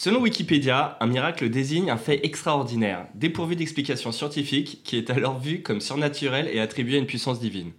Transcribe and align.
Selon 0.00 0.20
Wikipédia, 0.20 0.96
un 1.00 1.08
miracle 1.08 1.50
désigne 1.50 1.90
un 1.90 1.96
fait 1.96 2.24
extraordinaire, 2.24 3.06
dépourvu 3.16 3.56
d'explication 3.56 4.12
scientifique, 4.12 4.78
qui 4.84 4.96
est 4.96 5.10
alors 5.10 5.40
vu 5.40 5.60
comme 5.60 5.80
surnaturel 5.80 6.48
et 6.52 6.60
attribué 6.60 6.94
à 6.94 6.98
une 7.00 7.06
puissance 7.06 7.40
divine. 7.40 7.72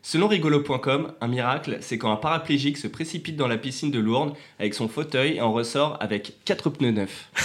Selon 0.00 0.26
rigolo.com, 0.26 1.12
un 1.20 1.28
miracle, 1.28 1.76
c'est 1.82 1.98
quand 1.98 2.10
un 2.10 2.16
paraplégique 2.16 2.78
se 2.78 2.88
précipite 2.88 3.36
dans 3.36 3.46
la 3.46 3.58
piscine 3.58 3.90
de 3.90 3.98
Lourdes 3.98 4.32
avec 4.58 4.72
son 4.72 4.88
fauteuil 4.88 5.36
et 5.36 5.42
en 5.42 5.52
ressort 5.52 5.98
avec 6.00 6.36
4 6.46 6.70
pneus 6.70 6.92
neufs. 6.92 7.28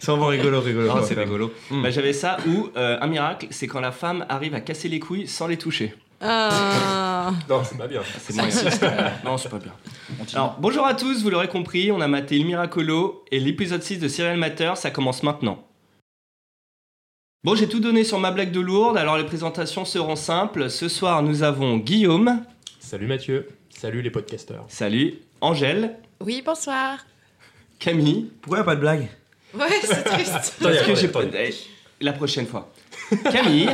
C'est 0.00 0.10
vraiment 0.10 0.28
rigolo, 0.28 0.62
rigolo. 0.62 0.90
Oh, 0.96 1.00
c'est 1.04 1.18
rigolo. 1.18 1.52
Mm. 1.70 1.82
Bah, 1.82 1.90
J'avais 1.90 2.14
ça, 2.14 2.38
ou 2.46 2.70
euh, 2.78 2.96
un 2.98 3.06
miracle, 3.08 3.48
c'est 3.50 3.66
quand 3.66 3.80
la 3.80 3.92
femme 3.92 4.24
arrive 4.30 4.54
à 4.54 4.62
casser 4.62 4.88
les 4.88 5.00
couilles 5.00 5.26
sans 5.26 5.48
les 5.48 5.58
toucher. 5.58 5.92
Ah. 6.20 7.32
Non, 7.48 7.62
c'est 7.64 7.76
pas 7.76 7.86
bien. 7.88 8.02
C'est 8.18 8.34
moyen. 8.36 8.50
non, 9.24 9.36
c'est 9.36 9.48
pas 9.48 9.58
bien. 9.58 9.72
Alors, 10.34 10.56
bonjour 10.60 10.86
à 10.86 10.94
tous, 10.94 11.22
vous 11.22 11.30
l'aurez 11.30 11.48
compris, 11.48 11.90
on 11.90 12.00
a 12.00 12.08
maté 12.08 12.36
Il 12.36 12.46
Miracolo 12.46 13.24
et 13.32 13.40
l'épisode 13.40 13.82
6 13.82 13.98
de 13.98 14.08
Serial 14.08 14.36
Matter, 14.38 14.72
ça 14.76 14.90
commence 14.90 15.22
maintenant. 15.22 15.64
Bon, 17.44 17.54
j'ai 17.54 17.68
tout 17.68 17.80
donné 17.80 18.04
sur 18.04 18.18
ma 18.18 18.30
blague 18.30 18.50
de 18.52 18.60
Lourdes, 18.60 18.96
alors 18.96 19.16
les 19.18 19.24
présentations 19.24 19.84
seront 19.84 20.16
simples. 20.16 20.70
Ce 20.70 20.88
soir, 20.88 21.22
nous 21.22 21.42
avons 21.42 21.76
Guillaume, 21.78 22.42
Salut 22.80 23.06
Mathieu. 23.06 23.48
Salut 23.70 24.00
les 24.02 24.10
podcasteurs. 24.10 24.64
salut, 24.68 25.14
Angèle, 25.40 25.96
Oui, 26.20 26.42
bonsoir. 26.44 26.98
Camille, 27.78 28.30
Pourquoi 28.40 28.58
y 28.58 28.60
a 28.62 28.64
pas 28.64 28.74
de 28.76 28.80
blague? 28.80 29.08
Ouais, 29.54 29.66
c'est 29.82 30.02
triste. 30.04 30.54
Parce 30.62 30.82
que 30.82 30.94
j'ai 30.94 31.08
pas- 31.08 31.24
eh, 31.24 31.54
la 32.00 32.12
prochaine 32.12 32.46
fois. 32.46 32.72
Camille 33.30 33.68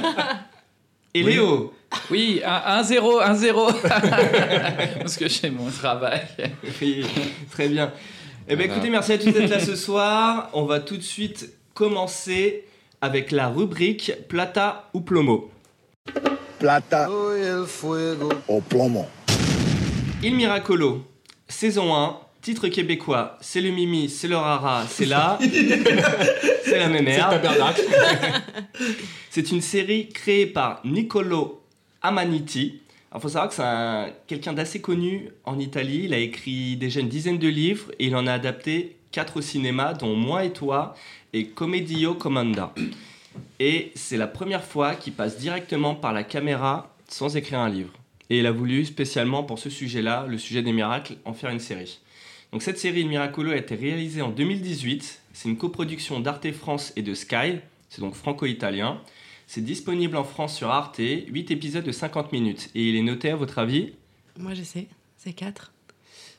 et 1.15 1.23
Léo. 1.23 1.73
Oui, 2.11 2.41
1-0, 2.45 3.23
1-0. 3.23 3.81
Parce 4.99 5.17
que 5.17 5.29
j'ai 5.29 5.51
mon 5.51 5.71
travail. 5.71 6.23
Oui, 6.81 7.05
très 7.51 7.69
bien. 7.69 7.93
Eh 8.49 8.57
bien, 8.57 8.67
Voilà. 8.67 8.73
écoutez, 8.73 8.91
merci 8.91 9.13
à 9.13 9.19
tous 9.19 9.31
d'être 9.31 9.51
là 9.51 9.61
ce 9.61 9.77
soir. 9.77 10.51
On 10.53 10.65
va 10.65 10.81
tout 10.81 10.97
de 10.97 11.03
suite 11.03 11.51
commencer 11.75 12.65
avec 13.01 13.31
la 13.31 13.49
rubrique 13.49 14.13
Plata 14.29 14.89
ou 14.95 15.01
Plomo. 15.01 15.51
plata 16.59 17.09
o 18.49 18.61
plomo. 18.61 19.07
Il 20.23 20.35
Miracolo, 20.37 21.05
saison 21.49 21.95
1, 21.95 22.17
titre 22.41 22.69
québécois, 22.69 23.37
c'est 23.41 23.61
le 23.61 23.71
Mimi, 23.71 24.09
c'est 24.09 24.29
le 24.29 24.37
Rara, 24.37 24.85
c'est 24.89 25.07
là. 25.07 25.39
c'est 26.65 26.79
la 26.79 26.89
même 26.89 27.09
C'est 29.31 29.51
une 29.51 29.61
série 29.61 30.09
créée 30.11 30.47
par 30.47 30.81
Niccolo 30.85 31.62
Amaniti. 32.03 32.81
Il 33.15 33.21
faut 33.21 33.29
savoir 33.29 33.49
que 33.49 33.55
c'est 33.55 33.63
un- 33.63 34.11
quelqu'un 34.27 34.53
d'assez 34.53 34.81
connu 34.81 35.29
en 35.45 35.59
Italie. 35.59 36.03
Il 36.05 36.15
a 36.15 36.19
écrit 36.19 36.77
déjà 36.77 37.01
une 37.01 37.09
dizaine 37.09 37.39
de 37.39 37.49
livres 37.49 37.91
et 37.99 38.07
il 38.07 38.17
en 38.17 38.27
a 38.27 38.33
adapté 38.33 38.97
quatre 39.11 39.37
au 39.39 39.43
cinéma, 39.43 39.93
dont 39.95 40.17
Moi 40.17 40.45
et 40.45 40.53
toi 40.53 40.95
et 41.35 41.47
Commedio 41.49 42.15
Comanda. 42.15 42.73
Et 43.61 43.93
c'est 43.95 44.17
la 44.17 44.27
première 44.27 44.65
fois 44.65 44.95
qu'il 44.95 45.13
passe 45.13 45.39
directement 45.39 45.95
par 45.95 46.13
la 46.13 46.25
caméra 46.25 46.95
sans 47.09 47.37
écrire 47.37 47.59
un 47.61 47.69
livre. 47.69 47.93
Et 48.31 48.39
il 48.39 48.47
a 48.47 48.53
voulu 48.53 48.85
spécialement 48.87 49.43
pour 49.43 49.59
ce 49.59 49.69
sujet-là, 49.69 50.27
le 50.27 50.39
sujet 50.39 50.63
des 50.63 50.73
miracles, 50.73 51.17
en 51.27 51.35
faire 51.35 51.51
une 51.51 51.61
série. 51.61 52.01
Donc 52.51 52.63
cette 52.63 52.79
série 52.79 53.05
Miracolo 53.05 53.51
a 53.53 53.57
été 53.57 53.75
réalisée 53.75 54.23
en 54.23 54.31
2018. 54.31 55.21
C'est 55.35 55.49
une 55.51 55.57
coproduction 55.59 56.21
d'Arte 56.21 56.51
France 56.53 56.93
et 56.97 57.03
de 57.03 57.13
Sky. 57.15 57.59
C'est 57.91 58.01
donc 58.01 58.15
franco-italien. 58.15 59.01
C'est 59.55 59.61
disponible 59.61 60.17
en 60.17 60.25
France 60.25 60.57
sur 60.57 60.71
Arte, 60.71 60.97
8 60.99 61.51
épisodes 61.51 61.85
de 61.85 61.93
50 61.93 62.33
minutes. 62.33 62.71
Et 62.75 62.89
il 62.89 62.97
est 62.97 63.03
noté, 63.03 63.29
à 63.29 63.37
votre 63.37 63.59
avis? 63.59 63.93
Moi, 64.39 64.55
je 64.55 64.63
sais. 64.63 64.87
C'est 65.19 65.35
4. 65.35 65.73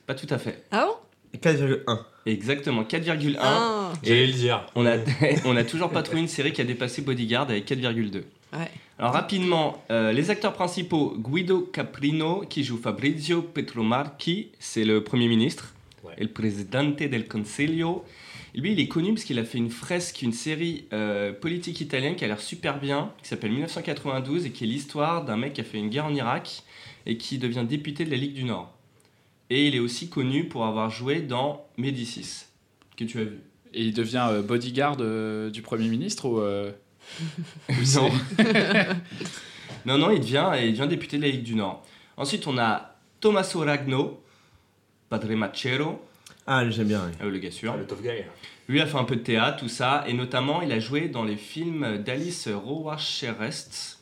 Pas 0.08 0.16
tout 0.16 0.26
à 0.32 0.40
fait. 0.40 0.64
Ah 0.72 0.88
bon? 0.88 1.38
4,1. 1.40 2.00
Exactement, 2.26 2.82
4,1. 2.82 3.38
Ah. 3.40 3.94
J'allais 4.02 4.26
le 4.26 4.34
dire. 4.34 4.66
On 4.74 4.88
a, 4.88 4.98
on 5.46 5.56
a 5.56 5.64
toujours 5.64 5.92
pas 5.92 6.02
trouvé 6.02 6.22
une 6.22 6.28
série 6.28 6.54
qui 6.54 6.62
a 6.62 6.64
dépassé 6.64 7.04
Bodyguard 7.04 7.44
avec 7.52 7.70
4,2. 7.70 8.16
Ouais. 8.16 8.72
Alors 8.98 9.14
rapidement, 9.14 9.84
euh, 9.92 10.12
les 10.12 10.32
acteurs 10.32 10.54
principaux, 10.54 11.14
Guido 11.16 11.70
Caprino 11.72 12.44
qui 12.50 12.64
joue 12.64 12.78
Fabrizio 12.78 13.44
Petromarchi, 13.44 14.50
c'est 14.58 14.86
le 14.86 15.04
Premier 15.04 15.28
ministre, 15.28 15.76
Ouais. 16.04 16.14
et 16.18 16.24
le 16.24 16.30
Presidente 16.30 16.96
del 16.98 17.28
Consiglio. 17.28 18.04
Lui, 18.56 18.74
il 18.74 18.80
est 18.80 18.88
connu 18.88 19.14
parce 19.14 19.24
qu'il 19.24 19.40
a 19.40 19.44
fait 19.44 19.58
une 19.58 19.72
fresque, 19.72 20.22
une 20.22 20.32
série 20.32 20.86
euh, 20.94 21.34
politique 21.34 21.82
italienne 21.82 22.16
qui 22.16 22.24
a 22.24 22.28
l'air 22.28 22.40
super 22.40 22.80
bien, 22.80 23.12
qui 23.22 23.28
s'appelle 23.28 23.52
1992 23.52 24.46
et 24.46 24.52
qui 24.52 24.66
est 24.66 24.68
l'histoire 24.68 25.26
d'un 25.26 25.38
mec 25.38 25.54
qui 25.54 25.62
a 25.62 25.64
fait 25.64 25.80
une 25.80 25.90
guerre 25.90 26.06
en 26.06 26.14
Irak 26.14 26.64
et 27.08 27.18
qui 27.18 27.40
devient 27.40 27.66
député 27.68 28.06
de 28.06 28.12
la 28.12 28.18
Ligue 28.18 28.34
du 28.34 28.44
Nord. 28.44 28.72
Et 29.50 29.68
il 29.68 29.76
est 29.76 29.80
aussi 29.80 30.08
connu 30.08 30.48
pour 30.48 30.66
avoir 30.66 30.92
joué 30.92 31.22
dans 31.22 31.66
Médicis, 31.78 32.46
que 32.96 33.04
tu 33.06 33.20
as 33.20 33.24
vu. 33.24 33.40
Et 33.74 33.82
il 33.82 33.94
devient 33.94 34.28
euh, 34.30 34.44
bodyguard 34.44 34.98
euh, 35.00 35.50
du 35.50 35.62
Premier 35.62 35.88
ministre 35.88 36.26
ou. 36.26 36.42
Non. 37.96 38.10
non, 39.86 39.98
non, 39.98 40.12
il 40.12 40.22
devient, 40.22 40.52
il 40.64 40.72
devient 40.72 40.88
député 40.88 41.18
de 41.18 41.24
la 41.24 41.28
Ligue 41.28 41.44
du 41.44 41.54
Nord. 41.54 41.86
Ensuite, 42.16 42.48
on 42.48 42.58
a 42.58 42.96
Tommaso 43.20 43.60
Ragno, 43.60 44.24
Padre 45.10 45.34
Macero, 45.34 46.02
Ah, 46.48 46.70
j'aime 46.70 46.88
bien. 46.88 47.02
oui. 47.08 47.14
euh, 47.26 47.30
le 47.32 47.38
gars 47.40 47.52
sûr. 47.52 47.74
Ah, 47.74 47.78
le 47.78 47.86
tough 47.86 48.02
guy. 48.02 48.24
Lui 48.68 48.82
a 48.82 48.86
fait 48.86 48.98
un 48.98 49.04
peu 49.04 49.16
de 49.16 49.22
théâtre, 49.22 49.58
tout 49.60 49.70
ça, 49.70 50.04
et 50.08 50.14
notamment, 50.14 50.62
il 50.62 50.72
a 50.72 50.80
joué 50.80 51.08
dans 51.10 51.24
les 51.24 51.36
films 51.36 51.98
d'Alice 51.98 52.48
Rohrwacherest, 52.48 54.00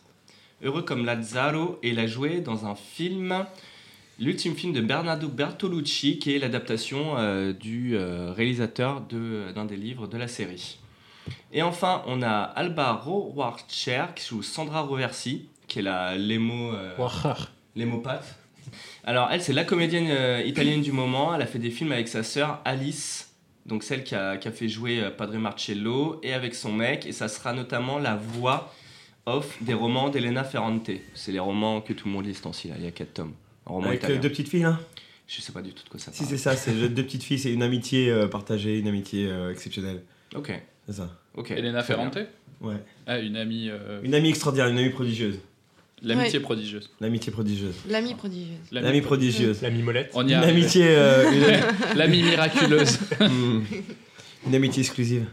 Heureux 0.64 0.84
comme 0.84 1.06
Lazzaro, 1.06 1.80
et 1.82 1.90
il 1.90 2.00
a 2.00 2.06
joué 2.08 2.42
dans 2.42 2.66
un 2.68 2.76
film, 2.76 3.46
l'ultime 4.20 4.56
film 4.56 4.74
de 4.74 4.82
Bernardo 4.82 5.28
Bertolucci, 5.28 6.20
qui 6.20 6.36
est 6.36 6.40
l'adaptation 6.40 7.18
euh, 7.18 7.54
du 7.54 7.96
euh, 7.96 8.32
réalisateur 8.32 9.02
de- 9.02 9.52
d'un 9.56 9.66
des 9.66 9.78
livres 9.78 10.08
de 10.08 10.18
la 10.18 10.28
série. 10.28 10.78
Et 11.52 11.62
enfin, 11.64 12.04
on 12.08 12.22
a 12.22 12.30
Alba 12.30 12.94
Rohrwacher, 12.94 14.06
qui 14.16 14.28
joue 14.28 14.44
Sandra 14.44 14.82
Roversi, 14.82 15.48
qui 15.68 15.80
est 15.80 15.84
la 15.84 16.16
l'émo... 16.18 16.74
euh, 16.74 16.96
L'hémopathe. 17.76 18.36
Alors, 19.04 19.30
elle, 19.32 19.42
c'est 19.42 19.54
la 19.54 19.64
comédienne 19.64 20.08
euh, 20.10 20.42
italienne 20.46 20.82
du 20.82 20.92
moment. 20.92 21.34
Elle 21.36 21.42
a 21.42 21.46
fait 21.48 21.60
des 21.60 21.72
films 21.72 21.92
avec 21.92 22.08
sa 22.08 22.24
sœur 22.24 22.62
Alice, 22.66 23.34
donc 23.66 23.84
celle 23.84 24.04
qui 24.04 24.16
a, 24.16 24.38
qui 24.38 24.48
a 24.48 24.52
fait 24.52 24.68
jouer 24.70 25.00
euh, 25.02 25.10
Padre 25.12 25.38
Marcello, 25.38 26.20
et 26.24 26.34
avec 26.34 26.56
son 26.56 26.72
mec. 26.72 27.06
Et 27.06 27.12
ça 27.12 27.28
sera 27.28 27.54
notamment 27.54 27.98
la 28.00 28.16
voix 28.16 28.74
off 29.26 29.58
des 29.62 29.74
romans 29.74 30.10
d'Elena 30.10 30.44
Ferrante. 30.44 30.90
C'est 31.14 31.32
les 31.32 31.40
romans 31.40 31.82
que 31.82 31.94
tout 31.94 32.08
le 32.08 32.14
monde 32.14 32.26
lit 32.26 32.34
ce 32.36 32.42
temps-ci, 32.44 32.68
là. 32.70 32.76
Il 32.78 32.84
y 32.84 32.88
a 32.88 32.92
quatre 32.92 33.14
tomes. 33.14 33.34
Un 33.68 33.72
roman 33.74 33.88
Avec 33.88 34.02
euh, 34.04 34.06
italien. 34.08 34.22
deux 34.22 34.30
petites 34.30 34.50
filles 34.50 34.64
là 34.64 34.80
Je 35.28 35.42
sais 35.42 35.52
pas 35.52 35.62
du 35.62 35.74
tout 35.74 35.84
de 35.84 35.90
quoi 35.90 36.00
ça 36.00 36.12
Si, 36.12 36.20
parle. 36.20 36.30
c'est 36.30 36.38
ça, 36.38 36.56
c'est 36.56 36.74
deux 36.90 37.04
petites 37.04 37.24
filles, 37.24 37.38
c'est 37.40 37.54
une 37.54 37.62
amitié 37.64 38.10
euh, 38.10 38.28
partagée, 38.28 38.80
une 38.80 38.88
amitié 38.88 39.28
euh, 39.28 39.52
exceptionnelle. 39.52 40.02
Ok, 40.36 40.52
C'est 40.88 40.94
ça. 40.96 41.10
ok. 41.36 41.52
Elena. 41.52 41.84
Ferrante? 41.84 42.18
Ouais. 42.62 42.76
Ah, 43.08 43.20
une 43.20 43.36
amie. 43.38 43.70
euh, 43.70 44.00
Une 44.04 44.14
amie 44.16 44.30
extraordinaire, 44.30 44.68
une 44.70 44.78
amie 44.78 44.90
prodigieuse. 44.92 45.40
L'amitié 46.04 46.40
prodigieuse. 46.40 46.90
L'amitié 47.00 47.32
prodigieuse. 47.32 47.76
L'amie 47.88 48.16
prodigieuse. 48.16 48.58
L'amie 48.72 49.02
prodigieuse. 49.02 49.62
La 49.62 49.70
mimolette. 49.70 50.12
On 50.16 50.28
y 50.28 50.32
Une 50.32 50.38
a 50.38 50.48
amitié. 50.48 50.86
euh, 50.88 51.60
L'amie 51.96 52.24
miraculeuse. 52.24 53.00
une... 53.20 53.64
Une 54.48 54.56
amitié 54.56 54.82
exclusive. 54.82 55.28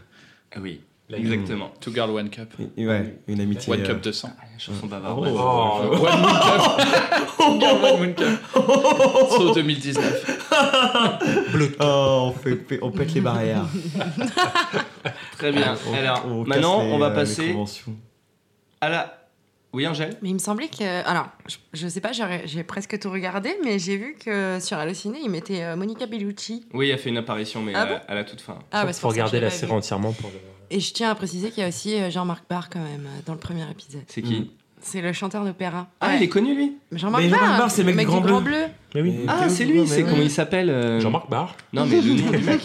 Ah 0.55 0.59
oui, 0.61 0.81
La 1.09 1.17
exactement. 1.17 1.71
Two 1.81 1.91
Girl 1.91 2.11
One 2.11 2.29
Cup. 2.29 2.53
Ouais, 2.77 3.17
une 3.27 3.41
amitié. 3.41 3.73
One 3.73 3.81
euh, 3.81 3.85
Cup 3.87 4.01
de 4.01 4.11
sang. 4.11 4.29
Chanson 4.59 4.85
bavarde. 4.85 5.27
Oh. 5.27 5.35
Oh, 5.35 6.05
One 6.05 6.21
Moon 6.21 6.29
Cup. 6.29 7.37
Two 7.37 7.59
Girl 7.59 7.83
One 7.83 7.99
Moon 7.99 8.13
Cup. 8.13 8.39
Saut 9.31 9.53
2019. 9.55 10.41
Oh, 11.79 12.29
on, 12.29 12.31
fait, 12.33 12.79
on 12.83 12.91
pète 12.91 13.13
les 13.15 13.21
barrières. 13.21 13.65
Très 15.37 15.51
bien. 15.51 15.75
On- 15.87 15.93
Alors, 15.95 16.25
on 16.27 16.43
casse 16.43 16.47
maintenant, 16.47 16.83
les, 16.83 16.91
on 16.91 16.97
va 16.99 17.07
euh, 17.07 17.15
passer 17.15 17.55
à 18.81 18.89
la... 18.89 19.18
Oui, 19.71 19.85
Angèle 19.87 20.17
Mais 20.21 20.29
il 20.29 20.33
me 20.33 20.39
semblait 20.39 20.67
que. 20.67 21.05
Alors, 21.07 21.27
je, 21.47 21.57
je 21.73 21.87
sais 21.87 22.01
pas, 22.01 22.11
j'ai 22.11 22.63
presque 22.63 22.97
tout 22.99 23.11
regardé, 23.11 23.51
mais 23.63 23.77
j'ai 23.77 23.97
vu 23.97 24.15
que 24.23 24.57
sur 24.59 24.77
Allociné, 24.77 25.19
ils 25.23 25.29
mettaient 25.29 25.63
euh, 25.63 25.75
Monica 25.75 26.07
Bellucci. 26.07 26.65
Oui, 26.73 26.89
elle 26.89 26.97
fait 26.97 27.09
une 27.09 27.17
apparition, 27.17 27.61
mais 27.61 27.73
Ah 27.75 27.81
à, 27.81 27.85
bon 27.85 27.99
à 28.07 28.15
la 28.15 28.23
toute 28.23 28.41
fin. 28.41 28.57
Ah, 28.71 28.85
bah, 28.85 28.91
pour 28.99 29.11
regarder 29.11 29.39
la 29.39 29.49
série 29.51 29.71
vu. 29.71 29.77
entièrement 29.77 30.11
pour 30.13 30.29
le. 30.31 30.37
Et 30.71 30.79
je 30.79 30.93
tiens 30.93 31.09
à 31.11 31.15
préciser 31.15 31.49
qu'il 31.51 31.61
y 31.61 31.65
a 31.65 31.69
aussi 31.69 31.95
euh, 31.95 32.09
Jean-Marc 32.09 32.43
Barr 32.49 32.69
quand 32.69 32.79
même 32.79 33.05
euh, 33.07 33.19
dans 33.25 33.33
le 33.33 33.39
premier 33.39 33.69
épisode. 33.69 34.01
C'est 34.07 34.21
qui 34.21 34.41
Mm. 34.41 34.47
C'est 34.81 35.01
le 35.01 35.11
chanteur 35.11 35.43
d'opéra. 35.43 35.87
Ah, 35.99 36.07
Ouais. 36.07 36.17
il 36.17 36.23
est 36.23 36.29
connu, 36.29 36.55
lui 36.55 36.77
Mais 36.91 36.97
Jean-Marc 36.99 37.21
Mais 37.23 37.29
Jean-Marc 37.29 37.49
Barr, 37.49 37.57
Barr, 37.59 37.71
c'est 37.71 37.83
le 37.83 37.93
mec 37.93 38.05
du 38.07 38.11
Grand 38.13 38.21
Grand 38.21 38.41
Bleu. 38.41 38.51
Bleu. 38.53 38.65
Mais 38.95 39.01
oui. 39.01 39.15
Mais- 39.19 39.25
Ah, 39.27 39.49
c'est 39.49 39.65
lui, 39.65 39.85
c'est 39.85 40.03
comment 40.03 40.15
ouais. 40.19 40.23
il 40.23 40.31
s'appelle 40.31 40.69
euh, 40.69 40.99
Jean-Marc 41.01 41.29
Barr. 41.29 41.55
Non, 41.73 41.85
mais 41.85 41.99
le 42.01 42.13
nom 42.13 42.31
du 42.31 42.37
mec. 42.45 42.61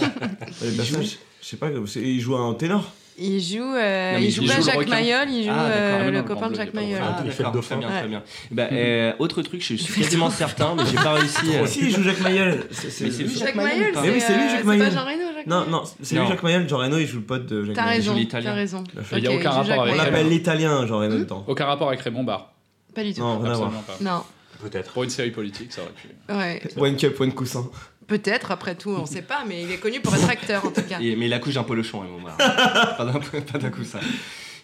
Je 0.63 1.47
sais 1.49 1.57
pas, 1.57 1.69
il 1.97 2.21
joue 2.21 2.37
un 2.37 2.55
ténor. 2.55 2.91
Il 3.17 3.41
joue, 3.41 3.63
euh, 3.63 4.13
Non, 4.15 4.19
il 4.19 4.25
il 4.25 4.31
joue 4.33 4.45
pas 4.47 4.61
Jacques. 4.61 4.89
Mayol, 4.89 5.31
il 5.31 5.45
joue 5.45 5.51
Ah, 5.55 5.67
euh, 5.67 5.93
Ah, 5.95 5.99
mais 5.99 6.05
non, 6.07 6.11
le 6.11 6.17
le 6.19 6.23
copain 6.25 6.51
de 6.51 6.57
Jacques 6.57 6.75
Mayol. 6.75 6.99
Ah, 7.01 7.23
il 7.25 7.31
fait 7.31 7.39
le 7.39 7.45
d'accord, 7.45 7.53
dauphin. 7.53 7.77
très 7.77 7.79
bien, 7.79 7.89
très 7.89 8.03
Ouais. 8.03 8.09
bien. 8.09 8.23
Bah, 8.51 8.69
euh, 8.73 9.13
autre 9.21 9.43
truc, 9.43 9.61
je 9.63 9.75
suis 9.77 10.03
quasiment 10.03 10.31
certain, 10.31 10.75
mais 10.77 10.83
j'ai 10.87 10.97
pas 10.97 11.13
réussi. 11.13 11.55
euh, 11.55 11.65
Si, 11.67 11.81
il 11.83 11.91
joue 11.95 12.03
Jacques 12.03 12.21
Mayol. 12.21 12.65
C'est- 12.73 12.91
c'est- 12.91 13.11
c'est 13.13 13.23
lui, 13.23 13.31
c'est- 13.31 13.39
Jacques 13.39 13.47
Jacques 13.47 13.55
Mayol, 13.55 13.93
Mais 14.03 14.11
oui, 14.11 14.21
c'est 14.21 14.35
lui, 14.35 14.43
euh, 14.43 14.49
Jacques 14.49 14.59
c'est 14.59 14.65
Mayol. 14.65 14.85
pas 14.89 14.91
Jean 14.95 15.05
Reno, 15.05 15.23
Jacques 15.37 15.47
Non, 15.47 15.57
Mayol 15.61 15.71
non, 15.71 15.83
c'est 16.03 16.15
Non. 16.17 16.23
lui 16.23 16.29
Jacques 16.29 16.43
Mayol. 16.43 16.69
Jean 16.69 16.79
Reno, 16.79 16.99
il 16.99 17.07
joue 17.07 17.17
le 17.19 17.23
pote 17.25 17.47
de 17.47 17.65
Jacques 17.65 17.77
T'as 17.77 17.85
Mayol. 17.85 17.95
raison, 18.15 18.27
t'as 18.29 18.53
raison. 18.53 18.85
Il 18.93 18.99
a 18.99 19.03
fait- 19.05 19.19
Il 19.19 19.25
y 19.25 19.27
a 19.29 19.33
aucun 19.33 19.51
rapport 19.51 19.65
Jacques 19.65 19.79
avec 19.79 19.95
On 19.95 19.97
l'appelle 19.97 20.29
l'italien, 20.29 20.87
Jean 20.87 20.99
Reno, 20.99 21.19
dedans. 21.19 21.45
Aucun 21.47 21.67
rapport 21.67 21.89
avec 21.89 22.01
Raymond 22.01 22.25
Barre. 22.25 22.53
Pas 22.97 23.05
du 23.05 23.15
tout. 23.15 23.21
Non, 23.21 23.39
rien 23.39 23.53
à 23.53 23.55
voir. 23.55 23.69
Absolument 23.69 23.83
pas. 23.87 23.97
Non, 24.05 24.23
Peut-être. 24.63 24.93
Pour 24.93 25.05
une 25.05 25.11
série 25.11 25.31
politique, 25.31 25.73
ça 25.73 25.83
aurait 25.83 25.91
pu. 25.91 26.09
ouais. 26.33 26.63
One 26.79 26.97
cup, 26.97 27.21
one 27.21 27.33
coussin. 27.33 27.69
Peut-être, 28.07 28.51
après 28.51 28.75
tout, 28.75 28.91
on 28.91 29.07
sait 29.07 29.23
pas, 29.23 29.45
mais 29.47 29.63
il 29.63 29.71
est 29.73 29.79
connu 29.79 30.01
pour 30.01 30.15
être 30.15 30.29
acteur 30.29 30.65
en 30.67 30.71
tout 30.71 30.83
cas. 30.83 31.01
Et- 31.01 31.17
mais 31.17 31.27
il 31.27 31.33
accouche 31.33 31.55
d'un 31.55 31.63
polochon, 31.65 32.03
bon, 32.03 32.21
voilà. 32.21 32.37
pas 32.99 33.05
d'un 33.05 33.19
pas 33.41 33.59
d'un 33.59 33.71
coup 33.71 33.85
ça. 33.85 34.01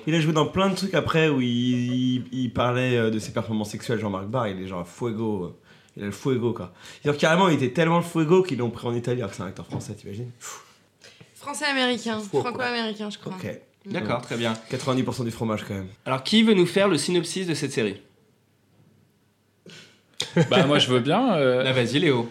Il 0.06 0.14
a 0.14 0.20
joué 0.20 0.32
dans 0.32 0.46
plein 0.46 0.68
de 0.70 0.74
trucs 0.74 0.94
après 0.94 1.28
où 1.28 1.40
il, 1.40 1.48
il- 2.16 2.24
il 2.32 2.52
parlait 2.52 2.96
euh, 2.96 3.10
de 3.10 3.18
ses 3.18 3.32
performances 3.32 3.70
sexuelles. 3.70 3.98
Jean-Marc 4.00 4.26
Barr, 4.26 4.48
il 4.48 4.62
est 4.62 4.66
genre 4.66 4.86
fuego. 4.86 5.44
euh, 5.44 5.56
Il 5.96 6.02
a 6.02 6.06
le 6.06 6.12
fuego 6.12 6.52
quoi. 6.52 6.72
Genre 7.04 7.16
carrément, 7.16 7.48
il 7.48 7.54
était 7.56 7.72
tellement 7.72 7.98
le 7.98 8.04
fuego 8.04 8.42
qu'ils 8.42 8.58
l'ont 8.58 8.70
pris 8.70 8.86
en 8.86 8.94
Italie 8.94 9.20
alors 9.20 9.30
que 9.30 9.36
c'est 9.36 9.42
un 9.42 9.46
acteur 9.48 9.66
français, 9.66 9.94
t'imagines? 9.94 10.30
Français-américain, 11.34 12.18
franco-américain, 12.20 13.08
je 13.10 13.18
crois. 13.18 13.32
Ok. 13.34 13.48
D'accord, 13.86 14.20
très 14.20 14.36
bien. 14.36 14.52
90% 14.70 15.24
du 15.24 15.30
fromage 15.30 15.64
quand 15.66 15.72
même. 15.72 15.88
Alors, 16.04 16.22
qui 16.22 16.42
veut 16.42 16.52
nous 16.52 16.66
faire 16.66 16.86
le 16.86 16.98
synopsis 16.98 17.46
de 17.46 17.54
cette 17.54 17.72
série? 17.72 17.96
Bah, 20.50 20.66
moi, 20.66 20.78
je 20.78 20.88
veux 20.90 21.00
bien. 21.00 21.34
euh, 21.36 21.62
Là, 21.62 21.72
vas-y, 21.72 21.98
Léo. 21.98 22.28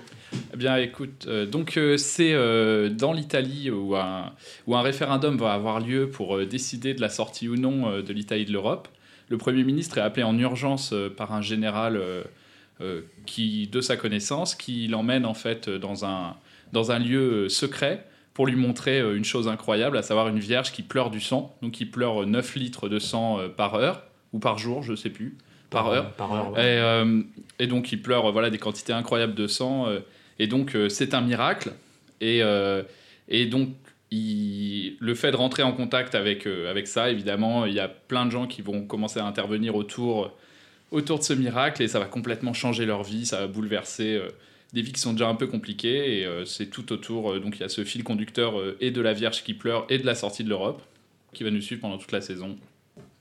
Eh 0.54 0.58
bien, 0.58 0.78
écoute, 0.78 1.26
euh, 1.28 1.46
donc 1.46 1.78
euh, 1.78 1.98
c'est 1.98 2.34
euh, 2.34 2.90
dans 2.90 3.14
l'Italie 3.14 3.72
où 3.72 3.96
un, 3.96 4.32
où 4.68 4.76
un 4.76 4.82
référendum 4.82 5.38
va 5.38 5.54
avoir 5.54 5.80
lieu 5.80 6.10
pour 6.10 6.46
décider 6.46 6.94
de 6.94 7.02
la 7.02 7.10
sortie 7.10 7.48
ou 7.48 7.56
non 7.56 8.02
de 8.02 8.14
l'Italie 8.14 8.46
de 8.46 8.52
l'Europe. 8.52 8.88
Le 9.30 9.38
Premier 9.38 9.64
ministre 9.64 9.98
est 9.98 10.02
appelé 10.02 10.24
en 10.24 10.38
urgence 10.38 10.94
par 11.16 11.34
un 11.34 11.42
général 11.42 12.02
qui, 13.28 13.68
de 13.68 13.80
sa 13.80 13.96
connaissance, 13.96 14.56
qui 14.56 14.88
l'emmène 14.88 15.26
en 15.26 15.36
fait 15.36 15.70
dans 15.70 16.04
un, 16.04 16.36
dans 16.74 16.92
un 16.92 16.98
lieu 16.98 17.48
secret 17.48 18.06
pour 18.34 18.48
lui 18.48 18.56
montrer 18.56 19.00
une 19.00 19.26
chose 19.26 19.48
incroyable, 19.48 19.98
à 19.98 20.02
savoir 20.02 20.30
une 20.30 20.40
vierge 20.40 20.72
qui 20.72 20.82
pleure 20.82 21.12
du 21.12 21.20
sang, 21.20 21.56
donc 21.62 21.74
qui 21.74 21.86
pleure 21.86 22.24
euh, 22.24 22.26
9 22.26 22.56
litres 22.56 22.90
de 22.90 22.98
sang 22.98 23.38
par 23.56 23.76
heure, 23.76 24.04
ou 24.34 24.40
par 24.40 24.58
jour, 24.58 24.82
je 24.82 24.96
sais 24.96 25.10
plus, 25.10 25.38
par 25.70 25.90
heure. 25.90 26.12
Par 26.14 26.34
heure. 26.34 26.58
Et, 26.58 26.82
ouais. 26.82 27.24
et 27.60 27.68
donc, 27.68 27.92
il 27.92 28.02
pleure 28.02 28.32
voilà, 28.32 28.50
des 28.50 28.58
quantités 28.58 28.94
incroyables 28.94 29.36
de 29.36 29.46
sang. 29.46 29.88
Et 30.40 30.48
donc, 30.48 30.76
euh, 30.76 30.90
c'est 30.90 31.14
un 31.14 31.22
miracle. 31.22 31.72
Et, 32.22 32.42
euh, 32.42 32.84
et 33.28 33.46
donc, 33.46 33.70
il- 34.12 34.96
le 35.00 35.14
fait 35.16 35.32
de 35.32 35.36
rentrer 35.36 35.64
en 35.64 35.72
contact 35.72 36.16
avec, 36.16 36.48
euh, 36.48 36.70
avec 36.70 36.88
ça, 36.88 37.10
évidemment, 37.12 37.66
il 37.66 37.74
y 37.74 37.80
a 37.80 37.88
plein 37.88 38.26
de 38.26 38.32
gens 38.32 38.48
qui 38.48 38.62
vont 38.62 38.82
commencer 38.86 39.20
à 39.20 39.26
intervenir 39.26 39.76
autour, 39.76 40.36
autour 40.92 41.20
de 41.20 41.24
ce 41.24 41.34
miracle. 41.34 41.84
Et 41.84 41.88
ça 41.88 42.00
va 42.00 42.06
complètement 42.06 42.54
changer 42.54 42.86
leur 42.86 43.04
vie. 43.04 43.26
Ça 43.26 43.42
va 43.42 43.48
bouleverser 43.48 44.20
des 44.74 44.82
vies 44.82 44.92
qui 44.92 45.00
sont 45.02 45.14
déjà 45.14 45.28
un 45.28 45.36
peu 45.36 45.48
compliquées. 45.48 46.20
Et 46.20 46.26
euh, 46.26 46.46
c'est 46.46 46.68
tout 46.68 46.92
autour. 46.92 47.32
euh, 47.34 47.40
donc, 47.40 47.58
il 47.58 47.62
y 47.62 47.64
a 47.64 47.70
ce 47.70 47.84
fil 47.84 48.04
conducteur 48.04 48.60
euh, 48.60 48.78
et 48.82 48.92
de 48.92 49.02
la 49.02 49.14
Vierge 49.14 49.44
qui 49.44 49.54
pleure 49.54 49.86
et 49.90 49.98
de 50.00 50.06
la 50.06 50.16
sortie 50.16 50.44
de 50.44 50.50
l'Europe 50.50 50.82
qui 51.34 51.44
va 51.44 51.52
nous 51.52 51.62
suivre 51.62 51.82
pendant 51.82 51.98
toute 52.00 52.12
la 52.12 52.22
saison. 52.22 52.58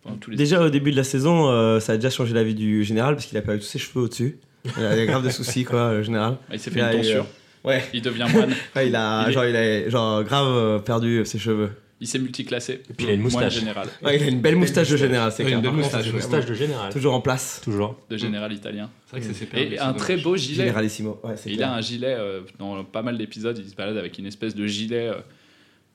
Pendant 0.02 0.16
tous 0.16 0.30
les 0.30 0.36
Déjà 0.36 0.62
au 0.62 0.70
début 0.70 0.90
de 0.92 0.96
la 0.96 1.04
saison, 1.04 1.78
ça 1.80 1.92
a 1.92 1.96
déjà 1.96 2.08
changé 2.08 2.32
la 2.32 2.42
vie 2.42 2.54
du 2.54 2.82
général 2.84 3.14
parce 3.16 3.26
qu'il 3.26 3.36
a 3.36 3.42
perdu 3.42 3.60
tous 3.60 3.66
ses 3.66 3.78
cheveux 3.78 4.04
au-dessus. 4.04 4.38
Il 4.76 4.84
a, 4.84 4.96
il 4.96 5.00
a 5.00 5.06
grave 5.06 5.24
de 5.24 5.30
soucis 5.30 5.64
quoi, 5.64 5.92
le 5.94 6.02
général. 6.02 6.36
Ah, 6.48 6.54
Il 6.54 6.60
s'est 6.60 6.70
fait 6.70 6.80
une 6.80 6.90
tonsure. 6.90 7.26
Ouais. 7.64 7.82
Il 7.92 8.02
devient 8.02 8.26
moine. 8.32 8.54
Ouais, 8.76 8.88
il 8.88 8.94
a, 8.96 9.24
Il 9.24 9.30
est- 9.30 9.32
genre, 9.32 9.44
il 9.46 9.56
a 9.56 9.88
genre, 9.90 10.24
grave 10.24 10.46
euh, 10.48 10.78
perdu 10.78 11.24
ses 11.24 11.38
cheveux. 11.38 11.70
Il 12.00 12.06
s'est 12.06 12.20
multiclassé. 12.20 12.74
Et 12.88 12.92
puis 12.96 13.06
il 13.06 13.10
a 13.10 13.12
une 13.14 13.20
Moine 13.22 13.32
moustache. 13.32 13.54
général. 13.58 13.88
Ouais, 14.04 14.16
il 14.16 14.22
a 14.22 14.26
une 14.28 14.40
belle 14.40 14.54
moustache 14.54 14.88
de 14.88 14.96
général, 14.96 15.32
c'est 15.32 15.42
clair. 15.44 15.56
une 15.56 15.62
belle 15.64 15.72
moustache, 15.72 16.02
c'est 16.04 16.10
ouais. 16.10 16.14
Moustache 16.14 16.46
de 16.46 16.54
général. 16.54 16.92
Toujours 16.92 17.12
en 17.14 17.20
place. 17.20 17.60
Toujours. 17.64 17.98
de 18.08 18.16
général 18.16 18.52
italien. 18.52 18.88
C'est 19.10 19.18
vrai 19.18 19.28
que 19.28 19.44
perdu. 19.44 19.74
Et 19.74 19.76
c'est 19.76 19.82
un 19.82 19.92
très 19.94 20.16
beau 20.16 20.36
gilet. 20.36 20.62
Généralissimo. 20.62 21.20
Ouais, 21.24 21.32
c'est 21.36 21.50
il 21.50 21.56
clair. 21.56 21.70
a 21.70 21.74
un 21.74 21.80
gilet, 21.80 22.14
euh, 22.16 22.42
dans 22.60 22.84
pas 22.84 23.02
mal 23.02 23.18
d'épisodes, 23.18 23.58
il 23.58 23.68
se 23.68 23.74
balade 23.74 23.96
avec 23.96 24.16
une 24.18 24.26
espèce 24.26 24.54
de 24.54 24.64
gilet 24.68 25.08
euh, 25.08 25.14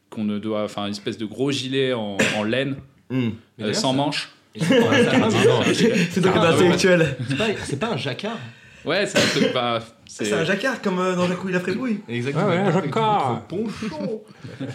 qu'on 0.09 0.25
ne 0.25 0.39
doit. 0.39 0.63
Enfin, 0.65 0.85
une 0.87 0.91
espèce 0.91 1.17
de 1.17 1.25
gros 1.25 1.51
gilet 1.51 1.93
en, 1.93 2.17
en 2.35 2.43
laine. 2.43 2.75
Mais 3.09 3.31
euh, 3.61 3.73
sans 3.73 3.93
manches. 3.93 4.29
C'est 4.59 4.69
donc 6.21 6.33
Ah, 6.35 6.49
intellectuel. 6.49 7.15
C'est 7.29 7.37
pas, 7.37 7.45
c'est 7.63 7.79
pas 7.79 7.91
un 7.93 7.97
jacquard 7.97 8.37
Ouais, 8.85 9.05
c'est 9.05 9.17
un 9.17 9.27
truc. 9.27 9.53
bah, 9.53 9.81
c'est- 10.07 10.31
un 10.33 10.43
jacquard 10.43 10.81
comme 10.81 10.99
euh, 10.99 11.15
dans 11.15 11.27
Jacouille 11.27 11.53
la 11.53 11.59
frébouille. 11.59 11.99
Exactement. 12.09 12.47
Ouais, 12.47 12.55
ouais, 12.55 12.61
un 12.61 12.71
jacquard. 12.71 13.41
Ponchon. 13.47 14.21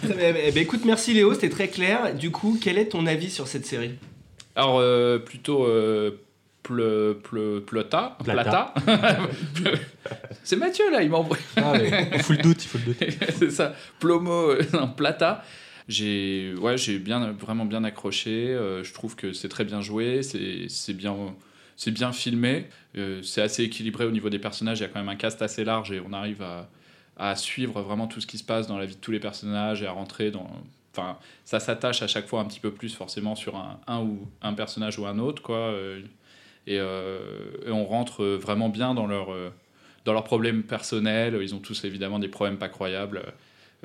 Eh 0.03 0.51
ben, 0.51 0.57
écoute, 0.57 0.81
merci 0.85 1.13
Léo, 1.13 1.33
c'était 1.33 1.49
très 1.49 1.67
clair. 1.67 2.13
Du 2.15 2.31
coup, 2.31 2.57
quel 2.61 2.77
est 2.77 2.87
ton 2.89 3.05
avis 3.05 3.29
sur 3.29 3.47
cette 3.47 3.65
série? 3.65 3.95
Alors, 4.55 4.79
euh, 4.79 5.19
plutôt. 5.19 5.65
Euh, 5.65 6.19
ple, 6.63 7.15
ple, 7.23 7.61
plota. 7.61 8.17
Plata. 8.23 8.73
Plata. 8.85 9.17
c'est 10.43 10.55
Mathieu, 10.55 10.91
là, 10.91 11.01
il 11.01 11.09
m'envoie. 11.09 11.37
Ah, 11.55 11.73
il 12.13 12.21
faut 12.21 12.33
le 12.33 12.39
doute, 12.39 12.63
il 12.63 12.67
faut 12.67 12.77
le 12.77 12.93
doute. 12.93 13.17
c'est 13.39 13.51
ça, 13.51 13.73
Plomo 13.99 14.51
euh, 14.51 14.61
en 14.73 14.87
plata. 14.87 15.43
J'ai 15.87 16.53
ouais, 16.61 16.77
j'ai 16.77 16.99
bien 16.99 17.31
vraiment 17.31 17.65
bien 17.65 17.83
accroché. 17.83 18.49
euh, 18.49 18.83
je 18.83 18.93
trouve 18.93 19.15
que 19.15 19.33
c'est 19.33 19.49
très 19.49 19.63
bien 19.65 19.81
joué, 19.81 20.21
c'est 20.21 20.65
c'est 20.67 20.93
bien 20.93 21.15
c'est 21.79 21.91
bien 21.91 22.11
filmé, 22.11 22.67
euh, 22.97 23.23
c'est 23.23 23.41
assez 23.41 23.63
équilibré 23.63 24.03
au 24.03 24.11
niveau 24.11 24.29
des 24.29 24.37
personnages. 24.37 24.79
Il 24.79 24.81
y 24.81 24.85
a 24.85 24.89
quand 24.89 24.99
même 24.99 25.07
un 25.07 25.15
cast 25.15 25.41
assez 25.41 25.63
large 25.63 25.93
et 25.93 26.01
on 26.05 26.11
arrive 26.11 26.43
à, 27.17 27.35
suivre 27.37 27.81
vraiment 27.81 28.07
tout 28.07 28.19
ce 28.19 28.27
qui 28.27 28.37
se 28.37 28.43
passe 28.43 28.67
dans 28.67 28.77
la 28.77 28.85
vie 28.85 28.95
de 28.95 28.99
tous 28.99 29.11
les 29.11 29.19
personnages 29.19 29.81
et 29.81 29.87
à 29.87 29.91
rentrer 29.91 30.29
dans. 30.29 30.49
Enfin, 30.91 31.17
ça 31.45 31.61
s'attache 31.61 32.01
à 32.01 32.07
chaque 32.07 32.27
fois 32.27 32.41
un 32.41 32.45
petit 32.45 32.59
peu 32.59 32.71
plus 32.71 32.93
forcément 32.93 33.35
sur 33.35 33.55
un, 33.55 34.01
ou 34.01 34.27
un 34.41 34.53
personnage 34.53 34.99
ou 34.99 35.05
un 35.05 35.19
autre, 35.19 35.41
quoi. 35.41 35.57
euh, 35.57 36.01
et, 36.67 36.79
euh, 36.79 37.19
et 37.65 37.71
on 37.71 37.85
rentre 37.85 38.25
vraiment 38.25 38.67
bien 38.67 38.93
dans 38.93 39.07
leur 39.07 39.29
dans 40.03 40.11
leurs 40.11 40.25
problèmes 40.25 40.63
personnels. 40.63 41.39
Ils 41.41 41.55
ont 41.55 41.59
tous 41.59 41.85
évidemment 41.85 42.19
des 42.19 42.27
problèmes 42.27 42.57
pas 42.57 42.69
croyables 42.69 43.21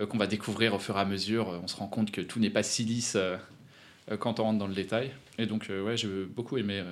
qu'on 0.08 0.18
va 0.18 0.26
découvrir 0.26 0.74
au 0.74 0.80
fur 0.80 0.96
et 0.96 1.00
à 1.00 1.04
mesure. 1.04 1.60
On 1.62 1.68
se 1.68 1.76
rend 1.76 1.86
compte 1.86 2.10
que 2.10 2.20
tout 2.20 2.40
n'est 2.40 2.50
pas 2.50 2.64
si 2.64 2.84
lisse 2.84 3.16
quand 4.18 4.40
on 4.40 4.44
rentre 4.44 4.58
dans 4.58 4.66
le 4.66 4.74
détail. 4.74 5.12
Et 5.38 5.46
donc, 5.46 5.70
euh, 5.70 5.82
ouais, 5.82 5.96
j'ai 5.96 6.08
beaucoup 6.24 6.58
aimé. 6.58 6.82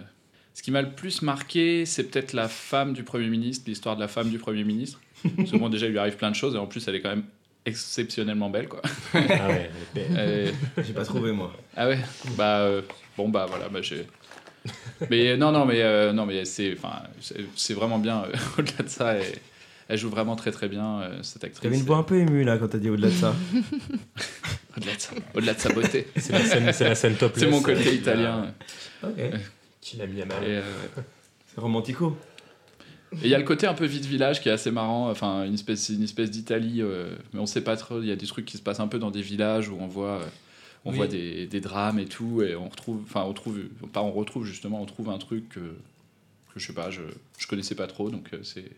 Ce 0.54 0.62
qui 0.62 0.70
m'a 0.70 0.82
le 0.82 0.90
plus 0.90 1.22
marqué, 1.22 1.86
c'est 1.86 2.04
peut-être 2.04 2.32
la 2.34 2.48
femme 2.48 2.92
du 2.92 3.02
Premier 3.04 3.28
ministre, 3.28 3.64
l'histoire 3.66 3.96
de 3.96 4.00
la 4.00 4.08
femme 4.08 4.28
du 4.30 4.38
Premier 4.38 4.64
ministre. 4.64 5.00
Parce 5.36 5.50
que 5.50 5.56
bon, 5.56 5.68
déjà, 5.68 5.86
il 5.86 5.92
lui 5.92 5.98
arrive 5.98 6.16
plein 6.16 6.30
de 6.30 6.36
choses 6.36 6.54
et 6.54 6.58
en 6.58 6.66
plus, 6.66 6.86
elle 6.88 6.94
est 6.96 7.00
quand 7.00 7.08
même 7.10 7.24
exceptionnellement 7.64 8.50
belle, 8.50 8.68
quoi. 8.68 8.82
Ah 9.14 9.18
ouais, 9.48 9.70
mais- 9.94 10.06
Euh, 10.16 10.50
J'ai 10.84 10.92
pas 10.92 11.04
trouvé 11.04 11.32
moi. 11.32 11.52
ah 11.76 11.88
ouais? 11.88 11.98
Bah, 12.36 12.58
euh, 12.60 12.82
bon, 13.16 13.28
bah 13.28 13.46
voilà, 13.48 13.68
bah, 13.68 13.80
j'ai. 13.82 14.06
Mais 15.10 15.36
non, 15.36 15.52
non, 15.52 15.64
mais, 15.64 15.80
euh, 15.82 16.12
non, 16.12 16.26
mais 16.26 16.44
c'est, 16.44 16.74
enfin, 16.76 17.02
c'est 17.56 17.74
vraiment 17.74 17.98
bien. 17.98 18.24
euh, 18.24 18.32
Au-delà 18.58 18.82
de 18.84 18.88
ça, 18.88 19.14
elle, 19.14 19.24
elle 19.88 19.98
joue 19.98 20.10
vraiment 20.10 20.36
très 20.36 20.50
très 20.50 20.68
bien, 20.68 21.02
cette 21.22 21.44
actrice. 21.44 21.62
T'avais 21.62 21.78
une 21.78 21.84
voix 21.84 21.96
un 21.98 22.02
peu 22.02 22.18
émue 22.18 22.44
là 22.44 22.58
quand 22.58 22.68
t'as 22.68 22.78
dit 22.78 22.90
au-delà 22.90 23.08
de 23.08 23.14
ça. 23.14 23.34
Au-delà 24.76 24.94
de, 24.94 25.00
ça- 25.00 25.12
au-delà 25.34 25.54
de 25.54 25.58
sa 25.60 25.68
beauté. 25.72 26.06
c'est 26.16 26.32
la 26.32 26.44
scène, 26.44 26.72
c'est 26.72 26.84
la 26.88 26.94
scène 26.94 27.14
top. 27.16 27.32
C'est 27.36 27.46
mon 27.48 27.60
côté 27.62 27.94
italien. 27.94 28.52
ok. 29.02 29.10
Qui 29.82 29.98
l'a 29.98 30.06
mis 30.06 30.22
à 30.22 30.24
mal. 30.24 30.42
Et 30.44 30.56
euh, 30.56 30.62
C'est 31.54 31.60
romantico. 31.60 32.16
et 33.12 33.16
il 33.24 33.28
y 33.28 33.34
a 33.34 33.38
le 33.38 33.44
côté 33.44 33.66
un 33.66 33.74
peu 33.74 33.84
vide 33.84 34.06
village 34.06 34.40
qui 34.40 34.48
est 34.48 34.52
assez 34.52 34.70
marrant, 34.70 35.10
enfin 35.10 35.44
une 35.44 35.52
espèce, 35.52 35.90
une 35.90 36.02
espèce 36.02 36.30
d'Italie, 36.30 36.80
euh, 36.80 37.14
mais 37.34 37.40
on 37.40 37.46
sait 37.46 37.60
pas 37.62 37.76
trop. 37.76 38.00
Il 38.00 38.08
y 38.08 38.12
a 38.12 38.16
des 38.16 38.26
trucs 38.26 38.46
qui 38.46 38.56
se 38.56 38.62
passent 38.62 38.80
un 38.80 38.88
peu 38.88 38.98
dans 38.98 39.10
des 39.10 39.20
villages 39.20 39.68
où 39.68 39.76
on 39.78 39.86
voit, 39.86 40.20
euh, 40.22 40.26
on 40.86 40.90
Oui. 40.92 40.96
voit 40.96 41.06
des, 41.08 41.46
des 41.46 41.60
drames 41.60 41.98
et 41.98 42.06
tout, 42.06 42.40
et 42.42 42.56
on 42.56 42.68
retrouve, 42.70 43.02
enfin 43.04 43.24
on 43.24 43.34
trouve, 43.34 43.58
pas 43.92 44.00
on 44.02 44.12
retrouve 44.12 44.46
justement, 44.46 44.80
on 44.80 44.86
trouve 44.86 45.10
un 45.10 45.18
truc 45.18 45.50
que, 45.50 45.60
que 45.60 46.58
je 46.60 46.66
sais 46.66 46.72
pas, 46.72 46.90
je, 46.90 47.02
je 47.36 47.46
connaissais 47.46 47.74
pas 47.74 47.86
trop, 47.86 48.08
donc 48.08 48.30
euh, 48.32 48.42
c'est. 48.42 48.70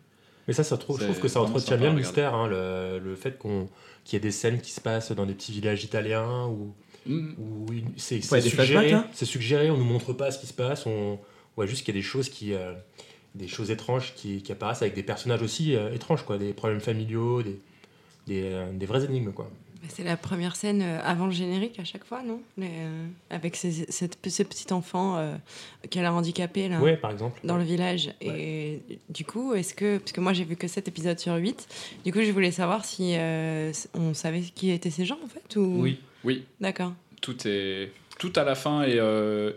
Mais 0.49 0.53
ça, 0.53 0.65
ça 0.65 0.77
trouve, 0.77 0.99
je 1.01 1.05
trouve 1.05 1.21
que 1.21 1.29
ça 1.29 1.41
entretient 1.41 1.77
bien 1.79 1.91
le 1.91 1.97
mystère, 1.97 2.35
hein, 2.35 2.49
le, 2.49 2.99
le 2.99 3.15
fait 3.15 3.39
qu'on 3.39 3.69
qu'il 4.05 4.17
y 4.17 4.19
ait 4.19 4.21
des 4.21 4.33
scènes 4.33 4.61
qui 4.61 4.73
se 4.73 4.81
passent 4.83 5.13
dans 5.13 5.25
des 5.25 5.33
petits 5.33 5.53
villages 5.53 5.85
italiens 5.85 6.47
où, 6.49 6.75
Mm. 7.07 7.33
où 7.39 7.73
il- 7.73 7.85
c'est 7.97 8.17
Ouais, 8.33 8.41
suggéré, 8.41 8.91
c'est 9.13 9.25
suggéré, 9.27 9.71
on 9.71 9.77
nous 9.77 9.85
montre 9.85 10.13
pas 10.13 10.31
ce 10.31 10.39
qui 10.39 10.47
se 10.47 10.53
passe, 10.55 10.87
on 10.87 11.19
voit 11.57 11.67
juste 11.67 11.85
qu'il 11.85 11.95
y 11.95 11.99
a 11.99 12.01
des 12.01 12.07
choses 12.07 12.29
qui, 12.29 12.55
euh, 12.55 12.73
des 13.35 13.49
choses 13.49 13.71
étranges 13.71 14.15
qui, 14.15 14.43
qui 14.43 14.53
apparaissent 14.53 14.83
avec 14.83 14.95
des 14.95 15.03
personnages 15.03 15.43
aussi 15.43 15.75
euh, 15.77 15.93
étranges, 15.93 16.25
quoi, 16.25 16.39
des 16.39 16.53
problèmes 16.53 16.81
familiaux, 16.81 17.43
des, 17.43 17.59
des, 18.27 18.43
euh, 18.45 18.73
des 18.73 18.87
vraies 18.87 19.05
énigmes, 19.05 19.33
quoi. 19.33 19.51
Bah, 19.85 19.91
C'est 19.95 20.03
la 20.05 20.17
première 20.17 20.57
scène 20.57 20.81
euh, 20.83 21.01
avant 21.05 21.27
le 21.27 21.33
générique 21.33 21.79
à 21.79 21.85
chaque 21.85 22.05
fois, 22.05 22.23
non? 22.23 22.41
Les, 22.57 22.67
euh, 22.71 23.07
Avec 23.31 23.55
ces- 23.55 23.87
cette, 23.91 24.17
ce 24.27 24.43
petit 24.43 24.73
enfant 24.73 25.17
euh, 25.19 25.37
qu'elle 25.91 26.07
a 26.07 26.13
handicapé 26.13 26.69
là, 26.69 26.81
Ouais, 26.81 26.97
par 26.97 27.11
exemple. 27.11 27.39
dans 27.45 27.57
le 27.59 27.65
village. 27.65 28.11
Et 28.21 28.81
du 29.11 29.25
coup, 29.25 29.53
est-ce 29.55 29.75
que. 29.75 29.99
Parce 29.99 30.13
que 30.13 30.21
moi 30.21 30.33
j'ai 30.33 30.45
vu 30.45 30.57
que 30.57 30.67
7 30.69 30.89
épisodes 30.89 31.19
sur 31.19 31.35
8, 31.35 31.67
du 32.05 32.13
coup 32.13 32.23
je 32.23 32.31
voulais 32.31 32.51
savoir 32.53 32.85
si 32.85 33.15
euh, 33.17 33.73
on 33.95 34.15
savait 34.15 34.41
qui 34.41 34.71
étaient 34.71 34.91
ces 34.91 35.05
gens 35.05 35.19
en 35.23 35.29
fait 35.29 35.57
ou... 35.57 35.81
Oui. 35.83 35.99
Oui, 36.25 36.45
D'accord. 36.61 36.95
tout 37.21 37.37
est 37.47 37.93
tout 38.19 38.33
à 38.37 38.45
la 38.45 38.55
fin 38.55 38.83
et 38.85 38.95
euh, 38.99 39.53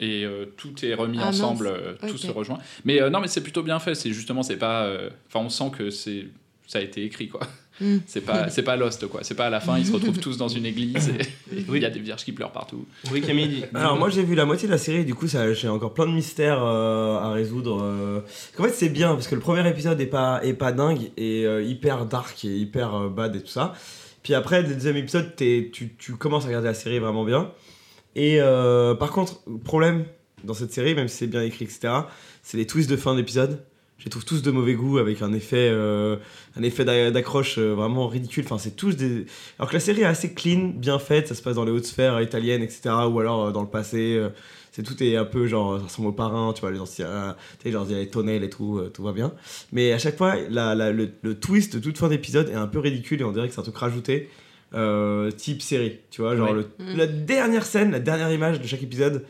et 0.00 0.24
euh, 0.26 0.44
tout 0.58 0.84
est 0.84 0.92
remis 0.92 1.16
Ah, 1.22 1.28
ensemble, 1.28 1.66
euh, 1.68 1.94
tout 2.08 2.18
se 2.18 2.30
rejoint. 2.30 2.58
Mais 2.84 3.00
euh, 3.00 3.08
non, 3.08 3.20
mais 3.20 3.28
c'est 3.28 3.42
plutôt 3.42 3.62
bien 3.62 3.78
fait. 3.78 3.94
C'est 3.94 4.12
justement, 4.12 4.42
c'est 4.42 4.58
pas. 4.58 4.82
euh, 4.84 5.08
Enfin, 5.28 5.40
on 5.46 5.48
sent 5.48 5.70
que 5.78 5.88
c'est 5.88 6.26
ça 6.66 6.78
a 6.80 6.82
été 6.82 7.04
écrit 7.04 7.28
quoi. 7.28 7.40
Mm. 7.80 7.96
C'est 8.06 8.20
pas 8.20 8.48
c'est 8.50 8.62
pas 8.62 8.76
Lost 8.76 9.06
quoi. 9.08 9.20
C'est 9.24 9.34
pas 9.34 9.46
à 9.46 9.50
la 9.50 9.60
fin 9.60 9.76
ils 9.78 9.86
se 9.86 9.92
retrouvent 9.92 10.18
tous 10.20 10.36
dans 10.36 10.48
une 10.48 10.64
église 10.66 11.08
et 11.52 11.64
il 11.68 11.82
y 11.82 11.84
a 11.84 11.90
des 11.90 11.98
vierges 12.00 12.24
qui 12.24 12.32
pleurent 12.32 12.52
partout. 12.52 12.86
Oui, 13.12 13.20
Camille. 13.20 13.64
Alors 13.74 13.98
moi 13.98 14.10
j'ai 14.10 14.22
vu 14.22 14.34
la 14.34 14.44
moitié 14.44 14.68
de 14.68 14.72
la 14.72 14.78
série, 14.78 15.04
du 15.04 15.14
coup 15.14 15.26
ça- 15.28 15.52
j'ai 15.54 15.68
encore 15.68 15.92
plein 15.94 16.06
de 16.06 16.12
mystères 16.12 16.62
euh, 16.64 17.16
à 17.18 17.32
résoudre. 17.32 17.82
euh. 17.82 18.20
En 18.58 18.62
fait 18.64 18.70
c'est 18.70 18.88
bien 18.90 19.14
parce 19.14 19.26
que 19.28 19.34
le 19.34 19.40
premier 19.40 19.68
épisode 19.68 20.00
est 20.00 20.06
pas, 20.06 20.40
est 20.44 20.54
pas 20.54 20.72
dingue 20.72 21.10
et 21.16 21.44
euh, 21.46 21.62
hyper 21.62 22.06
dark 22.06 22.44
et 22.44 22.56
hyper 22.56 22.94
euh, 22.94 23.08
bad 23.08 23.34
et 23.36 23.40
tout 23.40 23.48
ça. 23.48 23.72
Puis 24.22 24.34
après 24.34 24.62
le 24.62 24.68
deuxième 24.74 24.96
épisode 24.96 25.34
t'es- 25.36 25.70
tu, 25.72 25.94
tu 25.98 26.12
commences 26.14 26.44
à 26.44 26.46
regarder 26.48 26.68
la 26.68 26.74
série 26.74 26.98
vraiment 27.00 27.24
bien. 27.24 27.50
Et 28.16 28.36
euh, 28.40 28.94
par 28.94 29.10
contre, 29.10 29.40
problème 29.64 30.04
dans 30.44 30.54
cette 30.54 30.72
série, 30.72 30.94
même 30.94 31.08
si 31.08 31.16
c'est 31.16 31.26
bien 31.26 31.42
écrit 31.42 31.64
etc, 31.64 31.92
c'est 32.42 32.56
les 32.56 32.66
twists 32.66 32.88
de 32.88 32.96
fin 32.96 33.16
d'épisode. 33.16 33.64
Je 34.04 34.08
les 34.08 34.10
trouve 34.10 34.26
tous 34.26 34.42
de 34.42 34.50
mauvais 34.50 34.74
goût 34.74 34.98
avec 34.98 35.22
un 35.22 35.32
effet, 35.32 35.70
euh, 35.72 36.16
un 36.58 36.62
effet 36.62 36.84
d'a- 36.84 37.10
d'accroche 37.10 37.56
euh, 37.56 37.72
vraiment 37.74 38.06
ridicule. 38.06 38.44
Enfin, 38.44 38.58
c'est 38.58 38.76
tous 38.76 38.96
des. 38.96 39.24
Alors 39.58 39.70
que 39.70 39.74
la 39.74 39.80
série 39.80 40.02
est 40.02 40.04
assez 40.04 40.34
clean, 40.34 40.72
bien 40.76 40.98
faite, 40.98 41.26
ça 41.28 41.34
se 41.34 41.40
passe 41.40 41.54
dans 41.54 41.64
les 41.64 41.72
hautes 41.72 41.86
sphères 41.86 42.20
italiennes, 42.20 42.62
etc. 42.62 42.90
Ou 43.10 43.18
alors 43.20 43.46
euh, 43.46 43.50
dans 43.52 43.62
le 43.62 43.68
passé. 43.68 44.22
c'est 44.72 44.82
tout 44.82 45.02
est 45.02 45.16
un 45.16 45.24
peu 45.24 45.46
genre, 45.46 45.78
ça 45.78 45.84
ressemble 45.84 46.08
aux 46.08 46.12
parrains, 46.12 46.52
tu 46.52 46.60
vois, 46.60 46.70
les 46.70 46.80
anciens, 46.80 47.34
tu 47.60 47.64
sais, 47.68 47.72
genre 47.72 47.86
il 47.88 47.92
y 47.92 47.94
a 47.94 47.98
les 48.00 48.08
tonnelles 48.10 48.44
et 48.44 48.50
tout, 48.50 48.78
tout 48.92 49.02
va 49.02 49.12
bien. 49.12 49.32
Mais 49.72 49.92
à 49.92 49.98
chaque 49.98 50.18
fois, 50.18 50.34
la, 50.50 50.74
la- 50.74 50.92
le, 50.92 51.08
le 51.22 51.38
twist 51.40 51.74
de 51.76 51.80
toute 51.80 51.96
fin 51.96 52.08
d'épisode 52.08 52.50
est 52.50 52.54
un 52.54 52.66
peu 52.66 52.80
ridicule 52.80 53.20
et 53.22 53.24
on 53.24 53.32
dirait 53.32 53.48
que 53.48 53.54
c'est 53.54 53.60
un 53.60 53.64
truc 53.64 53.76
rajouté, 53.78 54.28
euh, 54.74 55.30
type 55.30 55.62
série, 55.62 55.98
tu 56.10 56.20
vois, 56.22 56.36
genre 56.36 56.50
Ouais. 56.50 56.64
le- 56.78 56.84
Mm. 56.92 56.96
la 56.96 57.06
dernière 57.06 57.64
scène, 57.64 57.92
la 57.92 58.00
dernière 58.00 58.30
image 58.32 58.60
de 58.60 58.66
chaque 58.66 58.82
épisode, 58.82 59.24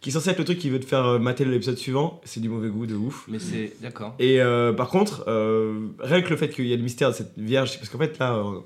qui 0.00 0.10
est 0.10 0.12
censé 0.12 0.30
être 0.30 0.38
le 0.38 0.44
truc 0.44 0.58
qui 0.58 0.70
veut 0.70 0.80
te 0.80 0.84
faire 0.84 1.04
euh, 1.06 1.18
mater 1.18 1.44
l'épisode 1.44 1.78
suivant, 1.78 2.20
c'est 2.24 2.40
du 2.40 2.48
mauvais 2.48 2.68
goût 2.68 2.86
de 2.86 2.94
ouf. 2.94 3.24
Mais 3.28 3.38
c'est. 3.38 3.72
D'accord. 3.80 4.14
Et 4.18 4.40
euh, 4.40 4.72
par 4.72 4.88
contre, 4.88 5.24
euh, 5.26 5.88
rien 6.00 6.22
que 6.22 6.30
le 6.30 6.36
fait 6.36 6.48
qu'il 6.48 6.66
y 6.66 6.72
ait 6.72 6.76
le 6.76 6.82
mystère 6.82 7.10
de 7.10 7.14
cette 7.14 7.32
vierge, 7.36 7.78
parce 7.78 7.88
qu'en 7.88 7.98
fait 7.98 8.18
là, 8.18 8.36
euh, 8.36 8.60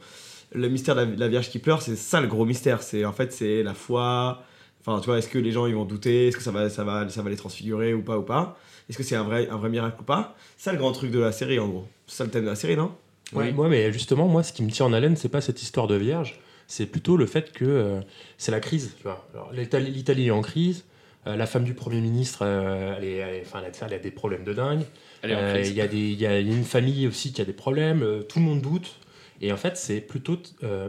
le 0.53 0.69
mystère 0.69 0.95
de 0.97 1.03
la, 1.03 1.07
la 1.07 1.29
vierge 1.29 1.51
qui 1.51 1.59
pleure, 1.59 1.83
c'est 1.83 1.97
ça 1.97 2.21
le 2.21 2.27
gros 2.27 2.45
mystère. 2.45 2.83
C'est 2.83 3.05
en 3.05 3.13
fait 3.13 3.33
c'est 3.33 3.63
la 3.63 3.75
foi. 3.75 4.43
Enfin, 4.81 4.99
tu 5.01 5.07
vois, 5.07 5.19
est-ce 5.19 5.29
que 5.29 5.39
les 5.39 5.53
gens 5.53 5.67
ils 5.67 5.75
vont 5.75 5.85
douter? 5.85 6.29
Est-ce 6.29 6.37
que 6.37 6.43
ça 6.43 6.51
va, 6.51 6.71
ça 6.71 6.85
va, 6.85 7.09
ça 7.09 7.23
va 7.23 7.29
les 7.29 7.37
transfigurer 7.37 7.93
ou 7.93 8.03
pas 8.03 8.19
ou 8.19 8.23
pas? 8.23 8.59
Est-ce 8.89 8.97
que 8.97 9.05
c'est 9.05 9.15
un 9.15 9.23
vrai, 9.23 9.49
un 9.51 9.57
vrai 9.57 9.69
miracle 9.69 9.99
ou 10.01 10.05
pas? 10.05 10.35
C'est 10.57 10.65
ça 10.65 10.73
le 10.73 10.79
grand 10.79 10.93
truc 10.93 11.11
de 11.11 11.19
la 11.19 11.33
série 11.33 11.59
en 11.59 11.69
gros. 11.69 11.87
C'est 12.07 12.17
ça 12.17 12.25
le 12.25 12.31
thème 12.31 12.45
de 12.45 12.49
la 12.49 12.57
série, 12.57 12.77
non? 12.77 12.93
Ouais, 13.33 13.53
moi, 13.53 13.69
mais 13.69 13.93
justement, 13.93 14.27
moi, 14.27 14.43
ce 14.43 14.53
qui 14.53 14.65
me 14.65 14.71
tient 14.71 14.87
en 14.87 14.93
haleine, 14.93 15.17
c'est 15.17 15.29
pas 15.29 15.41
cette 15.41 15.63
histoire 15.63 15.87
de 15.87 15.95
vierge, 15.95 16.41
c'est 16.67 16.87
plutôt 16.87 17.17
le 17.17 17.27
fait 17.27 17.53
que 17.53 17.65
euh, 17.65 18.01
c'est 18.39 18.51
la 18.51 18.59
crise. 18.59 18.95
Tu 18.97 19.05
vois. 19.05 19.29
Alors, 19.33 19.53
l'Italie, 19.53 19.91
l'Italie 19.93 20.27
est 20.27 20.33
en 20.33 20.43
crise. 20.43 20.85
Euh, 21.27 21.37
la 21.37 21.47
femme 21.47 21.65
du 21.65 21.75
Premier 21.75 22.01
ministre, 22.01 22.41
euh, 22.43 22.95
elle, 22.97 23.05
est, 23.05 23.17
elle, 23.17 23.35
est- 23.37 23.43
enfin, 23.43 23.61
elle 23.65 23.71
a- 23.73 23.87
elle 23.87 23.95
a 23.95 23.99
des 23.99 24.11
problèmes 24.11 24.45
de 24.45 24.53
dingue. 24.53 24.83
Euh. 25.25 25.63
Il 25.67 25.73
y, 25.75 25.81
a 25.83 25.87
des- 25.89 25.99
il 26.13 26.19
y 26.21 26.27
a 26.27 26.39
une 26.41 26.65
famille 26.65 27.07
aussi 27.07 27.33
qui 27.33 27.43
a 27.43 27.45
des 27.45 27.53
problèmes. 27.53 28.03
euh, 28.03 28.23
tout 28.23 28.39
le 28.39 28.45
monde 28.47 28.61
doute. 28.63 28.97
Et 29.43 29.53
en 29.53 29.57
fait, 29.57 29.77
c'est 29.77 30.01
plutôt 30.01 30.39
euh, 30.65 30.89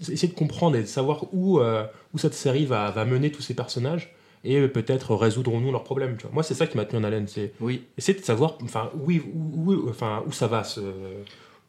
essayer 0.00 0.28
de 0.28 0.34
comprendre 0.34 0.76
et 0.76 0.80
de 0.82 0.86
savoir 0.86 1.26
où, 1.32 1.58
euh, 1.58 1.84
où 2.12 2.18
cette 2.18 2.34
série 2.34 2.66
va, 2.66 2.90
va 2.90 3.04
mener 3.04 3.30
tous 3.32 3.42
ces 3.42 3.54
personnages 3.54 4.14
et 4.44 4.56
euh, 4.58 4.68
peut-être 4.68 5.14
résoudrons-nous 5.14 5.72
leurs 5.72 5.84
problèmes. 5.84 6.16
Tu 6.16 6.22
vois. 6.24 6.32
Moi, 6.34 6.42
c'est 6.42 6.54
ça 6.54 6.66
qui 6.66 6.76
m'a 6.76 6.84
tenu 6.84 7.00
en 7.00 7.04
haleine. 7.04 7.26
C'est 7.28 7.52
Oui. 7.60 7.84
essayer 7.98 8.18
de 8.18 8.24
savoir 8.24 8.58
enfin, 8.62 8.90
où, 8.94 9.10
où, 9.12 9.72
où- 9.72 9.88
enfin, 9.90 10.22
où 10.26 10.32
ça 10.32 10.46
va 10.46 10.62
se, 10.64 10.80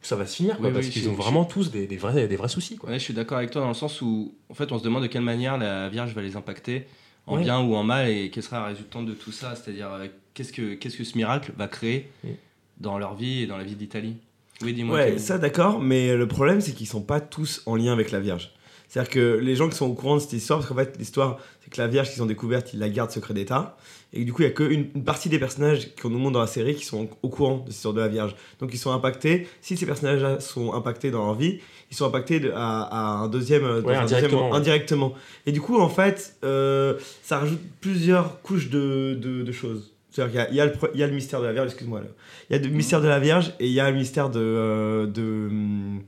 ça 0.02 0.14
va 0.16 0.26
se 0.26 0.36
finir. 0.36 0.56
quoi, 0.58 0.68
Oui, 0.68 0.72
parce 0.74 0.86
oui, 0.86 0.92
qu'ils 0.92 1.08
ont 1.08 1.14
vraiment 1.14 1.44
tous 1.44 1.70
des, 1.70 1.86
des 1.86 1.96
vrais, 1.96 2.28
des 2.28 2.36
vrais 2.36 2.48
soucis. 2.48 2.76
Quoi. 2.76 2.90
Ouais, 2.90 2.98
je 2.98 3.04
suis 3.04 3.14
d'accord 3.14 3.38
avec 3.38 3.50
toi 3.50 3.60
dans 3.62 3.68
le 3.68 3.74
sens 3.74 4.00
où, 4.02 4.34
en 4.48 4.54
fait, 4.54 4.70
on 4.72 4.78
se 4.78 4.84
demande 4.84 5.02
de 5.02 5.08
quelle 5.08 5.22
manière 5.22 5.58
la 5.58 5.88
Vierge 5.88 6.12
va 6.14 6.22
les 6.22 6.36
impacter, 6.36 6.86
en 7.26 7.38
bien 7.38 7.60
ou 7.60 7.74
en 7.74 7.82
mal, 7.82 8.08
et 8.08 8.30
quelle 8.30 8.42
sera 8.42 8.60
la 8.60 8.66
résultante 8.66 9.06
de 9.06 9.14
tout 9.14 9.32
ça? 9.32 9.54
C'est-à-dire, 9.56 9.92
euh, 9.92 10.06
qu'est-ce 10.34 10.52
que, 10.52 10.74
qu'est-ce 10.74 10.96
que 10.96 11.04
ce 11.04 11.16
miracle 11.16 11.52
va 11.56 11.68
créer 11.68 12.10
dans 12.78 12.98
leur 12.98 13.14
vie 13.14 13.42
et 13.42 13.46
dans 13.46 13.56
la 13.56 13.64
vie 13.64 13.74
d'Italie? 13.74 14.16
Oui, 14.62 14.72
dis-moi. 14.72 14.96
Ouais, 14.96 15.18
ça 15.18 15.38
d'accord, 15.38 15.80
mais 15.80 16.16
le 16.16 16.26
problème 16.26 16.60
c'est 16.60 16.72
qu'ils 16.72 16.86
sont 16.86 17.02
pas 17.02 17.20
tous 17.20 17.62
en 17.66 17.76
lien 17.76 17.92
avec 17.92 18.10
la 18.10 18.20
Vierge. 18.20 18.52
C'est-à-dire 18.88 19.10
que 19.10 19.38
les 19.42 19.56
gens 19.56 19.68
qui 19.68 19.76
sont 19.76 19.86
au 19.86 19.94
courant 19.94 20.16
de 20.16 20.20
cette 20.20 20.32
histoire, 20.32 20.60
parce 20.60 20.68
qu'en 20.70 20.76
fait 20.76 20.96
l'histoire 20.98 21.38
c'est 21.62 21.70
que 21.72 21.80
la 21.80 21.88
Vierge 21.88 22.12
qu'ils 22.12 22.22
ont 22.22 22.26
découverte, 22.26 22.72
ils 22.72 22.78
la 22.78 22.88
gardent 22.88 23.10
secret 23.10 23.34
d'État, 23.34 23.76
et 24.12 24.24
du 24.24 24.32
coup 24.32 24.42
il 24.42 24.44
y 24.44 24.48
a 24.48 24.52
qu'une 24.52 24.86
une 24.94 25.04
partie 25.04 25.28
des 25.28 25.38
personnages 25.38 25.94
qu'on 26.00 26.08
nous 26.10 26.18
montre 26.18 26.34
dans 26.34 26.40
la 26.40 26.46
série 26.46 26.74
qui 26.76 26.84
sont 26.84 27.08
au 27.22 27.28
courant 27.28 27.58
de 27.58 27.64
cette 27.66 27.76
histoire 27.76 27.94
de 27.94 28.00
la 28.00 28.08
Vierge. 28.08 28.34
Donc 28.60 28.72
ils 28.72 28.78
sont 28.78 28.92
impactés, 28.92 29.48
si 29.60 29.76
ces 29.76 29.86
personnages 29.86 30.38
sont 30.40 30.72
impactés 30.74 31.10
dans 31.10 31.24
leur 31.26 31.34
vie, 31.34 31.58
ils 31.90 31.96
sont 31.96 32.06
impactés 32.06 32.38
de- 32.40 32.52
à, 32.52 32.82
à 32.82 32.98
un 33.24 33.28
deuxième, 33.28 33.64
Ouais, 33.64 33.70
un 33.70 33.80
deuxième- 33.82 34.00
indirectement, 34.02 34.50
ouais. 34.50 34.56
indirectement. 34.56 35.14
Et 35.46 35.52
du 35.52 35.60
coup 35.60 35.78
en 35.80 35.88
fait, 35.88 36.36
euh, 36.44 36.94
ça 37.22 37.38
rajoute 37.38 37.60
plusieurs 37.80 38.40
couches 38.42 38.70
de, 38.70 39.18
de- 39.20 39.42
de 39.42 39.52
choses. 39.52 39.92
C'est-à-dire 40.10 40.46
qu'il 40.46 40.54
y 40.54 40.58
y, 40.58 40.60
a 40.60 40.66
le 40.66 40.72
pro- 40.72 40.88
il 40.94 41.00
y 41.00 41.02
a 41.02 41.06
le 41.08 41.12
mystère 41.12 41.40
de 41.40 41.46
la 41.46 41.52
Vierge, 41.52 41.66
excuse-moi. 41.66 42.00
Il 42.48 42.56
y 42.56 42.58
a 42.58 42.62
le 42.62 42.68
mystère 42.70 43.02
de 43.02 43.08
la 43.08 43.18
Vierge 43.18 43.52
et 43.60 43.66
il 43.66 43.72
y 43.72 43.80
a 43.80 43.90
le 43.90 43.96
mystère 43.96 44.30
de. 44.30 44.40
euh, 44.40 45.06
de 45.06 45.22
hum, 45.50 46.00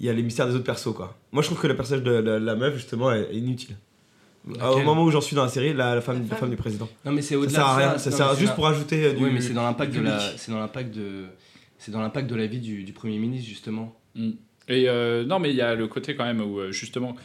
il 0.00 0.06
y 0.06 0.08
a 0.08 0.12
les 0.12 0.22
mystères 0.22 0.46
des 0.48 0.54
autres 0.54 0.64
persos, 0.64 0.92
quoi. 0.94 1.16
Moi, 1.32 1.42
je 1.42 1.48
trouve 1.48 1.60
que 1.60 1.66
le 1.66 1.76
personnage 1.76 2.02
de 2.04 2.10
la, 2.12 2.38
la 2.38 2.54
meuf, 2.56 2.74
justement, 2.74 3.12
est, 3.12 3.22
est 3.30 3.36
inutile. 3.36 3.76
Ah, 4.60 4.72
Au 4.72 4.80
moment 4.82 5.04
où 5.04 5.10
j'en 5.10 5.20
suis 5.22 5.34
dans 5.36 5.44
la 5.44 5.48
série, 5.48 5.72
la, 5.72 5.94
la 5.94 6.00
femme, 6.02 6.22
La 6.24 6.28
la 6.30 6.36
femme. 6.36 6.50
du 6.50 6.56
président. 6.56 6.88
Non, 7.04 7.12
mais 7.12 7.22
c'est 7.22 7.34
Ça 7.34 7.40
au-delà 7.40 7.50
sert 7.54 7.66
à 7.66 7.74
de 7.76 7.80
rien, 7.88 7.98
ça 7.98 8.10
Non, 8.10 8.16
sert 8.16 8.34
juste 8.34 8.48
la- 8.48 8.54
pour 8.54 8.66
ajouter 8.66 9.04
euh, 9.06 9.12
du. 9.14 9.24
Oui, 9.24 9.30
mais 9.32 9.40
c'est 9.40 9.54
dans 9.54 9.62
l'impact 9.62 9.94
de 9.94 10.00
la, 10.00 10.18
c'est 10.36 10.52
dans 10.52 10.58
l'impact 10.60 10.94
de, 10.94 11.24
c'est 11.78 11.90
dans 11.92 12.00
l'impact 12.02 12.28
de 12.28 12.34
la 12.36 12.46
vie 12.46 12.58
du, 12.60 12.82
du 12.84 12.92
premier 12.92 13.16
ministre 13.18 13.48
justement. 13.48 13.98
Et 14.68 14.88
euh, 14.88 15.24
non, 15.24 15.38
mais 15.38 15.48
il 15.50 15.56
y 15.56 15.62
a 15.62 15.74
le 15.74 15.86
côté 15.88 16.14
quand 16.14 16.24
même 16.24 16.40
où 16.42 16.58
euh, 16.58 16.72
justement, 16.72 17.16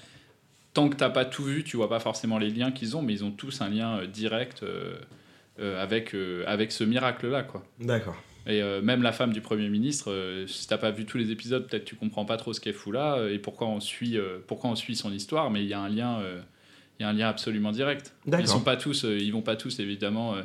tant 0.74 0.88
que 0.88 0.96
t'as 0.96 1.10
pas 1.10 1.26
tout 1.26 1.44
vu, 1.44 1.64
tu 1.66 1.76
vois 1.76 1.90
pas 1.90 2.00
forcément 2.00 2.38
les 2.38 2.50
liens 2.52 2.72
qu'ils 2.72 2.96
ont, 2.96 3.02
mais 3.02 3.14
ils 3.14 3.24
ont 3.26 3.32
tous 3.32 3.60
un 3.62 3.68
lien 3.70 4.06
direct 4.06 4.64
euh, 4.64 4.94
euh, 5.60 5.82
avec, 5.84 6.16
euh, 6.16 6.46
avec 6.48 6.72
ce 6.72 6.86
miracle-là, 6.86 7.44
quoi. 7.44 7.64
D'accord. 7.82 8.16
Et 8.48 8.62
euh, 8.62 8.82
même 8.82 9.04
la 9.04 9.12
femme 9.12 9.34
du 9.34 9.42
Premier 9.42 9.70
ministre, 9.70 10.12
euh, 10.12 10.48
si 10.48 10.68
t'as 10.68 10.78
pas 10.78 10.92
vu 10.92 11.06
tous 11.06 11.18
les 11.18 11.32
épisodes, 11.32 11.68
peut-être 11.68 11.86
tu 11.86 11.96
comprends 11.96 12.26
pas 12.26 12.38
trop 12.38 12.54
ce 12.54 12.60
qu'elle 12.60 12.74
fout 12.74 12.94
là 12.94 13.16
euh, 13.16 13.34
et 13.34 13.40
pourquoi 13.40 13.68
on 13.68 13.80
suit, 13.80 14.18
pourquoi 14.48 14.70
on 14.70 14.76
suit 14.76 14.96
son 14.96 15.12
histoire, 15.12 15.52
mais 15.52 15.64
il 15.64 15.68
y 15.68 15.74
a 15.74 15.80
un 15.80 15.90
lien, 15.90 16.22
il 17.00 17.04
y 17.04 17.06
a 17.06 17.10
un 17.10 17.14
lien 17.14 17.28
absolument 17.28 17.72
direct. 17.72 18.14
Ils 18.28 18.48
sont 18.48 18.62
pas 18.62 18.78
tous, 18.78 19.04
ils 19.04 19.32
vont 19.32 19.42
pas 19.42 19.56
tous 19.56 19.80
évidemment. 19.80 20.36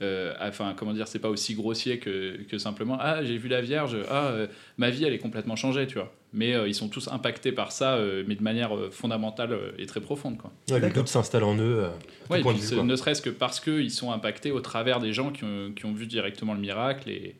Euh, 0.00 0.32
euh, 0.40 0.48
enfin, 0.48 0.74
comment 0.76 0.92
dire, 0.92 1.08
c'est 1.08 1.18
pas 1.18 1.28
aussi 1.28 1.54
grossier 1.54 1.98
que, 1.98 2.38
que 2.48 2.56
simplement 2.58 2.96
ah 3.00 3.24
j'ai 3.24 3.36
vu 3.38 3.48
la 3.48 3.60
Vierge, 3.60 3.96
ah 4.10 4.26
euh, 4.28 4.46
ma 4.76 4.90
vie 4.90 5.04
elle 5.04 5.12
est 5.12 5.18
complètement 5.18 5.56
changée, 5.56 5.86
tu 5.86 5.94
vois. 5.94 6.12
Mais 6.32 6.54
euh, 6.54 6.68
ils 6.68 6.74
sont 6.74 6.88
tous 6.88 7.08
impactés 7.08 7.52
par 7.52 7.72
ça, 7.72 7.98
mais 8.26 8.34
de 8.34 8.42
manière 8.42 8.70
fondamentale 8.90 9.56
et 9.78 9.86
très 9.86 10.00
profonde, 10.00 10.36
quoi. 10.38 10.52
Ouais, 10.70 10.78
le 10.78 10.90
doute 10.90 11.08
s'installe 11.08 11.44
en 11.44 11.56
eux. 11.56 11.86
Ouais, 12.30 12.40
point 12.42 12.52
puis 12.52 12.58
de 12.60 12.62
vue, 12.62 12.68
c'est- 12.68 12.74
quoi. 12.76 12.84
ne 12.84 12.96
serait-ce 12.96 13.22
que 13.22 13.30
parce 13.30 13.60
qu'ils 13.60 13.90
sont 13.90 14.12
impactés 14.12 14.50
au 14.52 14.60
travers 14.60 15.00
des 15.00 15.12
gens 15.12 15.30
qui 15.32 15.44
ont, 15.44 15.72
qui 15.74 15.86
ont 15.86 15.92
vu 15.94 16.06
directement 16.06 16.54
le 16.54 16.60
miracle 16.60 17.08
et, 17.10 17.34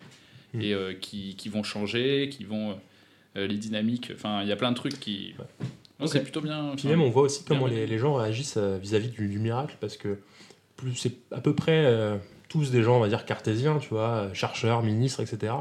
Mm. 0.55 0.63
et 0.63 0.73
euh, 0.73 0.95
qui, 0.95 1.35
qui 1.37 1.51
vont 1.51 1.63
changer, 1.63 2.31
qui 2.31 2.45
vont. 2.45 2.79
les 3.37 3.57
dynamiques, 3.59 4.11
enfin, 4.15 4.41
il 4.43 4.49
y 4.49 4.53
a 4.53 4.57
plein 4.57 4.71
de 4.73 4.77
trucs 4.77 4.99
qui. 4.99 5.35
Non. 6.01 6.07
C'est 6.07 6.23
plutôt 6.23 6.41
bien. 6.41 6.73
Puis 6.77 6.89
même, 6.89 7.03
on 7.03 7.11
voit 7.11 7.23
aussi 7.25 7.45
comment 7.45 7.67
les, 7.67 7.87
les 7.87 7.99
gens 7.99 8.15
réagissent 8.15 8.57
vis-à-vis 8.57 9.11
du, 9.11 9.29
du 9.29 9.39
miracle, 9.39 9.77
parce 9.81 9.97
que 9.99 10.19
plus 10.77 10.95
c'est 10.97 11.13
à 11.31 11.41
peu 11.41 11.55
près 11.55 11.85
euh, 11.85 12.17
tous 12.49 12.71
des 12.71 12.83
gens, 12.83 12.97
on 12.97 13.01
va 13.01 13.09
dire, 13.09 13.25
cartésiens, 13.25 13.79
tu 13.79 13.91
vois, 13.91 14.09
euh, 14.09 14.35
chercheurs, 14.35 14.83
ministres, 14.83 15.21
etc. 15.21 15.53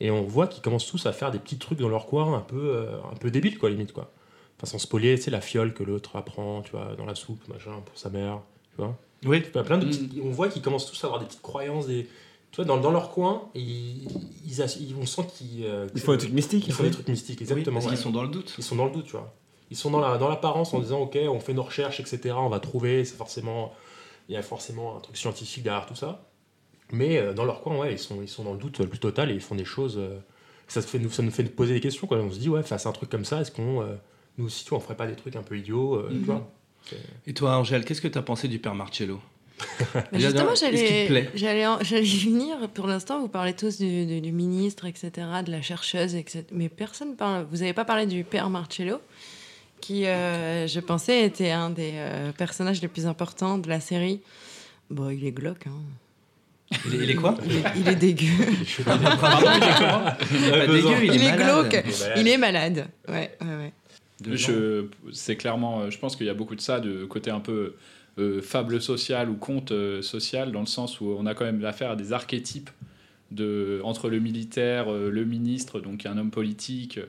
Et 0.00 0.10
on 0.10 0.22
voit 0.22 0.46
qu'ils 0.46 0.62
commencent 0.62 0.86
tous 0.90 1.06
à 1.06 1.12
faire 1.12 1.30
des 1.30 1.38
petits 1.38 1.58
trucs 1.58 1.78
dans 1.78 1.88
leur 1.88 2.06
coin, 2.06 2.34
un 2.36 2.40
peu, 2.40 2.56
euh, 2.76 2.96
un 3.12 3.16
peu 3.16 3.30
débiles, 3.30 3.58
quoi, 3.58 3.70
limite, 3.70 3.92
quoi. 3.92 4.10
Enfin, 4.56 4.66
sans 4.70 4.78
spoiler, 4.78 5.16
tu 5.16 5.22
sais, 5.24 5.30
la 5.30 5.40
fiole 5.40 5.74
que 5.74 5.82
l'autre 5.82 6.16
apprend, 6.16 6.62
tu 6.62 6.70
vois, 6.72 6.94
dans 6.96 7.04
la 7.06 7.14
soupe, 7.14 7.46
machin, 7.48 7.72
pour 7.84 7.96
sa 7.98 8.08
mère, 8.10 8.40
tu 8.74 8.82
vois. 8.82 8.96
Oui. 9.26 9.40
Plein 9.40 9.78
de 9.78 9.84
Mm. 9.86 9.88
petites- 9.88 10.12
On 10.22 10.30
voit 10.30 10.48
qu'ils 10.48 10.62
commencent 10.62 10.90
tous 10.90 11.02
à 11.04 11.06
avoir 11.06 11.20
des 11.20 11.26
petites 11.26 11.42
croyances, 11.42 11.86
des... 11.86 12.08
Tu 12.50 12.56
vois, 12.56 12.64
dans, 12.66 12.76
dans 12.76 12.90
leur 12.92 13.10
coin, 13.10 13.48
ils, 13.54 14.06
ils, 14.46 14.62
ass- 14.62 14.76
ils- 14.80 14.94
on 15.00 15.06
sent 15.06 15.22
qu'ils... 15.36 15.64
euh, 15.64 15.88
Ils 15.94 16.00
font 16.00 16.12
des 16.12 16.18
trucs 16.18 16.32
mystiques. 16.32 16.66
ils 16.68 16.72
font 16.72 16.84
des 16.84 16.90
trucs 16.90 17.08
mystiques, 17.08 17.40
exactement. 17.42 17.74
parce 17.74 17.86
ouais. 17.86 17.92
qu'ils 17.92 18.00
sont 18.02 18.10
dans 18.10 18.22
le 18.22 18.28
doute. 18.28 18.54
Ils 18.58 18.62
sont 18.64 18.76
dans 18.76 18.84
le 18.86 18.92
doute, 18.92 19.06
tu 19.06 19.12
vois. 19.12 19.32
Ils 19.70 19.76
sont 19.76 19.90
dans 19.90 19.98
la 20.00 20.18
dans 20.18 20.28
l'apparence 20.28 20.72
en 20.74 20.78
disant 20.78 21.00
ok, 21.00 21.18
on 21.28 21.40
fait 21.40 21.54
nos 21.54 21.62
recherches, 21.64 21.98
etc. 21.98 22.34
On 22.38 22.48
va 22.48 22.60
trouver, 22.60 23.04
c'est 23.04 23.16
forcément 23.16 23.72
il 24.28 24.34
y 24.34 24.36
a 24.38 24.42
forcément 24.42 24.96
un 24.96 25.00
truc 25.00 25.16
scientifique 25.16 25.62
derrière 25.64 25.86
tout 25.86 25.94
ça. 25.94 26.28
Mais 26.92 27.18
euh, 27.18 27.32
dans 27.32 27.44
leur 27.44 27.60
coin, 27.62 27.76
ouais, 27.78 27.92
ils 27.92 27.98
sont 27.98 28.20
ils 28.22 28.28
sont 28.28 28.44
dans 28.44 28.52
le 28.52 28.58
doute 28.58 28.78
le 28.78 28.86
plus 28.86 28.98
total 28.98 29.30
et 29.30 29.34
ils 29.34 29.40
font 29.40 29.54
des 29.54 29.64
choses. 29.64 29.96
euh, 29.98 30.18
ça 30.68 30.80
se 30.82 30.86
fait 30.86 30.98
nous 30.98 31.10
ça 31.10 31.22
nous 31.22 31.30
fait 31.30 31.42
nous 31.42 31.50
poser 31.50 31.74
des 31.74 31.80
questions 31.80 32.06
quoi. 32.06 32.18
On 32.18 32.30
se 32.30 32.38
dit 32.38 32.48
ouais, 32.48 32.62
face 32.62 32.86
à 32.86 32.88
un 32.88 32.92
truc 32.92 33.10
comme 33.10 33.24
ça, 33.24 33.40
est-ce 33.40 33.50
qu'on 33.50 33.82
euh, 33.82 33.94
nous 34.38 34.46
aussi 34.46 34.64
tu 34.64 34.70
vois, 34.70 34.78
on 34.78 34.80
ferait 34.80 34.96
pas 34.96 35.06
des 35.06 35.16
trucs 35.16 35.36
un 35.36 35.42
peu 35.42 35.56
idiots, 35.58 35.94
euh, 35.96 36.08
tu 36.10 36.16
vois 36.24 36.50
Et 37.26 37.34
toi, 37.34 37.56
Angèle, 37.56 37.84
qu'est-ce 37.84 38.00
que 38.02 38.08
t'as 38.08 38.22
pensé 38.22 38.48
du 38.48 38.58
père 38.58 38.74
Marcello? 38.74 39.20
Déjà, 40.12 40.28
justement, 40.30 40.54
j'allais, 40.56 41.30
j'allais, 41.34 41.66
en- 41.66 41.78
j'allais 41.80 42.04
y 42.06 42.18
venir. 42.24 42.68
Pour 42.74 42.86
l'instant, 42.88 43.20
vous 43.20 43.28
parlez 43.28 43.54
tous 43.54 43.78
du, 43.78 44.04
du- 44.04 44.20
du 44.20 44.32
ministre, 44.32 44.84
etc., 44.84 45.10
de 45.46 45.50
la 45.52 45.62
chercheuse, 45.62 46.14
etc. 46.16 46.44
Mais 46.52 46.68
personne 46.68 47.14
parle. 47.16 47.46
Vous 47.50 47.58
n'avez 47.58 47.72
pas 47.72 47.84
parlé 47.84 48.06
du 48.06 48.24
père 48.24 48.50
Marcello, 48.50 48.98
qui, 49.84 50.06
euh, 50.06 50.66
je 50.66 50.80
pensais, 50.80 51.24
était 51.24 51.50
un 51.50 51.68
des 51.68 51.92
euh, 51.96 52.32
personnages 52.32 52.80
les 52.80 52.88
plus 52.88 53.06
importants 53.06 53.58
de 53.58 53.68
la 53.68 53.80
série. 53.80 54.20
Bon, 54.88 55.10
il 55.10 55.26
est 55.26 55.32
glauque. 55.32 55.66
Hein. 55.66 56.76
il, 56.86 56.94
est, 56.94 57.04
il 57.04 57.10
est 57.10 57.14
quoi 57.14 57.36
Il 57.44 57.56
est, 57.56 57.64
il 57.76 57.88
est 57.88 57.96
dégueu. 57.96 58.26
Pardon, 58.84 59.46
il 59.54 59.62
est 59.62 59.78
comment 59.78 60.04
Il 60.32 60.44
est 60.44 60.50
pas 60.50 60.66
dégueu, 60.66 61.04
il, 61.04 61.22
est 61.22 61.30
malade. 61.30 61.68
glauque. 61.70 61.84
Il 62.16 62.28
est 62.28 62.38
malade. 62.38 62.88
Ouais, 63.08 63.36
ouais, 63.42 63.56
ouais. 63.56 63.72
Je, 64.32 64.86
c'est 65.12 65.36
clairement, 65.36 65.80
euh, 65.80 65.90
je 65.90 65.98
pense 65.98 66.16
qu'il 66.16 66.26
y 66.26 66.30
a 66.30 66.34
beaucoup 66.34 66.54
de 66.54 66.62
ça, 66.62 66.80
de 66.80 67.04
côté 67.04 67.30
un 67.30 67.40
peu 67.40 67.74
euh, 68.16 68.40
fable 68.40 68.80
sociale 68.80 69.28
ou 69.28 69.34
conte 69.34 69.72
euh, 69.72 70.00
social, 70.00 70.52
dans 70.52 70.60
le 70.60 70.66
sens 70.66 71.00
où 71.00 71.16
on 71.18 71.26
a 71.26 71.34
quand 71.34 71.44
même 71.44 71.64
affaire 71.64 71.90
à 71.90 71.96
des 71.96 72.12
archétypes 72.12 72.70
de, 73.32 73.80
entre 73.82 74.08
le 74.08 74.20
militaire, 74.20 74.90
euh, 74.90 75.10
le 75.10 75.24
ministre, 75.24 75.80
donc 75.80 76.06
un 76.06 76.16
homme 76.16 76.30
politique, 76.30 77.00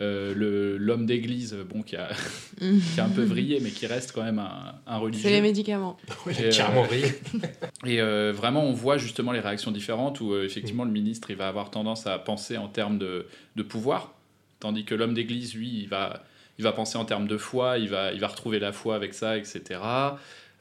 euh, 0.00 0.34
le, 0.34 0.76
l'homme 0.76 1.06
d'église, 1.06 1.54
bon, 1.70 1.82
qui 1.82 1.94
a, 1.96 2.08
qui 2.58 3.00
a 3.00 3.04
un 3.04 3.08
peu 3.08 3.22
vrillé, 3.22 3.60
mais 3.60 3.70
qui 3.70 3.86
reste 3.86 4.12
quand 4.12 4.22
même 4.24 4.38
un, 4.40 4.74
un 4.86 4.96
religieux. 4.98 5.22
C'est 5.28 5.34
les 5.34 5.40
médicaments. 5.40 5.96
Il 6.26 6.40
Et, 6.44 6.48
a 6.48 6.50
carrément 6.50 6.84
brillé. 6.84 7.06
Et 7.86 8.00
euh, 8.00 8.32
vraiment, 8.34 8.64
on 8.64 8.72
voit 8.72 8.98
justement 8.98 9.30
les 9.32 9.40
réactions 9.40 9.70
différentes 9.70 10.20
où 10.20 10.32
euh, 10.32 10.44
effectivement 10.44 10.84
le 10.84 10.90
ministre 10.90 11.30
il 11.30 11.36
va 11.36 11.46
avoir 11.48 11.70
tendance 11.70 12.06
à 12.06 12.18
penser 12.18 12.56
en 12.56 12.68
termes 12.68 12.98
de, 12.98 13.26
de 13.56 13.62
pouvoir, 13.62 14.14
tandis 14.60 14.84
que 14.84 14.94
l'homme 14.94 15.14
d'église, 15.14 15.54
lui, 15.54 15.68
il 15.82 15.88
va, 15.88 16.24
il 16.58 16.64
va 16.64 16.72
penser 16.72 16.98
en 16.98 17.04
termes 17.04 17.28
de 17.28 17.36
foi, 17.36 17.78
il 17.78 17.88
va, 17.88 18.12
il 18.12 18.20
va 18.20 18.26
retrouver 18.28 18.58
la 18.58 18.72
foi 18.72 18.96
avec 18.96 19.14
ça, 19.14 19.36
etc. 19.38 19.80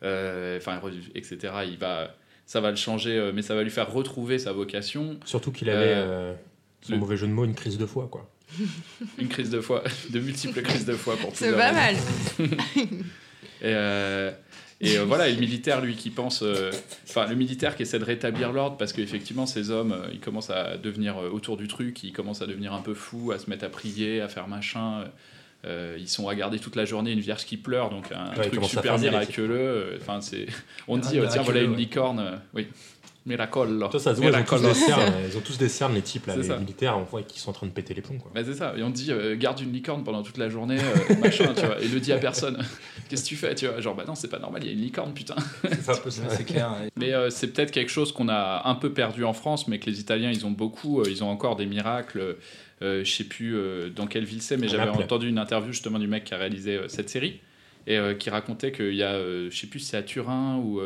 Euh, 0.03 0.57
Enfin, 0.57 0.79
etc. 1.15 1.37
Il 1.67 1.77
va 1.77 2.15
ça 2.45 2.59
va 2.59 2.69
le 2.71 2.75
changer, 2.75 3.17
euh, 3.17 3.31
mais 3.33 3.41
ça 3.41 3.55
va 3.55 3.63
lui 3.63 3.71
faire 3.71 3.91
retrouver 3.91 4.37
sa 4.37 4.51
vocation. 4.51 5.17
Surtout 5.25 5.51
qu'il 5.53 5.69
avait, 5.69 5.93
Euh, 5.95 6.03
euh, 6.05 6.33
sans 6.81 6.93
le- 6.93 6.99
mauvais 6.99 7.15
jeu 7.15 7.25
de 7.25 7.31
mots, 7.31 7.45
une 7.45 7.55
crise 7.55 7.77
de 7.77 7.85
foi, 7.85 8.07
quoi. 8.11 8.29
Une 9.17 9.27
crise 9.27 9.49
de 9.49 9.61
foi, 9.61 9.83
de 10.09 10.19
multiples 10.19 10.61
crises 10.61 10.85
de 10.85 10.93
foi 10.93 11.15
pour 11.17 11.31
C'est 11.35 11.49
plusieurs 11.51 11.57
pas 11.73 11.81
raisons. 11.81 12.01
mal. 12.39 12.49
Et, 13.61 13.65
euh, 13.67 14.31
et 14.81 14.97
euh, 14.97 15.05
voilà, 15.05 15.29
et 15.29 15.33
le 15.33 15.39
militaire, 15.39 15.79
lui, 15.79 15.95
qui 15.95 16.09
pense. 16.09 16.41
euh, 16.43 16.69
Enfin, 17.07 17.27
le 17.27 17.35
militaire 17.35 17.77
qui 17.77 17.83
essaie 17.83 17.99
de 17.99 18.03
rétablir 18.03 18.51
l'ordre 18.51 18.75
parce 18.75 18.91
qu'effectivement, 18.91 19.45
ces 19.45 19.71
hommes, 19.71 19.93
euh, 19.93 20.07
ils 20.11 20.19
commencent 20.19 20.49
à 20.49 20.75
devenir 20.77 21.17
euh, 21.17 21.29
autour 21.29 21.55
du 21.55 21.69
truc, 21.69 22.03
ils 22.03 22.11
commencent 22.11 22.41
à 22.41 22.45
devenir 22.47 22.73
un 22.73 22.81
peu 22.81 22.93
fous, 22.93 23.31
à 23.31 23.39
se 23.39 23.49
mettre 23.49 23.63
à 23.63 23.69
prier, 23.69 24.19
à 24.19 24.27
faire 24.27 24.49
machin. 24.49 25.05
euh, 25.65 25.95
ils 25.97 26.09
sont 26.09 26.27
à 26.27 26.35
garder 26.35 26.59
toute 26.59 26.75
la 26.75 26.83
journée 26.83 27.13
une 27.13 27.21
vierge 27.21 27.45
qui 27.45 27.55
pleure, 27.55 27.89
donc 27.89 28.11
un 28.11 28.33
ils 28.43 28.49
truc 28.49 28.65
super 28.65 28.99
miraculeux. 28.99 29.55
euh, 29.57 29.97
Enfin, 30.01 30.19
c'est. 30.19 30.47
On 30.89 30.97
dit, 30.97 31.17
Ah, 31.19 31.23
euh, 31.23 31.27
tiens, 31.31 31.41
voilà 31.43 31.61
une 31.61 31.71
ouais. 31.71 31.77
licorne. 31.77 32.19
euh, 32.19 32.35
oui. 32.53 32.67
Miracle. 33.25 33.79
Toi, 33.89 33.99
ça 33.99 34.15
se 34.15 34.21
voit, 34.21 34.29
ils 34.31 34.35
ont 34.35 34.43
tous 34.43 34.61
des 34.61 34.73
cernes, 34.73 35.13
ils 35.31 35.37
ont 35.37 35.41
tous 35.41 35.57
des 35.57 35.69
cernes, 35.69 35.93
les 35.93 36.01
types, 36.01 36.25
là, 36.27 36.35
les 36.35 36.43
ça. 36.43 36.57
militaires, 36.57 36.97
on 36.97 37.03
voit 37.03 37.21
qu'ils 37.23 37.39
sont 37.41 37.51
en 37.51 37.53
train 37.53 37.67
de 37.67 37.71
péter 37.71 37.93
les 37.93 38.01
plombs, 38.01 38.17
quoi. 38.17 38.31
Bah, 38.35 38.41
c'est 38.43 38.53
ça, 38.53 38.73
et 38.77 38.83
on 38.83 38.89
dit 38.89 39.11
euh, 39.11 39.35
garde 39.37 39.59
une 39.59 39.71
licorne 39.71 40.03
pendant 40.03 40.23
toute 40.23 40.37
la 40.37 40.49
journée, 40.49 40.77
euh, 40.79 41.15
machin, 41.21 41.53
tu 41.55 41.65
vois, 41.65 41.81
et 41.81 41.87
le 41.87 41.99
dit 41.99 42.11
à 42.11 42.17
personne. 42.17 42.57
Qu'est-ce 43.09 43.23
que 43.23 43.27
tu 43.29 43.35
fais, 43.35 43.55
tu 43.55 43.67
vois 43.67 43.79
Genre, 43.79 43.95
bah 43.95 44.03
non, 44.07 44.15
c'est 44.15 44.27
pas 44.29 44.39
normal, 44.39 44.63
il 44.63 44.67
y 44.67 44.69
a 44.71 44.73
une 44.73 44.81
licorne, 44.81 45.13
putain. 45.13 45.35
C'est 45.63 45.89
un 45.89 45.97
peu 45.97 46.09
ça. 46.09 46.23
Ouais, 46.23 46.27
c'est 46.35 46.45
clair. 46.45 46.75
Mais 46.97 47.13
euh, 47.13 47.29
c'est 47.29 47.47
peut-être 47.47 47.71
quelque 47.71 47.91
chose 47.91 48.11
qu'on 48.11 48.29
a 48.29 48.63
un 48.65 48.75
peu 48.75 48.91
perdu 48.91 49.23
en 49.23 49.33
France, 49.33 49.67
mais 49.67 49.79
que 49.79 49.89
les 49.89 49.99
Italiens, 49.99 50.31
ils 50.31 50.45
ont 50.45 50.51
beaucoup, 50.51 51.01
euh, 51.01 51.05
ils 51.09 51.23
ont 51.23 51.29
encore 51.29 51.55
des 51.55 51.65
miracles. 51.65 52.37
Euh, 52.81 53.03
je 53.05 53.11
sais 53.11 53.23
plus 53.23 53.55
euh, 53.55 53.89
dans 53.89 54.07
quelle 54.07 54.25
ville 54.25 54.41
c'est, 54.41 54.57
mais 54.57 54.67
j'avais 54.67 54.89
entendu 54.89 55.29
une 55.29 55.37
interview 55.37 55.71
justement 55.71 55.99
du 55.99 56.07
mec 56.07 56.25
qui 56.25 56.33
a 56.33 56.37
réalisé 56.37 56.75
euh, 56.75 56.87
cette 56.89 57.09
série 57.09 57.39
et 57.87 57.97
euh, 57.97 58.13
qui 58.13 58.29
racontait 58.29 58.73
qu'il 58.73 58.95
y 58.95 59.03
a, 59.03 59.11
euh, 59.13 59.49
je 59.49 59.57
sais 59.57 59.67
plus 59.67 59.79
si 59.79 59.85
c'est 59.87 59.97
à 59.97 60.03
Turin 60.03 60.57
ou 60.57 60.81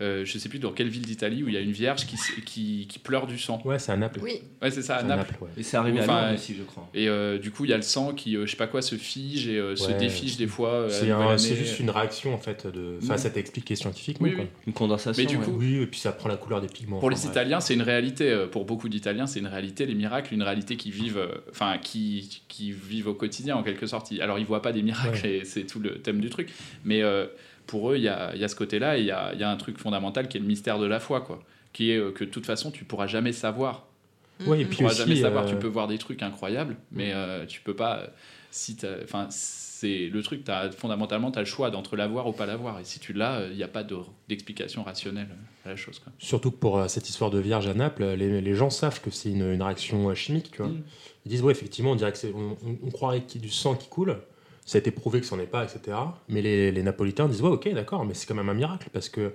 euh, 0.00 0.24
je 0.24 0.38
sais 0.38 0.48
plus 0.48 0.58
dans 0.58 0.72
quelle 0.72 0.88
ville 0.88 1.02
d'Italie 1.06 1.42
où 1.44 1.48
il 1.48 1.54
y 1.54 1.56
a 1.56 1.60
une 1.60 1.70
vierge 1.70 2.04
qui, 2.06 2.16
qui, 2.44 2.86
qui 2.88 2.98
pleure 2.98 3.26
du 3.28 3.38
sang. 3.38 3.62
Ouais, 3.64 3.78
c'est 3.78 3.92
à 3.92 3.96
Naples. 3.96 4.20
Oui. 4.22 4.40
Ouais, 4.60 4.70
c'est 4.70 4.82
ça, 4.82 4.96
à 4.96 4.98
à 4.98 5.02
Naples. 5.04 5.30
Naples, 5.32 5.44
ouais. 5.44 5.50
Et 5.56 5.62
c'est 5.62 5.76
arrivé 5.76 6.00
à 6.00 6.02
Enfin, 6.02 6.20
Lourdes 6.22 6.34
aussi, 6.34 6.54
je 6.58 6.62
crois. 6.64 6.88
Et 6.94 7.08
euh, 7.08 7.38
du 7.38 7.50
coup, 7.52 7.64
il 7.64 7.70
y 7.70 7.72
a 7.72 7.76
le 7.76 7.82
sang 7.82 8.12
qui, 8.12 8.36
euh, 8.36 8.44
je 8.46 8.50
sais 8.50 8.56
pas 8.56 8.66
quoi, 8.66 8.82
se 8.82 8.96
fige 8.96 9.46
et 9.46 9.56
euh, 9.58 9.76
se 9.76 9.92
défige 9.92 10.36
des 10.36 10.48
fois. 10.48 10.70
euh, 10.70 10.86
à 10.86 10.90
C'est 10.90 11.10
un- 11.10 11.36
juste 11.36 11.78
une 11.78 11.90
réaction, 11.90 12.34
en 12.34 12.38
fait, 12.38 12.66
de... 12.66 12.98
Enfin, 13.02 13.14
Mm. 13.14 13.18
ça 13.18 13.30
t'est 13.30 13.40
expliqué 13.40 13.76
scientifiquement, 13.76 14.26
Oui, 14.26 14.34
quoi. 14.34 14.44
oui. 14.44 14.50
Une 14.66 14.72
condensation. 14.72 15.22
Mais 15.22 15.26
du 15.28 15.36
ouais. 15.36 15.44
coup- 15.44 15.56
Oui, 15.58 15.76
et 15.76 15.86
puis 15.86 16.00
ça 16.00 16.10
prend 16.12 16.28
la 16.28 16.36
couleur 16.36 16.60
des 16.60 16.68
pigments. 16.68 16.98
Pour 16.98 17.10
les 17.10 17.16
enfin. 17.16 17.30
Italiens, 17.30 17.60
c'est 17.60 17.74
une 17.74 17.82
réalité. 17.82 18.46
Pour 18.50 18.64
beaucoup 18.64 18.88
d'Italiens, 18.88 19.26
c'est 19.28 19.38
une 19.38 19.46
réalité. 19.46 19.86
Les 19.86 19.94
miracles, 19.94 20.34
une 20.34 20.42
réalité 20.42 20.76
qui 20.76 20.90
vivent, 20.90 21.18
euh, 21.18 21.28
enfin, 21.50 21.78
qui, 21.78 22.42
qui 22.48 22.72
vivent 22.72 23.06
au 23.08 23.14
quotidien 23.14 23.54
en 23.56 23.62
quelque 23.62 23.86
sorte. 23.86 24.10
Alors, 24.20 24.38
ils 24.40 24.44
voient 24.46 24.62
pas 24.62 24.72
des 24.72 24.82
miracles 24.82 25.24
et 25.26 25.44
c'est 25.44 25.64
tout 25.64 25.78
le 25.78 26.00
thème 26.02 26.20
du 26.20 26.30
truc. 26.30 26.50
Mais 26.84 27.02
euh, 27.02 27.26
pour 27.66 27.90
eux, 27.92 27.96
il 27.96 28.02
y 28.02 28.08
a, 28.08 28.32
il 28.34 28.40
y 28.40 28.44
a 28.44 28.48
ce 28.48 28.56
côté-là 28.56 28.96
et 28.98 29.00
il 29.00 29.06
y 29.06 29.10
a, 29.10 29.32
il 29.34 29.40
y 29.40 29.44
a 29.44 29.50
un 29.50 29.56
truc 29.56 29.78
fondamental 29.78 30.28
qui 30.28 30.36
est 30.36 30.40
le 30.40 30.46
mystère 30.46 30.78
de 30.78 30.86
la 30.86 31.00
foi, 31.00 31.20
quoi. 31.20 31.42
Qui 31.72 31.90
est 31.90 31.96
euh, 31.98 32.12
que 32.12 32.24
de 32.24 32.30
toute 32.30 32.46
façon, 32.46 32.70
tu 32.70 32.84
pourras 32.84 33.06
jamais 33.06 33.32
savoir. 33.32 33.86
Ouais, 34.46 34.60
et 34.60 34.64
Mhm. 34.64 34.64
Tu 34.64 34.66
puis 34.68 34.76
pourras 34.78 34.90
aussi, 34.90 34.98
jamais 34.98 35.16
savoir. 35.16 35.44
euh, 35.44 35.48
Tu 35.48 35.56
peux 35.56 35.66
voir 35.68 35.86
des 35.88 35.98
trucs 35.98 36.22
incroyables, 36.22 36.76
mais 36.92 37.12
euh, 37.14 37.46
tu 37.46 37.60
peux 37.60 37.74
pas. 37.74 37.98
euh, 37.98 38.06
Si 38.50 38.76
t'as- 38.76 39.02
enfin, 39.02 39.26
c'est 39.30 40.08
le 40.12 40.22
truc. 40.22 40.48
As, 40.48 40.70
fondamentalement, 40.70 41.32
tu 41.32 41.38
as 41.40 41.42
le 41.42 41.46
choix 41.46 41.70
d'entre 41.72 41.96
l'avoir 41.96 42.28
ou 42.28 42.32
pas 42.32 42.46
l'avoir. 42.46 42.78
Et 42.78 42.84
si 42.84 43.00
tu 43.00 43.12
l'as, 43.12 43.40
euh, 43.40 43.48
il 43.50 43.56
n'y 43.56 43.64
a 43.64 43.68
pas 43.68 43.82
de- 43.82 43.96
d'explication 44.28 44.84
rationnelle 44.84 45.26
à 45.64 45.70
la 45.70 45.76
chose. 45.76 45.98
Quoi. 45.98 46.12
Surtout 46.20 46.52
que 46.52 46.56
pour 46.56 46.78
euh, 46.78 46.86
cette 46.86 47.08
histoire 47.08 47.30
de 47.32 47.40
vierge 47.40 47.66
à 47.66 47.74
Naples, 47.74 48.04
les, 48.16 48.40
les 48.40 48.54
gens 48.54 48.70
savent 48.70 49.00
que 49.00 49.10
c'est 49.10 49.30
une, 49.30 49.52
une 49.52 49.62
réaction 49.62 50.14
chimique, 50.14 50.52
tu 50.52 50.58
vois. 50.58 50.68
Mm. 50.70 50.82
Ils 51.26 51.28
disent, 51.30 51.42
ouais, 51.42 51.50
effectivement, 51.52 51.90
on 51.92 51.96
dirait 51.96 52.12
que 52.12 52.18
c'est. 52.18 52.32
On, 52.32 52.56
on- 52.64 52.78
on 52.86 52.90
croirait 52.92 53.22
qu'il 53.22 53.40
y 53.40 53.44
a 53.44 53.46
du 53.48 53.52
sang 53.52 53.74
qui 53.74 53.88
coule. 53.88 54.18
Ça 54.64 54.78
a 54.78 54.80
été 54.80 54.90
prouvé 54.90 55.20
que 55.20 55.26
c'en 55.26 55.38
est 55.38 55.46
pas, 55.46 55.64
etc. 55.64 55.96
Mais 56.28 56.40
les, 56.42 56.72
les 56.72 56.82
Napolitains 56.82 57.28
disent, 57.28 57.42
ouais, 57.42 57.50
ok, 57.50 57.68
d'accord, 57.74 58.04
mais 58.04 58.14
c'est 58.14 58.26
quand 58.26 58.34
même 58.34 58.48
un 58.48 58.54
miracle 58.54 58.88
parce 58.92 59.08
que. 59.08 59.32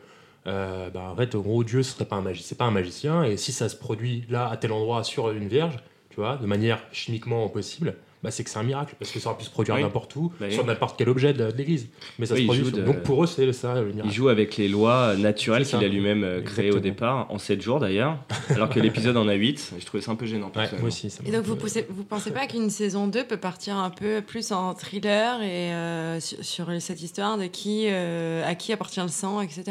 euh, 0.47 0.89
bah, 0.89 1.09
en 1.11 1.15
fait, 1.15 1.35
en 1.35 1.39
gros, 1.41 1.63
Dieu 1.63 1.83
serait 1.83 2.05
pas 2.05 2.15
un 2.15 2.23
pas 2.57 2.65
un 2.65 2.71
magicien, 2.71 3.23
et 3.23 3.37
si 3.37 3.51
ça 3.51 3.69
se 3.69 3.75
produit 3.75 4.25
là, 4.29 4.47
à 4.49 4.57
tel 4.57 4.71
endroit, 4.71 5.03
sur 5.03 5.31
une 5.31 5.47
vierge, 5.47 5.77
tu 6.09 6.17
vois, 6.17 6.37
de 6.37 6.45
manière 6.45 6.81
chimiquement 6.91 7.47
possible, 7.49 7.95
bah, 8.23 8.31
c'est 8.31 8.43
que 8.43 8.49
c'est 8.49 8.59
un 8.59 8.63
miracle, 8.63 8.95
parce 8.99 9.11
que 9.11 9.19
ça 9.19 9.29
aurait 9.29 9.37
pu 9.37 9.45
se 9.45 9.49
produire 9.49 9.75
Oui. 9.75 9.81
n'importe 9.81 10.15
où, 10.15 10.31
Bah 10.39 10.47
oui. 10.49 10.53
sur 10.53 10.65
n'importe 10.65 10.97
quel 10.97 11.07
objet 11.09 11.31
de, 11.33 11.51
de 11.51 11.57
l'église. 11.57 11.87
Mais 12.17 12.25
ça 12.25 12.33
Oui, 12.33 12.39
se 12.39 12.43
il 12.43 12.47
produit. 12.61 12.71
de- 12.71 12.85
Donc 12.85 13.01
pour 13.03 13.23
eux, 13.23 13.27
c'est 13.27 13.51
ça 13.53 13.75
le 13.81 13.89
Il 13.89 13.95
miracle. 13.95 14.13
joue 14.13 14.29
avec 14.29 14.57
les 14.57 14.67
lois 14.67 15.15
naturelles 15.15 15.65
qu'il 15.65 15.77
a 15.83 15.87
lui-même 15.87 16.23
euh, 16.23 16.41
créées 16.41 16.71
au 16.71 16.79
départ, 16.79 17.27
en 17.29 17.37
7 17.37 17.61
jours 17.61 17.79
d'ailleurs, 17.79 18.17
alors 18.49 18.69
que 18.69 18.79
l'épisode 18.79 19.15
en 19.17 19.27
a 19.27 19.33
8. 19.33 19.73
Je 19.79 19.85
trouvais 19.85 20.01
ça 20.03 20.11
un 20.11 20.15
peu 20.15 20.25
gênant. 20.25 20.51
Ouais, 20.55 20.69
moi 20.79 20.87
aussi. 20.87 21.09
ça 21.09 21.21
Et 21.25 21.31
donc, 21.31 21.43
vous, 21.45 21.55
pensez, 21.55 21.85
vous 21.89 22.03
pensez 22.03 22.31
pas 22.31 22.45
qu'une 22.47 22.69
saison 22.69 23.07
2 23.07 23.23
peut 23.25 23.37
partir 23.37 23.77
un 23.77 23.89
peu 23.89 24.21
plus 24.21 24.51
en 24.51 24.73
thriller 24.73 25.41
et 25.41 25.73
euh, 25.73 26.19
sur, 26.19 26.43
sur 26.43 26.67
cette 26.81 27.01
histoire 27.01 27.37
de 27.37 27.45
qui, 27.45 27.85
euh, 27.89 28.43
à 28.45 28.55
qui 28.55 28.73
appartient 28.73 28.99
le 29.01 29.07
sang, 29.07 29.39
etc. 29.41 29.63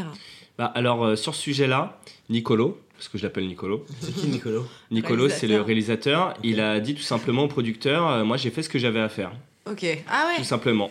Bah, 0.56 0.72
alors, 0.74 1.04
euh, 1.04 1.14
sur 1.16 1.34
ce 1.34 1.42
sujet-là, 1.42 2.00
Nicolo, 2.30 2.80
parce 2.98 3.08
que 3.08 3.16
je 3.16 3.22
l'appelle 3.22 3.46
Nicolo, 3.46 3.86
C'est 4.00 4.12
qui 4.12 4.26
Nicolo 4.26 4.66
Nicolo, 4.90 5.28
c'est 5.28 5.46
le 5.46 5.60
réalisateur, 5.60 6.34
il 6.42 6.60
a 6.60 6.80
dit 6.80 6.94
tout 6.96 7.02
simplement 7.02 7.44
au 7.44 7.48
producteur 7.48 8.10
euh, 8.10 8.24
Moi, 8.24 8.36
j'ai 8.36 8.50
fait 8.50 8.62
ce 8.62 8.68
que 8.68 8.78
j'avais 8.78 8.98
à 9.00 9.08
faire, 9.08 9.30
Ok. 9.70 9.86
Ah 10.10 10.30
tout 10.34 10.40
ouais. 10.40 10.44
simplement. 10.44 10.90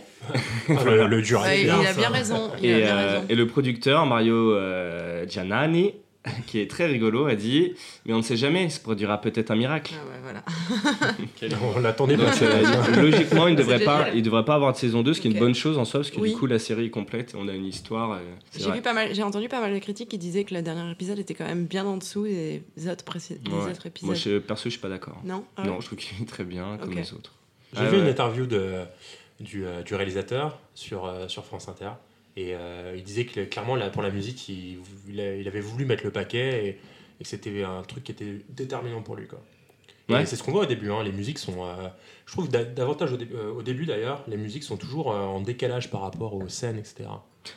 Ah, 0.69 0.83
le, 0.85 1.07
le 1.07 1.21
dur. 1.21 1.41
Ouais, 1.41 1.63
il, 1.63 1.69
a 1.69 1.83
ça. 1.83 1.93
bien 1.99 2.09
raison. 2.09 2.51
Il 2.61 2.71
a 2.73 2.77
Et, 2.77 2.81
bien 2.81 2.95
euh, 2.97 3.13
raison. 3.15 3.25
et 3.29 3.35
le 3.35 3.47
producteur, 3.47 4.05
Mario 4.05 4.53
euh, 4.53 5.25
Giannani, 5.27 5.93
qui 6.47 6.59
est 6.59 6.69
très 6.69 6.85
rigolo, 6.85 7.25
a 7.27 7.35
dit 7.35 7.73
Mais 8.05 8.13
on 8.13 8.17
ne 8.17 8.21
sait 8.21 8.37
jamais, 8.37 8.63
il 8.65 8.71
se 8.71 8.79
produira 8.79 9.19
peut-être 9.21 9.51
un 9.51 9.55
miracle. 9.55 9.93
Ah 9.95 10.05
ouais, 10.07 10.19
voilà. 10.23 10.43
On 11.75 11.79
l'attendait 11.79 12.17
Donc, 12.17 12.27
pas. 12.27 12.43
euh, 12.43 13.01
logiquement, 13.01 13.47
il 13.47 13.53
ne 13.53 13.57
devrait 13.57 13.79
pas, 13.83 14.09
il 14.13 14.21
devrait 14.23 14.45
pas 14.45 14.55
avoir 14.55 14.73
de 14.73 14.77
saison 14.77 15.01
2, 15.03 15.13
ce 15.13 15.21
qui 15.21 15.27
est 15.27 15.31
une 15.31 15.39
bonne 15.39 15.55
chose 15.55 15.77
en 15.77 15.85
soi, 15.85 16.01
parce 16.01 16.11
que 16.11 16.19
Oui. 16.19 16.31
du 16.31 16.35
coup, 16.37 16.45
la 16.45 16.59
série 16.59 16.85
est 16.85 16.89
complète, 16.89 17.35
on 17.37 17.47
a 17.47 17.53
une 17.53 17.65
histoire. 17.65 18.11
euh, 18.13 18.19
J'ai 18.57 18.63
vrai. 18.65 18.77
vu 18.77 18.81
pas 18.81 18.93
mal, 18.93 19.13
j'ai 19.13 19.23
entendu 19.23 19.47
pas 19.49 19.61
mal 19.61 19.73
de 19.73 19.79
critiques 19.79 20.09
qui 20.09 20.17
disaient 20.17 20.43
que 20.43 20.53
le 20.53 20.61
dernier 20.61 20.89
épisode 20.91 21.19
était 21.19 21.33
quand 21.33 21.45
même 21.45 21.65
bien 21.65 21.85
en 21.85 21.97
dessous 21.97 22.23
des 22.25 22.61
autres, 22.89 23.03
des 23.29 23.51
Ouais. 23.51 23.71
autres 23.71 23.85
épisodes. 23.87 24.05
Moi, 24.07 24.15
je, 24.15 24.37
perso, 24.39 24.63
je 24.65 24.69
suis 24.69 24.79
pas 24.79 24.89
d'accord. 24.89 25.19
Non? 25.23 25.43
Ah 25.55 25.61
ouais. 25.61 25.67
Non, 25.67 25.79
je 25.81 25.85
trouve 25.87 25.97
qu'il 25.99 26.21
est 26.21 26.25
très 26.25 26.43
bien, 26.43 26.77
comme 26.77 26.93
les 26.93 27.13
autres. 27.13 27.33
J'ai 27.73 27.81
Ah 27.81 27.89
vu 27.89 27.99
une 27.99 28.07
interview 28.07 28.45
de, 28.45 28.75
du, 29.39 29.65
euh, 29.65 29.81
du 29.83 29.93
réalisateur 29.95 30.57
sur, 30.73 31.05
euh, 31.05 31.27
sur 31.27 31.43
France 31.45 31.67
Inter. 31.67 31.89
Et 32.37 32.53
euh, 32.53 32.93
il 32.95 33.03
disait 33.03 33.25
que 33.25 33.41
clairement, 33.45 33.75
là, 33.75 33.89
pour 33.89 34.03
la 34.03 34.11
musique, 34.11 34.47
il, 34.47 34.77
il 35.09 35.19
a- 35.19 35.35
il 35.35 35.47
avait 35.47 35.59
voulu 35.59 35.85
mettre 35.85 36.03
le 36.05 36.11
paquet 36.11 36.65
et, 36.65 36.69
et 37.19 37.23
que 37.23 37.27
c'était 37.27 37.63
un 37.63 37.81
truc 37.81 38.03
qui 38.03 38.11
était 38.11 38.41
déterminant 38.49 39.01
pour 39.01 39.15
lui. 39.15 39.27
Quoi. 39.27 39.41
Et 40.09 40.13
Ouais. 40.13 40.25
C'est 40.25 40.35
ce 40.37 40.43
qu'on 40.43 40.51
voit 40.51 40.61
au 40.63 40.65
début. 40.67 40.91
hein, 40.91 41.03
les 41.03 41.11
musiques 41.11 41.39
sont. 41.39 41.65
euh, 41.65 41.87
je 42.27 42.31
trouve 42.33 42.47
da- 42.47 42.63
davantage 42.63 43.11
au, 43.13 43.17
dé- 43.17 43.27
euh, 43.33 43.51
au 43.51 43.63
début 43.63 43.85
d'ailleurs, 43.87 44.23
les 44.27 44.37
musiques 44.37 44.63
sont 44.63 44.77
toujours 44.77 45.11
euh, 45.11 45.19
en 45.19 45.41
décalage 45.41 45.89
par 45.89 46.01
rapport 46.01 46.33
aux 46.35 46.47
scènes, 46.47 46.77
etc. 46.77 47.09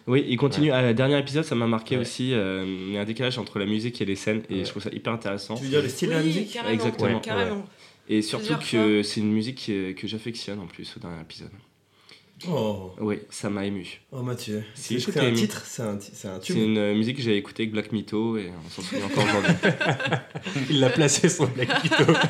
Oui, 0.06 0.24
il 0.26 0.36
continue. 0.38 0.70
À 0.72 0.80
la 0.82 0.94
dernière 0.94 1.18
épisode, 1.18 1.44
ça 1.44 1.54
m'a 1.54 1.66
marqué 1.66 1.96
Ouais. 1.96 2.00
aussi. 2.02 2.30
il 2.30 2.92
y 2.92 2.96
a 2.96 3.00
un 3.02 3.04
décalage 3.04 3.36
entre 3.38 3.58
la 3.58 3.66
musique 3.66 4.00
et 4.00 4.04
les 4.06 4.16
scènes, 4.16 4.42
et 4.48 4.54
Ouais. 4.60 4.64
je 4.64 4.70
trouve 4.70 4.82
ça 4.82 4.90
hyper 4.90 5.12
intéressant. 5.12 5.56
Tu 5.56 5.64
veux 5.64 5.68
dire 5.70 5.82
le 5.82 5.88
style 5.88 6.08
de 6.08 6.14
la 6.14 6.22
musique? 6.22 6.52
carrément, 6.52 6.72
Exactement. 6.74 7.14
ouais, 7.16 7.20
carrément. 7.20 7.64
Et 8.08 8.22
surtout 8.22 8.54
que 8.68 9.02
c'est 9.02 9.20
une 9.20 9.30
musique 9.32 9.66
que, 9.66 9.92
que 9.92 10.08
j'affectionne 10.08 10.58
en 10.58 10.66
plus 10.66 10.96
au 10.96 11.00
dernier 11.00 11.20
épisode. 11.20 11.50
Oh, 12.48 12.92
Oui, 12.98 13.18
ça 13.28 13.50
m'a 13.50 13.66
ému. 13.66 14.00
oh 14.12 14.22
Mathieu. 14.22 14.62
Si, 14.74 14.98
je 14.98 15.10
c'est 15.10 15.20
un 15.20 15.32
titre, 15.32 15.62
c'est 15.66 15.82
un, 15.82 15.94
un 15.96 15.98
C'est 16.42 16.54
une 16.54 16.78
euh, 16.78 16.94
musique 16.94 17.16
que 17.18 17.22
j'avais 17.22 17.36
écoutée 17.36 17.64
avec 17.64 17.72
Black 17.72 17.92
Mytho 17.92 18.38
et 18.38 18.50
on 18.64 18.70
s'en 18.70 18.80
souvient 18.82 19.04
encore 19.04 19.24
aujourd'hui. 19.24 19.52
Il 20.70 20.80
l'a 20.80 20.88
placé 20.90 21.28
son 21.28 21.44
Black 21.46 21.68
Widow. 21.82 22.12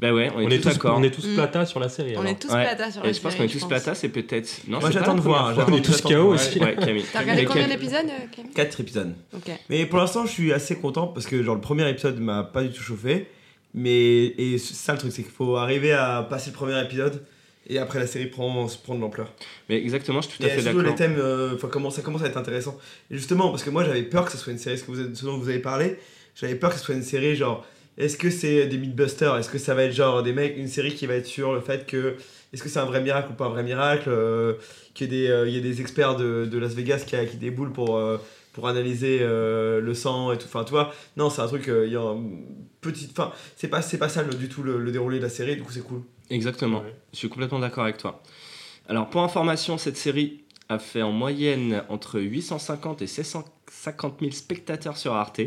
bah 0.00 0.12
ouais, 0.14 0.30
on 0.34 0.40
est, 0.40 0.44
on, 0.46 0.50
est 0.50 0.58
tous 0.58 0.68
d'accord. 0.68 0.96
on 0.98 1.02
est 1.02 1.10
tous 1.10 1.26
Mm. 1.26 1.34
plata 1.34 1.64
sur 1.66 1.80
la 1.80 1.88
série. 1.88 2.12
On 2.16 2.20
alors. 2.20 2.32
est 2.32 2.38
tous 2.38 2.48
Ouais. 2.52 2.62
plata 2.64 2.90
sur 2.90 3.02
la 3.02 3.08
Et 3.08 3.14
je 3.14 3.20
pense 3.20 3.32
qu'on 3.32 3.38
série, 3.38 3.50
est 3.50 3.58
tous 3.60 3.66
plata, 3.66 3.94
c'est 3.94 4.08
peut-être. 4.10 4.60
Non, 4.68 4.80
Moi 4.80 4.90
j'attends 4.90 5.14
de 5.14 5.20
voir. 5.20 5.56
On 5.68 5.76
est 5.76 5.80
tous 5.82 6.00
KO 6.02 6.08
de 6.10 6.14
voir. 6.16 6.28
aussi. 6.34 6.58
Ouais, 6.58 6.76
Camille. 6.76 7.04
T'as 7.12 7.20
regardé 7.20 7.44
combien 7.46 7.68
d'épisodes, 7.68 8.04
euh, 8.06 8.26
Camille? 8.34 8.52
Quatre 8.52 8.80
épisodes. 8.80 9.14
Ok. 9.34 9.50
Mais 9.68 9.86
pour 9.86 9.98
l'instant, 9.98 10.26
je 10.26 10.30
suis 10.32 10.52
assez 10.52 10.76
content 10.76 11.06
parce 11.06 11.26
que 11.26 11.42
genre 11.42 11.54
le 11.54 11.60
premier 11.62 11.88
épisode 11.88 12.20
m'a 12.20 12.42
pas 12.44 12.62
du 12.62 12.70
tout 12.70 12.82
chauffé. 12.82 13.28
Mais 13.72 14.24
et 14.36 14.58
ça 14.58 14.92
le 14.92 14.98
truc, 14.98 15.12
c'est 15.12 15.22
qu'il 15.22 15.32
faut 15.32 15.56
arriver 15.56 15.92
à 15.92 16.26
passer 16.28 16.50
le 16.50 16.56
premier 16.56 16.80
épisode 16.82 17.24
et 17.72 17.78
après 17.78 17.98
la 17.98 18.06
série 18.06 18.26
prend, 18.26 18.66
prend 18.82 18.94
de 18.94 19.00
l'ampleur. 19.00 19.32
Mais 19.68 19.76
exactement, 19.78 20.20
je 20.20 20.28
suis 20.28 20.38
tout 20.38 20.44
à 20.44 20.48
Et 20.48 20.50
fait 20.50 20.60
surtout 20.62 20.78
d'accord. 20.78 20.90
les 20.90 20.96
thèmes, 20.96 21.16
euh, 21.18 21.56
comment 21.70 21.90
ça 21.90 22.02
commence 22.02 22.22
à 22.22 22.26
être 22.26 22.36
intéressant. 22.36 22.76
Et 23.10 23.16
justement, 23.16 23.50
parce 23.50 23.62
que 23.62 23.70
moi 23.70 23.84
j'avais 23.84 24.02
peur 24.02 24.24
que 24.26 24.32
ce 24.32 24.38
soit 24.38 24.52
une 24.52 24.58
série, 24.58 24.76
ce, 24.78 24.84
que 24.84 24.90
vous, 24.92 25.14
ce 25.14 25.24
dont 25.24 25.38
vous 25.38 25.48
avez 25.48 25.60
parlé, 25.60 25.96
j'avais 26.34 26.54
peur 26.56 26.70
que 26.70 26.78
ce 26.78 26.84
soit 26.84 26.94
une 26.94 27.02
série 27.02 27.36
genre, 27.36 27.64
est-ce 27.98 28.16
que 28.16 28.30
c'est 28.30 28.66
des 28.66 28.78
Mythbusters? 28.78 29.36
Est-ce 29.36 29.50
que 29.50 29.58
ça 29.58 29.74
va 29.74 29.84
être 29.84 29.92
genre 29.92 30.22
des 30.22 30.32
mecs, 30.32 30.56
une 30.56 30.68
série 30.68 30.94
qui 30.94 31.06
va 31.06 31.14
être 31.14 31.26
sur 31.26 31.52
le 31.52 31.60
fait 31.60 31.86
que, 31.86 32.16
est-ce 32.52 32.62
que 32.62 32.68
c'est 32.68 32.78
un 32.78 32.84
vrai 32.86 33.00
miracle 33.02 33.30
ou 33.32 33.34
pas 33.34 33.46
un 33.46 33.50
vrai 33.50 33.62
miracle 33.62 34.08
euh, 34.08 34.54
Qu'il 34.94 35.12
y, 35.12 35.26
euh, 35.28 35.48
y 35.48 35.56
ait 35.56 35.60
des 35.60 35.80
experts 35.80 36.16
de, 36.16 36.46
de 36.46 36.58
Las 36.58 36.74
Vegas 36.74 37.04
qui, 37.06 37.16
qui 37.30 37.36
déboulent 37.36 37.72
pour, 37.72 37.96
euh, 37.96 38.16
pour 38.52 38.66
analyser 38.68 39.18
euh, 39.20 39.80
le 39.80 39.94
sang 39.94 40.32
et 40.32 40.38
tout. 40.38 40.46
Enfin, 40.46 40.64
tu 40.64 40.70
vois, 40.70 40.92
non, 41.16 41.30
c'est 41.30 41.42
un 41.42 41.46
truc, 41.46 41.68
euh, 41.68 41.86
il 41.86 41.92
y 41.92 41.96
a 41.96 42.00
un 42.00 42.20
petit. 42.80 43.08
Enfin, 43.12 43.32
c'est 43.56 43.68
pas, 43.68 43.82
c'est 43.82 43.98
pas 43.98 44.08
ça 44.08 44.22
le- 44.22 44.34
du 44.34 44.48
tout 44.48 44.62
le, 44.62 44.78
le 44.78 44.90
déroulé 44.90 45.18
de 45.18 45.22
la 45.24 45.28
série, 45.28 45.56
du 45.56 45.62
coup 45.62 45.72
c'est 45.72 45.84
cool. 45.84 46.00
Exactement. 46.30 46.80
Ouais. 46.80 46.94
Je 47.12 47.18
suis 47.18 47.28
complètement 47.28 47.58
d'accord 47.58 47.84
avec 47.84 47.98
toi. 47.98 48.22
Alors, 48.88 49.10
pour 49.10 49.22
information, 49.22 49.78
cette 49.78 49.96
série 49.96 50.44
a 50.68 50.78
fait 50.78 51.02
en 51.02 51.12
moyenne 51.12 51.82
entre 51.88 52.20
850 52.20 53.02
et 53.02 53.06
750 53.06 54.20
000 54.20 54.32
spectateurs 54.32 54.96
sur 54.96 55.14
Arte, 55.14 55.40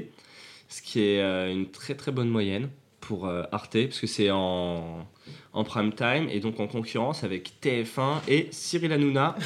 ce 0.69 0.81
qui 0.81 1.01
est 1.01 1.21
euh, 1.21 1.51
une 1.51 1.69
très 1.69 1.95
très 1.95 2.11
bonne 2.11 2.29
moyenne 2.29 2.69
pour 2.99 3.27
euh, 3.27 3.43
Arte, 3.51 3.85
parce 3.85 3.99
que 3.99 4.07
c'est 4.07 4.31
en, 4.31 5.07
en 5.53 5.63
prime 5.63 5.93
time 5.93 6.27
et 6.29 6.39
donc 6.39 6.59
en 6.59 6.67
concurrence 6.67 7.23
avec 7.23 7.53
TF1 7.61 8.19
et 8.27 8.47
Cyril 8.51 8.91
Hanouna. 8.91 9.35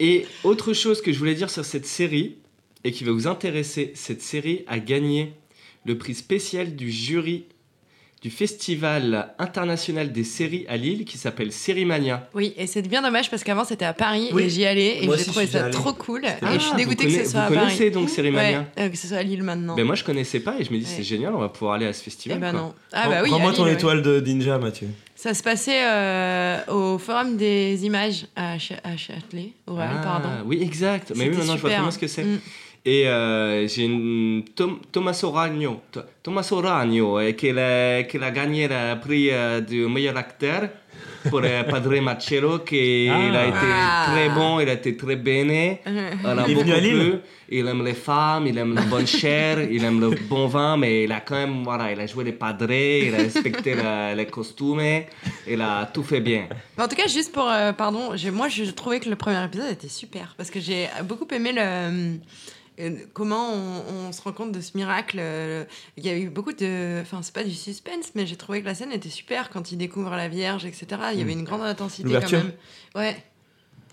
Et 0.00 0.26
autre 0.42 0.72
chose 0.72 1.00
que 1.00 1.12
je 1.12 1.18
voulais 1.20 1.36
dire 1.36 1.48
sur 1.48 1.64
cette 1.64 1.86
série, 1.86 2.38
et 2.82 2.90
qui 2.90 3.04
va 3.04 3.12
vous 3.12 3.28
intéresser, 3.28 3.92
cette 3.94 4.20
série 4.20 4.64
a 4.66 4.80
gagné 4.80 5.34
le 5.84 5.96
prix 5.96 6.16
spécial 6.16 6.74
du 6.74 6.90
jury 6.90 7.44
du 8.22 8.30
Festival 8.30 9.34
international 9.38 10.12
des 10.12 10.22
séries 10.22 10.64
à 10.68 10.76
Lille 10.76 11.04
qui 11.04 11.18
s'appelle 11.18 11.50
Sérimania. 11.52 12.28
Oui, 12.34 12.54
et 12.56 12.66
c'est 12.68 12.82
bien 12.86 13.02
dommage 13.02 13.28
parce 13.28 13.42
qu'avant 13.42 13.64
c'était 13.64 13.84
à 13.84 13.92
Paris 13.94 14.28
Oui. 14.32 14.44
et 14.44 14.48
j'y 14.50 14.64
allais 14.64 15.02
et 15.04 15.10
j'ai 15.18 15.24
trouvé 15.24 15.46
ça 15.48 15.68
trop 15.70 15.92
cool. 15.92 16.22
Ah, 16.24 16.54
et 16.54 16.54
je 16.54 16.60
suis 16.60 16.70
vous 16.70 16.76
dégoûtée 16.76 17.06
que 17.06 17.10
ce 17.10 17.24
soit 17.30 17.40
vous 17.48 17.54
à 17.54 17.56
Paris. 17.56 17.66
connaissez 17.76 17.90
donc 17.90 18.08
Sérimania 18.08 18.60
Ouais, 18.60 18.66
euh, 18.84 18.88
que 18.88 18.96
ce 18.96 19.08
soit 19.08 19.16
à 19.16 19.22
Lille 19.24 19.42
maintenant. 19.42 19.74
Ben 19.74 19.84
moi 19.84 19.96
je 19.96 20.04
connaissais 20.04 20.38
pas 20.40 20.54
et 20.58 20.64
je 20.64 20.72
me 20.72 20.78
dis 20.78 20.84
c'est 20.84 21.02
génial, 21.02 21.34
on 21.34 21.38
va 21.40 21.48
pouvoir 21.48 21.74
aller 21.74 21.86
à 21.86 21.92
ce 21.92 22.00
Eh 22.00 22.04
festival. 22.04 22.38
ben 22.38 22.52
quoi. 22.52 22.60
non. 22.60 22.74
Ah 22.92 23.08
bah 23.08 23.20
oui. 23.24 23.30
Prends-moi 23.30 23.52
ton 23.54 23.66
étoile 23.66 24.02
de 24.02 24.20
Ninja, 24.20 24.56
Mathieu. 24.58 24.88
Ça 25.16 25.34
se 25.34 25.42
passait 25.42 25.82
euh, 25.84 26.58
au 26.68 26.98
Forum 26.98 27.36
des 27.36 27.84
images 27.84 28.26
à, 28.36 28.58
Ch- 28.58 28.78
à 28.84 28.96
Châtelet, 28.96 29.50
au 29.66 29.74
Real, 29.74 29.90
Ah, 29.98 30.02
pardon. 30.02 30.28
Oui, 30.46 30.60
exact. 30.62 31.12
Mais 31.16 31.28
oui, 31.28 31.36
maintenant 31.36 31.56
je 31.56 31.60
vois 31.60 31.70
très 31.70 31.78
super. 31.78 31.82
bien 31.82 31.90
ce 31.90 31.98
que 31.98 32.06
c'est. 32.08 32.24
Mm. 32.24 32.38
Et 32.84 33.06
euh, 33.06 33.66
j'ai 33.68 33.84
une 33.84 34.42
Tom- 34.56 34.80
Tommaso 34.90 35.30
Ragno, 35.30 35.82
To- 35.92 36.00
Tommaso 36.22 36.60
Ragno 36.60 37.18
qui, 37.36 37.50
a, 37.50 38.02
qui 38.02 38.16
a 38.18 38.30
gagné 38.32 38.66
le 38.68 38.98
prix 39.00 39.30
euh, 39.30 39.60
du 39.60 39.86
meilleur 39.86 40.16
acteur 40.16 40.68
pour 41.30 41.40
euh, 41.44 41.62
Padre 41.62 42.00
Marcello, 42.00 42.58
qui 42.60 43.08
Ah. 43.08 43.20
il 43.28 43.36
a 43.36 43.46
été 43.46 43.56
Ah. 43.62 44.06
très 44.10 44.28
bon, 44.30 44.58
il 44.58 44.68
a 44.68 44.72
été 44.72 44.96
très 44.96 45.14
bene. 45.14 45.76
On 46.24 46.38
a 46.38 46.48
Il 46.48 46.58
est. 46.58 47.20
Il 47.54 47.66
aime 47.68 47.84
les 47.84 47.92
femmes, 47.94 48.46
il 48.46 48.56
aime 48.56 48.74
la 48.74 48.80
bonne 48.82 49.06
chair, 49.20 49.60
il 49.70 49.84
aime 49.84 50.00
le 50.00 50.10
bon 50.28 50.46
vin, 50.46 50.76
mais 50.78 51.04
il 51.04 51.12
a 51.12 51.20
quand 51.20 51.34
même, 51.36 51.62
voilà, 51.62 51.92
il 51.92 52.00
a 52.00 52.06
joué 52.06 52.24
les 52.24 52.32
padres, 52.32 52.72
il 52.72 53.14
a 53.14 53.18
respecté 53.18 53.74
la- 53.74 54.14
les 54.14 54.24
costumes, 54.26 55.02
il 55.46 55.60
a 55.60 55.84
tout 55.92 56.02
fait 56.02 56.20
bien. 56.22 56.48
En 56.78 56.88
tout 56.88 56.96
cas, 56.96 57.06
juste 57.06 57.30
pour. 57.32 57.48
euh, 57.48 57.72
pardon, 57.72 58.12
j'ai- 58.16 58.30
moi 58.32 58.48
je 58.48 58.64
trouvais 58.72 58.98
que 59.00 59.08
le 59.10 59.16
premier 59.16 59.44
épisode 59.44 59.70
était 59.70 59.88
super 59.90 60.34
parce 60.36 60.50
que 60.50 60.58
j'ai 60.60 60.88
beaucoup 61.04 61.28
aimé 61.32 61.52
le. 61.54 62.16
Comment 63.12 63.52
on, 63.52 64.08
on 64.08 64.12
se 64.12 64.22
rend 64.22 64.32
compte 64.32 64.52
de 64.52 64.60
ce 64.60 64.76
miracle 64.76 65.18
euh, 65.20 65.64
Il 65.96 66.04
y 66.06 66.08
a 66.08 66.16
eu 66.16 66.28
beaucoup 66.30 66.52
de. 66.52 67.00
Enfin, 67.02 67.20
c'est 67.22 67.34
pas 67.34 67.44
du 67.44 67.54
suspense, 67.54 68.12
mais 68.14 68.26
j'ai 68.26 68.36
trouvé 68.36 68.60
que 68.62 68.66
la 68.66 68.74
scène 68.74 68.92
était 68.92 69.08
super 69.08 69.50
quand 69.50 69.72
il 69.72 69.76
découvre 69.76 70.10
la 70.10 70.28
Vierge, 70.28 70.64
etc. 70.64 70.86
Il 71.12 71.18
y 71.18 71.22
avait 71.22 71.32
une 71.32 71.44
grande 71.44 71.62
intensité 71.62 72.08
quand 72.12 72.32
même. 72.32 72.52
Ouais, 72.94 73.16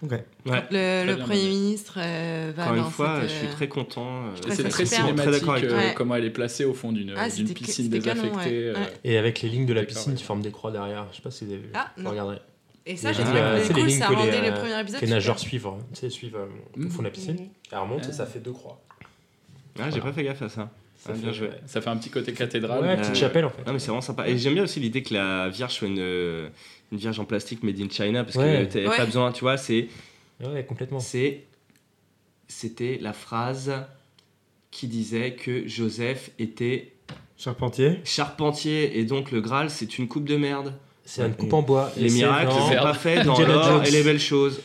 Ok. 0.01 0.11
Ouais. 0.45 0.63
le, 0.71 1.05
le 1.07 1.15
bien 1.15 1.25
Premier 1.25 1.43
ministre 1.49 1.95
euh, 2.01 2.53
va 2.55 2.63
Encore 2.71 2.75
dans 2.77 2.85
une 2.85 2.91
fois, 2.91 3.19
cette, 3.21 3.29
je 3.31 3.35
suis 3.35 3.47
euh, 3.47 3.51
très 3.51 3.67
content. 3.67 4.07
euh, 4.27 4.49
C'est 4.51 4.69
très 4.69 4.85
cinématique 4.85 5.43
euh. 5.45 5.77
Ouais. 5.77 5.93
comment 5.93 6.15
elle 6.15 6.23
est 6.23 6.29
placée 6.29 6.63
au 6.63 6.73
fond 6.73 6.93
d'une 6.93 7.13
Ah, 7.17 7.25
piscine 7.27 7.89
canon, 7.89 8.23
désaffectée. 8.23 8.37
ouais. 8.49 8.63
euh, 8.67 8.73
Ouais. 8.75 8.93
Et 9.03 9.17
avec 9.17 9.41
les 9.41 9.49
lignes 9.49 9.65
de 9.65 9.73
la 9.73 9.83
piscine 9.83 10.13
ouais. 10.13 10.17
qui 10.17 10.23
forment 10.23 10.41
des 10.41 10.51
croix 10.51 10.71
derrière. 10.71 11.05
Je 11.11 11.17
sais 11.17 11.21
pas 11.21 11.31
si 11.31 11.43
vous 11.43 11.51
avez 11.51 11.61
vu. 11.63 11.69
Ah, 11.73 11.91
Vous 11.97 12.09
regarderez. 12.09 12.39
Et 12.91 12.97
ça, 12.97 13.13
j'ai 13.13 13.23
trouvé 13.23 13.39
Ah, 13.39 13.55
que 13.57 13.61
c'est 13.63 13.67
les 13.73 13.73
cool, 13.81 13.89
lignes 13.89 13.99
ça 13.99 14.07
que 14.07 14.13
rendait 14.15 14.41
les, 14.41 14.49
le 14.49 14.53
premier 14.55 14.79
épisode. 14.81 15.01
les 15.01 15.07
nageurs 15.07 15.37
suivent. 15.37 15.67
hein. 15.67 15.77
Tu 15.93 15.99
sais, 15.99 16.09
suivent 16.09 16.35
euh, 16.35 16.47
au 16.85 16.89
fond 16.89 16.99
de 16.99 17.03
la 17.03 17.11
piscine. 17.11 17.49
Elle 17.71 17.77
remonte 17.77 18.07
et 18.09 18.11
ça 18.11 18.25
fait 18.25 18.39
deux 18.39 18.51
croix. 18.51 18.81
Ah, 19.79 19.89
j'ai 19.91 20.01
pas 20.01 20.11
fait 20.11 20.23
gaffe 20.23 20.41
à 20.41 20.49
ça. 20.49 20.71
Ça 20.97 21.11
Ah, 21.11 21.15
fait- 21.15 21.21
bien 21.21 21.31
joué. 21.31 21.49
Ça 21.67 21.81
fait 21.81 21.89
un 21.89 21.97
petit 21.97 22.09
côté 22.09 22.33
cathédrale. 22.33 22.81
Ouais, 22.81 22.87
euh, 22.89 22.97
petite 22.97 23.15
chapelle 23.15 23.45
en 23.45 23.49
fait. 23.51 23.65
Non 23.65 23.73
mais 23.73 23.79
c'est 23.79 23.87
vraiment 23.87 24.01
sympa. 24.01 24.27
Et 24.27 24.37
j'aime 24.39 24.55
bien 24.55 24.63
aussi 24.63 24.79
l'idée 24.79 25.03
que 25.03 25.13
la 25.13 25.47
vierge 25.49 25.73
soit 25.75 25.87
une, 25.87 25.99
euh, 25.99 26.49
une 26.91 26.97
vierge 26.97 27.19
en 27.19 27.25
plastique 27.25 27.61
made 27.63 27.79
in 27.79 27.87
China 27.89 28.23
parce 28.23 28.35
Ouais. 28.35 28.67
que 28.67 28.73
t'as 28.73 28.89
Ouais. 28.89 28.97
pas 28.97 29.05
besoin, 29.05 29.31
tu 29.31 29.41
vois, 29.41 29.55
c'est 29.57 29.87
Ouais, 30.43 30.65
complètement. 30.65 30.99
c'est 30.99 31.45
c'était 32.47 32.97
la 33.01 33.13
phrase 33.13 33.71
qui 34.71 34.87
disait 34.87 35.33
que 35.33 35.67
Joseph 35.67 36.31
était 36.39 36.91
Charpentier. 37.37 37.99
charpentier 38.03 38.99
et 38.99 39.05
donc 39.05 39.31
le 39.31 39.39
Graal 39.41 39.69
c'est 39.69 39.97
une 39.99 40.07
coupe 40.07 40.25
de 40.25 40.35
merde. 40.37 40.73
C'est 41.11 41.25
une 41.25 41.33
coupe 41.33 41.53
en 41.53 41.63
bois. 41.63 41.91
et 41.97 42.01
Les 42.01 42.09
miracles 42.11 42.51
c'est 42.69 42.75
pas 42.75 42.93
fait 42.93 43.23
dans 43.23 43.39
l'or 43.39 43.83
et 43.83 43.89
les 43.89 44.03
belles 44.03 44.19
choses. 44.19 44.61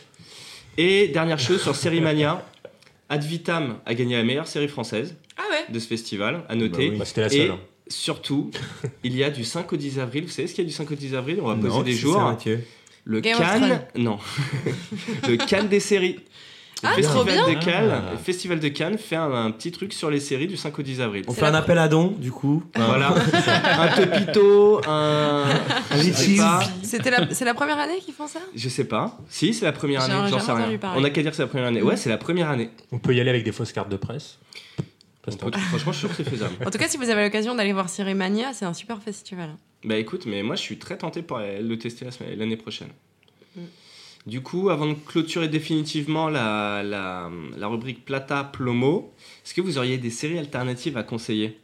Et 0.77 1.09
dernière 1.09 1.39
chose 1.39 1.63
sur 1.63 1.75
Sérimania, 1.75 2.45
Ad 3.09 3.25
Vitam 3.25 3.79
a 3.87 3.95
gagné 3.95 4.17
la 4.17 4.25
meilleure 4.25 4.47
série 4.47 4.69
française 4.69 5.15
Ah 5.39 5.43
ouais 5.51 5.73
de 5.73 5.79
ce 5.79 5.87
festival, 5.87 6.43
à 6.49 6.55
noter. 6.55 6.89
Bah 6.89 6.93
oui. 6.93 6.99
Bah, 6.99 7.05
C'était 7.07 7.21
la 7.23 7.27
Et 7.29 7.31
seule. 7.31 7.51
hein. 7.53 7.59
surtout, 7.89 8.51
il 9.05 9.17
y 9.17 9.25
a 9.25 9.31
du 9.31 9.45
5 9.45 9.73
au 9.73 9.77
10 9.77 9.99
avril. 10.01 10.25
Vous 10.25 10.31
savez 10.31 10.49
ce 10.49 10.55
qu'il 10.55 10.65
y 10.65 10.67
a 10.67 10.69
du 10.69 10.75
5 10.75 10.91
au 10.91 10.95
10 10.95 11.15
avril? 11.15 11.39
On 11.41 11.47
va 11.47 11.55
poser 11.55 11.69
Non, 11.69 11.83
des 11.83 11.93
c'est 11.93 11.99
jours. 11.99 12.15
ça. 12.17 12.51
Le 13.07 13.21
Game 13.21 13.39
Cannes, 13.39 13.87
non. 13.97 14.19
le 15.29 15.37
Cannes 15.37 15.69
des 15.69 15.81
séries. 15.81 16.21
Le 16.85 16.91
Ah, 16.91 16.95
Festival 16.97 17.15
trop 17.15 17.25
bien. 17.25 17.49
de 17.61 17.65
Cannes, 17.65 17.91
Ah. 18.09 18.11
le 18.13 18.19
Festival 18.19 18.61
de 18.61 18.69
Cannes 18.69 18.99
fait 18.99 19.17
un, 19.17 19.33
un 19.33 19.51
petit 19.51 19.73
truc 19.73 19.93
sur 19.93 20.11
les 20.11 20.21
séries 20.21 20.47
du 20.47 20.57
5 20.57 20.79
au 20.79 20.83
10 20.83 21.01
avril. 21.01 21.25
On 21.29 21.33
fait 21.33 21.47
un 21.47 21.55
appel 21.55 21.79
à 21.79 21.89
don, 21.89 22.15
du 22.19 22.31
coup. 22.31 22.63
Voilà, 22.77 23.15
un 23.79 23.89
Topito, 23.89 24.81
un, 24.87 25.45
C'était 26.83 27.11
la, 27.11 27.33
c'est 27.35 27.45
la 27.45 27.55
première 27.55 27.79
année 27.79 27.99
qu'ils 28.05 28.15
font 28.15 28.27
ça? 28.27 28.41
Je 28.55 28.69
sais 28.69 28.85
pas. 28.85 29.19
Si, 29.29 29.55
c'est 29.55 29.65
la 29.65 29.73
première 29.73 30.03
année, 30.03 30.31
j'en 30.31 30.39
sais 30.39 30.53
rien. 30.53 30.79
On 30.95 31.01
n'a 31.01 31.11
qu'à 31.11 31.23
dire 31.23 31.31
que 31.31 31.37
c'est 31.37 31.43
la 31.43 31.49
première 31.49 31.67
année. 31.69 31.83
Ouais, 31.83 31.97
c'est 31.97 32.11
la 32.11 32.19
première 32.19 32.51
année. 32.51 32.71
On 32.93 32.99
peut 32.99 33.15
y 33.15 33.21
aller 33.21 33.31
avec 33.31 33.45
des 33.45 33.53
fausses 33.53 33.73
cartes 33.73 33.89
de 33.91 33.97
presse. 33.97 34.39
Peut- 35.23 35.33
franchement, 35.71 35.93
je 35.93 35.99
suis 35.99 36.07
sûr 36.07 36.09
que 36.11 36.17
c'est 36.23 36.29
faisable. 36.29 36.53
En 36.67 36.71
tout 36.71 36.77
cas, 36.77 36.87
si 36.87 36.99
vous 36.99 37.09
avez 37.09 37.25
l'occasion 37.25 37.55
d'aller 37.55 37.73
voir 37.73 37.89
Cyrimania, 37.89 38.53
c'est 38.53 38.67
un 38.67 38.75
super 38.75 39.01
festival. 39.01 39.57
Bah 39.83 39.97
écoute, 39.97 40.25
mais 40.27 40.43
moi 40.43 40.55
je 40.55 40.61
suis 40.61 40.79
très 40.79 40.99
tenté 40.99 41.23
pour 41.23 41.39
aller 41.39 41.63
le 41.63 41.79
tester 41.79 42.05
la 42.05 42.11
semaine- 42.11 42.39
l'année 42.39 42.59
prochaine. 42.59 42.89
Mm. 43.57 43.61
Du 44.27 44.41
coup, 44.41 44.71
avant 44.71 44.87
de 44.87 44.95
clôturer 44.95 45.49
définitivement 45.49 46.29
la, 46.31 46.83
la, 46.83 47.31
la 47.59 47.67
rubrique 47.69 48.05
Plata 48.07 48.43
Plomo, 48.43 49.13
est-ce 49.45 49.53
que 49.53 49.61
vous 49.61 49.77
auriez 49.77 49.99
des 49.99 50.09
séries 50.11 50.39
alternatives 50.39 50.97
à 50.97 51.03
conseiller? 51.03 51.59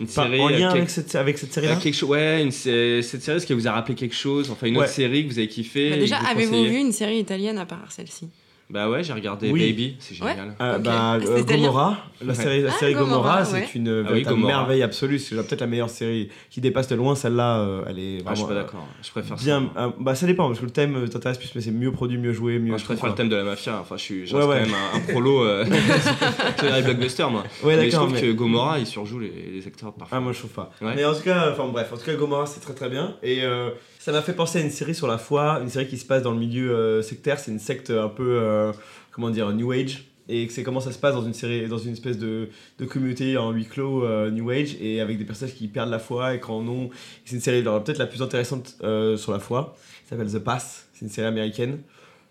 Une 0.00 0.06
Pas 0.06 0.24
série 0.24 0.40
en 0.40 0.48
euh, 0.48 0.58
lien 0.58 0.70
avec 0.70 0.90
cette, 0.90 1.14
avec 1.14 1.38
cette 1.38 1.52
série-là? 1.52 1.76
Euh, 1.76 1.80
quelque 1.80 1.94
chose, 1.94 2.08
ouais, 2.10 2.42
une, 2.42 2.50
cette 2.50 3.22
série, 3.22 3.36
est-ce 3.36 3.46
qu'elle 3.46 3.56
vous 3.56 3.68
a 3.68 3.72
rappelé 3.72 3.94
quelque 3.94 4.16
chose 4.16 4.50
Enfin, 4.50 4.66
une 4.66 4.76
Ouais. 4.76 4.82
autre 4.82 4.92
série 4.92 5.22
que 5.24 5.32
vous 5.32 5.38
avez 5.38 5.46
kiffé 5.46 5.90
Bah, 5.90 5.96
déjà, 5.96 6.16
avez-vous 6.18 6.64
vu 6.64 6.78
une 6.78 6.90
série 6.90 7.20
italienne 7.20 7.58
à 7.58 7.64
part 7.66 7.92
celle-ci? 7.92 8.28
Bah 8.74 8.90
ouais, 8.90 9.04
j'ai 9.04 9.12
regardé 9.12 9.52
Oui. 9.52 9.70
Baby, 9.70 9.94
c'est 10.00 10.20
Ouais. 10.20 10.30
génial. 10.32 10.56
Euh, 10.60 10.78
bah, 10.78 10.90
Ah, 10.96 11.16
euh. 11.16 11.44
Gomorrah, 11.44 11.96
la 12.20 12.26
Ouais. 12.26 12.34
série, 12.34 12.60
la 12.62 12.70
Ah, 12.74 12.76
série 12.76 12.94
Gomorrah, 12.94 13.42
Gomorrah, 13.44 13.52
ouais. 13.52 13.66
c'est 13.70 13.78
une 13.78 13.88
Ah 13.88 13.92
oui, 14.02 14.08
véritable 14.08 14.34
Gomorrah. 14.34 14.52
merveille 14.58 14.82
absolue. 14.82 15.20
C'est 15.20 15.36
peut-être 15.36 15.60
la 15.60 15.68
meilleure 15.68 15.90
série 15.90 16.28
qui 16.50 16.60
dépasse 16.60 16.88
de 16.88 16.96
loin 16.96 17.14
celle-là. 17.14 17.58
euh, 17.60 17.84
elle 17.88 18.00
est 18.00 18.18
Ah, 18.26 18.30
je 18.30 18.34
suis 18.34 18.44
vraiment 18.44 18.46
pas 18.46 18.52
euh, 18.52 18.62
d'accord, 18.64 18.88
je 19.00 19.10
préfère 19.12 19.36
bien. 19.36 19.70
ça. 19.76 19.80
euh, 19.84 19.90
bah 20.00 20.16
ça 20.16 20.26
dépend 20.26 20.48
parce 20.48 20.58
que 20.58 20.64
le 20.64 20.72
thème 20.72 20.96
euh, 20.96 21.06
t'intéresse 21.06 21.38
plus, 21.38 21.52
mais 21.54 21.60
c'est 21.60 21.70
mieux 21.70 21.92
produit, 21.92 22.18
mieux 22.18 22.32
joué, 22.32 22.58
mieux. 22.58 22.70
Moi, 22.70 22.78
je 22.78 22.84
préfère 22.84 23.08
le 23.10 23.14
thème 23.14 23.28
de 23.28 23.36
la 23.36 23.44
mafia, 23.44 23.78
enfin 23.80 23.96
je 23.96 24.02
suis 24.02 24.26
je 24.26 24.34
Ouais, 24.36 24.42
quand 24.42 24.48
même 24.48 24.74
un, 24.92 24.96
un 24.96 25.00
prolo 25.12 25.44
euh, 25.44 25.64
sur 26.58 26.74
les 26.74 26.82
blockbusters 26.82 27.30
moi. 27.30 27.44
Ouais, 27.62 27.76
mais 27.76 27.84
je 27.86 27.90
d'accord. 27.92 28.08
trouve 28.08 28.14
mais- 28.20 28.22
que 28.22 28.32
Gomorrah 28.32 28.80
il 28.80 28.86
surjoue 28.86 29.20
les, 29.20 29.32
les 29.54 29.64
acteurs 29.68 29.92
parfois. 29.92 30.18
Ah, 30.18 30.20
moi 30.20 30.32
je 30.32 30.38
trouve 30.40 30.50
pas. 30.50 30.72
Ouais. 30.82 30.94
Mais 30.96 31.04
en 31.04 31.14
tout 31.14 31.22
cas, 31.22 31.52
enfin 31.52 31.68
bref, 31.72 31.90
en 31.92 31.96
tout 31.96 32.04
cas, 32.04 32.14
Gomorrah 32.14 32.46
c'est 32.46 32.60
très 32.60 32.74
très 32.74 32.88
bien. 32.88 33.14
Et 33.22 33.44
euh, 33.44 33.70
ça 34.04 34.12
m'a 34.12 34.20
fait 34.20 34.34
penser 34.34 34.58
à 34.58 34.60
une 34.60 34.70
série 34.70 34.94
sur 34.94 35.06
la 35.06 35.16
foi, 35.16 35.60
une 35.62 35.70
série 35.70 35.86
qui 35.86 35.96
se 35.96 36.04
passe 36.04 36.22
dans 36.22 36.32
le 36.32 36.38
milieu 36.38 36.76
euh, 36.76 37.00
sectaire. 37.00 37.38
C'est 37.38 37.50
une 37.50 37.58
secte 37.58 37.88
un 37.88 38.10
peu, 38.10 38.38
euh, 38.38 38.70
comment 39.10 39.30
dire, 39.30 39.50
New 39.52 39.72
Age. 39.72 40.04
Et 40.28 40.46
c'est 40.50 40.62
comment 40.62 40.80
ça 40.80 40.92
se 40.92 40.98
passe 40.98 41.14
dans 41.14 41.24
une 41.24 41.32
série, 41.32 41.68
dans 41.68 41.78
une 41.78 41.94
espèce 41.94 42.18
de, 42.18 42.50
communauté 42.86 43.38
en 43.38 43.50
huis 43.50 43.64
clos 43.64 44.04
euh, 44.04 44.30
New 44.30 44.50
Age 44.50 44.76
et 44.78 45.00
avec 45.00 45.16
des 45.16 45.24
personnages 45.24 45.54
qui 45.54 45.68
perdent 45.68 45.88
la 45.88 45.98
foi 45.98 46.34
et 46.34 46.40
qui 46.40 46.50
en 46.50 46.68
ont. 46.68 46.90
C'est 47.24 47.36
une 47.36 47.40
série 47.40 47.62
peut-être 47.62 47.96
la 47.96 48.06
plus 48.06 48.20
intéressante 48.20 48.76
sur 49.16 49.32
la 49.32 49.38
foi. 49.38 49.74
Ça 50.04 50.10
s'appelle 50.16 50.30
The 50.30 50.38
Pass. 50.38 50.86
C'est 50.92 51.06
une 51.06 51.10
série 51.10 51.28
américaine 51.28 51.78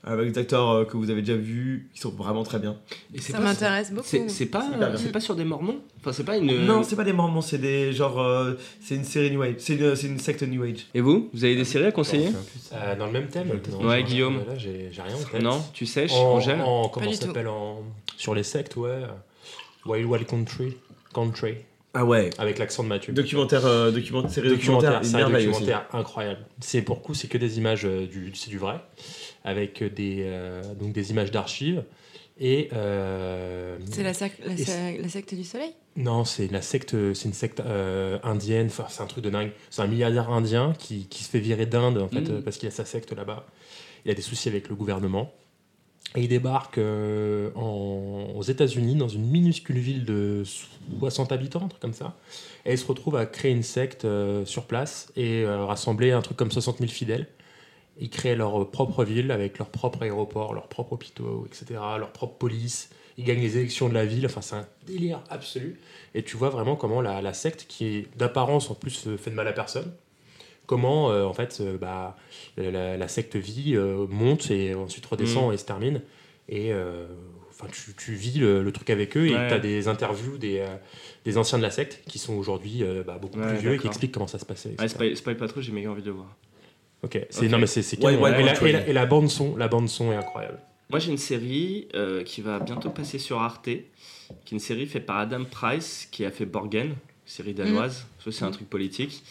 avec 0.04 0.32
des 0.32 0.40
acteurs 0.40 0.70
euh, 0.70 0.86
que 0.86 0.98
vous 0.98 1.10
avez 1.10 1.22
déjà 1.22 1.38
vus 1.38 1.90
qui 1.94 2.02
sont 2.02 2.10
vraiment 2.12 2.44
très 2.44 2.60
bien. 2.60 2.78
Et 3.14 3.22
Ça 3.22 3.40
m'intéresse 3.40 3.92
beaucoup. 3.92 4.08
C'est 4.28 4.46
pas, 4.48 4.66
c'est 4.98 5.20
sur 5.20 5.36
des 5.36 5.46
mormons 5.46 5.80
Enfin, 6.00 6.12
c'est 6.12 6.26
pas 6.26 6.38
une. 6.38 6.66
Non, 6.66 6.84
c'est 6.84 6.98
pas 6.98 7.06
des 7.06 7.14
mormons, 7.14 7.42
c'est 7.42 7.58
des 7.58 7.94
genre, 7.94 8.20
euh, 8.20 8.56
c'est 8.82 8.96
une 8.96 9.06
série 9.06 9.32
New 9.32 9.42
Age, 9.42 9.56
c'est 9.60 9.76
une, 9.76 10.20
secte 10.20 10.44
New 10.44 10.62
Age. 10.64 10.88
Et 10.94 11.00
vous 11.02 11.30
Vous 11.34 11.46
avez 11.46 11.56
des 11.56 11.64
séries 11.66 11.86
à 11.86 11.92
conseiller 11.92 12.30
Euh, 12.74 12.96
dans 12.98 13.06
le 13.06 13.12
même 13.14 13.28
thème 13.28 13.48
non, 13.72 13.88
Ouais, 13.88 14.04
Guillaume. 14.04 14.40
Là, 14.48 14.56
j'ai 14.58 14.90
rien 14.94 15.16
en 15.16 15.24
tête. 15.32 15.42
Non 15.42 15.64
Tu 15.74 15.86
sèches 15.86 16.12
En, 16.14 16.34
Angèle 16.36 16.62
en- 16.62 16.90
comment 16.90 17.12
ça 17.14 17.28
s'appelle 17.28 17.48
en 17.48 17.82
sur 18.18 18.36
les 18.36 18.44
sectes, 18.44 18.76
ouais. 18.76 19.02
Wild 19.86 20.06
Wild 20.06 20.28
Country, 20.28 20.78
Country, 21.14 21.56
Ah 21.94 22.06
ouais. 22.06 22.30
avec 22.38 22.58
l'accent 22.58 22.84
de 22.84 22.88
Mathieu. 22.88 23.14
Documentaire, 23.14 23.66
euh, 23.66 23.92
documentaire, 23.92 24.32
série 24.32 24.50
documentaire, 24.50 25.86
incroyable. 25.92 26.40
C'est 26.60 26.82
pour 26.82 27.02
coup, 27.02 27.14
c'est 27.14 27.28
que 27.28 27.38
des 27.38 27.58
images 27.58 27.86
euh, 27.86 28.08
du, 28.08 28.32
c'est 28.34 28.50
du 28.50 28.58
vrai, 28.58 28.80
avec 29.44 29.84
des 29.94 30.24
euh, 30.26 30.62
donc 30.76 30.94
des 30.94 31.12
images 31.12 31.32
d'archives 31.32 31.84
et 32.40 32.70
euh, 32.74 33.78
C'est 33.92 34.02
la, 34.04 34.14
sac- 34.14 34.40
la, 34.46 34.54
Et 34.54 34.58
sa- 34.66 34.92
la 34.92 35.10
secte 35.10 35.34
du 35.36 35.44
soleil? 35.44 35.72
Non, 35.96 36.26
c'est 36.26 36.52
la 36.52 36.64
secte, 36.64 36.96
c'est 37.14 37.28
une 37.28 37.34
secte 37.34 37.60
euh, 37.60 38.18
indienne. 38.24 38.66
Enfin, 38.68 38.86
c'est 38.90 39.04
un 39.04 39.06
truc 39.06 39.24
de 39.24 39.30
dingue. 39.30 39.52
C'est 39.70 39.84
un 39.84 39.88
milliardaire 39.88 40.32
indien 40.32 40.74
qui, 40.80 41.06
qui 41.08 41.24
se 41.24 41.30
fait 41.30 41.40
virer 41.40 41.68
d'Inde 41.68 42.00
en 42.00 42.08
fait 42.08 42.28
euh, 42.32 42.42
parce 42.42 42.58
qu'il 42.58 42.68
a 42.68 42.72
sa 42.72 42.86
secte 42.86 43.14
là-bas. 43.14 43.46
Il 44.06 44.10
a 44.12 44.16
des 44.16 44.22
soucis 44.24 44.50
avec 44.50 44.68
le 44.70 44.76
gouvernement 44.76 45.32
et 46.16 46.22
il 46.22 46.28
débarque 46.28 46.80
euh, 46.80 47.52
en- 47.54 48.34
aux 48.36 48.42
États-Unis 48.44 48.96
dans 48.96 49.08
une 49.08 49.26
minuscule 49.30 49.78
ville 49.78 50.04
de 50.04 50.44
60 51.00 51.32
habitants, 51.32 51.64
un 51.66 51.68
truc 51.68 51.82
comme 51.82 51.94
ça. 51.94 52.18
Et 52.66 52.72
il 52.72 52.78
se 52.80 52.86
retrouve 52.88 53.16
à 53.16 53.28
créer 53.28 53.52
une 53.52 53.62
secte 53.64 54.06
euh, 54.06 54.44
sur 54.46 54.66
place 54.66 55.12
et 55.16 55.44
euh, 55.44 55.66
rassembler 55.66 56.12
un 56.12 56.22
truc 56.24 56.38
comme 56.38 56.52
60 56.52 56.80
000 56.80 56.90
fidèles. 56.90 57.28
Ils 58.00 58.10
créent 58.10 58.36
leur 58.36 58.70
propre 58.72 59.04
ville 59.04 59.32
avec 59.32 59.60
leur 59.60 59.70
propre 59.70 60.02
aéroport, 60.04 60.54
leurs 60.54 60.68
propres 60.68 60.94
hôpitaux, 60.94 61.46
etc., 61.46 61.80
leur 62.00 62.12
propre 62.12 62.36
police. 62.38 62.90
Ils 63.18 63.24
gagnent 63.24 63.42
les 63.42 63.58
élections 63.58 63.88
de 63.90 63.94
la 63.94 64.06
ville. 64.06 64.26
Enfin, 64.26 64.42
c'est 64.42 64.56
un 64.56 64.68
délire 64.88 65.22
absolu. 65.30 65.80
Et 66.16 66.24
tu 66.24 66.36
vois 66.36 66.50
vraiment 66.50 66.76
comment 66.76 67.02
la, 67.02 67.22
la 67.22 67.34
secte, 67.34 67.66
qui 67.68 67.86
est 67.86 68.18
d'apparence 68.18 68.72
en 68.72 68.76
plus 68.76 69.06
euh, 69.08 69.18
fait 69.18 69.30
de 69.30 69.36
mal 69.36 69.48
à 69.48 69.54
personne, 69.54 69.94
comment 70.66 71.12
euh, 71.12 71.24
en 71.26 71.34
fait 71.34 71.60
euh, 71.62 71.78
bah, 71.78 72.18
la, 72.58 72.98
la 72.98 73.08
secte 73.08 73.36
vit, 73.36 73.76
euh, 73.76 74.08
monte 74.10 74.50
et 74.50 74.74
ensuite 74.74 75.06
redescend 75.06 75.54
et 75.54 75.58
se 75.58 75.66
termine. 75.66 76.02
Et 76.50 76.74
euh, 76.74 77.06
enfin, 77.52 77.68
tu, 77.72 77.94
tu 77.94 78.14
vis 78.16 78.40
le, 78.40 78.64
le 78.64 78.72
truc 78.72 78.90
avec 78.90 79.16
eux 79.16 79.28
et 79.28 79.34
Ouais. 79.36 79.48
tu 79.48 79.54
as 79.54 79.60
des 79.60 79.88
interviews 79.88 80.38
des, 80.40 80.60
euh, 80.60 80.76
des 81.24 81.38
anciens 81.38 81.60
de 81.60 81.64
la 81.64 81.72
secte 81.72 82.02
qui 82.08 82.18
sont 82.18 82.34
aujourd'hui 82.34 82.84
euh, 82.84 83.04
bah, 83.06 83.20
beaucoup 83.22 83.38
Ouais, 83.40 83.48
plus 83.48 83.58
vieux 83.58 83.74
et 83.76 83.78
qui 83.78 83.86
expliquent 83.88 84.12
comment 84.12 84.28
ça 84.28 84.40
se 84.40 84.46
passait. 84.46 84.76
Ouais, 84.80 85.16
spoil 85.16 85.38
pas 85.38 85.48
trop, 85.48 85.62
j'ai 85.62 85.72
méga 85.72 85.92
envie 85.92 86.02
de 86.02 86.08
le 86.08 86.14
voir. 86.14 86.36
Ok, 87.04 87.20
c'est 87.30 87.46
Ok. 87.46 87.52
non 87.52 87.58
mais 87.60 87.68
c'est 87.68 87.82
c'est 87.82 88.02
Ouais, 88.04 88.14
et, 88.14 88.18
la, 88.18 88.22
ouais. 88.22 88.70
et 88.70 88.72
la- 88.72 88.88
et 88.88 88.94
la 88.94 89.06
bande 89.06 89.30
son, 89.30 89.56
la 89.58 89.68
bande 89.68 89.90
son 89.90 90.12
est 90.12 90.16
incroyable. 90.16 90.60
Moi, 90.90 91.00
j'ai 91.00 91.12
une 91.12 91.18
série 91.18 91.88
euh, 91.96 92.24
qui 92.24 92.42
va 92.42 92.60
bientôt 92.60 92.90
passer 92.90 93.18
sur 93.20 93.42
Arte, 93.42 93.66
qui 93.66 93.74
est 93.74 94.52
une 94.52 94.60
série 94.60 94.86
faite 94.86 95.06
par 95.06 95.18
Adam 95.18 95.44
Price, 95.44 96.08
qui 96.12 96.24
a 96.24 96.30
fait 96.32 96.46
Borgen, 96.46 96.96
série 97.26 97.54
danoise. 97.54 98.06
Ça, 98.24 98.32
c'est 98.32 98.46
un 98.46 98.52
truc 98.52 98.70
politique. 98.70 99.24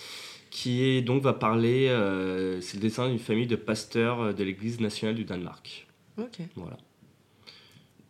Qui 0.50 0.82
est, 0.84 1.00
donc 1.02 1.22
va 1.22 1.32
parler, 1.32 1.88
euh, 1.88 2.60
c'est 2.60 2.74
le 2.76 2.82
dessin 2.82 3.08
d'une 3.08 3.18
famille 3.18 3.46
de 3.46 3.56
pasteurs 3.56 4.20
euh, 4.20 4.32
de 4.34 4.44
l'Église 4.44 4.80
nationale 4.80 5.14
du 5.14 5.24
Danemark. 5.24 5.86
Ok. 6.18 6.40
Voilà. 6.56 6.76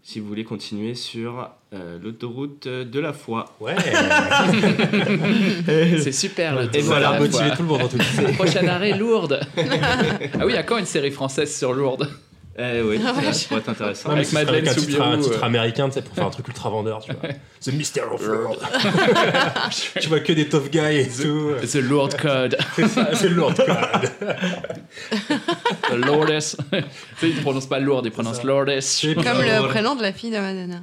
Si 0.05 0.19
vous 0.19 0.27
voulez 0.27 0.43
continuer 0.43 0.97
sur 0.97 1.49
euh, 1.73 1.97
l'autoroute 2.03 2.67
de 2.67 3.01
la 3.01 3.13
foi. 3.13 3.55
Ouais. 3.61 3.77
C'est 6.03 6.11
super 6.11 6.57
le 6.57 6.77
Et 6.77 6.81
voilà, 6.81 7.21
motiver 7.21 7.51
tout 7.57 7.63
le 7.63 7.69
monde 7.69 7.83
en 7.83 7.89
tout 7.89 7.99
cas. 7.99 8.05
Prochain 8.35 8.67
arrêt, 8.67 8.99
Lourdes. 8.99 9.39
ah 9.57 10.45
oui, 10.45 10.49
il 10.49 10.55
y 10.55 10.59
a 10.59 10.65
quand 10.65 10.79
une 10.79 10.87
série 10.87 11.13
française 11.13 11.57
sur 11.57 11.73
Lourdes? 11.73 12.11
Eh 12.59 12.83
oui, 12.83 13.01
Ah, 13.05 13.33
ça, 13.33 13.49
pourrait 13.49 13.61
être 13.61 13.69
intéressant. 13.71 14.09
Non, 14.11 14.15
mais 14.15 14.21
Avec 14.21 14.29
ce 14.29 14.35
Madeleine 14.35 14.67
avec 14.69 14.79
un 14.79 14.81
titre, 14.81 15.01
un 15.01 15.05
Soubirous, 15.13 15.23
titre 15.25 15.43
euh. 15.43 15.47
américain, 15.47 15.87
tu 15.89 15.95
sais, 15.95 16.03
pour 16.03 16.15
faire 16.15 16.27
un 16.27 16.31
truc 16.31 16.49
ultra 16.49 16.69
vendeur, 16.69 17.01
tu 17.01 17.13
vois. 17.13 17.31
The 17.65 17.73
Mystery 17.73 18.07
of 18.13 18.27
Lourdes. 18.27 18.59
tu 20.01 20.09
vois 20.09 20.21
que 20.21 20.33
des 20.33 20.49
tough 20.49 20.69
guys 20.71 20.97
et 20.99 21.09
tout. 21.09 21.53
The 21.67 21.77
Lourdes 21.77 22.17
Code. 22.21 22.59
C'est 22.77 22.89
ça, 22.89 23.09
c'est 23.15 23.29
Lourdes 23.31 23.57
Code. 23.57 24.11
The 25.91 25.95
Lourdes. 25.95 26.29
tu 26.41 26.43
sais, 26.43 26.85
ils 27.31 27.37
ne 27.37 27.41
prononcent 27.41 27.69
pas 27.69 27.79
Lourdes, 27.79 28.07
ils 28.07 28.13
prononcent. 28.13 28.41
C'est- 28.81 29.15
Comme 29.15 29.25
le 29.41 29.69
prénom 29.69 29.95
de 29.97 30.03
la 30.03 30.13
fille 30.13 30.31
de 30.31 30.39
Madonna. 30.39 30.83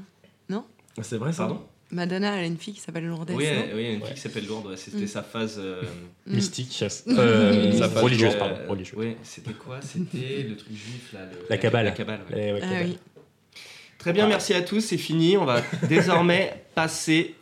C'est 1.01 1.17
vrai 1.17 1.31
ça 1.31 1.43
Pardon 1.43 1.61
Madonna, 1.91 2.35
elle 2.37 2.43
a 2.43 2.45
une 2.45 2.57
fille 2.57 2.73
qui 2.75 2.79
s'appelle 2.81 3.05
Lourdes. 3.07 3.31
Oui, 3.33 3.45
elle- 3.45 3.75
oui, 3.75 3.81
il 3.81 3.81
y 3.81 3.85
a 3.87 3.89
une 3.91 3.95
fille 3.99 4.07
Ouais. 4.09 4.13
qui 4.13 4.19
s'appelle 4.21 4.45
Lourdes, 4.45 4.67
ouais, 4.67 4.77
c'était 4.77 4.97
Mm. 5.05 5.07
sa 5.07 5.23
phase. 5.23 5.55
euh, 5.57 5.81
Mm. 6.27 6.35
Mystique. 6.35 6.83
Euh, 7.07 7.71
Ça 7.77 7.89
passe 7.89 8.03
religieuse, 8.03 8.35
euh, 8.35 8.37
pardon. 8.39 8.55
Religieuse. 8.67 8.95
Oui, 8.97 9.15
c'était 9.23 9.53
quoi? 9.53 9.79
C'était 9.81 10.43
le 10.47 10.55
truc 10.55 10.71
juif 10.71 11.09
là. 11.13 11.21
le- 11.25 11.45
La 11.49 11.57
cabale. 11.57 11.85
La 11.85 11.91
cabale, 11.91 12.19
ouais. 12.31 12.45
Eh 12.49 12.53
ouais, 12.53 12.59
Ah 12.63 12.67
oui. 12.85 12.97
Très 13.97 14.13
bien, 14.13 14.27
merci 14.27 14.53
à 14.53 14.61
tous, 14.61 14.81
c'est 14.81 14.97
fini. 14.97 15.35
On 15.37 15.45
va 15.45 15.61
désormais 15.89 16.63
passer 16.75 17.33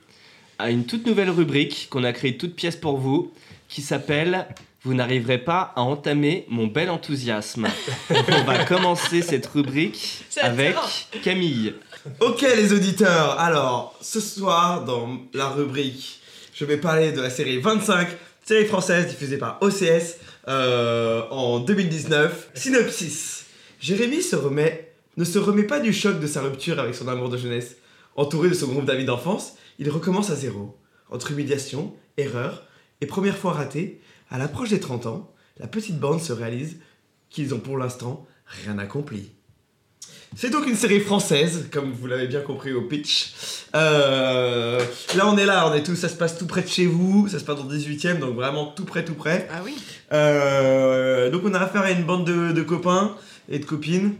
à 0.60 0.72
une 0.72 0.86
toute 0.86 1.06
nouvelle 1.06 1.30
rubrique 1.30 1.88
qu'on 1.92 2.04
a 2.04 2.14
créée 2.14 2.38
toute 2.38 2.56
pièce 2.56 2.76
pour 2.78 2.98
vous, 2.98 3.32
qui 3.68 3.82
s'appelle 3.82 4.46
Vous 4.84 4.94
n'arriverez 4.94 5.40
pas 5.40 5.74
à 5.76 5.82
entamer 5.82 6.46
mon 6.48 6.68
bel 6.68 6.90
enthousiasme. 6.90 7.68
On 8.10 8.44
va 8.44 8.64
commencer 8.64 9.22
cette 9.22 9.46
rubrique 9.48 10.24
avec 10.42 10.76
Camille. 11.24 11.74
Ok 12.20 12.42
les 12.42 12.74
auditeurs, 12.74 13.40
alors 13.40 13.98
ce 14.02 14.20
soir 14.20 14.86
dans 14.86 15.20
la 15.34 15.50
rubrique, 15.50 16.22
je 16.54 16.66
vais 16.66 16.78
parler 16.78 17.12
de 17.12 17.22
la 17.22 17.30
série 17.30 17.60
25, 17.60 18.08
série 18.44 18.66
française 18.66 19.08
diffusée 19.08 19.38
par 19.38 19.58
OCS 19.62 20.16
euh, 20.48 21.24
en 21.30 21.60
2019. 21.60 22.52
Synopsis. 22.54 23.46
Jérémy 23.80 24.22
se 24.22 24.36
remet, 24.36 24.94
ne 25.18 25.24
se 25.24 25.38
remet 25.38 25.64
pas 25.64 25.80
du 25.80 25.94
choc 25.94 26.20
de 26.20 26.28
sa 26.28 26.42
rupture 26.42 26.80
avec 26.80 26.96
son 26.96 27.08
amour 27.08 27.30
de 27.30 27.38
jeunesse. 27.38 27.76
Entouré 28.16 28.50
de 28.50 28.54
son 28.54 28.68
groupe 28.68 28.86
d'amis 28.86 29.06
d'enfance, 29.06 29.54
il 29.78 29.90
recommence 29.90 30.30
à 30.30 30.36
zéro. 30.36 30.78
Entre 31.10 31.32
humiliation, 31.32 31.94
erreur 32.18 32.64
et 33.02 33.06
première 33.06 33.38
fois 33.38 33.54
ratée, 33.54 34.02
à 34.30 34.38
l'approche 34.38 34.70
des 34.70 34.80
30 34.80 35.06
ans, 35.06 35.34
la 35.58 35.68
petite 35.68 36.00
bande 36.00 36.22
se 36.22 36.34
réalise 36.34 36.78
qu'ils 37.30 37.54
ont 37.54 37.60
pour 37.60 37.78
l'instant 37.78 38.26
rien 38.46 38.78
accompli. 38.78 39.32
C'est 40.36 40.50
donc 40.50 40.68
une 40.68 40.76
série 40.76 41.00
française, 41.00 41.68
comme 41.72 41.92
vous 41.92 42.06
l'avez 42.06 42.28
bien 42.28 42.42
compris 42.42 42.72
au 42.74 42.82
pitch. 42.82 43.34
Euh, 43.76 44.80
là, 45.16 45.28
on 45.28 45.38
est 45.38 45.46
là, 45.46 45.68
on 45.70 45.74
est 45.74 45.84
tous, 45.84 45.96
ça 45.96 46.10
se 46.10 46.16
passe 46.16 46.38
tout 46.38 46.46
près 46.46 46.62
de 46.62 46.68
chez 46.68 46.86
vous, 46.86 47.28
ça 47.28 47.40
se 47.40 47.44
passe 47.44 47.58
dans 47.58 47.64
le 47.64 47.76
18ème, 47.76 48.20
donc 48.20 48.36
vraiment 48.36 48.66
tout 48.68 48.86
près, 48.86 49.04
tout 49.04 49.16
près. 49.16 49.48
Ah 49.52 49.62
oui. 49.64 49.76
Euh, 50.14 51.30
donc, 51.32 51.42
on 51.46 51.54
a 51.54 51.60
affaire 51.60 51.82
à 51.82 51.92
une 51.92 52.04
bande 52.04 52.26
de, 52.26 52.52
de 52.52 52.62
copains 52.62 53.16
et 53.50 53.58
de 53.60 53.66
copines 53.66 54.16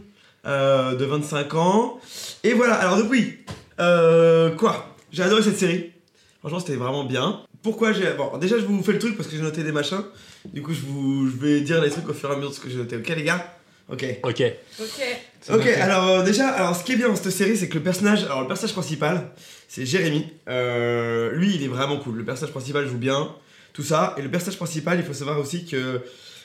euh, 0.46 0.94
de 0.96 1.04
25 1.04 1.54
ans. 1.54 2.00
Et 2.42 2.52
voilà, 2.52 2.74
alors, 2.74 2.96
donc, 2.96 3.10
oui, 3.10 3.38
euh, 3.80 4.50
quoi? 4.56 4.96
J'ai 5.12 5.22
adoré 5.22 5.42
cette 5.42 5.58
série. 5.58 5.92
Franchement, 6.40 6.60
c'était 6.60 6.76
vraiment 6.76 7.04
bien. 7.04 7.40
Pourquoi 7.62 7.92
j'ai. 7.92 8.12
Bon, 8.14 8.36
déjà, 8.38 8.58
je 8.58 8.64
vous 8.64 8.82
fais 8.82 8.92
le 8.92 8.98
truc 8.98 9.16
parce 9.16 9.28
que 9.28 9.36
j'ai 9.36 9.42
noté 9.42 9.62
des 9.62 9.72
machins. 9.72 10.02
Du 10.46 10.62
coup, 10.62 10.72
je, 10.72 10.80
vous, 10.80 11.28
je 11.28 11.36
vais 11.36 11.60
dire 11.60 11.80
les 11.80 11.90
trucs 11.90 12.08
au 12.08 12.14
fur 12.14 12.30
et 12.30 12.32
à 12.32 12.36
mesure 12.36 12.50
de 12.50 12.54
ce 12.54 12.60
que 12.60 12.70
j'ai 12.70 12.76
noté. 12.76 12.96
Ok, 12.96 13.08
les 13.08 13.24
gars? 13.24 13.54
Ok. 13.90 14.04
Ok. 14.22 14.42
Ok. 14.80 15.02
Ok, 15.50 15.66
alors 15.66 16.08
euh, 16.08 16.22
déjà, 16.22 16.48
alors 16.48 16.76
ce 16.76 16.84
qui 16.84 16.92
est 16.92 16.96
bien 16.96 17.08
dans 17.08 17.16
cette 17.16 17.30
série, 17.32 17.56
c'est 17.56 17.68
que 17.68 17.78
le 17.78 17.82
personnage, 17.82 18.24
alors 18.24 18.42
le 18.42 18.46
personnage 18.48 18.74
principal, 18.74 19.30
c'est 19.66 19.86
Jérémy. 19.86 20.26
Euh, 20.48 21.32
lui, 21.32 21.54
il 21.54 21.62
est 21.62 21.68
vraiment 21.68 21.98
cool. 21.98 22.16
Le 22.16 22.24
personnage 22.24 22.52
principal 22.52 22.86
joue 22.86 22.98
bien, 22.98 23.28
tout 23.72 23.82
ça. 23.82 24.14
Et 24.18 24.22
le 24.22 24.30
personnage 24.30 24.56
principal, 24.56 24.98
il 24.98 25.04
faut 25.04 25.14
savoir 25.14 25.38
aussi 25.38 25.64
que 25.64 26.02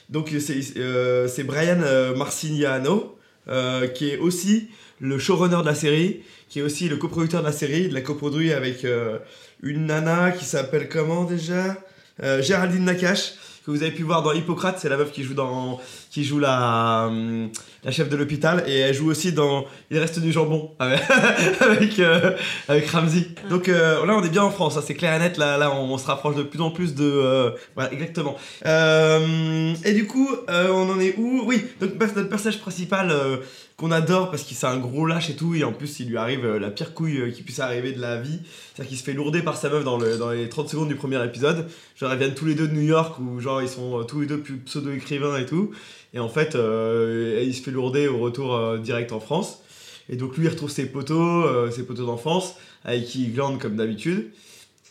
donc 0.09 0.31
c'est 0.39 0.59
euh, 0.77 1.27
c'est 1.27 1.43
Brian 1.43 1.81
euh, 1.81 2.15
Marcignano, 2.15 3.17
euh, 3.49 3.87
qui 3.87 4.09
est 4.09 4.17
aussi 4.17 4.69
le 4.99 5.19
showrunner 5.19 5.57
de 5.61 5.65
la 5.65 5.75
série, 5.75 6.21
qui 6.47 6.59
est 6.59 6.61
aussi 6.61 6.87
le 6.87 6.97
coproducteur 6.97 7.41
de 7.41 7.47
la 7.47 7.53
série. 7.53 7.83
Il 7.83 7.93
l'a 7.93 8.01
coproduit 8.01 8.53
avec 8.53 8.85
euh, 8.85 9.17
une 9.61 9.87
nana 9.87 10.31
qui 10.31 10.45
s'appelle 10.45 10.87
comment 10.87 11.25
déjà? 11.25 11.77
Euh, 12.21 12.43
Géraldine 12.43 12.85
Nakache 12.85 13.33
que 13.65 13.71
vous 13.71 13.81
avez 13.81 13.91
pu 13.91 14.03
voir 14.03 14.23
dans 14.23 14.33
Hippocrate, 14.33 14.77
c'est 14.79 14.89
la 14.89 14.97
meuf 14.97 15.11
qui 15.11 15.23
joue 15.23 15.33
dans 15.33 15.79
qui 16.09 16.23
joue 16.23 16.39
la 16.39 17.09
la 17.83 17.91
chef 17.91 18.09
de 18.09 18.15
l'hôpital 18.15 18.63
et 18.67 18.79
elle 18.79 18.93
joue 18.93 19.09
aussi 19.09 19.31
dans 19.31 19.65
Il 19.89 19.97
reste 19.99 20.19
du 20.19 20.31
jambon 20.31 20.71
avec 20.79 21.01
avec, 21.61 21.99
euh, 21.99 22.35
avec 22.67 22.89
Ramsey. 22.89 23.27
Donc 23.49 23.69
euh, 23.69 24.05
là 24.05 24.15
on 24.17 24.23
est 24.23 24.29
bien 24.29 24.43
en 24.43 24.51
France, 24.51 24.77
hein, 24.77 24.83
c'est 24.85 24.95
clair 24.95 25.13
et 25.15 25.19
net. 25.19 25.37
Là 25.37 25.57
là 25.57 25.73
on, 25.73 25.97
se 25.97 26.05
rapproche 26.05 26.35
de 26.35 26.43
plus 26.43 26.61
en 26.61 26.71
plus 26.71 26.93
de 26.95 27.05
euh, 27.05 27.51
voilà 27.75 27.91
exactement. 27.93 28.35
Euh, 28.65 29.73
et 29.85 29.93
du 29.93 30.07
coup 30.07 30.29
euh, 30.49 30.69
on 30.69 30.89
en 30.89 30.99
est 30.99 31.15
où? 31.17 31.43
Oui 31.45 31.65
donc 31.79 31.91
notre 31.99 32.29
personnage 32.29 32.59
principal 32.59 33.11
euh, 33.11 33.37
adore 33.91 34.29
parce 34.29 34.43
qu'il 34.43 34.55
c'est 34.55 34.67
un 34.67 34.77
gros 34.77 35.05
lâche 35.05 35.29
et 35.29 35.35
tout 35.35 35.55
et 35.55 35.63
en 35.63 35.71
plus 35.71 35.99
il 35.99 36.09
lui 36.09 36.17
arrive 36.17 36.45
euh, 36.45 36.59
la 36.59 36.69
pire 36.69 36.93
couille 36.93 37.19
euh, 37.19 37.31
qui 37.31 37.43
puisse 37.43 37.59
arriver 37.59 37.91
de 37.91 38.01
la 38.01 38.19
vie, 38.19 38.39
c'est-à-dire 38.73 38.89
qu'il 38.89 38.97
se 38.97 39.03
fait 39.03 39.13
lourder 39.13 39.41
par 39.41 39.57
sa 39.57 39.69
meuf 39.69 39.83
dans, 39.83 39.97
le, 39.97 40.17
dans 40.17 40.31
les 40.31 40.49
30 40.49 40.69
secondes 40.69 40.87
du 40.87 40.95
premier 40.95 41.23
épisode. 41.23 41.67
Genre 41.95 42.11
ils 42.13 42.19
viennent 42.19 42.35
tous 42.35 42.45
les 42.45 42.55
deux 42.55 42.67
de 42.67 42.73
New 42.73 42.81
York 42.81 43.19
où 43.19 43.39
genre 43.39 43.61
ils 43.61 43.69
sont 43.69 43.99
euh, 43.99 44.03
tous 44.03 44.21
les 44.21 44.27
deux 44.27 44.41
pseudo-écrivains 44.41 45.37
et 45.37 45.45
tout. 45.45 45.71
Et 46.15 46.19
en 46.19 46.29
fait, 46.29 46.49
il 46.53 47.55
se 47.55 47.63
fait 47.63 47.71
lourder 47.71 48.07
au 48.07 48.19
retour 48.19 48.77
direct 48.77 49.11
en 49.11 49.19
France. 49.19 49.63
Et 50.09 50.15
donc 50.15 50.37
lui, 50.37 50.45
il 50.45 50.49
retrouve 50.49 50.69
ses 50.69 50.85
potos, 50.85 51.45
euh, 51.45 51.71
ses 51.71 51.85
potos 51.85 52.05
d'enfance, 52.05 52.55
avec 52.83 53.05
qui 53.05 53.23
il 53.23 53.33
glande 53.33 53.59
comme 53.59 53.75
d'habitude. 53.75 54.31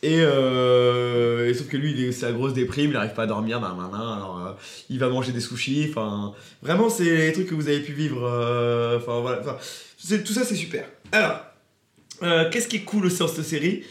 Et, 0.04 0.16
euh, 0.20 1.48
et 1.48 1.54
sauf 1.54 1.68
que 1.68 1.76
lui, 1.76 2.12
c'est 2.12 2.26
la 2.26 2.32
grosse 2.32 2.52
déprime, 2.54 2.90
il 2.90 2.94
n'arrive 2.94 3.14
pas 3.14 3.22
à 3.22 3.26
dormir, 3.26 3.60
nan, 3.60 3.76
nan, 3.76 3.90
nan, 3.92 4.00
alors 4.00 4.44
euh, 4.44 4.52
il 4.90 4.98
va 4.98 5.08
manger 5.08 5.30
des 5.30 5.40
sushis. 5.40 5.86
Enfin, 5.90 6.34
vraiment, 6.60 6.90
c'est 6.90 7.04
les 7.04 7.32
trucs 7.32 7.46
que 7.48 7.54
vous 7.54 7.68
avez 7.68 7.80
pu 7.80 7.92
vivre. 7.92 8.24
euh, 8.24 8.98
Enfin, 8.98 9.20
voilà. 9.20 9.40
C'est- 9.96 10.24
tout 10.24 10.32
ça, 10.32 10.44
c'est 10.44 10.56
super. 10.56 10.84
Alors, 11.12 11.40
qu'est-ce 12.50 12.66
qui 12.68 12.76
est 12.76 12.84
cool 12.84 13.06
aussi 13.06 13.18
dans 13.18 13.28
cette 13.28 13.44
série? 13.44 13.84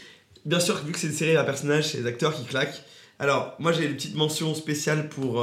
Bien 0.44 0.60
sûr, 0.60 0.76
vu 0.84 0.92
que 0.92 0.98
c'est 0.98 1.06
une 1.06 1.12
série 1.14 1.36
à 1.36 1.44
personnages, 1.44 1.88
c'est 1.88 1.98
les 1.98 2.06
acteurs 2.06 2.34
qui 2.34 2.44
claquent. 2.44 2.82
Alors, 3.18 3.54
moi, 3.58 3.72
j'ai 3.72 3.86
une 3.86 3.94
petite 3.94 4.14
mention 4.16 4.54
spéciale 4.54 5.08
pour. 5.08 5.42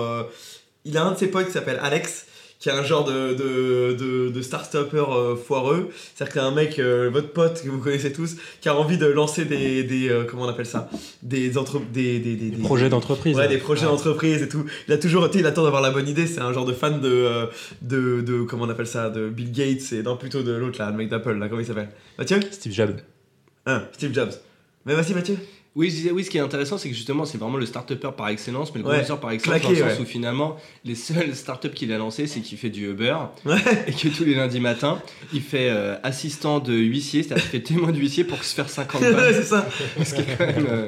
il 0.86 0.98
a 0.98 1.04
un 1.04 1.14
de 1.14 1.18
ses 1.18 1.28
potes 1.28 1.48
qui 1.48 1.52
s'appelle 1.54 1.80
Alex, 1.82 2.28
qui 2.60 2.68
est 2.68 2.74
un 2.74 2.84
genre 2.84 3.06
de, 3.06 3.34
de, 3.34 3.94
de, 3.94 4.30
de 4.30 4.42
start-upper 4.42 5.06
euh, 5.10 5.36
foireux. 5.38 5.90
C'est-à-dire 6.14 6.34
que 6.34 6.40
c'est 6.40 6.46
un 6.46 6.52
mec, 6.52 6.78
euh, 6.78 7.10
votre 7.10 7.32
pote 7.32 7.62
que 7.64 7.70
vous 7.70 7.80
connaissez 7.80 8.12
tous, 8.12 8.36
qui 8.60 8.68
a 8.68 8.76
envie 8.76 8.98
de 8.98 9.06
lancer 9.06 9.46
des. 9.46 9.84
des 9.84 10.10
euh, 10.10 10.26
comment 10.26 10.44
on 10.44 10.50
appelle 10.50 10.66
ça? 10.66 10.90
Des, 11.24 11.58
entre, 11.58 11.80
des, 11.80 12.20
des, 12.20 12.36
des, 12.36 12.52
projets 12.58 12.90
d'entreprise. 12.90 13.38
Ouais, 13.38 13.48
des 13.48 13.58
projets 13.58 13.86
d'entreprise 13.86 14.42
et 14.42 14.50
tout. 14.50 14.66
Il 14.88 14.94
a 14.94 14.98
toujours 14.98 15.26
été, 15.26 15.40
il 15.40 15.46
attend 15.46 15.64
d'avoir 15.64 15.82
la 15.82 15.92
bonne 15.92 16.08
idée. 16.08 16.28
C'est 16.28 16.42
un 16.42 16.52
genre 16.52 16.66
de 16.66 16.74
fan 16.74 17.00
de, 17.00 17.48
de, 17.82 18.22
de, 18.22 18.42
comment 18.42 18.66
on 18.66 18.70
appelle 18.70 18.88
ça, 18.88 19.10
de 19.10 19.30
Bill 19.30 19.52
Gates 19.52 19.94
et 19.94 20.04
non 20.04 20.18
plutôt 20.18 20.44
de 20.44 20.52
l'autre 20.52 20.80
là, 20.80 20.92
le 20.92 20.98
mec 20.98 21.08
d'Apple 21.08 21.34
là, 21.34 21.48
comment 21.48 21.62
il 21.62 21.68
s'appelle? 21.68 21.90
Mathieu? 22.18 22.40
Steve 22.52 22.74
Jobs. 22.74 22.98
Hein, 23.66 23.84
Steve 23.94 24.14
Jobs. 24.14 24.34
Mais 24.86 24.96
vas-y 24.96 25.14
Mathieu. 25.14 25.38
Oui, 25.80 25.90
je 25.90 25.96
disais, 25.96 26.12
oui, 26.12 26.26
ce 26.26 26.30
qui 26.30 26.38
est 26.38 26.42
intéressant, 26.42 26.78
c'est 26.78 26.90
que 26.90 26.96
justement, 26.96 27.24
c'est 27.24 27.38
vraiment 27.38 27.56
le 27.58 27.66
start-upper 27.66 28.10
par 28.18 28.28
excellence, 28.28 28.76
mais 28.76 28.82
le 28.82 28.88
Ouais, 28.88 29.02
par 29.22 29.32
excellence, 29.32 29.62
claqué, 29.62 29.80
dans 29.80 29.86
le 29.86 29.92
sens 29.92 30.00
ouais. 30.00 30.04
où 30.06 30.08
finalement, 30.08 30.58
les 30.84 30.94
seules 30.96 31.34
startups 31.34 31.70
qu'il 31.70 31.94
a 31.94 31.98
lancées, 31.98 32.28
c'est 32.28 32.42
qu'il 32.42 32.58
fait 32.58 32.70
du 32.70 32.90
Uber, 32.90 33.16
Ouais. 33.46 33.56
et 33.88 33.94
que 33.94 34.10
tous 34.10 34.26
les 34.26 34.36
lundis 34.36 34.60
matins, 34.60 35.02
il 35.34 35.42
fait 35.42 35.70
euh, 35.70 35.96
assistant 36.04 36.60
de 36.60 36.74
huissier, 36.74 37.24
c'est-à-dire 37.24 37.50
qu'il 37.50 37.60
fait 37.62 37.66
témoin 37.66 37.92
de 37.94 37.98
huissier 37.98 38.26
pour 38.26 38.44
se 38.44 38.54
faire 38.54 38.70
50 38.70 39.02
Ouais, 39.02 39.14
balles. 39.14 39.34
c'est 39.34 39.44
ça. 39.44 39.66
Ce 40.04 40.14
qui 40.16 40.22
est 40.22 40.38
quand 40.38 40.46
même. 40.48 40.68
euh, 40.70 40.88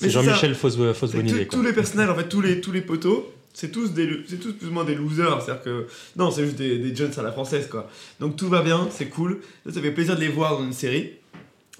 Mais 0.00 0.06
C'est 0.06 0.10
Jean-Michel 0.10 0.54
Fausse 0.54 0.74
C'est 0.76 1.06
que 1.08 1.16
Bonidé. 1.16 1.48
tous- 1.48 1.60
les 1.62 1.72
personnages, 1.72 2.08
en 2.08 2.14
fait, 2.14 2.28
tous 2.28 2.40
les, 2.40 2.60
tous 2.60 2.70
les 2.70 2.82
potos, 2.82 3.24
c'est 3.52 3.72
tous, 3.72 3.92
des, 3.92 4.08
c'est 4.28 4.38
tous 4.38 4.52
plus 4.52 4.68
ou 4.68 4.70
moins 4.70 4.84
des 4.84 4.94
losers. 4.94 5.42
C'est-à-dire 5.42 5.64
que. 5.64 5.86
Non, 6.14 6.30
c'est 6.30 6.44
juste 6.44 6.54
des, 6.56 6.78
des 6.78 6.94
jeunes 6.94 7.10
à 7.16 7.22
la 7.22 7.32
française, 7.32 7.66
quoi. 7.68 7.90
Donc 8.20 8.36
tout 8.36 8.46
va 8.48 8.62
bien, 8.62 8.86
c'est 8.92 9.06
cool. 9.06 9.40
Ça, 9.66 9.72
ça 9.72 9.80
fait 9.80 9.90
plaisir 9.90 10.14
de 10.14 10.20
les 10.20 10.28
voir 10.28 10.58
dans 10.58 10.64
une 10.64 10.72
série. 10.72 11.10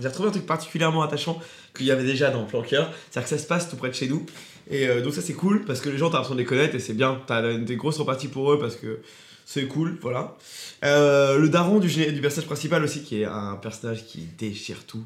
J'ai 0.01 0.07
retrouvé 0.07 0.29
un 0.29 0.33
truc 0.33 0.47
particulièrement 0.47 1.03
attachant 1.03 1.41
qu'il 1.75 1.87
y 1.87 1.91
avait 1.91 2.05
déjà 2.05 2.31
dans 2.31 2.45
Plan 2.45 2.63
Cœur. 2.63 2.93
C'est-à-dire 3.11 3.29
que 3.29 3.37
ça 3.37 3.43
se 3.43 3.49
passe 3.49 3.69
tout 3.69 3.77
près 3.77 3.89
de 3.89 3.95
chez 3.95 4.07
nous. 4.07 4.25
Et 4.71 4.87
euh, 4.87 5.03
donc 5.03 5.15
ça 5.15 5.23
c'est 5.23 5.33
cool 5.33 5.65
parce 5.65 5.81
que 5.81 5.89
les 5.89 5.99
gens 5.99 6.09
t'as 6.11 6.19
l'impression 6.19 6.35
de 6.35 6.41
les 6.41 6.47
connaître 6.47 6.75
et 6.75 6.79
c'est 6.79 6.95
bien. 6.95 7.21
T'as 7.27 7.55
des 7.55 7.77
grosses 7.77 7.99
reparties 7.99 8.29
pour 8.29 8.53
eux 8.53 8.61
parce 8.61 8.77
que 8.77 9.01
c'est 9.45 9.67
cool, 9.67 9.99
voilà. 10.01 10.37
Euh, 10.85 11.39
le 11.39 11.49
daron 11.49 11.79
du, 11.79 11.89
personnage 12.21 12.47
principal 12.47 12.85
aussi 12.85 13.03
qui 13.03 13.23
est 13.23 13.25
un 13.25 13.59
personnage 13.61 14.05
qui 14.05 14.29
déchire 14.39 14.85
tout. 14.87 15.05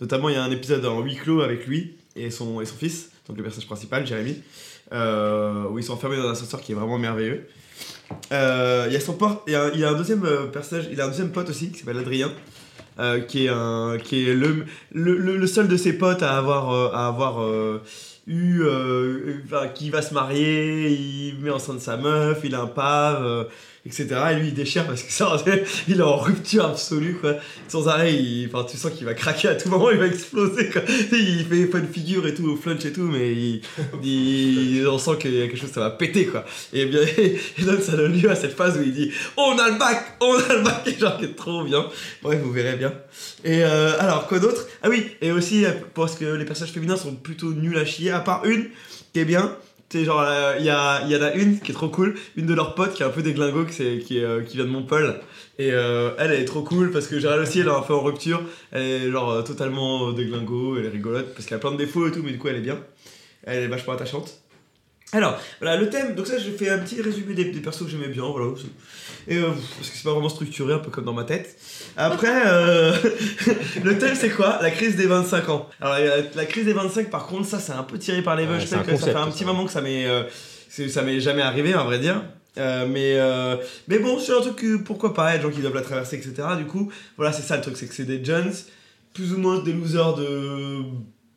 Notamment 0.00 0.28
il 0.28 0.34
y 0.34 0.38
a 0.38 0.42
un 0.42 0.50
épisode 0.50 0.84
en 0.86 1.00
huis 1.02 1.16
clos 1.16 1.42
avec 1.42 1.66
lui 1.66 1.94
et 2.16 2.30
son, 2.30 2.60
et 2.60 2.66
son 2.66 2.74
fils, 2.74 3.10
donc 3.28 3.36
le 3.36 3.42
personnage 3.42 3.66
principal, 3.66 4.06
Jérémy, 4.06 4.42
euh, 4.92 5.68
où 5.68 5.78
ils 5.78 5.84
sont 5.84 5.92
enfermés 5.92 6.16
dans 6.16 6.26
un 6.26 6.32
ascenseur 6.32 6.60
qui 6.62 6.72
est 6.72 6.74
vraiment 6.74 6.98
merveilleux. 6.98 7.46
Il 8.30 8.92
y 8.92 8.96
a 8.96 9.00
son 9.00 9.12
pote, 9.12 9.42
il 9.46 9.52
y 9.52 9.84
a, 9.84 9.90
un 9.90 9.94
deuxième 9.94 10.26
personnage, 10.50 10.88
il 10.90 11.00
a 11.00 11.04
un 11.04 11.08
deuxième 11.08 11.30
pote 11.30 11.50
aussi 11.50 11.70
qui 11.70 11.78
s'appelle 11.78 11.98
Adrien. 11.98 12.32
Euh, 12.98 13.20
qui 13.20 13.46
est, 13.46 13.48
un, 13.48 13.98
qui 14.02 14.28
est 14.28 14.34
le, 14.34 14.64
le, 14.92 15.16
le- 15.16 15.46
seul 15.46 15.68
de 15.68 15.76
ses 15.76 15.92
potes 15.94 16.22
à 16.22 16.36
avoir, 16.36 16.72
euh, 16.72 16.90
à 16.92 17.06
avoir 17.08 17.42
euh, 17.42 17.82
eu. 18.26 18.62
euh, 18.62 19.40
enfin, 19.46 19.68
qui 19.68 19.90
va 19.90 20.02
se 20.02 20.14
marier, 20.14 20.90
il 20.90 21.38
met 21.40 21.50
enceinte 21.50 21.80
sa 21.80 21.96
meuf, 21.96 22.40
il 22.44 22.54
a 22.54 22.60
un 22.62 22.66
pave, 22.66 23.24
euh, 23.24 23.44
etc. 23.84 24.06
Et 24.30 24.34
lui 24.36 24.48
il 24.48 24.54
déchire 24.54 24.86
parce 24.86 25.02
que 25.02 25.12
ça, 25.12 25.36
il 25.88 25.98
est 25.98 26.02
en 26.02 26.16
rupture 26.16 26.64
absolue 26.66 27.16
quoi. 27.20 27.34
Sans 27.68 27.88
arrêt, 27.88 28.14
il, 28.14 28.48
enfin, 28.52 28.64
tu 28.70 28.76
sens 28.76 28.92
qu'il 28.92 29.04
va 29.06 29.14
craquer 29.14 29.48
à 29.48 29.54
tout 29.54 29.68
moment, 29.68 29.90
il 29.90 29.98
va 29.98 30.06
exploser 30.06 30.68
quoi. 30.70 30.82
Il 31.12 31.44
fait 31.46 31.66
pas 31.66 31.80
de 31.80 31.86
figure 31.92 32.26
et 32.26 32.34
tout, 32.34 32.48
au 32.48 32.56
flunch 32.56 32.84
et 32.84 32.92
tout, 32.92 33.02
mais 33.02 33.32
il, 33.32 33.62
il- 34.02 34.86
on 34.88 34.98
sent 34.98 35.12
qu'il 35.20 35.34
y 35.34 35.42
a 35.42 35.46
quelque 35.46 35.58
chose, 35.58 35.70
ça 35.72 35.80
va 35.80 35.90
péter 35.90 36.26
quoi. 36.26 36.44
Et 36.72 36.86
bien, 36.86 37.00
et 37.18 37.62
donc 37.64 37.80
ça 37.80 37.96
donne 37.96 38.20
lieu 38.20 38.30
à 38.30 38.36
cette 38.36 38.56
phase 38.56 38.78
où 38.78 38.82
il 38.82 38.92
dit 38.92 39.10
On 39.36 39.58
a 39.58 39.68
le 39.70 39.78
bac 39.78 40.16
On 40.20 40.34
a 40.34 40.54
le 40.54 40.62
bac 40.62 40.82
Et 40.86 40.98
genre, 40.98 41.18
qui 41.18 41.24
est 41.24 41.36
trop 41.36 41.64
bien. 41.64 41.86
Bref, 42.22 42.40
vous 42.42 42.52
verrez 42.52 42.76
bien. 42.76 42.92
Et 43.44 43.62
euh, 43.64 43.98
alors, 43.98 44.26
quoi 44.28 44.38
d'autre? 44.38 44.66
Ah 44.82 44.88
oui, 44.88 45.06
et 45.20 45.32
aussi 45.32 45.64
euh, 45.64 45.70
parce 45.94 46.14
que 46.14 46.24
les 46.24 46.44
personnages 46.44 46.72
féminins 46.72 46.96
sont 46.96 47.14
plutôt 47.14 47.52
nuls 47.52 47.76
à 47.78 47.84
chier, 47.84 48.10
à 48.10 48.20
part 48.20 48.44
une 48.44 48.68
qui 49.12 49.20
est 49.20 49.24
bien. 49.24 49.56
C'est 49.92 50.06
genre, 50.06 50.22
euh, 50.22 50.56
il 50.58 50.64
y, 50.64 50.70
a, 50.70 51.02
en 51.04 51.22
a 51.22 51.34
une 51.34 51.60
qui 51.60 51.70
est 51.70 51.74
trop 51.74 51.90
cool, 51.90 52.14
une 52.36 52.46
de 52.46 52.54
leurs 52.54 52.74
potes 52.74 52.94
qui 52.94 53.02
est 53.02 53.04
un 53.06 53.10
peu 53.10 53.20
déglingo, 53.22 53.66
qui, 53.66 53.74
c'est- 53.74 53.98
qui, 53.98 54.20
est, 54.20 54.24
euh, 54.24 54.38
vient 54.38 54.64
de 54.64 54.70
Montpellier. 54.70 55.12
Et 55.58 55.70
euh, 55.70 56.12
elle, 56.18 56.32
est 56.32 56.46
trop 56.46 56.62
cool 56.62 56.90
parce 56.92 57.06
que 57.06 57.20
Gérald 57.20 57.42
aussi, 57.42 57.60
elle 57.60 57.66
est 57.66 57.70
un 57.70 57.82
peu 57.82 57.92
en 57.92 58.00
rupture. 58.00 58.42
Elle 58.70 58.82
est 58.82 59.10
genre 59.10 59.44
totalement 59.44 60.10
déglingo, 60.12 60.78
elle 60.78 60.86
est 60.86 60.88
rigolote 60.88 61.34
parce 61.34 61.44
qu'elle 61.44 61.56
a 61.58 61.60
plein 61.60 61.72
de 61.72 61.76
défauts 61.76 62.06
et 62.08 62.10
tout, 62.10 62.22
mais 62.24 62.32
du 62.32 62.38
coup, 62.38 62.48
elle 62.48 62.56
est 62.56 62.60
bien. 62.60 62.78
Elle 63.44 63.64
est 63.64 63.68
vachement 63.68 63.92
attachante. 63.92 64.41
Alors, 65.14 65.38
voilà, 65.60 65.76
le 65.76 65.90
thème, 65.90 66.14
donc 66.14 66.26
ça, 66.26 66.38
j'ai 66.38 66.52
fait 66.52 66.70
un 66.70 66.78
petit 66.78 67.00
résumé 67.02 67.34
des, 67.34 67.44
des 67.44 67.60
persos 67.60 67.84
que 67.84 67.90
j'aimais 67.90 68.08
bien, 68.08 68.24
voilà. 68.24 68.50
Et 69.28 69.36
euh, 69.36 69.50
parce 69.76 69.90
que 69.90 69.96
c'est 69.96 70.04
pas 70.04 70.12
vraiment 70.12 70.30
structuré, 70.30 70.72
un 70.72 70.78
peu 70.78 70.90
comme 70.90 71.04
dans 71.04 71.12
ma 71.12 71.24
tête. 71.24 71.56
Après, 71.96 72.42
euh, 72.46 72.92
le 73.84 73.98
thème, 73.98 74.14
c'est 74.14 74.30
quoi? 74.30 74.58
La 74.62 74.70
crise 74.70 74.96
des 74.96 75.06
25 75.06 75.48
ans. 75.50 75.68
Alors, 75.80 75.96
la 76.34 76.46
crise 76.46 76.64
des 76.64 76.72
25, 76.72 77.10
par 77.10 77.26
contre, 77.26 77.46
ça, 77.46 77.58
c'est 77.58 77.72
un 77.72 77.82
peu 77.82 77.98
tiré 77.98 78.22
par 78.22 78.36
les 78.36 78.44
cheveux. 78.44 78.54
Ouais, 78.54 78.60
je 78.60 78.66
sais 78.66 78.78
que 78.78 78.96
ça 78.96 79.06
fait 79.06 79.14
un 79.16 79.30
petit 79.30 79.40
ça. 79.40 79.44
moment 79.44 79.66
que 79.66 79.72
ça 79.72 79.82
m'est. 79.82 80.06
euh, 80.06 80.24
ça 80.88 81.02
m'est 81.02 81.20
jamais 81.20 81.42
arrivé, 81.42 81.74
à 81.74 81.82
vrai 81.82 81.98
dire. 81.98 82.22
Euh, 82.58 82.86
mais, 82.86 83.16
euh, 83.16 83.56
mais 83.88 83.98
bon, 83.98 84.18
c'est 84.18 84.32
un 84.32 84.40
truc 84.40 84.56
que 84.56 84.76
pourquoi 84.76 85.14
pas, 85.14 85.30
il 85.30 85.32
y 85.32 85.34
a 85.34 85.38
des 85.38 85.42
gens 85.44 85.50
qui 85.50 85.60
doivent 85.60 85.74
la 85.74 85.82
traverser, 85.82 86.16
etc. 86.16 86.48
Du 86.58 86.64
coup, 86.66 86.90
voilà, 87.16 87.32
c'est 87.32 87.42
ça 87.42 87.56
le 87.56 87.62
truc, 87.62 87.76
c'est 87.76 87.86
que 87.86 87.94
c'est 87.94 88.04
des 88.04 88.22
jeunes, 88.24 88.52
plus 89.14 89.32
ou 89.32 89.38
moins 89.38 89.62
des 89.62 89.72
losers 89.72 90.14
de 90.14 90.82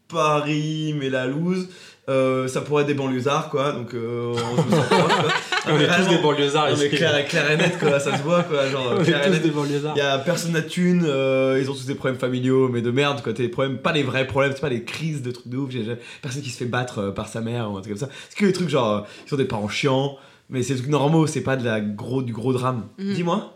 Paris, 0.08 0.94
mais 0.98 1.10
la 1.10 1.28
loose. 1.28 1.70
Euh, 2.08 2.48
ça 2.48 2.62
pourrait 2.62 2.84
être 2.84 2.88
des 2.88 2.94
banlieusards, 2.94 3.50
quoi, 3.50 3.72
donc 3.72 3.96
euh, 3.96 4.32
on 4.36 4.58
se 4.58 4.70
sent 4.70 4.84
proche, 4.90 5.16
quoi. 5.16 5.34
On 5.74 5.80
est 5.80 5.88
tous 5.88 6.08
des 6.10 6.18
banlieusards 6.20 6.70
ici. 6.70 6.90
clair, 6.90 7.28
clair 7.28 7.50
et 7.50 7.58
net, 7.58 7.80
quoi, 7.80 8.00
ça 8.00 8.16
se 8.16 8.22
voit, 8.22 8.44
quoi, 8.44 8.70
genre, 8.70 8.94
On 8.98 9.02
est 9.02 9.06
clair 9.06 9.26
et 9.26 9.32
net. 9.32 9.42
des 9.42 9.50
banlieusards. 9.50 9.94
Il 9.96 10.00
y 10.00 10.04
a 10.04 10.20
personne 10.20 10.52
n'a 10.52 10.62
de 10.62 10.68
thunes, 10.68 11.04
euh, 11.08 11.60
ils 11.60 11.72
ont 11.72 11.74
tous 11.74 11.88
des 11.88 11.96
problèmes 11.96 12.20
familiaux, 12.20 12.70
mais 12.70 12.84
de 12.84 12.92
merde, 12.92 13.24
quoi. 13.24 13.34
Des 13.34 13.50
problèmes, 13.50 13.80
pas 13.80 13.92
les 13.92 14.04
vrais 14.04 14.28
problèmes, 14.28 14.52
c'est 14.54 14.62
pas 14.62 14.70
les 14.70 14.84
crises 14.84 15.24
de 15.24 15.32
trucs 15.32 15.48
de 15.48 15.58
ouf. 15.58 15.74
Personne 16.22 16.44
qui 16.44 16.52
se 16.52 16.58
fait 16.58 16.66
battre 16.66 17.00
euh, 17.00 17.12
par 17.12 17.28
sa 17.28 17.42
mère 17.42 17.72
ou 17.72 17.78
un 17.78 17.82
truc 17.82 17.98
comme 17.98 18.08
ça. 18.08 18.14
C'est 18.30 18.38
que 18.38 18.46
les 18.46 18.54
trucs 18.54 18.70
genre, 18.70 19.08
ils 19.28 19.34
ont 19.34 19.38
des 19.38 19.46
parents 19.46 19.68
chiants, 19.68 20.18
mais 20.50 20.62
c'est 20.62 20.74
des 20.74 20.82
trucs 20.82 20.92
normaux, 20.92 21.26
c'est 21.26 21.42
pas 21.42 21.56
de 21.56 21.66
la 21.66 21.82
gros, 21.82 22.22
du 22.22 22.34
gros 22.34 22.54
drame. 22.54 22.86
Mhm. 23.00 23.14
Dis-moi. 23.16 23.52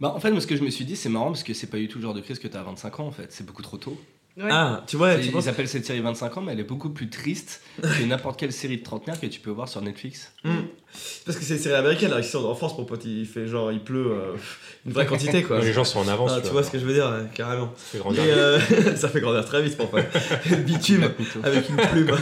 Bah, 0.00 0.12
en 0.14 0.20
fait, 0.20 0.32
moi, 0.32 0.40
ce 0.40 0.48
que 0.48 0.56
je 0.56 0.62
me 0.64 0.70
suis 0.70 0.84
dit, 0.84 0.96
c'est 0.96 1.08
marrant 1.08 1.26
parce 1.26 1.44
que 1.44 1.54
c'est 1.54 1.66
pas 1.68 1.76
du 1.78 1.86
tout 1.86 1.98
le 1.98 2.02
genre 2.02 2.14
de 2.14 2.20
crise 2.20 2.40
que 2.40 2.48
t'as 2.48 2.60
à 2.60 2.64
25 2.64 3.00
ans, 3.00 3.06
en 3.06 3.12
fait. 3.12 3.26
C'est 3.30 3.46
beaucoup 3.46 3.62
trop 3.62 3.76
tôt. 3.76 3.96
Ouais. 4.38 4.48
Ah, 4.50 4.84
tu 4.86 4.96
vois, 4.96 5.16
tu 5.16 5.24
ils 5.26 5.32
penses. 5.32 5.48
appellent 5.48 5.66
cette 5.66 5.84
série 5.84 6.00
25 6.00 6.36
ans, 6.36 6.40
mais 6.42 6.52
elle 6.52 6.60
est 6.60 6.64
beaucoup 6.64 6.90
plus 6.90 7.10
triste 7.10 7.60
que 7.82 8.04
n'importe 8.04 8.38
quelle 8.38 8.52
série 8.52 8.78
de 8.78 8.84
trentenaire 8.84 9.20
que 9.20 9.26
tu 9.26 9.40
peux 9.40 9.50
voir 9.50 9.68
sur 9.68 9.82
Netflix. 9.82 10.32
Hmm. 10.44 10.60
Parce 11.26 11.36
que 11.36 11.44
c'est 11.44 11.54
une 11.54 11.60
série 11.60 11.74
américaine, 11.74 12.08
alors 12.08 12.20
ici 12.20 12.36
en 12.36 12.54
France, 12.54 12.78
mon 12.78 12.84
pote, 12.84 13.04
il 13.04 13.26
fait 13.26 13.48
genre, 13.48 13.72
il 13.72 13.82
pleut 13.82 14.12
euh, 14.12 14.36
une 14.86 14.92
vraie 14.92 15.06
quantité, 15.06 15.42
quoi. 15.42 15.58
Les 15.64 15.72
gens 15.72 15.82
sont 15.82 15.98
en 15.98 16.06
avance. 16.06 16.30
Ah, 16.36 16.40
tu 16.40 16.50
vois 16.50 16.62
ce 16.62 16.70
que 16.70 16.78
je 16.78 16.84
veux 16.84 16.94
dire, 16.94 17.06
ouais, 17.06 17.26
carrément. 17.34 17.72
Ça 17.76 17.84
fait 17.90 17.98
grandir. 17.98 18.24
Et, 18.24 18.30
euh, 18.30 18.60
ça 18.96 19.08
fait 19.08 19.20
grandir 19.20 19.44
très 19.44 19.60
vite, 19.60 19.76
mon 19.76 19.88
pote. 19.88 20.06
Bitume. 20.64 21.10
avec 21.42 21.68
une 21.68 21.76
plume. 21.76 22.16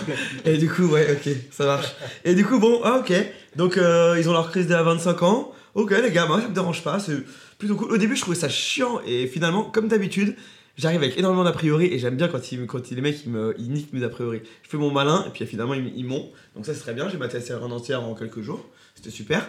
Et 0.46 0.56
du 0.56 0.70
coup, 0.70 0.86
ouais, 0.86 1.12
ok, 1.12 1.32
ça 1.50 1.66
marche. 1.66 1.88
Et 2.24 2.34
du 2.34 2.46
coup, 2.46 2.58
bon, 2.58 2.80
ah, 2.82 3.00
ok. 3.00 3.12
Donc, 3.56 3.76
euh, 3.76 4.16
ils 4.18 4.26
ont 4.28 4.32
leur 4.32 4.50
crise 4.50 4.66
dès 4.66 4.74
à 4.74 4.82
25 4.82 5.22
ans. 5.22 5.52
Ok, 5.74 5.90
les 5.90 6.10
gars, 6.10 6.24
moi, 6.24 6.40
ça 6.40 6.48
me 6.48 6.54
dérange 6.54 6.82
pas. 6.82 6.98
C'est 6.98 7.18
plutôt 7.58 7.76
cool. 7.76 7.92
Au 7.92 7.98
début, 7.98 8.16
je 8.16 8.22
trouvais 8.22 8.38
ça 8.38 8.48
chiant. 8.48 9.00
Et 9.06 9.26
finalement, 9.26 9.64
comme 9.64 9.88
d'habitude, 9.88 10.34
j'arrive 10.76 11.02
avec 11.02 11.18
énormément 11.18 11.44
d'a 11.44 11.52
priori. 11.52 11.86
Et 11.86 11.98
j'aime 11.98 12.16
bien 12.16 12.28
quand, 12.28 12.52
ils, 12.52 12.66
quand 12.66 12.90
les 12.90 13.00
mecs, 13.00 13.24
ils, 13.24 13.30
me, 13.30 13.54
ils 13.58 13.70
niquent 13.70 13.92
mes 13.92 14.04
a 14.04 14.08
priori. 14.08 14.40
Je 14.62 14.68
fais 14.68 14.76
mon 14.76 14.90
malin. 14.90 15.24
Et 15.26 15.30
puis 15.30 15.46
finalement, 15.46 15.74
ils, 15.74 16.04
m'ont. 16.04 16.30
Donc, 16.54 16.66
ça, 16.66 16.74
c'est 16.74 16.80
très 16.80 16.94
bien. 16.94 17.08
J'ai 17.08 17.18
maté 17.18 17.38
la 17.38 17.44
série 17.44 17.62
en 17.62 17.70
entière 17.70 18.02
en 18.02 18.14
quelques 18.14 18.42
jours. 18.42 18.64
C'était 18.94 19.10
super. 19.10 19.48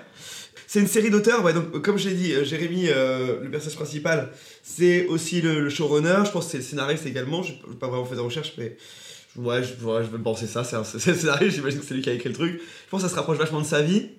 C'est 0.69 0.81
une 0.81 0.87
série 0.87 1.09
d'auteurs, 1.09 1.45
ouais, 1.45 1.53
donc 1.53 1.73
euh, 1.73 1.79
comme 1.79 1.97
je 1.97 2.09
l'ai 2.09 2.15
dit, 2.15 2.33
euh, 2.33 2.43
Jérémy, 2.43 2.89
euh, 2.89 3.39
le 3.41 3.49
personnage 3.49 3.77
principal, 3.77 4.29
c'est 4.61 5.05
aussi 5.05 5.39
le, 5.39 5.61
le 5.61 5.69
showrunner, 5.69 6.23
je 6.25 6.31
pense 6.31 6.45
que 6.47 6.51
c'est 6.51 6.57
le 6.57 6.63
scénariste 6.63 7.05
également, 7.05 7.41
je 7.41 7.53
n'ai 7.53 7.75
pas 7.79 7.87
vraiment 7.87 8.03
fait 8.03 8.17
de 8.17 8.19
recherche, 8.19 8.53
mais 8.57 8.75
ouais, 9.37 9.63
je, 9.63 9.85
ouais, 9.85 10.03
je 10.03 10.09
vais 10.09 10.21
penser 10.21 10.45
ça, 10.45 10.65
c'est 10.65 10.75
un- 10.75 10.83
scénariste, 11.15 11.55
j'imagine 11.55 11.79
que 11.79 11.85
c'est 11.85 11.93
lui 11.93 12.01
qui 12.01 12.09
a 12.09 12.13
écrit 12.13 12.27
le 12.27 12.35
truc. 12.35 12.59
Je 12.59 12.89
pense 12.89 13.01
que 13.01 13.07
ça 13.07 13.13
se 13.13 13.17
rapproche 13.17 13.37
vachement 13.37 13.61
de 13.61 13.65
sa 13.65 13.81
vie. 13.81 14.09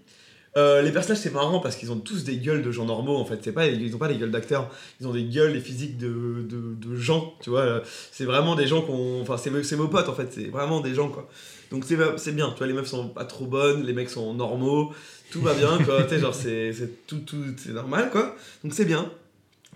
Euh, 0.58 0.82
les 0.82 0.90
personnages, 0.90 1.22
c'est 1.22 1.32
marrant 1.32 1.60
parce 1.60 1.76
qu'ils 1.76 1.92
ont 1.92 1.98
tous 1.98 2.24
des 2.24 2.36
gueules 2.36 2.62
de 2.62 2.72
gens 2.72 2.84
normaux 2.84 3.16
en 3.16 3.24
fait. 3.24 3.38
C'est 3.42 3.52
pas, 3.52 3.66
ils 3.66 3.94
ont 3.94 3.98
pas 3.98 4.08
des 4.08 4.16
gueules 4.16 4.32
d'acteurs, 4.32 4.68
ils 5.00 5.06
ont 5.06 5.12
des 5.12 5.22
gueules, 5.22 5.52
des 5.52 5.60
physiques 5.60 5.96
de, 5.98 6.44
de, 6.48 6.74
de 6.74 6.96
gens, 6.96 7.34
tu 7.40 7.50
vois. 7.50 7.82
C'est 8.10 8.24
vraiment 8.24 8.56
des 8.56 8.66
gens 8.66 8.82
qu'on. 8.82 9.20
Enfin, 9.22 9.36
c'est 9.36 9.62
c'est 9.62 9.76
vos 9.76 9.88
potes 9.88 10.08
en 10.08 10.14
fait, 10.14 10.28
c'est 10.32 10.48
vraiment 10.48 10.80
des 10.80 10.94
gens 10.94 11.08
quoi. 11.08 11.28
Donc 11.70 11.84
c'est 11.84 11.96
c'est 12.16 12.32
bien, 12.32 12.50
tu 12.50 12.58
vois, 12.58 12.66
les 12.66 12.72
meufs 12.72 12.86
sont 12.86 13.08
pas 13.08 13.24
trop 13.24 13.46
bonnes, 13.46 13.84
les 13.84 13.92
mecs 13.92 14.10
sont 14.10 14.34
normaux, 14.34 14.92
tout 15.30 15.42
va 15.42 15.54
bien 15.54 15.78
quoi. 15.84 16.02
tu 16.08 16.10
sais, 16.10 16.18
genre, 16.18 16.34
c'est 16.34 16.72
c'est 16.72 17.06
tout, 17.06 17.20
tout, 17.20 17.44
c'est 17.56 17.72
normal 17.72 18.10
quoi. 18.10 18.34
Donc 18.64 18.74
c'est 18.74 18.84
bien. 18.84 19.10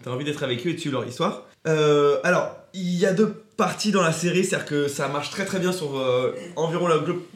T'as 0.02 0.10
envie 0.10 0.24
d'être 0.24 0.42
avec 0.42 0.66
eux 0.66 0.70
et 0.70 0.74
de 0.74 0.78
suivre 0.78 0.98
leur 0.98 1.08
histoire. 1.08 1.46
Euh, 1.68 2.18
alors, 2.24 2.56
il 2.74 2.96
y 2.98 3.06
a 3.06 3.12
deux 3.12 3.44
parties 3.56 3.92
dans 3.92 4.02
la 4.02 4.12
série, 4.12 4.44
c'est-à-dire 4.44 4.66
que 4.66 4.88
ça 4.88 5.08
marche 5.08 5.30
très 5.30 5.44
très 5.44 5.58
bien 5.58 5.72
sur 5.72 5.98
euh, 5.98 6.34
environ 6.56 6.88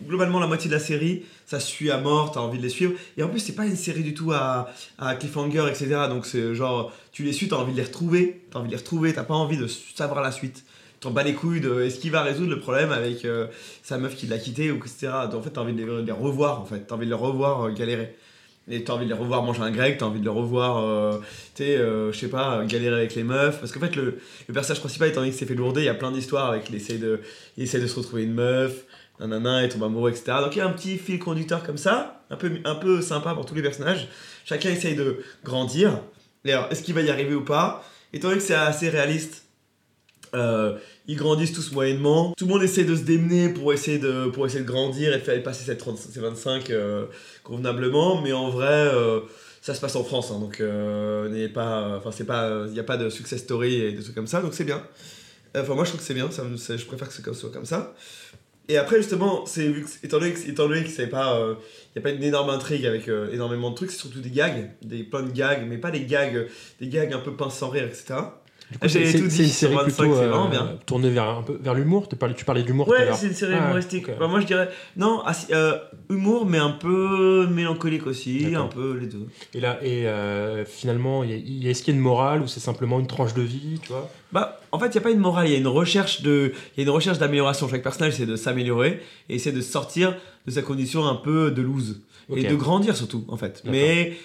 globalement 0.07 0.41
la 0.41 0.47
moitié 0.47 0.69
de 0.69 0.75
la 0.75 0.81
série. 0.81 1.25
Ça 1.47 1.61
suit 1.61 1.91
à 1.91 1.99
mort, 1.99 2.33
t'as 2.33 2.41
envie 2.41 2.59
de 2.59 2.63
les 2.63 2.69
suivre. 2.69 2.95
Et 3.17 3.23
en 3.23 3.29
plus, 3.29 3.39
c'est 3.39 3.55
pas 3.55 3.67
une 3.67 3.77
série 3.77 4.03
du 4.03 4.15
tout 4.15 4.33
à, 4.33 4.73
cliffhanger, 5.21 5.67
etc. 5.69 6.07
Donc 6.09 6.27
c'est 6.27 6.55
genre, 6.55 6.93
tu 7.13 7.23
les 7.23 7.33
suis, 7.33 7.49
t'as 7.49 7.57
envie 7.57 7.73
de 7.73 7.77
les 7.77 7.85
retrouver, 7.85 8.43
t'as 8.51 8.59
envie 8.59 8.69
de 8.69 8.73
les 8.73 8.79
retrouver, 8.79 9.13
t'as 9.13 9.25
pas 9.25 9.35
envie 9.35 9.57
de 9.57 9.67
savoir 9.67 10.23
la 10.23 10.33
suite. 10.33 10.65
T'en 11.01 11.11
bats 11.11 11.23
les 11.23 11.35
couilles 11.35 11.61
de 11.61 11.83
est-ce 11.83 11.99
qu'il 11.99 12.11
va 12.11 12.23
résoudre 12.23 12.51
le 12.51 12.59
problème 12.59 12.91
avec 12.91 13.25
euh, 13.27 13.47
sa 13.83 13.99
meuf 13.99 14.17
qui 14.17 14.27
l'a 14.27 14.39
quitté 14.39 14.71
ou 14.71 14.79
etc. 14.79 15.09
En 15.33 15.43
fait, 15.43 15.51
t'as 15.51 15.61
envie 15.61 15.75
de 15.75 15.79
les, 15.79 15.87
de 15.87 16.07
les 16.07 16.13
revoir, 16.13 16.61
en 16.61 16.65
fait. 16.65 16.81
T'as 16.81 16.95
envie 16.95 17.05
de 17.05 17.11
les 17.11 17.17
revoir 17.17 17.67
euh, 17.67 17.73
galérer. 17.73 18.17
Et 18.69 18.83
t'as 18.83 18.95
envie 18.95 19.05
de 19.05 19.11
les 19.11 19.19
revoir 19.19 19.45
manger 19.45 19.63
un 19.63 19.71
grec, 19.71 19.99
t'as 19.99 20.07
envie 20.07 20.19
de 20.19 20.25
les 20.25 20.31
revoir, 20.31 20.79
euh, 20.79 21.21
tu 21.55 21.63
euh, 21.63 22.11
je 22.13 22.19
sais 22.19 22.29
pas, 22.29 22.65
galérer 22.65 22.97
avec 22.97 23.15
les 23.15 23.23
meufs. 23.23 23.61
Parce 23.61 23.71
qu'en 23.71 23.79
fait, 23.79 23.95
le, 23.95 24.19
personnage 24.53 24.81
principal, 24.81 25.09
étant 25.09 25.21
donné 25.21 25.31
qu'il 25.31 25.39
s'est 25.39 25.47
fait 25.47 25.55
lourder, 25.55 25.83
il 25.83 25.87
y 25.87 25.89
a 25.89 25.95
plein 25.95 26.11
d'histoires 26.11 26.51
avec 26.51 26.69
il 26.71 27.01
de, 27.01 27.21
il 27.57 27.71
de 27.71 27.87
se 27.87 27.97
retrouver 27.97 28.25
une 28.25 28.35
meuf, 28.35 28.85
nanana, 29.21 29.65
et 29.65 29.69
tombe 29.69 29.85
amoureux, 29.85 30.11
etc. 30.11 30.39
Donc 30.41 30.57
il 30.57 30.59
y 30.59 30.63
a 30.63 30.67
un 30.67 30.73
petit 30.73 30.99
fil 30.99 31.19
conducteur 31.19 31.63
comme 31.63 31.77
ça, 31.77 32.25
un 32.31 32.37
peu, 32.37 32.59
un 32.65 32.75
peu 32.75 33.03
sympa 33.03 33.35
pour 33.35 33.47
tous 33.47 33.55
les 33.55 33.63
personnages. 33.63 34.09
Chacun 34.45 34.71
essaye 34.71 34.97
de 34.97 35.19
grandir. 35.45 36.01
Alors, 36.45 36.67
est-ce 36.71 36.83
qu'il 36.83 36.95
va 36.95 37.03
y 37.03 37.11
arriver 37.11 37.35
ou 37.35 37.45
pas? 37.45 37.85
Étant 38.13 38.29
donné 38.29 38.41
que 38.41 38.47
c'est 38.47 38.55
assez 38.55 38.89
réaliste, 38.89 39.46
euh, 40.35 40.77
ils 41.07 41.17
grandissent 41.17 41.53
tous 41.53 41.73
moyennement. 41.73 42.35
Tout 42.37 42.47
le 42.47 42.53
monde 42.53 42.63
essaie 42.63 42.85
de 42.85 42.95
se 42.95 43.03
démener 43.03 43.49
pour 43.49 43.73
essayer 43.73 43.99
de, 43.99 44.29
pour 44.29 44.47
essayer 44.47 44.63
de 44.63 44.69
grandir 44.69 45.13
et 45.15 45.19
de 45.19 45.23
faire 45.23 45.43
passer 45.43 45.65
cette 45.65 45.79
30 45.79 45.99
ces 45.99 46.21
25 46.21 46.71
euh, 46.71 47.07
convenablement. 47.43 48.21
Mais 48.21 48.33
en 48.33 48.51
vrai, 48.51 48.67
euh, 48.67 49.21
ça 49.63 49.75
se 49.75 49.81
passe 49.81 49.97
en 49.97 50.05
France. 50.05 50.31
hein, 50.31 50.41
donc. 50.41 50.59
Il 50.61 51.33
n'y 51.33 51.45
a 51.45 51.49
pas 52.85 52.97
de 52.97 53.09
success 53.09 53.41
story 53.41 53.75
et 53.77 53.93
des 53.93 54.03
trucs 54.03 54.15
comme 54.15 54.27
ça. 54.27 54.41
Donc, 54.41 54.55
c'est 54.55 54.65
bien. 54.65 54.83
Enfin, 55.57 55.75
moi, 55.75 55.85
je 55.85 55.91
trouve 55.91 56.01
que 56.01 56.07
c'est 56.07 56.15
bien. 56.15 56.31
Ça, 56.31 56.43
je 56.77 56.85
préfère 56.85 57.09
que 57.09 57.15
ce 57.15 57.33
soit 57.33 57.51
comme 57.51 57.67
ça. 57.67 57.95
Et 58.69 58.79
après, 58.79 58.97
justement, 58.97 59.45
étant 60.03 60.19
donné 60.19 60.33
que, 60.33 60.51
étant 60.51 60.69
donné 60.69 60.83
que 60.83 60.91
c'est 60.91 61.07
pas, 61.07 61.39
euh, 61.39 61.55
il 61.95 62.01
n'y 62.01 62.01
a 62.01 62.03
pas 62.03 62.11
une 62.11 62.23
énorme 62.25 62.51
intrigue 62.51 62.85
avec 62.85 63.09
énormément 63.33 63.71
de 63.71 63.77
trucs, 63.77 63.93
c'est 63.93 64.01
surtout 64.01 64.19
des 64.19 64.31
gags, 64.31 64.73
des 64.83 65.05
plein 65.05 65.23
de 65.23 65.31
gags, 65.31 65.65
mais 65.69 65.79
pas 65.79 65.93
des 65.93 66.05
gags, 66.05 66.49
des 66.81 66.89
gags 66.89 67.13
un 67.13 67.21
peu 67.21 67.37
pince 67.37 67.57
sans 67.57 67.69
rire, 67.69 67.85
etc. 67.85 68.17
J'ai 68.83 68.89
c'est 69.13 69.31
c'est 69.31 69.43
une 69.45 69.49
série 69.49 69.75
25, 69.77 69.85
plutôt 69.85 70.17
c'est 70.17 70.23
euh, 70.23 70.49
bien. 70.51 70.73
tournée 70.87 71.09
vers 71.11 71.29
un 71.29 71.43
peu 71.43 71.57
vers 71.63 71.73
l'humour. 71.75 72.09
Tu 72.09 72.17
parlais, 72.17 72.35
tu 72.35 72.45
parlais 72.45 72.65
d'humour 72.65 72.89
Ouais, 72.89 73.07
c'est 73.15 73.29
une 73.29 73.33
série 73.35 73.55
Ah, 73.57 73.65
humoristique. 73.67 74.07
Bah, 74.19 74.27
moi 74.27 74.41
je 74.41 74.47
dirais. 74.47 74.69
Non, 74.97 75.23
ah, 75.25 75.33
euh, 75.53 75.79
humour, 76.11 76.47
mais 76.47 76.59
un 76.59 76.71
peu 76.73 77.47
mélancolique 77.47 78.07
aussi, 78.09 78.55
un 78.57 78.67
peu 78.67 78.99
les 79.01 79.07
deux. 79.07 79.29
Et 79.55 79.61
là, 79.61 79.79
et 79.83 80.09
euh, 80.09 80.65
finalement, 80.65 81.23
il 81.23 81.31
y 81.31 81.35
a- 81.35 81.37
y 81.37 81.69
est-ce 81.69 81.85
qu'il 81.85 81.95
y 81.95 81.97
a 81.97 81.99
une 81.99 82.03
morale 82.03 82.43
ou 82.43 82.49
c'est 82.49 82.59
simplement 82.61 82.99
une 82.99 83.07
tranche 83.07 83.35
de 83.35 83.43
vie, 83.43 83.79
tu 83.81 83.91
vois? 83.91 84.11
Bah, 84.33 84.59
en 84.73 84.81
fait, 84.81 84.87
il 84.87 84.93
n'y 84.93 84.99
a 84.99 85.03
pas 85.03 85.11
une 85.13 85.21
morale, 85.21 85.47
il 85.47 85.53
y 85.53 85.55
a 85.55 85.59
une 85.59 85.69
recherche 85.69 86.23
de, 86.23 86.53
il 86.77 86.81
y 86.81 86.81
a 86.81 86.83
une 86.83 86.91
recherche 86.95 87.19
d'amélioration. 87.19 87.69
Chaque 87.69 87.85
personnage 87.85 88.15
essaie 88.15 88.27
de 88.27 88.35
s'améliorer 88.37 89.01
et 89.29 89.37
essaie 89.37 89.53
de 89.53 89.61
sortir 89.61 90.17
de 90.45 90.51
sa 90.51 90.63
condition 90.63 91.07
un 91.07 91.15
peu 91.15 91.53
de 91.53 91.63
lose. 91.63 92.01
Et 92.35 92.43
de 92.43 92.55
grandir 92.57 92.97
surtout, 92.97 93.25
en 93.29 93.37
fait. 93.37 93.63
Mais, 93.65 94.17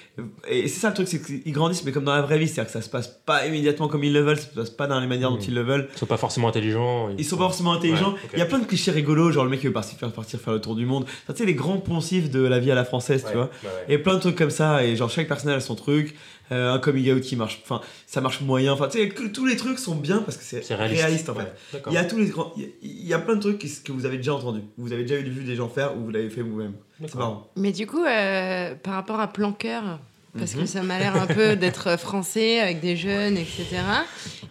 et 0.49 0.67
c'est 0.67 0.79
ça 0.79 0.89
le 0.89 0.95
truc, 0.95 1.07
c'est 1.07 1.21
qu'ils 1.21 1.53
grandissent, 1.53 1.83
mais 1.83 1.91
comme 1.91 2.03
dans 2.03 2.15
la 2.15 2.23
vraie 2.23 2.39
vie, 2.39 2.47
c'est-à-dire 2.47 2.65
que 2.65 2.79
ça 2.79 2.81
se 2.81 2.89
passe 2.89 3.07
pas 3.07 3.45
immédiatement 3.45 3.87
comme 3.87 4.03
ils 4.03 4.11
le 4.11 4.21
veulent, 4.21 4.37
ça 4.39 4.47
se 4.49 4.53
passe 4.55 4.69
pas 4.71 4.87
dans 4.87 4.99
les 4.99 5.05
manières 5.05 5.29
dont 5.29 5.35
Mhm. 5.37 5.43
ils 5.47 5.53
le 5.53 5.61
veulent. 5.61 5.87
Ils 5.95 5.99
sont 5.99 6.05
pas 6.07 6.17
forcément 6.17 6.47
intelligents. 6.47 7.09
Ils 7.15 7.23
sont 7.23 7.37
pas 7.37 7.43
forcément 7.43 7.73
intelligents. 7.73 8.13
Ouais. 8.13 8.19
Il 8.33 8.39
y 8.39 8.41
a 8.41 8.45
plein 8.47 8.57
de 8.59 8.65
clichés 8.65 8.89
rigolos, 8.91 9.31
genre 9.31 9.43
le 9.43 9.51
mec 9.51 9.59
qui 9.59 9.67
veut 9.67 9.73
partir 9.73 9.99
faire, 9.99 10.11
partir 10.11 10.39
faire 10.39 10.53
le 10.53 10.61
tour 10.61 10.75
du 10.75 10.85
monde. 10.87 11.03
Enfin, 11.03 11.33
tu 11.33 11.39
sais, 11.39 11.45
les 11.45 11.53
grands 11.53 11.77
poncifs 11.77 12.31
de 12.31 12.41
la 12.41 12.57
vie 12.59 12.71
à 12.71 12.75
la 12.75 12.85
française, 12.85 13.23
tu 13.29 13.35
vois. 13.37 13.49
Et 13.87 13.97
plein 13.99 14.15
de 14.15 14.19
trucs 14.19 14.35
comme 14.35 14.49
ça, 14.49 14.83
et 14.83 14.95
genre 14.95 15.09
chaque 15.11 15.27
personnage 15.27 15.57
a 15.57 15.61
son 15.61 15.75
truc. 15.75 16.15
Euh, 16.51 16.73
un 16.73 16.79
coming 16.79 17.11
out 17.13 17.21
qui 17.21 17.35
marche, 17.37 17.61
enfin, 17.63 17.79
ça 18.05 18.19
marche 18.19 18.41
moyen. 18.41 18.73
Enfin, 18.73 18.87
tu 18.89 18.97
sais, 18.97 19.07
que 19.09 19.23
tous 19.27 19.45
les 19.45 19.55
trucs 19.55 19.79
sont 19.79 19.95
bien 19.95 20.17
parce 20.19 20.35
que 20.37 20.43
c'est 20.43 20.75
réaliste, 20.75 21.01
réaliste. 21.01 21.29
en 21.29 21.35
fait. 21.35 21.53
Ouais. 21.73 21.81
Il 21.87 21.93
y 21.93 21.97
a 21.97 22.03
tous 22.03 22.17
les 22.19 22.25
grands, 22.27 22.51
il 22.57 22.63
y 22.63 22.65
a- 22.65 22.69
il 22.81 23.07
y 23.07 23.13
a 23.13 23.19
plein 23.19 23.35
de 23.35 23.39
trucs 23.41 23.57
qui- 23.59 23.81
que 23.83 23.91
vous 23.93 24.05
avez 24.05 24.17
déjà 24.17 24.33
entendus, 24.33 24.63
vous 24.77 24.91
avez 24.91 25.03
déjà 25.03 25.15
eu 25.19 25.23
vu 25.29 25.43
des 25.45 25.55
gens 25.55 25.69
faire 25.69 25.95
ou 25.97 26.03
vous 26.05 26.11
l'avez 26.11 26.29
fait 26.29 26.41
vous-même. 26.41 26.73
C'est 26.99 27.15
marrant. 27.15 27.47
Mais 27.55 27.71
du 27.71 27.87
coup, 27.87 28.03
euh, 28.03 28.75
par 28.75 28.95
rapport 28.95 29.19
à 29.21 29.27
Planqueur, 29.27 29.99
parce 30.37 30.53
Mhm. 30.55 30.61
que 30.61 30.65
ça 30.65 30.81
m'a 30.83 30.99
l'air 30.99 31.15
un 31.15 31.25
peu 31.27 31.55
d'être 31.55 31.97
français 31.97 32.59
avec 32.59 32.79
des 32.81 32.95
jeunes, 32.97 33.37
etc. 33.37 33.65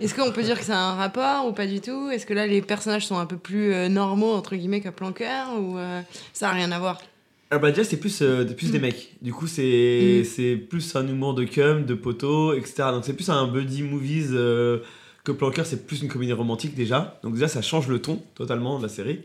Est-ce 0.01 0.14
qu'on 0.14 0.30
peut 0.32 0.42
dire 0.42 0.59
que 0.59 0.64
ça 0.64 0.76
a 0.78 0.82
un 0.82 0.94
rapport 0.94 1.46
ou 1.46 1.53
pas 1.53 1.66
du 1.66 1.80
tout? 1.80 2.09
Est-ce 2.11 2.24
que 2.26 2.32
là, 2.34 2.46
les 2.46 2.62
personnages 2.62 3.07
sont 3.07 3.18
un 3.18 3.26
peu 3.26 3.36
plus 3.36 3.72
euh, 3.74 3.88
normaux, 3.88 4.32
entre 4.32 4.57
guillemets, 4.57 4.80
que 4.80 4.88
Planqueur 4.88 5.48
ou 5.61 5.76
euh, 5.78 6.01
ça 6.32 6.48
a 6.48 6.53
rien 6.53 6.72
à 6.72 6.78
voir? 6.78 6.98
Ah 7.53 7.59
bah 7.59 7.70
déjà 7.70 7.82
c'est 7.84 7.96
plus, 7.98 8.22
euh, 8.22 8.44
plus 8.44 8.68
Mm. 8.68 8.72
des 8.72 8.78
mecs. 8.78 9.14
Du 9.22 9.32
coup 9.32 9.46
c'est 9.46 10.20
Mm. 10.20 10.24
c'est 10.24 10.57
plus 10.57 10.94
un 10.96 11.07
humour 11.09 11.34
de 11.34 11.44
cum, 11.44 11.84
de 11.84 11.94
poteau, 11.94 12.53
etc. 12.55 12.74
Donc 12.92 13.05
c'est 13.05 13.14
plus 13.14 13.28
un 13.28 13.46
buddy 13.48 13.82
movies 13.82 14.28
euh, 14.32 14.78
que 15.24 15.32
Planqueur, 15.32 15.66
c'est 15.66 15.86
plus 15.86 16.01
une 16.03 16.09
comédie 16.09 16.32
romantique 16.32 16.74
déjà. 16.74 17.18
Donc 17.22 17.34
déjà 17.34 17.48
ça 17.48 17.61
change 17.62 17.88
le 17.88 18.01
ton 18.01 18.22
totalement 18.34 18.78
de 18.78 18.84
la 18.84 18.88
série. 18.88 19.20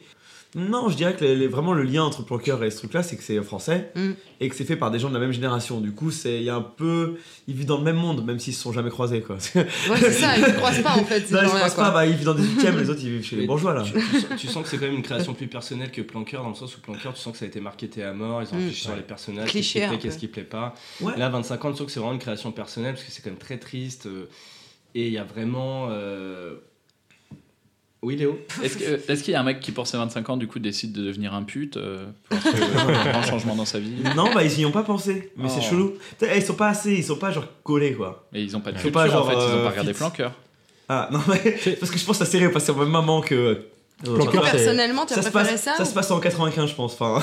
Non, 0.58 0.88
je 0.90 0.96
dirais 0.96 1.14
que 1.16 1.24
les- 1.26 1.36
les- 1.36 1.48
vraiment 1.48 1.74
le 1.74 1.84
lien 1.84 2.04
entre 2.04 2.24
Planqueur 2.24 2.64
et 2.64 2.72
ce 2.72 2.78
truc-là, 2.78 3.04
c'est 3.04 3.18
que 3.18 3.24
c'est 3.24 3.42
français 3.44 3.92
Mm. 3.96 4.12
et 4.40 4.48
que 4.50 4.56
c'est 4.56 4.64
fait 4.64 4.78
par 4.78 4.90
des 4.90 5.00
gens 5.00 5.10
de 5.10 5.14
la 5.14 5.20
même 5.20 5.34
génération. 5.34 5.82
Du 5.82 5.92
coup, 5.92 6.12
c'est 6.12 6.38
il 6.38 6.44
y 6.44 6.50
a 6.50 6.56
un 6.56 6.62
peu, 6.62 7.16
ils 7.48 7.54
vivent 7.56 7.66
dans 7.66 7.78
le 7.78 7.84
même 7.84 7.98
monde, 7.98 8.26
même 8.26 8.40
s'ils 8.40 8.54
se 8.54 8.62
sont 8.62 8.72
jamais 8.72 8.90
croisés 8.90 9.22
quoi. 9.22 9.36
Ouais, 9.56 9.66
c'est 10.00 10.12
ça, 10.14 10.38
ils 10.38 10.44
ne 10.44 10.52
croisent 10.52 10.82
pas 10.82 10.94
en 10.94 11.04
fait. 11.04 11.20
non, 11.32 11.40
ils 11.44 11.50
se 11.50 11.56
croisent 11.56 11.76
quoi. 11.76 11.84
pas. 11.86 11.92
Bah, 11.92 12.06
ils 12.06 12.14
vivent 12.14 12.24
dans 12.26 12.34
des 12.34 12.44
huitièmes, 12.44 12.78
les 12.78 12.90
autres 12.90 13.02
ils 13.04 13.10
vivent 13.12 13.24
chez 13.26 13.36
les 13.36 13.46
bourgeois 13.48 13.74
là. 13.74 13.84
Tu, 13.84 13.92
tu 13.94 14.00
sens, 14.22 14.26
tu 14.40 14.48
sens 14.48 14.64
que 14.64 14.70
c'est 14.70 14.78
quand 14.78 14.86
même 14.86 14.96
une 14.96 15.04
création 15.04 15.34
plus 15.34 15.48
personnelle 15.48 15.92
que 15.92 16.02
Planqueur, 16.02 16.42
dans 16.44 16.50
le 16.50 16.56
sens 16.56 16.76
où 16.78 16.80
Planqueur, 16.80 17.14
tu 17.14 17.20
sens 17.20 17.34
que 17.34 17.40
ça 17.40 17.44
a 17.46 17.48
été 17.50 17.60
marketé 17.60 18.02
à 18.04 18.14
mort, 18.14 18.42
ils 18.42 18.46
ont 18.54 18.56
Mm. 18.58 18.60
réfléchi 18.62 18.82
sur 18.84 18.96
les 18.96 19.02
personnages, 19.02 19.52
qu'est-ce 19.52 19.74
qui 19.74 19.80
plaît, 19.80 19.98
qu'est-ce 20.00 20.18
qui 20.18 20.28
plaît 20.28 20.44
pas. 20.44 20.74
Ouais. 21.02 21.18
Là, 21.18 21.28
25 21.28 21.66
ans, 21.66 21.72
tu 21.72 21.78
sens 21.80 21.88
que 21.88 21.92
c'est 21.92 22.00
vraiment 22.00 22.14
une 22.14 22.20
création 22.20 22.54
personnelle, 22.54 22.94
parce 22.94 23.06
que 23.06 23.12
c'est 23.12 23.22
quand 23.22 23.30
même 23.30 23.38
très 23.40 23.58
triste. 23.58 24.06
euh, 24.06 24.30
et 24.98 25.08
il 25.08 25.12
y 25.14 25.18
a 25.18 25.26
vraiment. 25.26 25.88
euh, 25.92 26.56
Oui, 28.06 28.16
Léo 28.16 28.40
Est-ce 28.64 29.24
qu'il 29.24 29.34
y 29.34 29.36
a 29.36 29.40
un 29.40 29.44
mec 29.44 29.60
qui, 29.60 29.72
pour 29.72 29.88
ses 29.88 29.98
25 29.98 30.30
ans, 30.30 30.38
du 30.38 30.48
coup, 30.48 30.60
décide 30.60 30.94
de 30.94 31.04
devenir 31.04 31.34
un 31.34 31.44
pute 31.44 31.78
euh, 31.78 32.06
pour 32.30 32.38
un 32.80 33.12
grand 33.12 33.24
changement 33.24 33.56
dans 33.56 33.66
sa 33.66 33.80
vie? 33.80 33.92
Non, 34.16 34.32
bah 34.34 34.44
ils 34.44 34.60
y 34.60 34.66
ont 34.66 34.72
pas 34.72 34.84
pensé, 34.84 35.32
mais 35.38 35.50
c'est 35.50 35.60
Oh. 35.62 35.70
chelou. 35.72 35.94
Putain, 36.20 36.34
Ils 36.36 36.42
sont 36.44 36.54
pas 36.54 36.70
assez, 36.70 36.94
ils 36.94 37.04
sont 37.04 37.16
pas 37.18 37.32
genre 37.32 37.48
collés 37.64 37.94
quoi. 37.94 38.28
Et 38.34 38.42
ils 38.44 38.56
ont 38.56 38.60
pas 38.62 38.72
de 38.72 38.76
culture, 38.78 38.92
pas, 38.92 39.08
genre, 39.10 39.26
en 39.26 39.30
fait, 39.30 39.36
ils 39.36 39.40
ont 39.40 39.58
euh, 39.60 39.64
pas 39.64 39.70
regardé 39.72 39.94
fit. 39.94 39.98
Planqueur. 40.00 40.34
Ah 40.88 41.10
non 41.12 41.20
mais 41.28 41.40
parce 41.80 41.92
que 41.92 41.98
je 41.98 42.06
pense 42.06 42.20
que 42.20 42.24
la 42.24 42.30
série 42.30 42.44
est 42.44 42.50
passée 42.50 42.72
au 42.72 42.76
même 42.76 42.90
moment 42.90 43.22
que. 43.22 43.66
Planqueur, 44.04 44.42
Enfin, 44.44 44.52
c'est- 44.52 44.58
Personnellement, 44.58 45.06
tu 45.06 45.14
as 45.14 45.22
ça 45.22 45.32
préféré 45.32 45.54
passe, 45.54 45.64
ça 45.64 45.76
ça 45.78 45.84
ou- 45.84 45.86
se 45.86 45.94
passe 45.94 46.12
en 46.12 46.20
95 46.20 46.70
je 46.70 46.76
pense. 46.76 46.94
Enfin, 47.00 47.16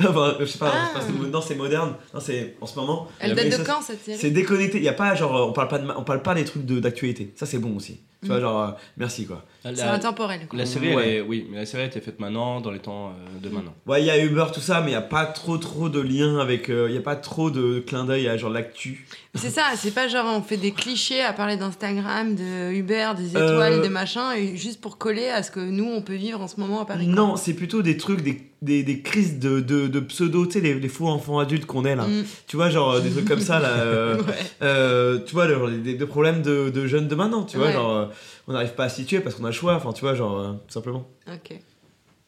enfin, 0.00 0.34
je 0.40 0.44
sais 0.46 0.58
pas. 0.58 0.72
Ah. 0.74 0.90
ça 0.94 1.06
se 1.06 1.12
passe- 1.12 1.30
non 1.32 1.40
c'est 1.40 1.54
moderne. 1.54 1.94
Non 2.12 2.18
c'est 2.20 2.56
en 2.60 2.66
ce 2.66 2.76
moment. 2.76 3.06
Elle 3.20 3.34
date 3.36 3.52
ça- 3.52 3.58
de 3.58 3.64
quand 3.64 3.80
cette 3.82 4.04
série? 4.04 4.18
C'est 4.18 4.30
déconnecté. 4.30 4.78
Il 4.78 4.84
y 4.84 4.88
a 4.88 4.92
pas 4.92 5.14
genre 5.14 5.48
on 5.48 5.52
parle 5.52 5.68
pas 5.68 5.78
de, 5.78 5.88
on 5.96 6.02
parle 6.02 6.20
pas 6.22 6.34
des 6.34 6.44
trucs 6.44 6.66
de- 6.66 6.80
d'actualité. 6.80 7.32
Ça 7.36 7.46
c'est 7.46 7.58
bon 7.58 7.76
aussi. 7.76 8.00
Tu 8.20 8.26
vois 8.28 8.40
genre 8.40 8.60
euh, 8.62 8.70
merci 8.96 9.26
quoi. 9.26 9.44
C'est 9.62 9.76
la, 9.76 9.92
intemporel. 9.94 10.46
quoi. 10.48 10.58
la 10.58 10.66
série, 10.66 10.92
Ouais. 10.94 11.08
elle 11.08 11.14
est- 11.16 11.20
oui, 11.20 11.46
mais 11.50 11.58
la 11.58 11.66
série 11.66 11.84
a 11.84 11.86
été 11.86 12.00
faite 12.00 12.18
maintenant, 12.18 12.60
dans 12.60 12.72
les 12.72 12.80
temps 12.80 13.10
euh, 13.10 13.40
de 13.40 13.48
maintenant. 13.48 13.74
Ouais 13.86 14.02
il 14.02 14.06
y 14.06 14.10
a 14.10 14.18
Uber 14.18 14.46
tout 14.52 14.60
ça 14.60 14.80
mais 14.80 14.90
il 14.90 14.94
y 14.94 14.96
a 14.96 15.02
pas 15.02 15.24
trop 15.26 15.56
trop 15.56 15.88
de 15.88 16.00
liens 16.00 16.38
avec. 16.40 16.68
euh, 16.68 16.86
Il 16.88 16.94
y 16.96 16.98
a 16.98 17.02
pas 17.02 17.14
trop 17.16 17.50
de 17.52 17.78
clin 17.78 18.04
d'œil 18.04 18.26
à 18.28 18.36
genre 18.36 18.50
l'actu. 18.50 19.06
C'est 19.36 19.50
ça, 19.50 19.66
c'est 19.76 19.92
pas 19.92 20.08
genre 20.08 20.26
on 20.36 20.42
fait 20.42 20.56
des 20.56 20.72
clichés 20.72 21.20
à 21.22 21.32
parler 21.32 21.56
d'Instagram, 21.56 22.34
de 22.34 22.72
Uber, 22.72 23.10
des 23.16 23.30
étoiles, 23.30 23.74
Euh, 23.74 23.82
des 23.82 23.88
machins, 23.88 24.32
et 24.36 24.56
juste 24.56 24.80
pour 24.80 24.98
coller 24.98 25.28
à 25.28 25.44
ce 25.44 25.52
que 25.52 25.60
nous 25.60 25.84
on 25.88 26.02
peut 26.02 26.14
vivre 26.16 26.40
en 26.40 26.48
ce 26.48 26.58
moment 26.58 26.80
à 26.80 26.86
Paris. 26.86 27.04
quoi. 27.06 27.14
Non 27.14 27.36
c'est 27.36 27.54
plutôt 27.54 27.82
des 27.82 27.96
trucs 27.96 28.22
des, 28.22 28.47
des, 28.60 28.82
des 28.82 29.00
crises 29.02 29.38
de, 29.38 29.60
de, 29.60 29.86
de 29.86 30.00
pseudo 30.00 30.44
tu 30.46 30.52
sais 30.54 30.60
les, 30.60 30.74
les 30.74 30.88
faux 30.88 31.06
enfants 31.08 31.38
adultes 31.38 31.64
qu'on 31.66 31.84
est 31.84 31.94
là. 31.94 32.06
Mm. 32.06 32.24
Tu 32.46 32.56
vois 32.56 32.70
genre 32.70 33.00
des 33.00 33.10
trucs 33.10 33.26
comme 33.28 33.40
ça 33.40 33.60
là. 33.60 33.68
euh, 33.78 34.16
Ouais. 34.22 34.34
Euh, 34.62 35.18
tu 35.24 35.34
vois, 35.34 35.48
genre, 35.48 35.68
des, 35.70 35.94
des 35.94 36.06
problèmes 36.06 36.42
de, 36.42 36.68
de 36.70 36.86
jeunes 36.86 37.06
de 37.08 37.14
maintenant, 37.14 37.44
tu 37.44 37.56
vois, 37.56 37.66
Ouais. 37.68 37.72
genre, 37.72 37.96
euh, 37.96 38.06
on 38.48 38.52
n'arrive 38.52 38.74
pas 38.74 38.84
à 38.84 38.88
s'y 38.88 39.04
tuer 39.04 39.20
parce 39.20 39.36
qu'on 39.36 39.44
a 39.44 39.48
le 39.48 39.52
choix, 39.52 39.74
enfin, 39.74 39.92
tu 39.92 40.00
vois, 40.00 40.14
genre, 40.14 40.38
euh, 40.40 40.52
tout 40.52 40.72
simplement. 40.74 41.06
Ok. 41.32 41.58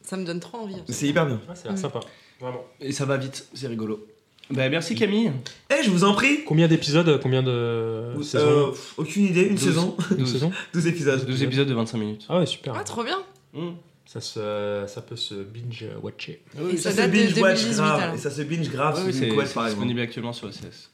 Ça 0.03 0.17
me 0.17 0.25
donne 0.25 0.39
trop 0.39 0.57
envie. 0.59 0.75
en. 0.75 0.83
C'est 0.89 1.07
hyper 1.07 1.25
bien. 1.25 1.39
Ah, 1.49 1.53
l'air 1.63 1.73
Mm. 1.73 1.77
sympa. 1.77 1.99
Vraiment. 2.39 2.63
Et 2.79 2.91
ça 2.91 3.05
va 3.05 3.17
vite, 3.17 3.47
c'est 3.53 3.67
rigolo. 3.67 4.05
Bah, 4.49 4.67
merci 4.67 4.95
Camille. 4.95 5.31
Eh, 5.69 5.83
je 5.83 5.89
vous 5.89 6.03
en 6.03 6.13
prie 6.13 6.43
Combien 6.45 6.67
d'épisodes 6.67 7.19
Combien 7.21 7.41
de 7.43 7.51
Euh, 7.51 8.21
saisons 8.21 8.73
Aucune 8.97 9.25
idée, 9.25 9.43
une 9.43 9.57
saison, 9.57 9.95
Une 10.11 10.17
12. 10.17 10.31
saison 10.31 10.51
12 10.73 10.87
épisodes. 10.87 11.25
12 11.25 11.43
épisodes 11.43 11.67
de 11.69 11.73
25 11.73 11.97
minutes. 11.97 12.25
Ah 12.27 12.39
ouais, 12.39 12.45
super. 12.45 12.73
Ah, 12.75 12.83
trop 12.83 13.03
bien. 13.03 13.19
Mm. 13.53 13.69
Ça, 14.11 14.19
se, 14.19 14.83
ça 14.87 15.01
peut 15.01 15.15
se 15.15 15.35
binge-watcher. 15.35 16.43
Et 16.73 16.75
Ça, 16.75 16.91
ça 16.91 16.91
se 16.91 16.97
date 16.97 17.11
de 17.11 17.15
binge 17.15 17.39
watch 17.39 17.61
2018 17.61 17.75
grave, 17.77 18.13
et 18.13 18.17
ça 18.17 18.29
se 18.29 18.41
binge 18.41 18.69
grave 18.69 19.03
oui, 19.05 19.13
c'est 19.13 19.29
disponible 19.29 20.01
actuellement 20.01 20.33
sur 20.33 20.47
OCS. 20.49 20.91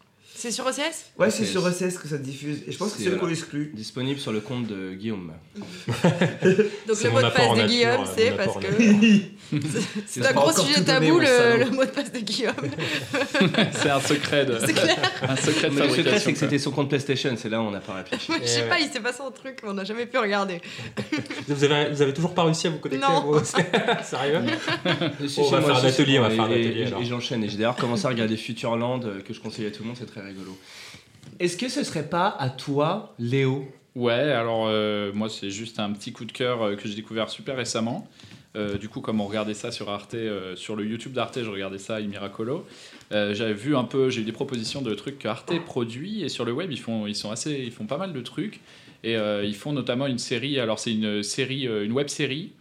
C'est 0.48 0.54
sur 0.54 0.66
OCS 0.66 1.12
Ouais, 1.20 1.30
c'est 1.30 1.44
sur 1.44 1.62
OCS 1.66 1.98
que 2.02 2.08
ça 2.08 2.18
diffuse, 2.18 2.64
et 2.66 2.72
je 2.72 2.78
pense 2.78 2.94
que 2.94 3.04
c'est, 3.04 3.10
le 3.10 3.18
qu'on 3.18 3.28
exclut. 3.28 3.70
Disponible 3.74 4.18
sur 4.18 4.32
le 4.32 4.40
compte 4.40 4.66
de 4.66 4.94
Guillaume. 4.94 5.34
Donc 5.58 5.66
le 7.04 7.10
mot 7.10 7.22
de 7.22 7.30
passe 7.30 7.58
de 7.58 7.68
Guillaume, 7.68 8.06
c'est 8.16 8.32
parce 8.32 8.56
que 8.56 8.68
c'est 10.06 10.26
un 10.26 10.32
gros 10.32 10.54
sujet 10.54 10.86
tabou 10.86 11.20
le, 11.20 11.70
mot 11.72 11.84
de 11.84 11.90
passe 11.90 12.14
de 12.14 12.20
Guillaume. 12.20 12.54
C'est 13.74 13.90
un 13.90 14.00
secret 14.00 14.46
de. 14.46 14.58
C'est 14.66 14.74
clair. 14.74 14.98
un 15.28 15.36
secret 15.36 15.70
de 15.70 15.76
le 15.76 15.82
secret, 15.82 15.96
c'est 15.96 16.04
fabrication. 16.04 16.32
que 16.32 16.38
c'était 16.38 16.60
son 16.60 16.72
compte 16.72 16.90
PlayStation, 16.90 17.34
c'est 17.38 17.50
là 17.50 17.62
où 17.62 17.66
on 17.66 17.72
n'a 17.72 17.80
pas 17.80 17.94
réfléchi. 17.94 18.32
Je 18.42 18.48
sais 18.48 18.62
ouais. 18.62 18.70
pas, 18.70 18.80
il 18.80 18.90
s'est 18.90 19.00
passé 19.00 19.22
un 19.26 19.32
truc, 19.32 19.60
mais 19.64 19.70
on 19.70 19.74
n'a 19.74 19.84
jamais 19.84 20.06
pu 20.06 20.18
regarder. 20.18 20.62
Vous 21.48 21.64
avez, 21.64 21.90
vous 21.90 22.02
avez 22.02 22.14
toujours 22.14 22.34
pas 22.34 22.44
réussi 22.44 22.68
à 22.68 22.70
vous 22.70 22.80
connecter 22.80 23.06
Non. 23.06 23.42
Sérieux 24.04 24.42
On 25.38 25.50
va 25.50 25.62
faire 25.62 25.76
un 25.76 25.86
atelier, 25.86 26.20
on 26.20 26.22
va 26.24 26.34
et- 26.34 26.36
faire 26.36 26.46
un 26.46 26.50
et- 26.50 26.68
atelier. 26.68 26.94
Et 27.02 27.06
j'enchaîne. 27.06 27.44
Et 27.44 27.50
j'ai 27.50 27.58
d'ailleurs 27.58 27.76
commencé 27.76 28.06
à 28.06 28.10
regarder 28.10 28.38
Futureland, 28.38 29.02
euh, 29.04 29.22
que 29.22 29.34
je 29.34 29.40
conseille 29.40 29.66
à 29.66 29.72
tout 29.72 29.84
le 29.84 29.88
monde, 29.88 29.98
c'est 30.00 30.06
très 30.06 30.22
rigolo. 30.22 30.37
Est-ce 31.40 31.58
que 31.58 31.70
ce 31.70 31.84
serait 31.84 32.10
pas 32.10 32.30
à 32.30 32.50
toi, 32.50 33.14
Léo? 33.20 33.68
Ouais, 33.98 34.14
alors 34.14 34.68
euh, 34.68 35.12
moi 35.12 35.28
c'est 35.28 35.50
juste 35.50 35.80
un 35.80 35.92
petit 35.92 36.12
coup 36.12 36.24
de 36.26 36.32
cœur 36.32 36.62
euh, 36.62 36.76
que 36.76 36.88
j'ai 36.88 36.94
découvert 36.94 37.32
super 37.32 37.58
récemment. 37.58 38.08
Euh, 38.56 38.78
du 38.78 38.90
coup, 38.90 39.02
comme 39.02 39.22
on 39.22 39.26
regardait 39.26 39.56
ça 39.56 39.72
sur 39.72 39.90
Arte, 39.90 40.16
sur 40.56 40.76
le 40.76 40.86
YouTube 40.86 41.14
d'Arte, 41.14 41.42
je 41.42 41.50
regardais 41.50 41.80
ça, 41.80 42.00
Il 42.00 42.08
Miracolo. 42.08 42.66
J'avais 43.10 43.54
vu 43.54 43.76
un 43.76 43.86
peu, 43.86 44.12
j'ai 44.12 44.22
eu 44.22 44.24
des 44.24 44.32
propositions 44.32 44.84
de 44.84 44.94
trucs 44.94 45.18
que 45.18 45.28
Arte 45.28 45.54
produit 45.66 46.24
et 46.24 46.30
sur 46.30 46.46
le 46.46 46.52
web 46.52 46.72
ils 46.72 46.80
font, 46.80 47.08
ils 47.08 47.16
sont 47.16 47.32
assez, 47.32 47.54
ils 47.54 47.72
font 47.72 47.86
pas 47.86 47.98
mal 47.98 48.14
de 48.14 48.22
trucs 48.22 48.62
et 49.04 49.14
ils 49.14 49.56
font 49.56 49.74
notamment 49.74 50.08
une 50.08 50.18
série. 50.18 50.60
Alors 50.60 50.80
c'est 50.80 50.92
une 50.92 51.24
série, 51.24 51.66
une 51.66 51.92
web 51.92 52.08
série. 52.08 52.52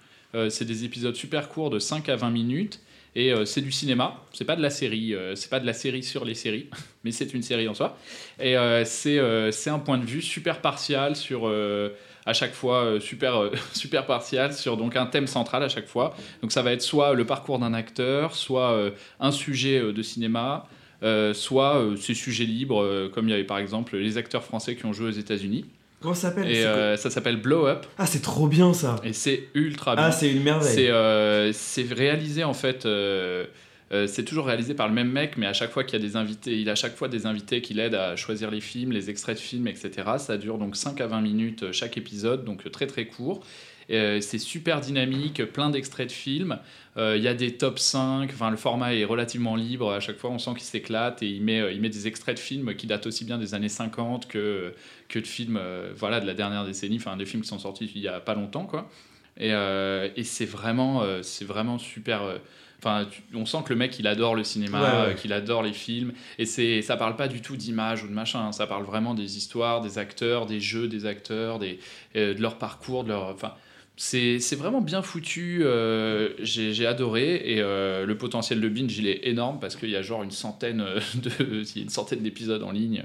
C'est 0.51 0.67
des 0.67 0.85
épisodes 0.85 1.15
super 1.15 1.49
courts 1.49 1.71
de 1.71 1.79
5 1.79 2.09
à 2.09 2.17
20 2.17 2.31
minutes 2.31 2.81
et 3.17 3.33
euh, 3.33 3.47
c'est 3.47 3.63
du 3.63 3.73
cinéma. 3.73 4.23
C'est 4.33 4.45
pas 4.45 4.57
de 4.57 4.63
la 4.63 4.69
série, 4.69 5.15
euh, 5.15 5.35
c'est 5.35 5.49
pas 5.49 5.59
de 5.59 5.67
la 5.67 5.73
série 5.73 6.03
sur 6.03 6.25
les 6.25 6.35
séries, 6.35 6.69
mais 7.05 7.11
c'est 7.11 7.33
une 7.33 7.43
série 7.43 7.67
en 7.67 7.75
soi. 7.75 7.99
Et 8.39 8.57
euh, 8.57 8.85
c'est 8.85 9.71
un 9.71 9.79
point 9.79 9.97
de 9.99 10.05
vue 10.05 10.23
super 10.23 10.61
partial 10.61 11.17
sur 11.17 11.51
à 12.27 12.33
chaque 12.33 12.53
fois 12.53 13.01
super 13.01 13.51
super 13.73 14.05
partial 14.05 14.53
sur 14.53 14.77
donc 14.77 14.97
un 14.97 15.07
thème 15.07 15.27
central 15.27 15.63
à 15.63 15.69
chaque 15.69 15.87
fois. 15.87 16.15
Donc 16.43 16.53
ça 16.53 16.63
va 16.63 16.73
être 16.73 16.83
soit 16.83 17.15
le 17.15 17.25
parcours 17.25 17.59
d'un 17.59 17.73
acteur, 17.73 18.35
soit 18.35 18.93
un 19.19 19.33
sujet 19.33 19.81
de 19.81 20.03
cinéma, 20.03 20.69
soit 21.33 21.83
ces 21.99 22.15
sujets 22.15 22.45
libres 22.45 23.09
comme 23.15 23.29
il 23.29 23.31
y 23.31 23.35
avait 23.35 23.45
par 23.45 23.59
exemple 23.59 23.97
les 23.97 24.19
acteurs 24.19 24.45
français 24.45 24.77
qui 24.77 24.85
ont 24.85 24.93
joué 24.93 25.09
aux 25.09 25.19
États-Unis. 25.19 25.65
Comment 26.07 26.15
ça 26.15 26.29
s'appelle? 26.29 26.49
Et 26.49 26.65
euh, 26.65 26.97
ça 26.97 27.11
s'appelle 27.11 27.37
Blow 27.37 27.67
Up 27.67 27.85
Ah, 27.99 28.07
c'est 28.07 28.23
trop 28.23 28.47
bien 28.47 28.73
ça 28.73 28.95
et 29.03 29.13
c'est 29.13 29.49
ultra 29.55 29.97
bien. 29.97 30.05
Ah, 30.05 30.13
c'est 30.13 30.31
une 30.31 30.45
merveille 30.45 30.73
C'est 30.73 30.89
euh, 30.89 31.53
réalisé 31.91 32.45
en 32.45 32.55
fait. 32.55 32.87
euh, 32.87 33.45
c'est 33.91 34.23
toujours 34.23 34.47
réalisé 34.47 34.75
par 34.75 34.87
le 34.87 34.95
même 34.95 35.11
mec, 35.11 35.37
mais 35.37 35.47
à 35.49 35.53
chaque 35.53 35.73
fois 35.73 35.83
qu'il 35.83 36.01
y 36.01 36.05
a 36.05 36.07
des 36.07 36.15
invités, 36.15 36.61
il 36.61 36.69
a 36.69 36.73
à 36.73 36.77
chaque 36.77 36.95
fois 36.95 37.09
des 37.09 37.27
invités 37.27 37.61
qui 37.61 37.75
l'aident 37.75 37.97
à 37.97 38.15
choisir 38.15 38.53
les 38.53 38.61
films, 38.61 38.93
les 38.93 39.11
extraits 39.11 39.37
de 39.37 39.41
films, 39.43 39.67
etc. 39.67 39.91
Ça 40.19 40.39
dure 40.39 40.59
donc 40.59 40.77
5 40.77 41.01
à 41.01 41.09
20 41.09 41.23
minutes 41.23 41.73
chaque 41.73 41.97
épisode, 41.97 42.45
donc 42.45 42.71
très 42.71 42.87
très 42.87 43.07
court. 43.07 43.43
Euh, 43.91 44.21
c'est 44.21 44.39
super 44.39 44.81
dynamique, 44.81 45.45
plein 45.53 45.71
d'extraits 45.71 46.09
de 46.09 46.13
films. 46.13 46.59
Euh, 46.97 47.17
Il 47.17 47.23
y 47.23 47.29
a 47.29 47.35
des 47.35 47.57
top 47.57 47.79
5, 47.79 48.31
enfin, 48.33 48.51
le 48.51 48.57
format 48.57 48.95
est 48.95 49.05
relativement 49.05 49.55
libre. 49.55 49.93
À 49.93 50.01
chaque 50.01 50.17
fois, 50.19 50.31
on 50.31 50.39
sent 50.39 50.53
qu'il 50.55 50.63
s'éclate 50.63 51.23
et 51.23 51.29
il 51.29 51.43
met, 51.43 51.61
euh, 51.61 51.71
il 51.73 51.81
met 51.81 51.89
des 51.89 52.07
extraits 52.09 52.35
de 52.37 52.41
films 52.41 52.75
qui 52.75 52.87
datent 52.87 53.07
aussi 53.07 53.25
bien 53.25 53.39
des 53.39 53.55
années 53.55 53.69
50 53.69 54.27
que, 54.29 54.75
que 55.09 55.19
de 55.21 55.27
films 55.27 55.61
voilà, 55.97 56.21
de 56.21 56.27
la 56.27 56.35
dernière 56.35 56.65
décennie, 56.65 56.97
enfin 56.97 57.17
des 57.17 57.27
films 57.27 57.43
qui 57.43 57.49
sont 57.49 57.59
sortis 57.61 57.91
il 57.95 58.01
y 58.03 58.09
a 58.09 58.19
pas 58.21 58.35
longtemps. 58.35 58.65
Quoi. 58.67 58.89
Et, 59.39 59.51
et 59.51 60.25
c'est 60.25 60.47
vraiment, 60.47 61.05
c'est 61.23 61.45
vraiment 61.45 61.79
super. 61.79 62.23
Enfin, 62.79 63.07
on 63.35 63.47
sent 63.47 63.59
que 63.65 63.71
le 63.73 63.79
mec 63.79 63.99
il 63.99 64.07
adore 64.07 64.35
le 64.35 64.45
cinéma, 64.45 64.81
Ouais, 65.05 65.09
ouais. 65.09 65.15
qu'il 65.15 65.33
adore 65.33 65.63
les 65.63 65.73
films, 65.73 66.13
et 66.39 66.45
c'est, 66.45 66.83
ça 66.83 66.97
parle 66.97 67.17
pas 67.17 67.27
du 67.29 67.41
tout 67.41 67.57
d'image 67.57 68.05
ou 68.05 68.07
de 68.09 68.13
machin. 68.13 68.41
hein. 68.49 68.53
Ça 68.53 68.67
parle 68.67 68.85
vraiment 68.85 69.15
des 69.15 69.39
histoires, 69.39 69.81
des 69.81 69.97
acteurs, 69.99 70.45
des 70.47 70.61
jeux 70.61 70.87
des 70.87 71.07
acteurs, 71.07 71.59
des, 71.59 71.79
euh, 72.17 72.35
de 72.35 72.41
leur 72.43 72.59
parcours, 72.59 73.03
de 73.05 73.09
leur. 73.11 73.29
Enfin, 73.29 73.55
c'est, 73.97 74.41
c'est 74.41 74.57
vraiment 74.57 74.81
bien 74.81 75.03
foutu. 75.03 75.61
euh, 75.63 76.31
j'ai, 76.41 76.87
adoré 76.87 77.37
et 77.45 77.61
euh, 77.61 78.05
le 78.07 78.19
potentiel 78.19 78.61
de 78.61 78.69
binge 78.69 78.97
il 78.99 79.07
est 79.09 79.27
énorme 79.27 79.59
parce 79.61 79.77
qu'il 79.77 79.91
y 79.91 79.97
a 79.97 80.03
genre 80.03 80.23
une 80.23 80.31
centaine 80.31 80.81
euh, 80.81 81.01
de, 81.15 81.31
il 81.63 81.77
y 81.77 81.81
a 81.81 81.83
une 81.83 81.89
centaine 81.89 82.21
d'épisodes 82.21 82.63
en 82.63 82.73
ligne. 82.73 83.03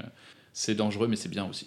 C'est 0.53 0.75
dangereux, 0.75 1.07
mais 1.07 1.15
c'est 1.15 1.29
bien 1.29 1.47
aussi. 1.49 1.65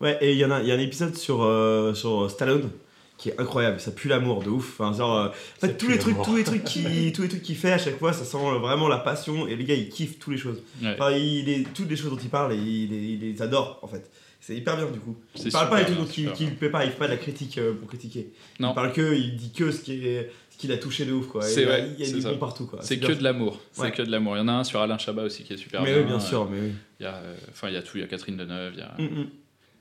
Ouais, 0.00 0.16
et 0.22 0.32
il 0.32 0.38
y 0.38 0.44
en 0.44 0.50
a, 0.50 0.62
il 0.62 0.66
y 0.68 0.72
a 0.72 0.74
un 0.74 0.78
épisode 0.80 1.14
sur, 1.16 1.42
euh, 1.42 1.92
sur 1.94 2.30
Stallone 2.30 2.70
qui 3.18 3.28
est 3.28 3.38
incroyable, 3.38 3.78
ça 3.78 3.92
pue 3.92 4.08
l'amour 4.08 4.42
de 4.42 4.48
ouf. 4.50 4.80
Enfin, 4.80 4.96
genre, 4.96 5.16
euh, 5.16 5.28
en 5.28 5.32
fait, 5.60 5.76
tous 5.76 5.86
les 5.88 5.98
trucs, 5.98 6.20
tous 6.24 6.34
les 6.34 6.42
trucs 6.42 6.64
qui, 6.64 7.12
tous 7.12 7.22
les 7.22 7.28
trucs 7.28 7.42
qu'il 7.42 7.54
fait 7.56 7.70
à 7.72 7.78
chaque 7.78 7.98
fois, 7.98 8.12
ça 8.12 8.24
sent 8.24 8.38
vraiment 8.60 8.88
la 8.88 8.98
passion 8.98 9.46
et 9.46 9.54
le 9.54 9.62
gars 9.62 9.74
il 9.76 9.90
kiffe 9.90 10.18
toutes 10.18 10.32
les 10.32 10.38
choses. 10.40 10.60
Ouais. 10.82 10.94
Enfin, 10.94 11.12
il 11.12 11.48
est, 11.48 11.72
toutes 11.72 11.88
les 11.88 11.94
choses 11.94 12.10
dont 12.10 12.18
il 12.20 12.30
parle 12.30 12.54
et 12.54 12.56
il, 12.56 12.90
les- 12.90 12.96
il 13.12 13.20
les 13.20 13.42
adore 13.42 13.78
en 13.82 13.86
fait. 13.86 14.10
C'est 14.44 14.56
hyper 14.56 14.76
bien 14.76 14.86
du 14.90 14.98
coup. 14.98 15.16
Il 15.36 15.52
parle 15.52 15.70
pas 15.70 15.78
super 15.78 15.90
des 15.96 16.02
trucs 16.02 16.10
qu'il 16.10 16.24
bien. 16.48 16.56
fait 16.58 16.68
pas, 16.68 16.84
il 16.84 16.90
fait 16.90 16.98
pas 16.98 17.06
de 17.06 17.12
la 17.12 17.16
critique 17.16 17.58
euh, 17.58 17.74
pour 17.74 17.86
critiquer. 17.88 18.32
Non. 18.58 18.72
Il 18.72 18.74
parle 18.74 18.92
que, 18.92 19.14
il 19.14 19.36
dit 19.36 19.52
que 19.52 19.70
ce 19.70 19.80
qui 19.82 20.04
est, 20.04 20.32
ce 20.50 20.58
qu'il 20.58 20.72
a 20.72 20.78
touché 20.78 21.04
de 21.04 21.12
ouf 21.12 21.28
quoi. 21.28 21.48
Et 21.48 21.52
il 21.54 21.60
y 21.60 21.62
a- 21.62 21.66
vrai, 21.68 21.88
il 21.94 22.00
y 22.00 22.02
a 22.02 22.06
c'est 22.06 22.14
du 22.14 22.22
ça. 22.22 22.32
bon 22.32 22.38
partout 22.38 22.66
quoi. 22.66 22.80
C'est 22.82 22.98
que 22.98 23.12
de 23.12 23.22
l'amour. 23.22 23.60
C'est 23.70 23.82
Ouais. 23.82 23.92
que 23.92 24.02
de 24.02 24.10
l'amour. 24.10 24.36
Il 24.36 24.40
y 24.40 24.42
en 24.42 24.48
a 24.48 24.52
un 24.52 24.64
sur 24.64 24.80
Alain 24.80 24.98
Chabat 24.98 25.22
aussi 25.22 25.44
qui 25.44 25.52
est 25.52 25.56
super 25.56 25.82
Mais 25.82 25.92
bien. 25.92 26.00
oui, 26.02 26.06
bien 26.08 26.18
sûr, 26.18 26.50
mais 26.50 26.58
oui. 26.60 26.72
Il 26.98 27.04
y 27.04 27.06
a, 27.06 27.14
euh, 27.14 27.36
enfin, 27.52 27.68
il 27.68 27.74
y 27.74 27.76
a 27.76 27.82
tout. 27.82 27.98
Il 27.98 28.00
y 28.00 28.04
a 28.04 28.08
Catherine 28.08 28.36
Deneuve. 28.36 28.72
Il 28.74 28.80
y 28.80 28.82
a... 28.82 28.94
Mm, 28.98 29.20
mm. 29.20 29.26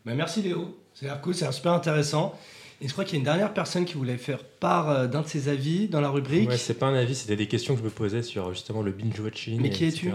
Bah, 0.05 0.13
merci 0.15 0.43
Léo, 0.43 0.77
c'est 0.93 1.07
l'air 1.07 1.19
cool, 1.21 1.33
c'est 1.33 1.51
super 1.51 1.73
intéressant. 1.73 2.37
Et 2.81 2.87
je 2.87 2.91
crois 2.93 3.03
qu'il 3.03 3.13
y 3.13 3.17
a 3.17 3.19
une 3.19 3.25
dernière 3.25 3.53
personne 3.53 3.85
qui 3.85 3.93
voulait 3.95 4.17
faire 4.17 4.43
part 4.43 4.89
euh, 4.89 5.07
d'un 5.07 5.21
de 5.21 5.27
ses 5.27 5.49
avis 5.49 5.87
dans 5.87 6.01
la 6.01 6.09
rubrique. 6.09 6.49
Ouais, 6.49 6.57
c'est 6.57 6.73
pas 6.75 6.87
un 6.87 6.95
avis, 6.95 7.15
c'était 7.15 7.35
des 7.35 7.47
questions 7.47 7.73
que 7.75 7.79
je 7.79 7.85
me 7.85 7.89
posais 7.91 8.21
sur 8.23 8.51
justement 8.53 8.81
le 8.83 8.91
binge 8.91 9.19
watching. 9.19 9.59
Mais 9.59 9.69
qui 9.71 9.85
es-tu? 9.85 10.11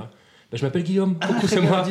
Bah, 0.50 0.58
Je 0.58 0.64
m'appelle 0.64 0.82
Guillaume. 0.84 1.16
Ah, 1.20 1.28
c'est 1.46 1.60
moi. 1.60 1.84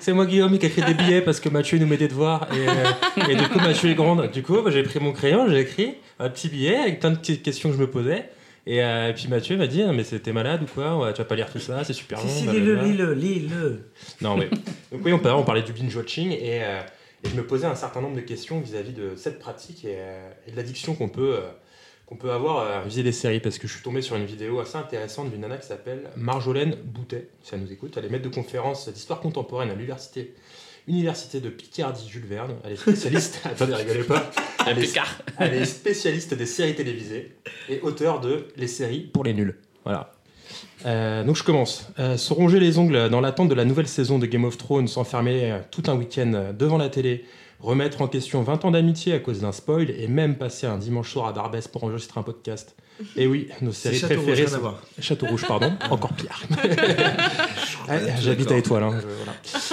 C'est 0.00 0.12
moi 0.12 0.26
Guillaume 0.26 0.58
qui 0.58 0.66
a 0.66 0.68
écrit 0.68 0.82
des 0.82 0.94
billets 0.94 1.22
parce 1.22 1.40
que 1.40 1.48
Mathieu 1.48 1.78
nous 1.78 1.86
met 1.86 1.96
des 1.96 2.08
devoirs 2.08 2.46
et, 2.52 2.68
euh, 2.68 3.28
et 3.30 3.34
du 3.36 3.48
coup 3.48 3.58
Mathieu 3.58 3.90
est 3.90 3.94
grande. 3.94 4.30
Du 4.30 4.42
coup 4.42 4.60
bah, 4.62 4.70
j'ai 4.70 4.82
pris 4.82 5.00
mon 5.00 5.12
crayon, 5.12 5.48
j'ai 5.48 5.60
écrit 5.60 5.94
un 6.18 6.28
petit 6.28 6.48
billet 6.48 6.76
avec 6.76 7.00
plein 7.00 7.10
de 7.10 7.16
petites 7.18 7.42
questions 7.42 7.70
que 7.70 7.76
je 7.76 7.80
me 7.80 7.90
posais. 7.90 8.28
Et, 8.68 8.82
euh, 8.82 9.10
et 9.10 9.12
puis 9.14 9.28
Mathieu 9.28 9.56
m'a 9.56 9.66
dit 9.66 9.82
mais 9.92 10.04
c'était 10.04 10.32
malade 10.32 10.62
ou 10.62 10.66
quoi? 10.66 10.98
Ouais, 10.98 11.12
Tu 11.12 11.18
vas 11.18 11.24
pas 11.24 11.36
lire 11.36 11.50
tout 11.50 11.58
ça, 11.60 11.84
c'est 11.84 11.92
super 11.92 12.18
long. 12.20 12.28
Si, 12.28 12.40
si, 12.40 12.46
lis-le, 12.48 12.76
lis-le, 12.82 13.12
lis-le. 13.14 13.90
Non, 14.20 14.36
mais. 14.36 14.48
Donc, 14.92 15.00
oui, 15.04 15.12
on 15.12 15.18
parlait, 15.18 15.38
on 15.40 15.44
parlait 15.44 15.62
du 15.62 15.72
binge 15.72 15.94
watching 15.96 16.30
et, 16.32 16.62
euh, 16.64 16.80
et 17.24 17.28
je 17.28 17.34
me 17.36 17.42
posais 17.44 17.66
un 17.66 17.74
certain 17.76 18.00
nombre 18.00 18.16
de 18.16 18.20
questions 18.22 18.60
vis-à-vis 18.60 18.92
de 18.92 19.12
cette 19.16 19.38
pratique 19.38 19.84
et, 19.84 19.94
euh, 19.98 20.28
et 20.48 20.52
de 20.52 20.56
l'addiction 20.56 20.94
qu'on 20.94 21.08
peut, 21.08 21.38
qu'on 22.06 22.16
peut 22.16 22.30
avoir 22.30 22.70
à 22.70 22.82
viser 22.82 23.02
des 23.02 23.12
séries. 23.12 23.40
Parce 23.40 23.58
que 23.58 23.66
je 23.66 23.74
suis 23.74 23.82
tombé 23.82 24.00
sur 24.00 24.16
une 24.16 24.24
vidéo 24.24 24.60
assez 24.60 24.76
intéressante 24.76 25.30
d'une 25.30 25.40
nana 25.40 25.58
qui 25.58 25.66
s'appelle 25.66 26.10
Marjolaine 26.16 26.76
Boutet, 26.84 27.28
si 27.42 27.54
elle 27.54 27.60
nous 27.60 27.72
écoute. 27.72 27.94
Elle 27.96 28.04
est 28.06 28.10
maître 28.10 28.28
de 28.28 28.34
conférence 28.34 28.88
d'histoire 28.88 29.20
contemporaine 29.20 29.70
à 29.70 29.74
l'université. 29.74 30.34
Université 30.88 31.40
de 31.40 31.48
Picardie 31.48 32.08
Jules 32.08 32.26
Verne. 32.26 32.54
Elle 32.64 32.72
est 32.72 32.76
spécialiste. 32.76 33.40
Attendez, 33.44 33.74
rigolez 33.74 34.04
pas. 34.04 34.30
Elle 34.66 34.78
est, 34.78 34.98
elle 35.38 35.54
est 35.54 35.64
spécialiste 35.64 36.34
des 36.34 36.46
séries 36.46 36.74
télévisées 36.74 37.32
et 37.68 37.80
auteur 37.80 38.20
de 38.20 38.48
Les 38.56 38.68
séries 38.68 39.00
pour 39.00 39.24
les 39.24 39.34
nuls. 39.34 39.56
Voilà. 39.84 40.12
Euh, 40.84 41.24
donc 41.24 41.36
je 41.36 41.42
commence. 41.42 41.88
Euh, 41.98 42.16
se 42.16 42.32
ronger 42.32 42.60
les 42.60 42.78
ongles 42.78 43.08
dans 43.08 43.20
l'attente 43.20 43.48
de 43.48 43.54
la 43.54 43.64
nouvelle 43.64 43.88
saison 43.88 44.18
de 44.18 44.26
Game 44.26 44.44
of 44.44 44.56
Thrones, 44.56 44.88
s'enfermer 44.88 45.50
euh, 45.50 45.58
tout 45.70 45.82
un 45.86 45.96
week-end 45.96 46.32
euh, 46.34 46.52
devant 46.52 46.78
la 46.78 46.88
télé, 46.88 47.24
remettre 47.60 48.02
en 48.02 48.08
question 48.08 48.42
20 48.42 48.64
ans 48.64 48.70
d'amitié 48.70 49.12
à 49.14 49.18
cause 49.18 49.40
d'un 49.40 49.52
spoil 49.52 49.90
et 49.90 50.08
même 50.08 50.36
passer 50.36 50.66
un 50.66 50.78
dimanche 50.78 51.10
soir 51.12 51.26
à 51.28 51.32
Darbès 51.32 51.66
pour 51.68 51.84
enregistrer 51.84 52.20
un 52.20 52.22
podcast. 52.22 52.76
Et 53.16 53.26
oui, 53.26 53.48
nos 53.60 53.72
séries 53.72 53.98
Château 53.98 54.14
préférées 54.22 54.46
sont... 54.46 54.74
Château 55.00 55.26
Rouge, 55.26 55.44
pardon, 55.46 55.72
encore 55.90 56.14
pire. 56.14 56.40
Ah, 57.88 57.98
J'habite 58.20 58.50
à 58.50 58.56
Étoile. 58.56 58.82
hein, 58.84 59.00
je- 59.00 59.06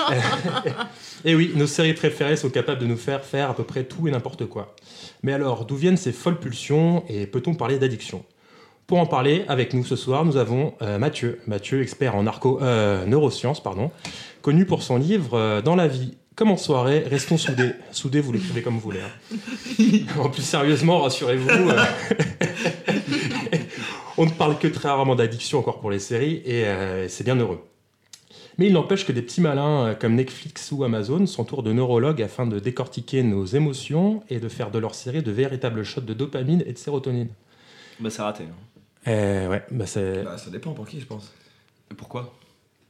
voilà. 0.05 0.89
et 1.25 1.33
oui, 1.35 1.51
nos 1.55 1.67
séries 1.67 1.93
préférées 1.93 2.35
sont 2.35 2.49
capables 2.49 2.81
de 2.81 2.85
nous 2.85 2.97
faire 2.97 3.23
faire 3.23 3.49
à 3.49 3.55
peu 3.55 3.63
près 3.63 3.83
tout 3.85 4.07
et 4.07 4.11
n'importe 4.11 4.45
quoi. 4.45 4.75
Mais 5.21 5.31
alors, 5.33 5.65
d'où 5.65 5.75
viennent 5.77 5.95
ces 5.97 6.11
folles 6.11 6.39
pulsions 6.39 7.03
et 7.07 7.25
peut-on 7.25 7.53
parler 7.55 7.79
d'addiction? 7.79 8.23
Pour 8.87 8.99
en 8.99 9.05
parler 9.05 9.45
avec 9.47 9.73
nous 9.73 9.85
ce 9.85 9.95
soir, 9.95 10.25
nous 10.25 10.35
avons 10.35 10.73
euh, 10.81 10.97
Mathieu, 10.99 11.39
Mathieu, 11.47 11.81
expert 11.81 12.15
en 12.15 12.23
narco, 12.23 12.59
euh, 12.61 13.05
neurosciences, 13.05 13.63
pardon, 13.63 13.91
connu 14.41 14.65
pour 14.65 14.83
son 14.83 14.97
livre 14.97 15.37
euh, 15.37 15.61
Dans 15.61 15.75
la 15.77 15.87
vie. 15.87 16.17
Comme 16.35 16.49
en 16.51 16.57
soirée, 16.57 16.99
restons 16.99 17.37
soudés. 17.37 17.71
Soudés, 17.91 18.19
vous 18.21 18.31
l'écrivez 18.31 18.61
comme 18.63 18.75
vous 18.75 18.79
voulez. 18.79 19.01
hein. 19.01 20.19
en 20.19 20.29
plus 20.29 20.41
sérieusement, 20.41 20.99
rassurez-vous, 21.01 21.49
euh, 21.49 21.83
on 24.17 24.25
ne 24.25 24.31
parle 24.31 24.57
que 24.57 24.67
très 24.67 24.89
rarement 24.89 25.15
d'addiction 25.15 25.59
encore 25.59 25.79
pour 25.79 25.91
les 25.91 25.99
séries 25.99 26.41
et 26.45 26.65
euh, 26.65 27.07
c'est 27.07 27.23
bien 27.23 27.35
heureux. 27.35 27.61
Mais 28.57 28.67
il 28.67 28.73
n'empêche 28.73 29.05
que 29.05 29.11
des 29.11 29.21
petits 29.21 29.41
malins 29.41 29.87
euh, 29.87 29.93
comme 29.95 30.15
Netflix 30.15 30.71
ou 30.71 30.83
Amazon 30.83 31.25
s'entourent 31.25 31.63
de 31.63 31.71
neurologues 31.73 32.21
afin 32.21 32.45
de 32.47 32.59
décortiquer 32.59 33.21
nos 33.23 33.45
émotions 33.45 34.23
et 34.29 34.39
de 34.39 34.47
faire 34.49 34.71
de 34.71 34.79
leurs 34.79 34.95
séries 34.95 35.23
de 35.23 35.31
véritables 35.31 35.83
shots 35.83 36.01
de 36.01 36.13
dopamine 36.13 36.63
et 36.65 36.73
de 36.73 36.77
sérotonine. 36.77 37.29
Bah, 37.99 38.09
c'est 38.09 38.21
raté. 38.21 38.43
hein. 39.05 39.49
Ouais, 39.49 39.63
bah 39.71 39.85
c'est... 39.85 40.23
Bah, 40.23 40.37
ça 40.37 40.49
dépend 40.49 40.71
pour 40.71 40.87
qui, 40.87 40.99
je 40.99 41.05
pense. 41.05 41.31
Pourquoi? 41.97 42.33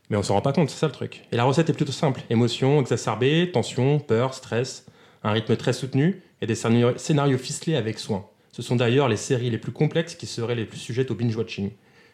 Mais 0.10 0.18
on 0.18 0.24
s'en 0.24 0.36
rend 0.36 0.42
pas 0.42 0.54
compte, 0.54 0.70
c'est 0.70 0.80
ça 0.80 0.88
le 0.88 0.92
truc. 0.92 1.24
Et 1.32 1.36
la 1.36 1.44
recette 1.44 1.70
est 1.70 1.74
plutôt 1.74 1.92
simple. 1.92 2.22
Émotions 2.30 2.82
exacerbées, 2.82 3.52
tension, 3.52 4.00
peur, 4.00 4.34
stress, 4.34 4.86
un 5.24 5.32
rythme 5.32 5.56
très 5.56 5.74
soutenu 5.74 6.22
et 6.42 6.48
des 6.48 6.56
scénarios, 6.56 7.38
ficelés 7.38 7.76
avec 7.76 8.00
soin. 8.00 8.26
Ce 8.52 8.62
sont 8.62 8.76
d'ailleurs 8.76 9.08
les 9.08 9.18
séries 9.18 9.50
les 9.50 9.58
plus 9.58 9.72
complexes 9.72 10.16
qui 10.16 10.28
seraient 10.28 10.56
les 10.56 10.66
plus 10.66 10.78
sujettes 10.78 11.10
au 11.10 11.16
binge-watching, 11.16 11.72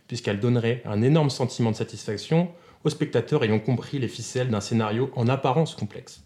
puisqu'elles 0.08 0.40
donneraient 0.40 0.82
un 0.86 1.02
énorme 1.02 1.30
sentiment 1.30 1.72
de 1.72 1.76
satisfaction 1.76 2.50
aux 2.84 2.90
spectateurs 2.90 3.44
ayant 3.44 3.60
compris 3.60 4.00
les 4.00 4.08
ficelles 4.08 4.50
d'un 4.50 4.62
scénario 4.62 5.12
en 5.16 5.28
apparence 5.28 5.76
complexe. 5.76 6.22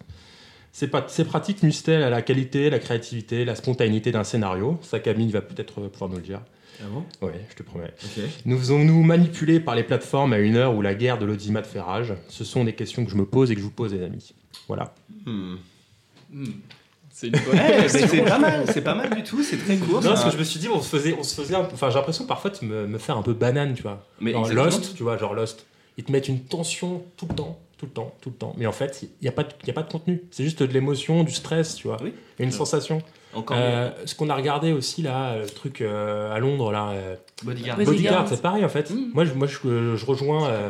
Ces, 0.71 0.87
pratiques 0.87 1.61
nuisent-elles 1.61 2.03
à 2.03 2.09
la 2.09 2.23
qualité, 2.23 2.69
la 2.71 2.79
créativité, 2.79 3.45
la 3.45 3.55
spontanéité 3.55 4.11
d'un 4.11 4.23
scénario 4.23 4.79
Ça, 4.81 4.99
Camille 4.99 5.31
va 5.31 5.41
peut-être 5.41 5.81
pouvoir 5.81 6.09
nous 6.09 6.17
le 6.17 6.23
dire. 6.23 6.41
Ah 6.81 6.85
bon? 6.91 7.03
Oui, 7.21 7.31
je 7.49 7.55
te 7.55 7.63
promets. 7.63 7.91
Nous 8.45 8.57
faisons-nous 8.57 9.03
manipuler 9.03 9.59
par 9.59 9.75
les 9.75 9.83
plateformes 9.83 10.33
à 10.33 10.39
une 10.39 10.55
heure 10.55 10.73
où 10.75 10.81
la 10.81 10.95
guerre 10.95 11.17
de 11.17 11.25
l'audimat 11.25 11.63
fait 11.63 11.79
rage 11.79 12.13
Ce 12.29 12.43
sont 12.43 12.63
des 12.63 12.73
questions 12.73 13.05
que 13.05 13.11
je 13.11 13.15
me 13.15 13.25
pose 13.25 13.51
et 13.51 13.55
que 13.55 13.59
je 13.61 13.65
vous 13.65 13.71
pose, 13.71 13.93
les 13.93 14.03
amis. 14.03 14.33
Voilà. 14.67 14.93
Hmm. 15.25 15.55
Hmm. 16.31 16.45
C'est 17.11 17.27
une 17.27 17.33
bonne 17.33 17.59
Eh, 17.83 17.87
c'est 17.87 18.23
pas 18.23 18.39
mal, 18.39 18.65
c'est 18.73 18.81
pas 18.83 18.95
mal 18.95 19.13
du 19.15 19.23
tout, 19.23 19.43
c'est 19.43 19.57
très 19.57 19.77
court. 19.77 19.95
Non, 19.95 20.01
ça. 20.01 20.09
parce 20.09 20.25
que 20.25 20.31
je 20.31 20.37
me 20.37 20.43
suis 20.43 20.59
dit, 20.59 20.67
on 20.67 20.81
se 20.81 20.89
faisait, 20.89 21.15
on 21.17 21.21
se 21.23 21.39
faisait 21.39 21.55
un 21.55 21.63
peu- 21.63 21.75
Enfin, 21.75 21.89
j'ai 21.89 21.95
l'impression 21.95 22.25
parfois 22.25 22.49
de 22.49 22.65
me, 22.65 22.87
me 22.87 22.97
faire 22.97 23.17
un 23.17 23.21
peu 23.21 23.33
banane, 23.33 23.75
tu 23.75 23.83
vois. 23.83 24.05
Mais 24.19 24.31
Genre. 24.31 24.49
Lost, 24.51 24.95
tu 24.95 25.03
vois, 25.03 25.17
genre 25.17 25.35
Lost. 25.35 25.65
Ils 25.97 26.03
te 26.03 26.11
mettent 26.11 26.27
une 26.27 26.39
tension 26.39 27.03
tout 27.17 27.27
le 27.29 27.35
temps, 27.35 27.59
tout 27.77 27.85
le 27.85 27.91
temps, 27.91 28.15
tout 28.19 28.29
le 28.31 28.35
temps. 28.35 28.55
Mais 28.57 28.65
en 28.65 28.71
fait, 28.71 29.03
il 29.03 29.09
n'y 29.21 29.27
a, 29.27 29.31
pas 29.31 29.43
de- 29.43 29.49
il 29.61 29.67
y 29.67 29.69
a 29.69 29.73
pas 29.73 29.83
de 29.83 29.91
contenu. 29.91 30.23
C'est 30.31 30.43
juste 30.43 30.63
de 30.63 30.73
l'émotion, 30.73 31.23
du 31.23 31.31
stress, 31.31 31.75
tu 31.75 31.87
vois. 31.87 31.97
Oui. 32.03 32.13
Et 32.39 32.43
une 32.43 32.49
Ouais. 32.49 32.55
sensation. 32.55 33.03
Encore 33.35 33.57
Euh, 33.59 33.89
ce 34.05 34.15
qu'on 34.15 34.29
a 34.29 34.35
regardé 34.35 34.71
aussi, 34.73 35.01
là, 35.01 35.37
le 35.37 35.45
truc 35.47 35.81
euh, 35.81 36.33
à 36.33 36.39
Londres, 36.39 36.71
là. 36.71 36.89
euh. 36.91 37.15
Bodyguard. 37.43 37.77
Bodyguard. 37.77 37.85
Bodyguard, 37.95 38.27
c'est 38.29 38.41
pareil 38.41 38.63
en 38.65 38.69
fait. 38.69 38.91
Moi, 39.13 39.25
je, 39.25 39.33
moi 39.33 39.47
je, 39.47 39.95
je 39.95 40.05
rejoins. 40.05 40.47
euh, 40.49 40.69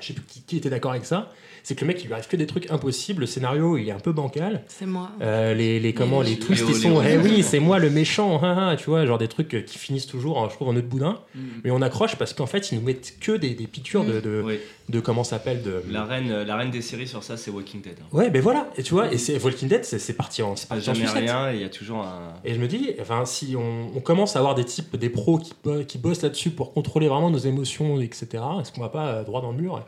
je 0.00 0.06
sais 0.08 0.12
plus 0.14 0.22
qui, 0.24 0.42
qui 0.42 0.56
était 0.56 0.70
d'accord 0.70 0.92
avec 0.92 1.04
ça. 1.04 1.30
C'est 1.68 1.74
que 1.74 1.82
le 1.82 1.88
mec, 1.88 2.02
il 2.02 2.06
lui 2.06 2.14
arrive 2.14 2.26
que 2.28 2.36
des 2.38 2.46
trucs 2.46 2.70
impossibles. 2.70 3.20
Le 3.20 3.26
scénario, 3.26 3.76
il 3.76 3.86
est 3.90 3.92
un 3.92 3.98
peu 4.00 4.12
bancal. 4.12 4.62
C'est 4.68 4.86
moi. 4.86 5.10
Euh, 5.20 5.52
les, 5.52 5.78
les, 5.78 5.92
comment, 5.92 6.22
les 6.22 6.30
Léo, 6.36 6.44
twists, 6.46 6.62
Léo, 6.66 6.74
ils 6.74 6.80
sont. 6.80 7.00
Léo. 7.02 7.02
Eh 7.06 7.18
oui, 7.18 7.42
c'est 7.42 7.60
moi 7.60 7.78
le 7.78 7.90
méchant. 7.90 8.42
hein, 8.42 8.70
hein, 8.70 8.76
tu 8.76 8.88
vois, 8.88 9.04
genre 9.04 9.18
des 9.18 9.28
trucs 9.28 9.66
qui 9.66 9.76
finissent 9.76 10.06
toujours, 10.06 10.38
en- 10.38 10.48
je 10.48 10.54
trouve, 10.54 10.68
en 10.68 10.72
nœud 10.72 10.80
de 10.80 10.86
boudin. 10.86 11.18
Hmm. 11.34 11.40
Mais 11.64 11.70
on 11.70 11.82
accroche 11.82 12.16
parce 12.16 12.32
qu'en 12.32 12.46
fait, 12.46 12.72
ils 12.72 12.78
nous 12.78 12.84
mettent 12.86 13.16
que 13.20 13.32
des, 13.36 13.50
des 13.50 13.66
piqûres 13.66 14.04
de, 14.06 14.18
de, 14.20 14.42
Oui. 14.46 14.58
de 14.88 14.98
comment 15.00 15.24
s'appelle 15.24 15.62
de. 15.62 15.82
La 15.90 16.04
reine, 16.06 16.42
la 16.42 16.56
reine 16.56 16.70
des 16.70 16.80
séries 16.80 17.06
sur 17.06 17.22
ça, 17.22 17.36
c'est 17.36 17.50
Walking 17.50 17.82
Dead. 17.82 17.96
hein. 18.00 18.06
Ouais, 18.12 18.30
ben 18.30 18.40
voilà. 18.40 18.70
Et 18.78 18.82
tu 18.82 18.94
vois, 18.94 19.12
et 19.12 19.18
c'est 19.18 19.38
Walking 19.44 19.68
Dead, 19.68 19.84
c'est 19.84 20.14
parti 20.14 20.40
en. 20.42 20.56
C'est 20.56 20.72
en 20.72 20.80
jamais 20.80 21.00
sucette. 21.00 21.16
rien 21.16 21.50
et 21.52 21.56
il 21.56 21.60
y 21.60 21.64
a 21.64 21.68
toujours 21.68 21.98
un. 21.98 22.32
Et 22.46 22.54
je 22.54 22.60
me 22.60 22.66
dis, 22.66 22.92
enfin, 22.98 23.26
si 23.26 23.56
on, 23.58 23.90
on 23.94 24.00
commence 24.00 24.36
à 24.36 24.38
avoir 24.38 24.54
des 24.54 24.64
types, 24.64 24.96
des 24.96 25.10
pros 25.10 25.36
qui, 25.38 25.52
qui 25.86 25.98
bossent 25.98 26.22
là-dessus 26.22 26.48
pour 26.48 26.72
contrôler 26.72 27.08
vraiment 27.08 27.28
nos 27.28 27.36
émotions, 27.36 28.00
etc., 28.00 28.26
est-ce 28.62 28.72
qu'on 28.72 28.80
va 28.80 28.88
pas 28.88 29.08
euh, 29.08 29.22
droit 29.22 29.42
dans 29.42 29.52
le 29.52 29.58
mur? 29.58 29.82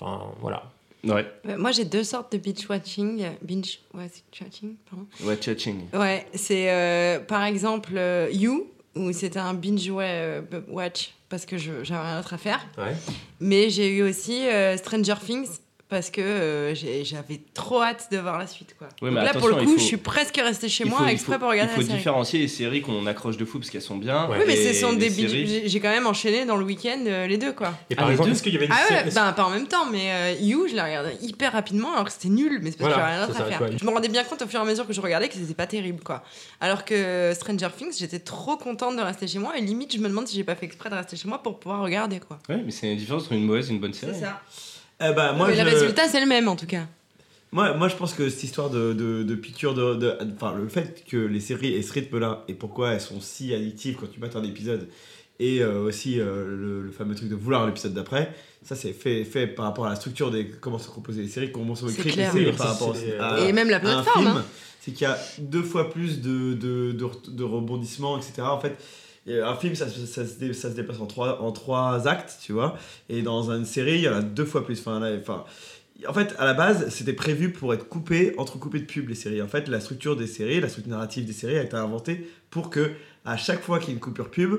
Enfin, 0.00 0.22
voilà. 0.40 0.62
Ouais. 1.04 1.26
Euh, 1.48 1.56
Moi, 1.58 1.70
j'ai 1.72 1.84
deux 1.84 2.04
sortes 2.04 2.32
de 2.32 2.38
binge 2.38 2.66
watching. 2.68 3.24
Binge 3.42 3.78
ouais, 3.94 4.10
c'est 4.12 4.44
watching, 4.44 4.74
pardon. 4.90 5.06
Ouais, 5.22 5.38
Chaching. 5.40 5.82
Ouais, 5.92 6.26
c'est 6.34 6.70
euh, 6.70 7.20
par 7.20 7.44
exemple 7.44 7.92
euh, 7.96 8.28
You, 8.32 8.66
où 8.96 9.12
c'était 9.12 9.38
un 9.38 9.54
binge 9.54 9.88
wa- 9.90 10.40
watch 10.68 11.12
parce 11.28 11.44
que 11.46 11.56
j'avais 11.58 11.82
rien 11.84 12.16
d'autre 12.18 12.34
à 12.34 12.38
faire. 12.38 12.66
Ouais. 12.78 12.94
Mais 13.40 13.70
j'ai 13.70 13.88
eu 13.96 14.02
aussi 14.02 14.46
euh, 14.48 14.76
Stranger 14.76 15.14
Things 15.24 15.48
parce 15.88 16.10
que 16.10 16.20
euh, 16.20 16.74
j'avais 16.74 17.40
trop 17.54 17.82
hâte 17.82 18.08
de 18.12 18.18
voir 18.18 18.38
la 18.38 18.46
suite. 18.46 18.74
Quoi. 18.78 18.88
Ouais, 19.00 19.08
Donc 19.10 19.18
mais 19.18 19.24
là, 19.24 19.32
pour 19.32 19.48
le 19.48 19.54
coup, 19.54 19.60
il 19.62 19.68
faut- 19.68 19.78
je 19.78 19.82
suis 19.84 19.96
presque 19.96 20.36
restée 20.36 20.68
chez 20.68 20.84
Il 20.84 20.90
moi 20.90 20.98
faut- 21.00 21.04
il 21.06 21.10
exprès 21.12 21.32
faut- 21.34 21.38
pour 21.40 21.48
regarder 21.48 21.72
Il 21.72 21.74
faut 21.76 21.80
la 21.80 21.86
série. 21.86 21.98
différencier 21.98 22.38
les 22.40 22.48
séries 22.48 22.82
qu'on 22.82 23.06
accroche 23.06 23.36
de 23.38 23.44
fou 23.44 23.58
parce 23.58 23.70
qu'elles 23.70 23.80
sont 23.82 23.96
bien. 23.96 24.28
Ouais. 24.28 24.36
Oui, 24.38 24.44
mais 24.46 24.54
et 24.58 24.72
ce 24.74 24.80
sont 24.80 24.92
des 24.92 25.08
les 25.08 25.10
bidou- 25.10 25.28
séries- 25.30 25.62
J'ai 25.68 25.80
quand 25.80 25.88
même 25.88 26.06
enchaîné 26.06 26.44
dans 26.44 26.56
le 26.56 26.64
week-end 26.64 26.98
euh, 27.06 27.26
les 27.26 27.38
deux, 27.38 27.52
quoi. 27.52 27.72
Et 27.90 27.94
par 27.94 28.04
Ah, 28.04 28.08
les 28.08 28.14
exemple, 28.14 28.30
est-ce 28.32 28.42
qu'il 28.42 28.52
y 28.52 28.56
avait 28.56 28.66
une 28.66 28.72
Ah 28.72 28.82
ouais, 28.90 28.96
série- 28.98 29.10
ben 29.14 29.32
pas 29.32 29.44
en 29.44 29.50
même 29.50 29.66
temps, 29.66 29.86
mais 29.90 30.10
euh, 30.12 30.34
You, 30.40 30.66
je 30.68 30.74
l'ai 30.74 30.82
regardé 30.82 31.12
hyper 31.22 31.52
rapidement 31.52 31.92
alors 31.94 32.04
que 32.04 32.12
c'était 32.12 32.28
nul, 32.28 32.60
mais 32.62 32.70
c'est 32.70 32.78
parce 32.78 32.90
Voilà, 32.92 32.94
que 32.94 33.00
j'avais 33.00 33.16
rien 33.16 33.20
c'est 33.26 33.32
d'autre 33.32 33.40
à 33.64 33.68
faire. 33.68 33.78
Je 33.78 33.84
me 33.84 33.90
rendais 33.90 34.08
bien 34.08 34.24
compte 34.24 34.42
au 34.42 34.46
fur 34.46 34.58
et 34.60 34.62
à 34.62 34.66
mesure 34.66 34.86
que 34.86 34.92
je 34.92 35.00
regardais 35.00 35.28
que 35.28 35.34
c'était 35.34 35.54
pas 35.54 35.66
terrible, 35.66 36.02
quoi. 36.02 36.22
Alors 36.60 36.84
que 36.84 37.32
Stranger 37.34 37.68
Things, 37.76 37.96
j'étais 37.98 38.18
trop 38.18 38.56
contente 38.56 38.96
de 38.96 39.02
rester 39.02 39.26
chez 39.26 39.38
moi 39.38 39.56
et 39.56 39.60
limite, 39.62 39.94
je 39.94 39.98
me 39.98 40.08
demande 40.08 40.26
si 40.28 40.36
j'ai 40.36 40.44
pas 40.44 40.54
fait 40.54 40.66
exprès 40.66 40.90
de 40.90 40.94
rester 40.96 41.16
chez 41.16 41.28
moi 41.28 41.42
pour 41.42 41.58
pouvoir 41.58 41.82
regarder, 41.82 42.20
quoi. 42.20 42.38
Ouais, 42.48 42.60
mais 42.64 42.70
c'est 42.72 42.88
la 42.88 42.94
différence 42.94 43.22
entre 43.24 43.32
une 43.32 43.44
mauvaise 43.46 43.70
et 43.70 43.72
une 43.72 43.80
bonne 43.80 43.94
série. 43.94 44.12
C'est 44.14 44.20
ça. 44.26 44.42
Eh 45.00 45.12
moi, 45.14 45.48
mais 45.48 45.54
je... 45.56 45.62
le 45.62 45.68
résultat, 45.70 46.08
c'est 46.08 46.20
le 46.20 46.26
même 46.26 46.48
en 46.48 46.56
tout 46.56 46.66
cas. 46.66 46.86
Moi, 47.50 47.72
moi, 47.74 47.88
je 47.88 47.96
pense 47.96 48.12
que 48.12 48.28
cette 48.28 48.42
histoire 48.44 48.68
de, 48.68 48.92
de, 48.92 49.22
de 49.22 49.34
piqûre 49.34 49.74
de, 49.74 50.18
Enfin, 50.34 50.54
le 50.54 50.68
fait 50.68 51.04
que 51.08 51.16
les 51.16 51.40
séries 51.40 51.74
aient 51.74 51.82
ce 51.82 51.92
rythme-là 51.94 52.44
et 52.48 52.54
pourquoi 52.54 52.92
elles 52.92 53.00
sont 53.00 53.20
si 53.20 53.54
addictives 53.54 53.96
quand 53.98 54.10
tu 54.10 54.20
mates 54.20 54.36
un 54.36 54.44
épisode 54.44 54.88
et 55.40 55.62
euh, 55.62 55.82
aussi 55.84 56.20
euh, 56.20 56.44
le, 56.48 56.82
le 56.82 56.90
fameux 56.90 57.14
truc 57.14 57.28
de 57.28 57.36
vouloir 57.36 57.64
l'épisode 57.66 57.94
d'après, 57.94 58.34
ça 58.64 58.74
c'est 58.74 58.92
fait, 58.92 59.24
fait 59.24 59.46
par 59.46 59.66
rapport 59.66 59.86
à 59.86 59.90
la 59.90 59.94
structure 59.96 60.30
des. 60.30 60.46
comment 60.48 60.78
sont 60.78 60.90
composées 60.90 61.22
les 61.22 61.28
séries, 61.28 61.52
comment 61.52 61.74
sont 61.76 61.88
écrites 61.88 62.16
les 62.16 62.26
séries 62.26 62.52
par 62.52 62.72
rapport 62.72 62.94
à, 63.20 63.40
et 63.40 63.52
même 63.52 63.70
la 63.70 63.78
plateforme. 63.80 64.26
hein. 64.26 64.44
C'est 64.80 64.90
qu'il 64.92 65.02
y 65.02 65.10
a 65.10 65.18
deux 65.38 65.62
fois 65.62 65.90
plus 65.90 66.20
de, 66.20 66.54
de, 66.54 66.92
de, 66.92 67.06
de 67.30 67.44
rebondissements, 67.44 68.18
etc. 68.18 68.42
En 68.42 68.60
fait. 68.60 68.76
Et 69.28 69.40
Un 69.40 69.54
film, 69.56 69.74
ça, 69.74 69.88
se- 69.88 70.06
ça, 70.06 70.26
se 70.26 70.38
dé- 70.38 70.52
ça 70.54 70.70
se 70.70 70.74
dépasse 70.74 71.00
en 71.00 71.06
trois, 71.06 71.40
en 71.42 71.52
trois 71.52 72.06
actes, 72.08 72.38
tu 72.42 72.52
vois. 72.52 72.76
Et 73.08 73.22
dans 73.22 73.50
une 73.50 73.64
série, 73.64 73.96
il 73.96 74.00
y 74.02 74.08
en 74.08 74.14
a 74.14 74.22
deux 74.22 74.44
fois 74.44 74.64
plus. 74.64 74.78
Enfin, 74.80 74.98
là, 75.00 75.16
enfin, 75.20 75.44
en 76.08 76.12
fait, 76.12 76.34
à 76.38 76.44
la 76.44 76.54
base, 76.54 76.88
c'était 76.90 77.12
prévu 77.12 77.50
pour 77.52 77.74
être 77.74 77.88
coupé, 77.88 78.34
entrecoupé 78.38 78.78
de 78.80 78.84
pubs, 78.86 79.08
les 79.08 79.14
séries. 79.14 79.42
En 79.42 79.48
fait, 79.48 79.68
la 79.68 79.80
structure 79.80 80.16
des 80.16 80.26
séries, 80.28 80.60
la 80.60 80.68
structure 80.68 80.92
narrative 80.92 81.24
des 81.24 81.32
séries 81.32 81.58
a 81.58 81.62
été 81.62 81.76
inventée 81.76 82.30
pour 82.50 82.70
que, 82.70 82.92
à 83.24 83.36
chaque 83.36 83.62
fois 83.62 83.78
qu'il 83.78 83.88
y 83.88 83.92
a 83.92 83.94
une 83.94 84.00
coupure 84.00 84.30
pub, 84.30 84.54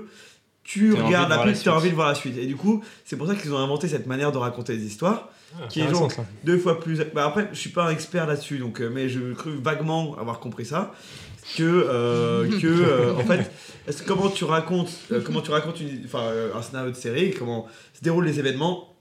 tu 0.63 0.93
regardes 1.07 1.30
de 1.30 1.36
la 1.36 1.38
pub, 1.45 1.53
tu 1.63 1.70
as 1.70 1.76
envie 1.76 1.89
de 1.89 1.95
voir 1.95 2.09
la 2.09 2.15
suite. 2.15 2.38
Et 2.38 2.45
du 2.45 2.55
coup, 2.55 2.84
c'est 3.05 3.15
pour 3.15 3.26
ça 3.28 3.36
qu'ils 3.36 3.53
ont 3.53 3.57
inventé 3.57 3.88
cette 3.88 4.05
manière 4.05 4.32
de 4.32 4.38
raconter 4.38 4.74
les 4.76 4.84
histoires, 4.84 5.30
Ah, 5.59 5.65
qui 5.67 5.80
est 5.80 5.84
genre 5.93 6.09
deux 6.43 6.59
fois 6.59 6.80
plus. 6.80 6.99
Bah 7.15 7.26
après, 7.26 7.49
je 7.53 7.57
suis 7.57 7.72
pas 7.72 7.86
un 7.86 7.89
expert 7.89 8.28
là-dessus, 8.28 8.59
donc, 8.59 8.82
euh, 8.82 8.89
mais 8.93 9.09
je 9.09 9.34
cru 9.34 9.55
vaguement 9.63 10.15
avoir 10.20 10.39
compris 10.39 10.65
ça. 10.65 10.93
Que, 11.58 11.64
euh, 11.64 12.47
que 12.60 12.68
euh, 12.68 13.14
en 13.16 13.26
fait, 13.26 13.50
est-ce- 13.88 14.04
comment 14.04 14.30
tu 14.30 14.43
racontes, 14.43 14.91
euh, 15.12 15.22
comment 15.26 15.41
tu 15.41 15.52
racontes 15.52 15.80
une, 15.82 16.06
euh, 16.14 16.50
un 16.56 16.62
scénario 16.62 16.91
de 16.91 16.95
série, 16.95 17.32
comment 17.32 17.68
se 17.93 18.02
déroulent 18.04 18.26
les 18.26 18.38
événements, 18.39 18.93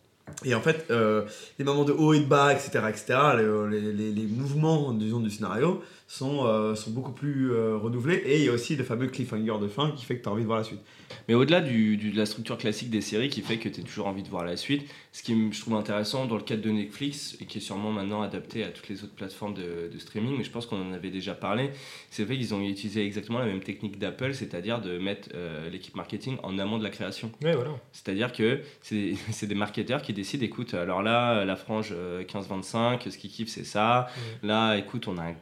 et 0.44 0.54
en 0.54 0.60
fait, 0.60 0.86
euh, 0.90 1.22
les 1.58 1.64
moments 1.64 1.84
de 1.84 1.92
haut 1.92 2.14
et 2.14 2.20
de 2.20 2.24
bas, 2.26 2.52
etc., 2.52 2.80
etc., 2.88 3.18
les, 3.36 3.80
les, 3.80 3.92
les- 3.92 4.12
les 4.12 4.26
mouvements 4.26 4.92
disons, 4.92 5.20
du 5.20 5.30
scénario 5.30 5.82
sont, 6.10 6.46
euh, 6.46 6.74
sont 6.74 6.90
beaucoup 6.90 7.12
plus 7.12 7.52
euh, 7.52 7.76
renouvelés, 7.76 8.16
et 8.24 8.38
il 8.38 8.44
y 8.46 8.48
a 8.48 8.52
aussi 8.52 8.74
le 8.76 8.82
fameux 8.82 9.06
cliffhanger 9.08 9.58
de 9.60 9.68
fin 9.68 9.90
qui 9.92 10.04
fait 10.06 10.16
que 10.16 10.22
tu 10.22 10.28
as 10.28 10.32
envie 10.32 10.40
de 10.42 10.46
voir 10.46 10.58
la 10.58 10.64
suite. 10.64 10.80
Mais 11.28 11.34
au-delà 11.34 11.60
du, 11.60 11.96
du- 11.98 12.10
de 12.10 12.16
la 12.16 12.24
structure 12.26 12.56
classique 12.58 12.88
des 12.90 13.02
séries 13.02 13.28
qui 13.28 13.42
fait 13.42 13.58
que 13.58 13.68
tu 13.68 13.80
as 13.80 13.84
toujours 13.84 14.06
envie 14.06 14.22
de 14.22 14.28
voir 14.28 14.44
la 14.44 14.56
suite, 14.56 14.88
ce 15.12 15.22
qui 15.22 15.34
me- 15.34 15.52
je 15.52 15.60
trouve 15.60 15.74
intéressant 15.74 16.24
dans 16.26 16.36
le 16.36 16.42
cadre 16.42 16.62
de 16.62 16.70
Netflix 16.70 17.36
et 17.40 17.44
qui 17.44 17.58
est 17.58 17.60
sûrement 17.60 17.92
maintenant 17.92 18.22
adapté 18.22 18.64
à 18.64 18.68
toutes 18.68 18.88
les 18.88 19.04
autres 19.04 19.14
plateformes 19.14 19.52
de, 19.54 19.90
de 19.92 19.98
streaming, 19.98 20.34
mais 20.38 20.44
je 20.44 20.50
pense 20.50 20.64
qu'on 20.66 20.80
en 20.80 20.92
avait 20.94 21.10
déjà 21.10 21.34
parlé, 21.34 21.70
c'est 22.10 22.24
fait 22.24 22.36
qu'ils 22.36 22.54
ont 22.54 22.60
utilisé 22.62 23.04
exactement 23.04 23.38
la 23.38 23.46
même 23.46 23.60
technique 23.62 23.98
d'Apple, 23.98 24.32
c'est-à-dire 24.32 24.80
de 24.80 24.96
mettre 24.98 25.28
euh, 25.34 25.68
l'équipe 25.68 25.94
marketing 25.94 26.36
en 26.42 26.58
amont 26.58 26.78
de 26.78 26.84
la 26.84 26.90
création. 26.90 27.30
Ouais, 27.44 27.54
voilà. 27.54 27.72
C'est-à-dire 27.92 28.32
que 28.32 28.60
c'est 28.80 29.12
c'est 29.30 29.46
des 29.46 29.54
marketeurs 29.54 30.00
qui 30.00 30.14
décident, 30.14 30.44
écoute, 30.44 30.72
alors 30.72 31.02
là, 31.02 31.44
la 31.44 31.56
frange 31.56 31.90
euh, 31.92 32.24
15-25, 32.24 33.10
ce 33.10 33.18
qu'ils 33.18 33.30
kiffent, 33.30 33.48
c'est 33.50 33.64
ça. 33.64 34.08
Là, 34.42 34.76
écoute, 34.76 35.06
on 35.08 35.18
a 35.18 35.22
un 35.22 35.34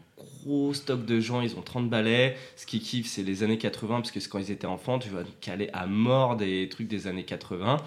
gros 0.47 0.73
stock 0.75 1.05
de 1.05 1.21
gens, 1.21 1.41
ils 1.41 1.57
ont 1.57 1.63
30 1.63 1.91
balais. 1.91 2.37
Ce 2.57 2.67
qu'ils 2.67 2.81
kiffent, 2.81 3.09
c'est 3.09 3.23
les 3.23 3.43
années 3.43 3.59
80, 3.59 3.97
parce 3.97 4.11
que 4.11 4.21
c'est 4.21 4.29
quand 4.29 4.39
ils 4.39 4.51
étaient 4.51 4.67
enfants, 4.67 4.99
tu 4.99 5.09
vas 5.11 5.23
caler 5.41 5.69
à 5.73 5.87
mort 5.87 6.37
des 6.37 6.69
trucs 6.69 6.89
des 6.89 7.07
années 7.09 7.25
80, 7.25 7.79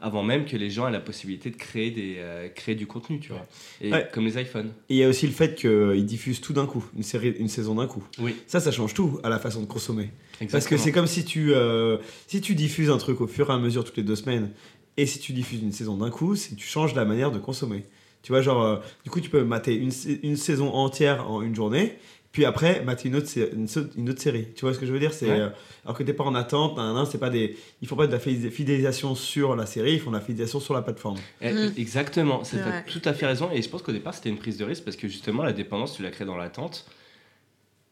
avant 0.00 0.22
même 0.22 0.44
que 0.44 0.56
les 0.56 0.70
gens 0.70 0.86
aient 0.86 0.92
la 0.92 1.00
possibilité 1.00 1.50
de 1.50 1.56
créer, 1.56 1.90
des, 1.90 2.16
euh, 2.18 2.48
créer 2.48 2.74
du 2.74 2.86
contenu, 2.86 3.20
tu 3.20 3.30
vois. 3.30 3.46
Et 3.80 3.90
Ouais. 3.90 4.06
comme 4.12 4.24
les 4.26 4.40
iPhones. 4.40 4.70
Et 4.88 4.94
il 4.94 4.96
y 4.98 5.04
a 5.04 5.08
aussi 5.08 5.26
le 5.26 5.32
fait 5.32 5.54
qu'ils 5.54 6.04
diffusent 6.04 6.40
tout 6.40 6.52
d'un 6.52 6.66
coup, 6.66 6.84
une, 6.96 7.02
série, 7.02 7.30
une 7.38 7.48
saison 7.48 7.74
d'un 7.76 7.86
coup. 7.86 8.04
Oui. 8.18 8.36
Ça, 8.46 8.60
ça 8.60 8.70
change 8.70 8.94
tout 8.94 9.18
à 9.24 9.28
la 9.28 9.38
façon 9.38 9.60
de 9.60 9.66
consommer. 9.66 10.10
Parce 10.50 10.66
que 10.66 10.76
c'est 10.76 10.92
comme 10.92 11.06
si 11.06 11.24
tu, 11.24 11.52
euh, 11.54 11.98
si 12.26 12.40
tu 12.40 12.54
diffuses 12.54 12.90
un 12.90 12.98
truc 12.98 13.20
au 13.20 13.26
fur 13.26 13.50
et 13.50 13.52
à 13.52 13.58
mesure 13.58 13.84
toutes 13.84 13.96
les 13.96 14.02
deux 14.02 14.16
semaines, 14.16 14.50
et 14.96 15.06
si 15.06 15.18
tu 15.18 15.32
diffuses 15.32 15.62
une 15.62 15.72
saison 15.72 15.96
d'un 15.96 16.10
coup, 16.10 16.36
c'est 16.36 16.54
tu 16.54 16.66
changes 16.66 16.94
la 16.94 17.04
manière 17.04 17.30
de 17.32 17.38
consommer. 17.38 17.84
Tu 18.24 18.32
vois, 18.32 18.40
genre, 18.42 18.62
euh, 18.64 18.76
du 19.04 19.10
coup, 19.10 19.20
tu 19.20 19.28
peux 19.30 19.44
mater 19.44 19.74
une, 19.76 19.92
une 20.24 20.36
saison 20.36 20.72
entière 20.72 21.30
en 21.30 21.42
une 21.42 21.54
journée, 21.54 21.98
puis 22.32 22.44
après, 22.46 22.82
mater 22.82 23.08
une 23.08 23.16
autre, 23.16 23.28
sé- 23.28 23.50
une, 23.54 23.68
so- 23.68 23.86
une 23.96 24.08
autre 24.10 24.20
série. 24.22 24.48
Tu 24.56 24.62
vois 24.62 24.72
ce 24.74 24.78
que 24.80 24.86
je 24.86 24.92
veux 24.92 24.98
dire? 24.98 25.12
C'est, 25.12 25.28
Ouais. 25.30 25.38
euh, 25.40 25.48
Alors 25.84 25.96
que 25.96 26.02
t'es 26.02 26.14
pas 26.14 26.24
en 26.24 26.34
attente, 26.34 26.76
nan, 26.78 26.94
nan, 26.94 27.04
c'est 27.08 27.18
pas 27.18 27.28
des, 27.28 27.56
ils 27.82 27.86
font 27.86 27.96
pas 27.96 28.06
de 28.06 28.12
la 28.12 28.18
fidé- 28.18 28.50
fidélisation 28.50 29.14
sur 29.14 29.54
la 29.54 29.66
série, 29.66 29.92
ils 29.92 30.00
font 30.00 30.10
de 30.10 30.16
la 30.16 30.22
fidélisation 30.22 30.58
sur 30.58 30.72
la 30.72 30.80
plateforme. 30.82 31.18
Eh, 31.42 31.52
Mhm. 31.52 31.74
Exactement, 31.76 32.42
c'est 32.44 32.56
vrai. 32.56 32.84
tout 32.90 33.02
à 33.04 33.12
fait 33.12 33.26
raison. 33.26 33.50
Et 33.52 33.60
je 33.60 33.68
pense 33.68 33.82
qu'au 33.82 33.92
départ, 33.92 34.14
c'était 34.14 34.30
une 34.30 34.38
prise 34.38 34.56
de 34.56 34.64
risque 34.64 34.84
parce 34.84 34.96
que 34.96 35.06
justement, 35.06 35.42
la 35.42 35.52
dépendance, 35.52 35.94
tu 35.94 36.02
la 36.02 36.10
crées 36.10 36.24
dans 36.24 36.36
l'attente. 36.38 36.86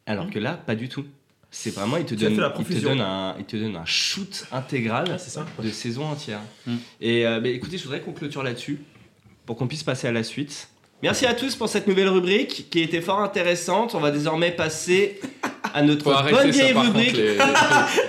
Alors 0.07 0.30
que 0.30 0.39
là, 0.39 0.55
pas 0.55 0.74
du 0.74 0.89
tout. 0.89 1.05
C'est 1.55 1.74
vraiment, 1.74 1.99
il 1.99 2.07
te, 2.07 2.14
donne, 2.14 2.39
la 2.41 2.55
il, 2.59 2.64
te 2.64 2.78
donne 2.83 3.03
un, 3.03 3.37
il 3.39 3.45
te 3.45 3.57
donne 3.59 3.76
un 3.76 3.85
shoot 3.85 4.47
intégral 4.53 5.05
Ah, 5.12 5.18
c'est 5.18 5.28
ça. 5.28 5.45
de 5.62 5.68
saison 5.68 6.07
entière. 6.07 6.41
Mm. 6.66 6.76
Et 7.03 7.26
euh, 7.26 7.41
bah, 7.41 7.49
écoutez, 7.51 7.76
je 7.76 7.83
voudrais 7.85 8.01
qu'on 8.01 8.12
clôture 8.12 8.43
là-dessus 8.43 8.78
pour 9.47 9.57
qu'on 9.57 9.66
puisse 9.66 9.82
passer 9.82 10.07
à 10.09 10.12
la 10.12 10.22
suite. 10.22 10.68
Merci 11.03 11.26
à 11.26 11.34
tous 11.34 11.57
pour 11.57 11.68
cette 11.68 11.88
nouvelle 11.88 12.09
rubrique 12.09 12.68
qui 12.70 12.80
était 12.80 13.01
fort 13.01 13.20
intéressante. 13.20 13.95
On 13.95 14.01
va 14.01 14.12
désormais 14.12 14.53
passer 14.53 15.20
à 15.74 15.82
notre 15.82 16.02
Faut 16.04 16.30
bonne 16.30 16.50
vieille 16.50 16.72
par 16.74 16.82
rubrique. 16.84 17.08
contre, 17.12 17.18
les, 17.22 17.34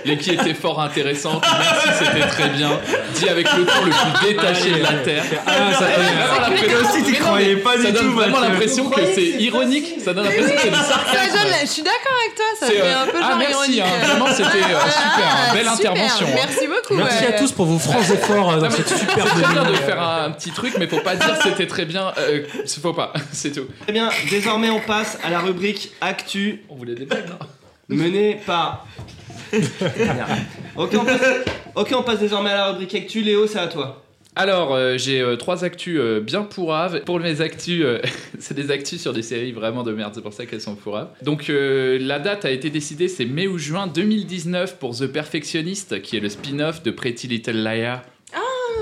les- 0.04 0.10
les 0.16 0.18
qui 0.18 0.30
étaient 0.30 0.54
fort 0.54 0.80
intéressantes. 0.80 1.44
Merci, 1.58 2.04
c'était 2.04 2.26
très 2.28 2.48
bien. 2.50 2.70
Dit 3.14 3.28
avec 3.28 3.46
le 3.56 3.64
ton 3.64 3.84
le 3.84 3.90
plus 3.90 4.28
détaché 4.28 4.70
de 4.72 4.82
la 4.82 4.92
Terre. 5.04 5.24
Ah, 5.46 5.52
ça 5.78 5.86
Eh, 5.88 6.00
vraiment 6.00 6.40
l'impression- 6.48 7.00
non, 7.00 7.18
croyais 7.20 7.56
pas 7.56 7.76
du 7.76 7.82
donne 7.84 7.96
tout, 7.96 8.12
vraiment 8.12 8.40
l'impression 8.40 8.88
que 8.90 9.00
c'est 9.14 9.22
ironique. 9.22 9.94
Ça 10.04 10.12
donne 10.12 10.24
l'impression 10.24 10.54
que 10.54 10.60
c'est 10.60 10.68
du 10.70 10.76
sarcasme. 10.76 11.32
donne 11.32 11.52
Je 11.62 11.66
suis 11.66 11.82
d'accord 11.82 12.12
avec 12.22 12.34
toi, 12.36 12.44
ça 12.60 12.66
C'est, 12.66 12.72
fait 12.74 12.80
euh, 12.82 13.02
un 13.02 13.06
peu 13.06 13.18
ah 13.22 13.28
genre 13.30 13.38
merci, 13.38 13.52
ironique. 13.54 13.80
hein, 13.80 14.06
vraiment 14.06 14.26
c'était 14.26 14.44
euh, 14.44 14.50
super, 14.52 15.26
hein, 15.26 15.52
belle 15.54 15.68
super, 15.68 15.72
intervention. 15.92 16.26
hein. 16.26 16.30
Merci 16.34 16.66
beaucoup. 16.66 16.94
Merci 16.94 17.24
à 17.26 17.32
tous 17.32 17.52
pour 17.52 17.66
vos 17.66 17.78
francs 17.78 18.10
efforts 18.10 18.52
euh, 18.52 18.60
dans 18.60 18.70
cette 18.70 18.88
C'est 18.88 18.98
superbe 18.98 19.28
très 19.28 19.52
bien 19.52 19.64
de 19.64 19.74
faire 19.76 20.02
un, 20.02 20.30
petit 20.32 20.50
truc, 20.50 20.74
mais 20.78 20.86
faut 20.86 21.00
pas 21.00 21.16
dire 21.16 21.36
c'était 21.42 21.66
très 21.66 21.84
bien. 21.84 22.12
Faut 22.82 22.92
pas, 22.92 23.12
c'est 23.32 23.52
tout. 23.52 23.66
Très 23.84 23.92
bien, 23.92 24.10
désormais 24.30 24.70
on 24.70 24.80
passe 24.80 25.18
à 25.24 25.30
la 25.30 25.38
rubrique 25.38 25.92
Actu 26.00 26.62
On 26.68 26.74
voulait 26.76 26.94
des 26.94 27.06
blagues, 27.06 27.28
non 27.28 27.46
menée 27.88 28.40
par. 28.46 28.86
ok, 30.76 30.90
on 30.98 31.04
passe... 31.04 31.22
ok, 31.74 31.94
on 31.96 32.02
passe 32.02 32.20
désormais 32.20 32.50
à 32.50 32.56
la 32.56 32.66
rubrique 32.68 32.94
Actu. 32.94 33.22
Léo, 33.22 33.46
c'est 33.46 33.58
à 33.58 33.68
toi. 33.68 34.04
Alors, 34.36 34.74
euh, 34.74 34.98
j'ai 34.98 35.20
euh, 35.20 35.36
trois 35.36 35.64
actus 35.64 35.96
euh, 36.00 36.20
bien 36.20 36.42
pourraves. 36.42 37.02
Pour 37.04 37.20
mes 37.20 37.40
actus, 37.40 37.86
c'est 38.38 38.54
des 38.54 38.70
actus 38.70 39.00
sur 39.00 39.12
des 39.12 39.22
séries 39.22 39.52
vraiment 39.52 39.84
de 39.84 39.92
merde, 39.92 40.12
c'est 40.14 40.22
pour 40.22 40.32
ça 40.32 40.44
qu'elles 40.44 40.60
sont 40.60 40.74
pourraves. 40.74 41.10
Donc, 41.22 41.46
la 41.48 42.18
date 42.18 42.44
a 42.44 42.50
été 42.50 42.70
décidée, 42.70 43.08
c'est 43.08 43.26
mai 43.26 43.46
ou 43.46 43.58
juin 43.58 43.86
2019 43.86 44.78
pour 44.78 44.96
The 44.96 45.06
Perfectionist, 45.06 46.02
qui 46.02 46.16
est 46.16 46.20
le 46.20 46.28
spin-off 46.28 46.82
de 46.82 46.90
Pretty 46.90 47.28
Little 47.28 47.62
Liar. 47.62 48.02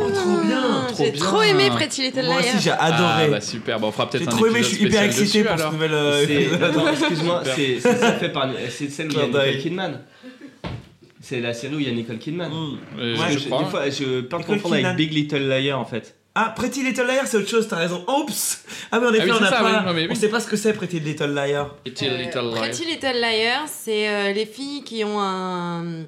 Oh, 0.01 0.11
trop 0.11 0.41
bien 0.45 0.87
Trop 0.89 1.05
J'ai 1.05 1.11
bien. 1.11 1.21
trop 1.25 1.43
aimé 1.43 1.69
Pretty 1.71 2.03
Little 2.03 2.25
Moi 2.27 2.41
Liars. 2.41 2.55
aussi, 2.55 2.63
j'ai 2.65 2.71
Ah 2.71 2.85
adoré. 3.17 3.31
bah 3.31 3.41
super, 3.41 3.79
bon, 3.81 3.89
on 3.89 3.93
fera 3.93 4.09
peut-être 4.09 4.23
j'ai 4.25 4.29
un 4.29 4.33
trop 4.33 4.47
aimé, 4.47 4.59
je 4.63 4.69
suis 4.69 4.85
hyper 4.85 5.03
excité 5.03 5.45
pour 5.45 5.57
ce 5.57 5.63
alors. 5.63 5.73
nouvel. 5.73 5.91
euh. 5.95 6.57
Attends, 6.63 6.89
excuse-moi, 6.89 7.43
c'est 7.55 7.81
fait 7.81 8.29
par. 8.33 8.49
C'est 8.71 8.91
celle 8.91 9.09
où 9.09 9.13
il 9.13 9.19
y 9.19 9.21
a. 9.23 9.27
Nicole 9.27 9.59
Kidman. 9.59 10.01
C'est 11.21 11.41
la 11.41 11.55
série 11.55 11.75
où 11.77 11.79
il 11.81 11.87
y 11.87 11.91
a 11.91 11.95
Nicole 11.95 12.19
Kidman. 12.19 12.51
Mm. 12.51 12.79
Euh, 12.99 13.17
Ouais, 13.17 13.27
je 13.33 13.39
je, 13.39 13.47
crois. 13.47 13.63
des 13.63 13.71
fois, 13.71 13.89
je 13.91 14.21
peux 14.23 14.39
confondre 14.39 14.75
avec. 14.75 14.97
Big 14.97 15.13
Little 15.13 15.49
Liar 15.49 15.79
en 15.79 15.85
fait. 15.85 16.17
Ah, 16.35 16.53
Pretty 16.57 16.83
Little 16.83 17.07
Liar, 17.07 17.27
c'est 17.27 17.37
autre 17.37 17.49
chose, 17.49 17.69
t'as 17.69 17.77
raison. 17.77 18.05
Oups 18.09 18.65
Ah, 18.91 18.99
mais 18.99 19.07
en 19.07 19.13
effet, 19.13 19.25
oui, 19.25 19.33
on 19.39 19.45
a 19.45 19.51
ça, 19.51 19.57
pas. 19.61 19.85
oui, 19.89 19.93
mais 19.95 20.07
On 20.07 20.11
oui. 20.11 20.17
sait 20.17 20.29
pas 20.31 20.41
ce 20.41 20.47
que 20.49 20.57
c'est 20.57 20.73
Pretty 20.73 20.99
Little 20.99 21.35
Liar. 21.35 21.75
Pretty 21.85 22.07
Euh, 22.09 22.17
Little 22.17 22.41
Liar. 22.51 22.55
Pretty 22.63 22.85
Little 22.87 23.21
Liars, 23.21 23.69
c'est 23.69 24.09
euh, 24.09 24.33
les 24.33 24.47
filles 24.47 24.83
qui 24.83 25.05
ont 25.05 25.21
un, 25.21 26.05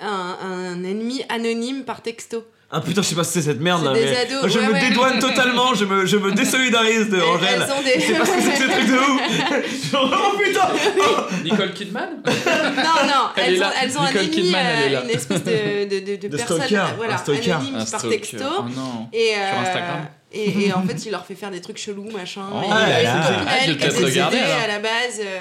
un, 0.00 0.36
un 0.42 0.84
ennemi 0.84 1.22
anonyme 1.28 1.82
par 1.84 2.02
texto. 2.02 2.44
Ah 2.76 2.80
putain, 2.80 3.02
je 3.02 3.06
sais 3.08 3.14
pas 3.14 3.22
ce 3.22 3.28
que 3.34 3.40
c'est 3.40 3.50
cette 3.52 3.60
merde 3.60 3.84
là. 3.84 3.92
des 3.92 4.00
mais 4.04 4.16
ados, 4.16 4.50
je 4.52 4.58
ouais, 4.58 4.66
me 4.66 4.72
ouais. 4.72 4.80
dédouane 4.88 5.18
totalement, 5.20 5.74
je 5.74 5.84
me, 5.84 6.06
je 6.06 6.16
me 6.16 6.32
désolidarise 6.40 7.08
de 7.08 7.20
Angèle. 7.20 7.62
Elles 7.66 7.72
ont 7.72 7.82
des... 7.82 8.00
Je 8.00 8.06
sais 8.06 8.14
pas 8.18 8.24
ce 8.26 8.32
que 8.32 8.40
c'est 8.40 8.50
que 8.50 8.56
ce 8.58 8.70
truc 8.70 8.86
de 8.88 8.96
ouf. 8.98 9.90
Genre, 9.92 10.32
oh 10.34 10.38
putain 10.38 10.68
Oh. 10.98 11.20
Nicole 11.44 11.72
Kidman? 11.72 12.08
Non, 12.26 13.06
non, 13.06 13.28
Elle 13.36 13.54
elles, 13.54 13.56
ont, 13.58 13.60
là. 13.60 13.72
elles 13.80 13.96
ont 13.98 14.00
un 14.00 14.06
Nicole 14.08 14.22
ennemi, 14.22 14.34
Kidman, 14.36 14.66
elle 14.66 14.82
est 14.92 14.96
euh, 14.96 14.98
là. 14.98 15.04
une 15.04 15.10
espèce 15.10 15.44
de, 15.44 15.84
de, 15.84 16.00
de, 16.00 16.16
de 16.16 16.28
De 16.28 16.36
personne 16.36 16.56
stalker, 16.62 16.94
voilà, 16.96 17.14
un 17.14 17.32
anonyme 17.32 17.76
Un 17.76 17.84
par 17.84 18.02
texto. 18.08 18.44
Oh 18.58 18.62
non. 18.74 19.08
Et, 19.12 19.34
Sur 19.34 19.42
euh, 19.42 19.60
Instagram 19.62 20.06
et, 20.32 20.64
et 20.66 20.72
en 20.72 20.82
fait, 20.82 21.06
il 21.06 21.12
leur 21.12 21.24
fait 21.24 21.36
faire 21.36 21.52
des 21.52 21.60
trucs 21.60 21.78
chelous, 21.78 22.10
machin. 22.10 22.42
Oh 22.52 22.60
et 22.64 22.68
là 22.68 23.00
il 23.00 23.04
y 23.04 23.06
a 23.06 23.14
là. 23.14 23.22
copine 23.28 23.44
Ah, 23.46 23.52
à 23.52 23.58
je 23.66 23.70
vais 23.70 23.76
peut-être 23.78 24.04
regarder, 24.04 24.38
la 24.66 24.78
base. 24.80 25.20
euh, 25.20 25.40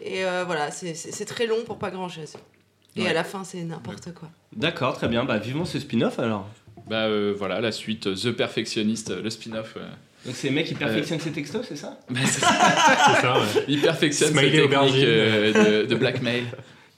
et 0.00 0.24
euh, 0.24 0.44
voilà, 0.46 0.70
c'est- 0.70 1.24
très 1.26 1.46
long 1.46 1.62
pour 1.66 1.78
pas 1.78 1.90
grand-chose. 1.90 2.32
Et 2.96 3.02
Ouais. 3.02 3.08
à 3.08 3.12
la 3.12 3.24
fin, 3.24 3.42
c'est 3.44 3.58
n'importe 3.58 4.12
quoi. 4.14 4.28
D'accord, 4.54 4.94
très 4.96 5.08
bien. 5.08 5.24
Bah, 5.24 5.38
vivons 5.38 5.64
ce 5.66 5.78
spin-off 5.78 6.18
alors. 6.18 6.46
Bah 6.88 7.04
euh, 7.06 7.34
voilà, 7.36 7.60
la 7.60 7.72
suite 7.72 8.06
euh, 8.08 8.14
The 8.14 8.32
Perfectionist, 8.32 9.10
euh, 9.10 9.22
le 9.22 9.30
spin-off. 9.30 9.74
euh, 9.76 9.80
Donc 10.26 10.34
c'est 10.36 10.48
les 10.48 10.54
mecs 10.54 10.66
qui 10.66 10.74
perfectionnent 10.74 11.20
ces 11.20 11.30
textos, 11.32 11.64
c'est 11.68 11.76
ça? 11.76 11.98
Bah, 12.10 12.20
c'est 12.26 12.40
ça. 12.40 13.38
Ouais. 13.38 13.64
Il 13.68 13.80
perfectionne 13.80 14.30
Smiley 14.30 14.42
cette 14.50 14.52
technique 14.52 14.66
aubergine. 14.66 15.04
euh, 15.06 15.82
de, 15.82 15.86
de 15.86 15.94
blackmail. 15.94 16.44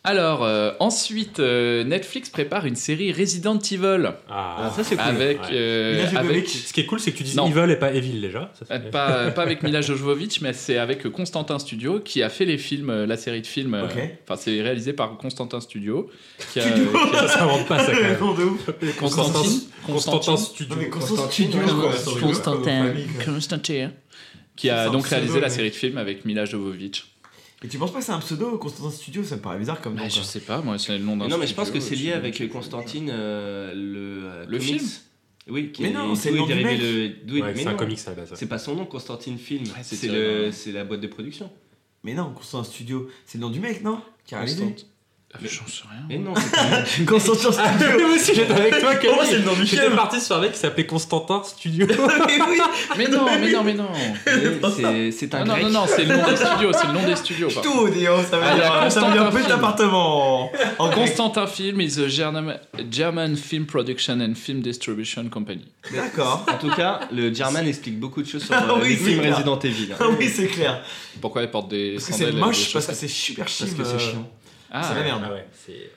Alors, 0.07 0.44
euh, 0.44 0.72
ensuite, 0.80 1.40
euh, 1.40 1.82
Netflix 1.82 2.28
prépare 2.28 2.66
une 2.66 2.76
série 2.76 3.11
Resident 3.11 3.59
Evil 3.59 4.11
Ah, 4.28 4.57
Ah, 4.66 4.70
ça 4.76 4.84
c'est 4.84 4.96
cool. 4.96 5.05
avec, 5.07 5.40
Ouais. 5.40 5.48
euh, 5.52 6.07
Mila 6.07 6.18
avec 6.20 6.32
Jovovich. 6.34 6.66
Ce 6.66 6.72
qui 6.74 6.80
est 6.80 6.84
cool, 6.84 7.00
c'est 7.00 7.12
que 7.12 7.16
tu 7.16 7.22
dis 7.22 7.34
Non. 7.34 7.46
Evil 7.48 7.72
et 7.72 7.76
pas 7.76 7.90
Evil 7.90 8.20
déjà. 8.20 8.52
Ça, 8.59 8.66
c'est- 8.68 8.90
pas, 8.90 9.30
pas 9.30 9.40
avec 9.42 9.62
Mila 9.62 9.80
Jovovich, 9.80 10.42
mais 10.42 10.52
c'est 10.52 10.76
avec 10.76 11.09
Constantin 11.11 11.59
Studio 11.59 12.00
qui 12.00 12.22
a 12.22 12.28
fait 12.28 12.44
les 12.44 12.59
films, 12.59 12.90
euh, 12.90 13.07
la 13.07 13.16
série 13.16 13.40
de 13.40 13.46
films. 13.46 13.72
euh, 13.72 13.84
Ok. 13.86 13.96
Enfin, 14.28 14.36
c'est 14.38 14.61
réalisé 14.61 14.92
par 14.92 15.16
Constantin 15.16 15.61
Studio. 15.61 16.11
Qui 16.52 16.61
a, 16.61 16.68
Studio. 16.70 16.90
qui 17.11 17.16
a- 17.16 17.26
Ça 17.26 17.38
s'invente 17.38 17.66
pas, 17.66 17.78
ça, 17.78 17.92
quand 17.92 18.02
même. 18.02 18.16
Nom 18.20 18.34
de 18.34 18.44
ouf. 18.44 18.70
Constantine. 18.98 19.61
Constantin 19.86 20.36
Studio. 20.36 20.74
Non, 20.76 20.82
mais 20.82 20.88
Constantine 20.90 21.48
Studio, 21.50 21.61
quoi. 21.80 21.92
quoi, 22.05 22.20
Constantin. 22.20 22.84
famille, 22.88 23.07
quoi. 23.07 23.24
Constantin. 23.32 23.90
Qui 24.55 24.68
a 24.68 24.90
donc 24.90 25.07
réalisé 25.07 25.40
la 25.40 25.48
série 25.48 25.70
de 25.70 25.74
films 25.74 25.96
avec 25.96 26.26
Mila 26.26 26.44
Jovovich. 26.44 27.07
Et 27.64 27.68
tu 27.68 27.78
penses 27.78 27.92
pas 27.92 28.00
que 28.00 28.04
c'est 28.04 28.12
un 28.12 28.18
pseudo 28.20 28.58
Constantin 28.58 28.90
Studio 28.90 29.24
Ça 29.24 29.36
me 29.36 29.40
paraît 29.40 29.58
bizarre 29.58 29.80
comme 29.80 29.94
nom. 29.94 30.02
Bah, 30.02 30.08
je 30.08 30.16
quoi. 30.16 30.24
sais 30.24 30.40
pas, 30.40 30.60
moi, 30.60 30.78
c'est 30.78 30.98
le 30.98 31.02
nom 31.02 31.16
d'un 31.16 31.28
non, 31.28 31.38
mais 31.38 31.46
je 31.46 31.54
pense 31.54 31.70
que 31.70 31.80
c'est 31.80 31.94
lié 31.96 32.12
avec 32.12 32.46
Constantine, 32.52 33.08
euh, 33.10 33.72
le, 33.74 34.24
euh, 34.26 34.44
Le 34.46 34.58
comics. 34.58 34.78
film 34.80 34.90
Oui, 35.48 35.72
qui 35.72 35.82
Mais 35.82 35.88
est- 35.88 35.92
non, 35.92 36.14
c'est 36.14 36.30
le 36.30 36.36
nom 36.38 36.46
du 36.46 36.52
Ouais, 36.52 36.62
mais 37.26 37.54
c'est 37.56 37.66
un 37.66 37.74
comics 37.74 37.98
à 38.06 38.10
la 38.10 38.16
base. 38.16 38.32
C'est 38.34 38.46
pas 38.48 38.58
son 38.58 38.74
nom, 38.76 38.84
Constantine 38.84 39.38
Film. 39.38 39.64
Ouais, 39.64 39.82
c'est 39.82 40.08
le, 40.08 40.50
la 40.72 40.84
boîte 40.84 41.00
de 41.00 41.06
production. 41.06 41.50
Mais 42.02 42.12
non, 42.12 42.32
Constantin 42.34 42.64
Studio, 42.64 43.08
c'est 43.24 43.38
le 43.38 43.42
nom 43.42 43.50
du 43.50 43.60
mec, 43.60 43.82
non? 43.82 43.98
Qui 44.26 44.34
a 44.34 44.38
réalisé 44.40 44.76
Ah, 45.37 45.39
J'en 45.43 45.66
sais 45.66 45.82
rien. 45.91 46.01
Mais 46.09 46.18
non, 46.18 46.32
c'est 46.37 46.51
pas 46.53 47.05
Constantin 47.11 47.51
Studio 47.51 48.07
Moi 48.07 48.14
aussi, 48.16 48.35
j'étais 48.37 48.53
avec 48.53 48.78
toi, 48.78 48.95
Pour 48.95 49.14
moi, 49.16 49.24
c'est 49.26 49.39
le 49.39 49.45
nom 49.45 49.53
du 49.55 49.66
J'étais 49.66 49.82
film. 49.82 49.97
parti 49.97 50.20
sur 50.20 50.37
un 50.37 50.41
mec 50.41 50.53
qui 50.53 50.59
s'appelait 50.61 50.87
Constantin 50.87 51.43
Studio. 51.45 51.87
Mais 51.89 52.39
oui 52.49 52.61
Mais 52.97 53.09
non, 53.09 53.26
mais 53.41 53.51
non, 53.53 53.64
mais 53.64 53.74
non. 53.74 53.89
Mais 54.26 55.11
c'est- 55.11 55.35
un 55.35 55.39
Ah, 55.41 55.45
non, 55.45 55.55
grec. 55.55 55.64
non, 55.64 55.70
non, 55.70 55.87
c'est 55.89 56.05
le 56.05 56.16
nom 56.16 56.28
des 56.30 56.37
studios, 56.37 56.70
c'est 56.72 56.87
le 56.87 56.93
nom 56.93 57.05
des 57.07 57.16
studios. 57.16 57.49
Tout, 57.62 57.89
Dion, 57.89 58.16
ça 58.30 58.37
veut 58.39 58.45
Ah, 58.47 58.53
il 58.53 58.61
dire, 58.61 58.93
ça 58.93 59.01
veut 59.01 59.12
dire 59.12 59.24
Constantin 59.24 59.30
petit 59.43 59.53
appartement 59.53 60.51
en. 60.78 60.91
Constantin 60.91 61.47
Film 61.49 61.80
is 61.80 61.99
a 62.01 62.09
German, 62.09 62.57
German 62.91 63.37
Film 63.37 63.66
Production 63.66 64.20
and 64.20 64.35
Film 64.37 64.61
Distribution 64.61 65.28
Company. 65.28 65.64
D'accord. 65.93 66.47
En 66.49 66.59
tout 66.59 66.70
cas, 66.76 67.01
le 67.12 67.35
German 67.35 67.66
explique 67.66 67.99
beaucoup 67.99 68.22
de 68.22 68.28
choses 68.28 68.45
sur 68.45 68.55
Ah 68.55 68.64
euh, 68.68 68.74
oui, 68.80 68.91
les 68.91 68.97
films. 68.97 69.32
Resident 69.35 69.59
Evil. 69.59 69.89
hein. 69.93 69.97
Ah 70.01 70.05
oui, 70.16 70.28
c'est 70.28 70.47
clair. 70.47 70.80
Pourquoi 71.20 71.43
elle 71.43 71.51
porte 71.51 71.68
des 71.70 71.95
Parce 71.95 72.07
que 72.07 72.12
c'est 72.14 72.32
moche, 72.32 72.72
parce 72.72 72.87
que 72.87 72.95
c'est 72.95 73.09
super 73.09 73.45
Parce 73.47 73.57
chim. 73.59 73.66
que 73.76 73.85
c'est 73.85 73.95
euh, 73.95 73.99
chiant. 73.99 74.28
Ah, 74.76 74.82
c'est 74.88 74.94
la 74.98 75.02
merde. 75.04 75.22
Ah 75.26 75.32
ouais, 75.32 75.46
c'est. 75.52 75.90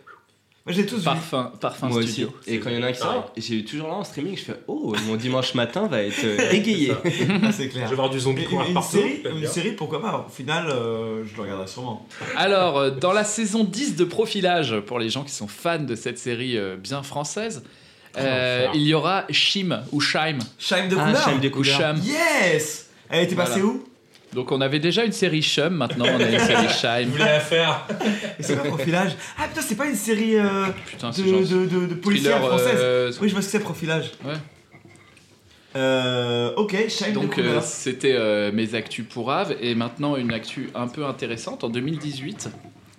Moi, 0.65 0.73
j'ai 0.75 0.85
tous 0.85 0.97
vu. 0.97 1.03
Parfum, 1.05 1.51
parfum 1.61 1.87
Moi 1.87 1.99
aussi. 1.99 2.09
studio. 2.11 2.33
Et 2.45 2.59
quand 2.59 2.69
il 2.69 2.75
y 2.75 2.79
en 2.79 2.83
a 2.83 2.87
un 2.87 2.91
qui 2.91 2.99
sort, 2.99 3.31
j'ai 3.37 3.55
eu 3.55 3.63
toujours 3.63 3.87
là 3.87 3.93
en 3.95 4.03
streaming, 4.03 4.35
je 4.37 4.43
fais 4.43 4.55
Oh, 4.67 4.93
mon 5.05 5.15
dimanche 5.15 5.53
matin 5.53 5.87
va 5.87 6.03
être 6.03 6.21
euh, 6.25 6.37
égayé. 6.51 6.91
Ah, 7.41 7.51
c'est 7.53 7.63
Je 7.63 7.69
clair. 7.69 7.87
vais 7.89 7.95
voir 7.95 8.09
du 8.09 8.19
zombie 8.19 8.43
courir 8.43 8.69
une, 8.69 8.81
série, 8.81 9.21
une 9.23 9.39
bien. 9.39 9.49
série, 9.49 9.71
pourquoi 9.71 10.01
pas 10.01 10.25
Au 10.27 10.29
final, 10.29 10.67
euh, 10.69 11.23
je 11.25 11.35
le 11.37 11.41
regarderai 11.43 11.67
sûrement. 11.67 12.05
Alors, 12.35 12.77
euh, 12.79 12.89
dans 12.91 13.13
la 13.13 13.23
saison 13.23 13.63
10 13.63 13.95
de 13.95 14.03
Profilage, 14.03 14.77
pour 14.81 14.99
les 14.99 15.09
gens 15.09 15.23
qui 15.23 15.31
sont 15.31 15.47
fans 15.47 15.79
de 15.79 15.95
cette 15.95 16.19
série 16.19 16.57
euh, 16.57 16.75
bien 16.75 17.01
française, 17.01 17.63
euh, 18.17 18.67
Enfer. 18.67 18.71
il 18.75 18.81
y 18.81 18.93
aura 18.93 19.23
Shim 19.29 19.83
ou 19.93 20.01
Shime 20.01 20.39
Shime 20.59 20.89
de 20.89 20.97
Ah, 20.99 21.05
couleur 21.05 21.23
Shime 21.41 21.49
couleurs. 21.51 21.77
Sham. 21.79 22.01
Yes 22.03 22.89
Elle 23.09 23.23
était 23.23 23.35
passée 23.35 23.61
Voilà. 23.61 23.67
où? 23.67 23.86
Donc 24.33 24.51
on 24.51 24.59
avait 24.61 24.79
déjà 24.79 25.03
une 25.05 25.11
série 25.13 25.41
Shum, 25.41 25.73
maintenant 25.75 26.05
on 26.07 26.19
a 26.19 26.29
une 26.29 26.39
série 26.39 26.69
Shime. 26.69 27.09
voulais 27.11 27.25
la 27.25 27.39
faire. 27.39 27.87
Et 28.39 28.43
c'est 28.43 28.55
quoi 28.55 28.65
Profilage 28.65 29.11
Ah 29.37 29.47
putain, 29.47 29.61
c'est 29.61 29.75
pas 29.75 29.87
une 29.87 29.95
série 29.95 30.37
euh, 30.37 30.65
Putain, 30.85 31.09
de, 31.11 31.15
genre 31.23 31.39
de, 31.41 31.65
de, 31.65 31.85
de 31.87 31.93
policière 31.95 32.37
thriller, 32.39 32.49
française 32.59 32.79
euh, 32.79 33.11
Oui, 33.21 33.29
je 33.29 33.33
vois 33.33 33.41
ce 33.41 33.47
que 33.47 33.51
c'est 33.53 33.59
Profilage. 33.59 34.11
Ouais. 34.25 34.33
Euh, 35.75 36.53
ok, 36.55 36.75
Shime 36.89 37.09
de 37.09 37.13
Donc 37.13 37.37
euh, 37.37 37.61
c'était 37.61 38.13
euh, 38.15 38.51
mes 38.51 38.73
actus 38.73 39.05
pour 39.07 39.31
Ave 39.31 39.55
et 39.61 39.75
maintenant 39.75 40.15
une 40.15 40.33
actu 40.33 40.69
un 40.75 40.87
peu 40.87 41.05
intéressante 41.05 41.63
en 41.63 41.69
2018 41.69 42.49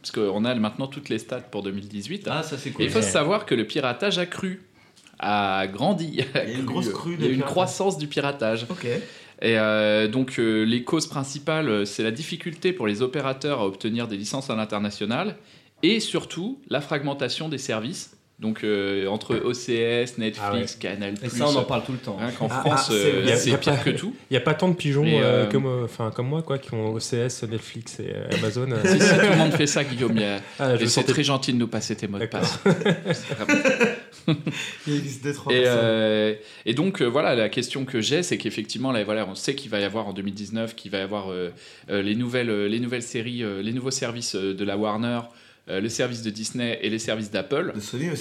parce 0.00 0.12
qu'on 0.12 0.44
a 0.44 0.54
maintenant 0.54 0.86
toutes 0.86 1.08
les 1.08 1.18
stats 1.18 1.40
pour 1.40 1.62
2018. 1.62 2.28
Ah, 2.30 2.42
ça 2.42 2.56
c'est 2.56 2.68
Et 2.68 2.72
cool. 2.72 2.84
il 2.84 2.90
faut 2.90 2.98
Ouais. 2.98 3.02
savoir 3.02 3.46
que 3.46 3.54
le 3.54 3.66
piratage 3.66 4.18
a 4.18 4.26
cru, 4.26 4.62
a 5.18 5.66
grandi. 5.66 6.20
a 6.34 6.44
Il 6.44 6.50
y 6.50 6.54
a 6.54 6.58
une 6.58 6.64
grosse 6.64 6.90
crue 6.90 7.14
Il 7.14 7.18
de 7.18 7.24
y 7.24 7.26
a 7.26 7.30
une 7.30 7.34
piratage. 7.36 7.50
croissance 7.52 7.98
du 7.98 8.06
piratage. 8.06 8.66
Ok. 8.70 8.86
Et 9.40 9.56
euh, 9.58 10.08
donc 10.08 10.38
euh, 10.38 10.64
les 10.64 10.82
causes 10.82 11.06
principales, 11.06 11.68
euh, 11.68 11.84
c'est 11.84 12.02
la 12.02 12.10
difficulté 12.10 12.72
pour 12.72 12.86
les 12.86 13.02
opérateurs 13.02 13.60
à 13.60 13.66
obtenir 13.66 14.08
des 14.08 14.16
licences 14.16 14.50
à 14.50 14.56
l'international 14.56 15.36
et 15.82 16.00
surtout 16.00 16.60
la 16.68 16.80
fragmentation 16.80 17.48
des 17.48 17.58
services. 17.58 18.14
Donc 18.40 18.62
euh, 18.62 19.06
entre 19.08 19.34
OCS, 19.36 20.16
Netflix, 20.18 20.38
Ah 20.40 20.52
ouais. 20.54 20.64
Canal+. 20.78 21.14
Et 21.24 21.28
ça, 21.28 21.46
on 21.48 21.56
en 21.56 21.64
parle 21.64 21.82
tout 21.84 21.90
le 21.90 21.98
temps. 21.98 22.16
Rien 22.20 22.30
qu'en 22.30 22.46
Ah, 22.48 22.60
France, 22.60 22.72
ah, 22.76 22.84
c'est- 22.88 22.94
euh, 22.94 23.32
a- 23.32 23.36
c'est 23.36 23.56
pire 23.58 23.82
que 23.82 23.90
tout. 23.90 24.14
Il 24.30 24.34
n'y 24.34 24.36
a 24.36 24.40
pas 24.40 24.54
tant 24.54 24.68
de 24.68 24.74
pigeons 24.74 25.04
euh, 25.06 25.46
comme, 25.46 25.66
enfin, 25.84 26.12
comme 26.14 26.28
moi 26.28 26.42
quoi, 26.42 26.58
qui 26.58 26.72
ont 26.74 26.94
OCS, 26.94 27.42
Netflix 27.50 27.98
et 27.98 28.14
Amazon. 28.38 28.68
si, 28.84 28.92
si, 28.92 28.98
tout 28.98 29.30
le 29.30 29.36
monde 29.36 29.52
fait 29.52 29.66
ça, 29.66 29.82
Guillaume. 29.82 30.16
a- 30.18 30.38
Ah, 30.60 30.74
Et 30.76 30.86
c'est 30.86 31.02
très 31.02 31.24
gentil 31.24 31.52
de 31.52 31.58
nous 31.58 31.66
passer 31.66 31.96
tes 31.96 32.06
mots 32.06 32.18
de 32.20 32.26
passe. 32.26 32.60
Il 34.86 34.94
existe 34.94 35.24
deux, 35.24 35.32
trois 35.32 35.52
Et, 35.52 35.64
euh, 35.66 36.34
et 36.66 36.74
donc 36.74 37.00
euh, 37.00 37.06
voilà, 37.06 37.34
la 37.34 37.48
question 37.48 37.84
que 37.84 38.00
j'ai, 38.00 38.22
c'est 38.22 38.38
qu'effectivement, 38.38 38.92
là, 38.92 39.02
voilà, 39.04 39.26
on 39.28 39.34
sait 39.34 39.54
qu'il 39.54 39.70
va 39.70 39.80
y 39.80 39.84
avoir 39.84 40.08
en 40.08 40.12
2019, 40.12 40.74
qu'il 40.74 40.90
va 40.90 40.98
y 40.98 41.02
avoir 41.02 41.30
euh, 41.30 41.50
les, 41.88 42.14
nouvelles, 42.14 42.66
les 42.66 42.80
nouvelles 42.80 43.02
séries, 43.02 43.42
les 43.62 43.72
nouveaux 43.72 43.90
services 43.90 44.34
de 44.34 44.64
la 44.64 44.76
Warner, 44.76 45.20
le 45.68 45.88
service 45.88 46.22
de 46.22 46.30
Disney 46.30 46.78
et 46.82 46.90
les 46.90 46.98
services 46.98 47.30
d'Apple. 47.30 47.72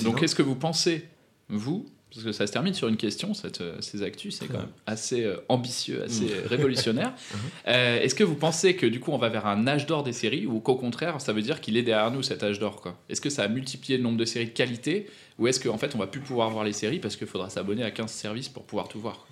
Donc 0.03 0.19
qu'est-ce 0.19 0.35
que 0.35 0.43
vous 0.43 0.55
pensez, 0.55 1.07
vous 1.49 1.85
parce 2.13 2.23
que 2.25 2.31
ça 2.31 2.47
se 2.47 2.51
termine 2.53 2.73
sur 2.73 2.87
une 2.87 2.95
question, 2.97 3.33
cette, 3.33 3.61
euh, 3.61 3.75
ces 3.81 4.01
actus, 4.01 4.37
c'est 4.39 4.47
quand 4.47 4.59
même 4.59 4.67
assez 4.85 5.23
euh, 5.23 5.37
ambitieux, 5.49 6.03
assez 6.03 6.23
Mm. 6.25 6.29
euh, 6.31 6.41
révolutionnaire. 6.49 7.13
Uh-huh. 7.33 7.37
Euh, 7.67 7.99
Est-ce 8.01 8.15
que 8.15 8.23
vous 8.23 8.35
pensez 8.35 8.75
que 8.75 8.85
du 8.85 8.99
coup 8.99 9.11
on 9.11 9.17
va 9.17 9.29
vers 9.29 9.45
un 9.45 9.67
âge 9.67 9.85
d'or 9.85 10.03
des 10.03 10.13
séries 10.13 10.45
ou 10.45 10.59
qu'au 10.59 10.75
contraire 10.75 11.19
ça 11.19 11.33
veut 11.33 11.41
dire 11.41 11.59
qu'il 11.61 11.75
est 11.77 11.83
derrière 11.83 12.09
nous 12.11 12.23
cet 12.23 12.41
âge 12.43 12.59
d'or 12.59 12.81
Est-ce 13.09 13.19
que 13.21 13.29
ça 13.29 13.43
a 13.43 13.47
multiplié 13.49 13.97
le 13.97 14.03
nombre 14.03 14.17
de 14.17 14.25
séries 14.25 14.45
de 14.47 14.51
qualité 14.51 15.07
ou 15.37 15.47
est-ce 15.47 15.59
qu'en 15.59 15.77
fait 15.77 15.93
on 15.95 15.97
va 15.99 16.07
plus 16.07 16.21
pouvoir 16.21 16.49
voir 16.49 16.63
les 16.63 16.73
séries 16.73 16.99
parce 16.99 17.15
qu'il 17.17 17.27
faudra 17.27 17.49
s'abonner 17.49 17.83
à 17.83 17.91
15 17.91 18.09
services 18.09 18.49
pour 18.49 18.63
pouvoir 18.63 18.87
tout 18.87 18.99
voir 18.99 19.27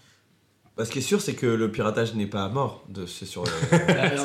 Bah, 0.78 0.84
ce 0.84 0.91
qui 0.91 0.99
est 0.99 1.01
sûr, 1.01 1.21
c'est 1.21 1.36
que 1.36 1.45
le 1.45 1.71
piratage 1.71 2.15
n'est 2.15 2.26
pas 2.26 2.49
mort. 2.49 2.84
De, 2.89 3.05
c'est 3.05 3.26
sur. 3.26 3.43
euh, 3.43 3.47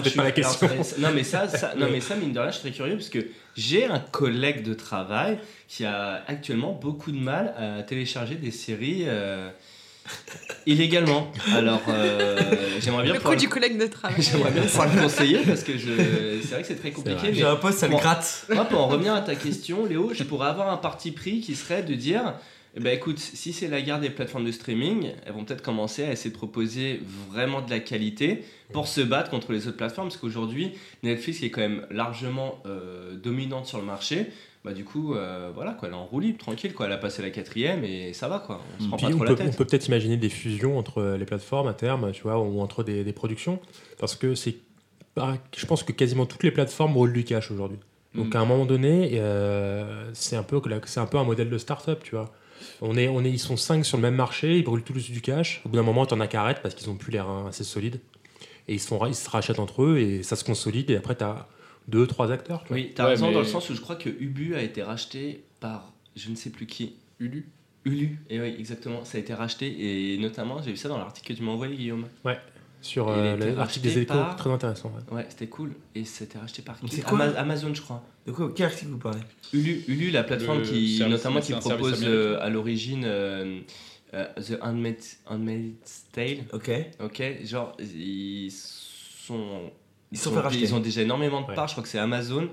je 0.04 0.10
pas 0.16 0.24
la 0.24 0.32
suis- 0.32 0.42
question. 0.42 0.68
non 0.98 1.10
mais 1.14 1.22
ça, 1.22 1.46
ça- 1.46 1.74
non 1.76 1.86
mais 1.90 2.00
ça 2.00 2.16
mine 2.16 2.32
de 2.32 2.40
rien, 2.40 2.50
je 2.50 2.54
suis 2.58 2.62
très 2.68 2.72
curieux 2.72 2.96
parce 2.96 3.08
que 3.08 3.20
j'ai 3.56 3.84
un 3.86 4.00
collègue 4.00 4.64
de 4.64 4.74
travail 4.74 5.38
qui 5.68 5.84
a 5.84 6.24
actuellement 6.26 6.72
beaucoup 6.72 7.12
de 7.12 7.18
mal 7.18 7.54
à 7.56 7.82
télécharger 7.84 8.34
des 8.34 8.50
séries 8.50 9.04
euh, 9.06 9.48
illégalement. 10.66 11.30
Alors 11.54 11.82
euh, 11.88 12.36
j'aimerais 12.80 13.04
bien 13.04 13.14
Le 13.14 13.20
coup 13.20 13.34
du 13.36 13.46
le- 13.46 13.50
collègue 13.52 13.78
de 13.78 13.86
travail. 13.86 14.16
j'aimerais 14.20 14.50
bien 14.50 14.62
pouvoir 14.62 14.92
le 14.94 15.02
conseiller 15.02 15.38
parce 15.46 15.62
que 15.62 15.78
je 15.78 16.40
c'est 16.42 16.48
vrai 16.54 16.62
que 16.62 16.68
c'est 16.68 16.80
très 16.80 16.90
compliqué. 16.90 17.28
mais 17.28 17.34
J'ai 17.34 17.44
un 17.44 17.56
poste, 17.56 17.78
ça 17.78 17.86
le 17.86 17.92
Bon. 17.92 17.98
gratte. 17.98 18.46
moi, 18.50 18.64
pour 18.64 18.80
en 18.80 18.88
revenir 18.88 19.14
à 19.14 19.20
ta 19.20 19.34
question, 19.34 19.86
Léo, 19.86 20.10
je 20.14 20.24
pourrais 20.24 20.48
avoir 20.48 20.70
un 20.72 20.76
parti 20.78 21.12
pris 21.12 21.40
qui 21.40 21.54
serait 21.54 21.82
de 21.82 21.94
dire 21.94 22.34
eh 22.76 22.80
ben 22.80 22.94
écoute, 22.96 23.18
si 23.18 23.52
c'est 23.52 23.68
la 23.68 23.80
guerre 23.82 24.00
des 24.00 24.10
plateformes 24.10 24.44
de 24.44 24.52
streaming, 24.52 25.12
elles 25.26 25.32
vont 25.32 25.44
peut-être 25.44 25.62
commencer 25.62 26.04
à 26.04 26.12
essayer 26.12 26.30
de 26.30 26.36
proposer 26.36 27.00
vraiment 27.30 27.62
de 27.62 27.70
la 27.70 27.80
qualité 27.80 28.44
pour 28.72 28.86
se 28.86 29.00
battre 29.00 29.30
contre 29.30 29.52
les 29.52 29.66
autres 29.66 29.76
plateformes, 29.76 30.08
parce 30.08 30.18
qu'aujourd'hui, 30.20 30.72
Netflix 31.02 31.40
qui 31.40 31.46
est 31.46 31.50
quand 31.50 31.60
même 31.62 31.86
largement 31.90 32.62
euh, 32.66 33.16
dominante 33.16 33.66
sur 33.66 33.78
le 33.78 33.84
marché, 33.84 34.26
bah 34.64 34.72
du 34.72 34.84
coup, 34.84 35.14
euh, 35.14 35.50
voilà 35.54 35.72
quoi, 35.72 35.88
elle 35.88 35.94
est 35.94 35.96
en 35.96 36.04
roue 36.04 36.20
libre, 36.20 36.38
tranquille 36.38 36.72
quoi, 36.74 36.86
elle 36.86 36.92
a 36.92 36.98
passé 36.98 37.22
la 37.22 37.30
quatrième 37.30 37.82
et 37.82 38.12
ça 38.12 38.28
va 38.28 38.38
quoi, 38.38 38.60
on 38.78 38.82
se 38.82 38.88
prend 38.88 38.96
Puis 38.98 39.06
pas 39.06 39.12
on 39.12 39.16
trop 39.16 39.18
peut, 39.20 39.24
la 39.26 39.32
on 39.32 39.36
tête. 39.48 39.56
peut 39.56 39.64
peut-être 39.64 39.88
imaginer 39.88 40.16
des 40.16 40.28
fusions 40.28 40.78
entre 40.78 41.16
les 41.18 41.24
plateformes 41.24 41.66
à 41.68 41.74
terme, 41.74 42.12
tu 42.12 42.22
vois, 42.22 42.38
ou 42.38 42.60
entre 42.60 42.84
des, 42.84 43.02
des 43.02 43.12
productions, 43.12 43.58
parce 43.98 44.14
que 44.14 44.34
c'est, 44.34 44.56
je 45.56 45.66
pense 45.66 45.82
que 45.82 45.92
quasiment 45.92 46.26
toutes 46.26 46.44
les 46.44 46.50
plateformes 46.52 46.94
roulent 46.96 47.12
du 47.12 47.24
cash 47.24 47.50
aujourd'hui. 47.50 47.78
Donc 48.14 48.34
Mm. 48.34 48.36
à 48.36 48.40
un 48.40 48.44
moment 48.44 48.66
donné, 48.66 49.10
euh, 49.14 50.10
c'est 50.14 50.36
un 50.36 50.42
peu 50.42 50.60
c'est 50.84 51.00
un 51.00 51.06
peu 51.06 51.18
un 51.18 51.24
modèle 51.24 51.48
de 51.50 51.58
start-up, 51.58 52.00
tu 52.02 52.14
vois. 52.16 52.32
On 52.82 52.96
est, 52.96 53.08
on 53.08 53.24
est, 53.24 53.30
ils 53.30 53.38
sont 53.38 53.56
cinq 53.56 53.84
sur 53.84 53.96
le 53.96 54.02
même 54.02 54.14
marché, 54.14 54.56
ils 54.58 54.64
brûlent 54.64 54.82
tous 54.82 55.10
du 55.10 55.20
cash. 55.20 55.62
Au 55.64 55.68
bout 55.68 55.76
d'un 55.76 55.82
moment, 55.82 56.06
t'en 56.06 56.20
as 56.20 56.26
qui 56.28 56.36
arrêtent 56.36 56.62
parce 56.62 56.74
qu'ils 56.74 56.88
ont 56.90 56.96
plus 56.96 57.12
l'air 57.12 57.28
hein, 57.28 57.46
assez 57.48 57.64
solides. 57.64 58.00
Et 58.68 58.74
ils 58.74 58.80
se, 58.80 58.86
font, 58.88 59.04
ils 59.06 59.14
se 59.14 59.28
rachètent 59.28 59.58
entre 59.58 59.82
eux 59.82 59.98
et 59.98 60.22
ça 60.22 60.36
se 60.36 60.44
consolide. 60.44 60.90
Et 60.90 60.96
après, 60.96 61.14
t'as 61.16 61.46
deux, 61.88 62.06
trois 62.06 62.30
acteurs. 62.30 62.62
Tu 62.62 62.68
vois. 62.68 62.76
Oui, 62.76 62.92
t'as 62.94 63.04
Ouais, 63.04 63.10
raison 63.10 63.26
mais- 63.28 63.32
dans 63.34 63.40
le 63.40 63.44
sens 63.46 63.68
où 63.70 63.74
je 63.74 63.80
crois 63.80 63.96
que 63.96 64.08
Ubu 64.08 64.54
a 64.54 64.62
été 64.62 64.82
racheté 64.82 65.42
par 65.60 65.92
je 66.16 66.30
ne 66.30 66.36
sais 66.36 66.50
plus 66.50 66.66
qui. 66.66 66.94
Ulu 67.18 67.48
Ulu, 67.86 68.18
et 68.28 68.38
oui, 68.40 68.54
exactement, 68.58 69.04
ça 69.06 69.16
a 69.16 69.20
été 69.22 69.32
racheté 69.32 70.14
et 70.14 70.18
notamment 70.18 70.60
j'ai 70.60 70.70
vu 70.70 70.76
ça 70.76 70.90
dans 70.90 70.98
l'article 70.98 71.32
que 71.32 71.38
tu 71.38 71.42
m'as 71.42 71.52
envoyé, 71.52 71.74
Guillaume. 71.76 72.06
Sur 72.82 73.08
euh, 73.10 73.36
l'article 73.56 73.86
des 73.88 73.98
échos, 73.98 74.14
par- 74.14 74.36
très 74.36 74.50
intéressant. 74.50 74.90
ouais. 75.10 75.16
Ouais, 75.16 75.26
c'était 75.28 75.48
cool. 75.48 75.72
Et 75.94 76.04
c'était 76.04 76.38
racheté 76.38 76.62
par 76.62 76.78
qui 76.80 76.88
C'est 76.88 77.02
quoi 77.02 77.18
Ama- 77.20 77.36
Amazon, 77.38 77.74
je 77.74 77.82
crois. 77.82 78.02
De 78.26 78.32
quoi 78.32 78.50
Quel 78.54 78.66
article 78.66 78.90
vous 78.92 78.98
parlez 78.98 79.20
Ulu, 79.52 79.84
Ulu 79.88 80.10
la 80.10 80.22
plateforme 80.24 80.60
Le 80.60 80.64
qui, 80.64 80.96
service- 80.98 81.12
notamment, 81.16 81.40
qui 81.40 81.52
propose 81.52 82.02
euh, 82.04 82.38
à 82.40 82.48
l'origine 82.48 83.04
euh, 83.04 83.60
euh, 84.14 84.26
The 84.36 84.58
Handmaid's, 84.62 85.18
Handmaid's 85.26 86.04
Tale. 86.12 86.38
Ok. 86.52 86.70
Ok, 87.02 87.22
genre, 87.44 87.76
ils 87.80 88.50
sont 88.50 89.70
Ils 90.12 90.18
sont 90.18 90.30
ont, 90.30 90.34
fait 90.34 90.40
racheter. 90.40 90.62
ils 90.62 90.74
ont 90.74 90.80
déjà 90.80 91.02
énormément 91.02 91.40
de 91.40 91.46
Ouais. 91.46 91.54
parts, 91.54 91.68
je 91.68 91.74
crois 91.74 91.82
que 91.84 91.88
c'est 91.88 91.98
Amazon, 91.98 92.48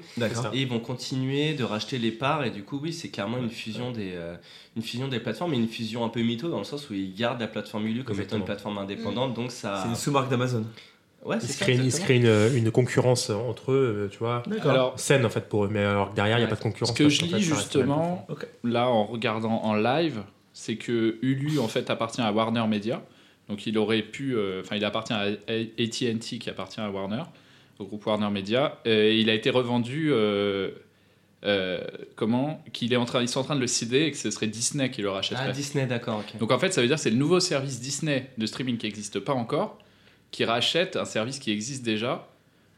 et 0.54 0.62
ils 0.62 0.68
vont 0.68 0.80
continuer 0.80 1.54
de 1.56 1.64
racheter 1.64 1.98
les 1.98 2.12
parts, 2.12 2.44
et 2.46 2.52
du 2.52 2.64
coup, 2.64 2.80
oui, 2.82 2.94
c'est 2.94 3.10
carrément 3.10 3.38
une 3.40 3.50
fusion, 3.50 3.92
des, 3.92 4.12
euh, 4.14 4.36
une 4.76 4.84
fusion 4.84 5.08
des 5.08 5.20
plateformes, 5.20 5.52
mais 5.52 5.58
une 5.58 5.68
fusion 5.68 6.06
un 6.06 6.10
peu 6.10 6.22
mytho 6.22 6.50
dans 6.50 6.60
le 6.60 6.64
sens 6.66 6.90
où 6.90 6.94
ils 6.94 7.16
gardent 7.16 7.40
la 7.40 7.48
plateforme 7.48 7.88
Ulu 7.88 8.04
comme 8.04 8.22
étant 8.22 8.38
une 8.38 8.46
plateforme 8.46 8.78
indépendante, 8.78 9.34
donc 9.34 9.52
ça. 9.52 9.80
C'est 9.82 9.90
une 9.90 9.96
sous-marque 9.96 10.30
d'Amazon. 10.30 10.66
Ouais, 11.26 11.38
Ils 11.38 11.48
c'est 11.48 11.54
se 11.54 11.60
créent, 11.60 11.76
ils 11.76 11.92
se 11.92 12.00
créent 12.00 12.18
une, 12.18 12.56
une 12.56 12.72
concurrence 12.72 13.32
entre 13.32 13.72
eux, 13.72 14.04
euh, 14.06 14.08
tu 14.08 14.20
vois. 14.20 14.44
D'accord. 14.46 14.72
Alors, 14.72 15.00
Saine 15.00 15.26
en 15.26 15.30
fait 15.30 15.50
pour 15.50 15.66
eux, 15.66 15.70
mais 15.70 15.80
alors 15.84 16.12
que 16.12 16.16
derrière 16.16 16.38
il 16.38 16.42
n'y 16.42 16.46
a 16.46 16.50
pas 16.50 16.56
de 16.56 16.62
concurrence. 16.62 16.96
ce 16.96 17.04
que 17.04 17.10
je 17.10 17.24
lis 17.24 17.30
fait, 17.32 17.40
justement, 17.42 18.26
là 18.64 18.88
en 18.88 19.04
regardant 19.04 19.64
en 19.64 19.74
live, 19.74 20.22
c'est 20.54 20.76
que 20.76 21.18
Hulu 21.24 21.58
en 21.60 21.68
fait 21.68 21.90
appartient 21.90 22.22
à 22.22 22.32
Warner 22.32 22.66
Media. 22.68 23.02
Donc 23.50 23.66
il 23.66 23.78
aurait 23.78 24.04
pu, 24.04 24.36
euh, 24.36 24.62
enfin 24.64 24.76
il 24.76 24.86
appartient 24.86 25.14
à 25.14 25.22
AT&T 25.48 26.38
qui 26.40 26.50
appartient 26.50 26.80
à 26.82 26.90
Warner, 26.92 27.24
au 27.80 27.86
groupe 27.86 28.06
Warner 28.06 28.30
Media. 28.30 28.80
Et 28.86 29.20
il 29.20 29.30
a 29.30 29.34
été 29.34 29.50
revendu, 29.50 30.10
euh, 30.12 30.72
euh, 31.46 31.82
comment 32.16 32.64
Qu'il 32.74 32.94
est 32.94 32.98
en 32.98 33.06
train, 33.06 33.22
ils 33.22 33.30
sont 33.30 33.40
en 33.40 33.44
train 33.44 33.56
de 33.56 33.62
le 33.62 33.68
céder 33.68 34.04
et 34.04 34.12
que 34.12 34.18
ce 34.18 34.32
serait 34.32 34.48
Disney 34.48 34.90
qui 34.90 35.02
le 35.02 35.10
rachèterait. 35.10 35.46
Ah, 35.50 35.52
Disney, 35.52 35.86
d'accord, 35.86 36.20
ok. 36.20 36.40
Donc 36.40 36.52
en 36.52 36.60
fait, 36.60 36.74
ça 36.74 36.82
veut 36.82 36.88
dire 36.88 36.98
que 36.98 37.02
c'est 37.02 37.10
le 37.10 37.18
nouveau 37.18 37.40
service 37.40 37.80
Disney 37.80 38.30
de 38.38 38.46
streaming 38.46 38.78
qui 38.78 38.86
n'existe 38.86 39.20
pas 39.20 39.34
encore, 39.34 39.78
qui 40.32 40.46
rachète 40.46 40.96
un 40.96 41.06
service 41.06 41.40
qui 41.40 41.52
existe 41.52 41.84
déjà 41.84 42.28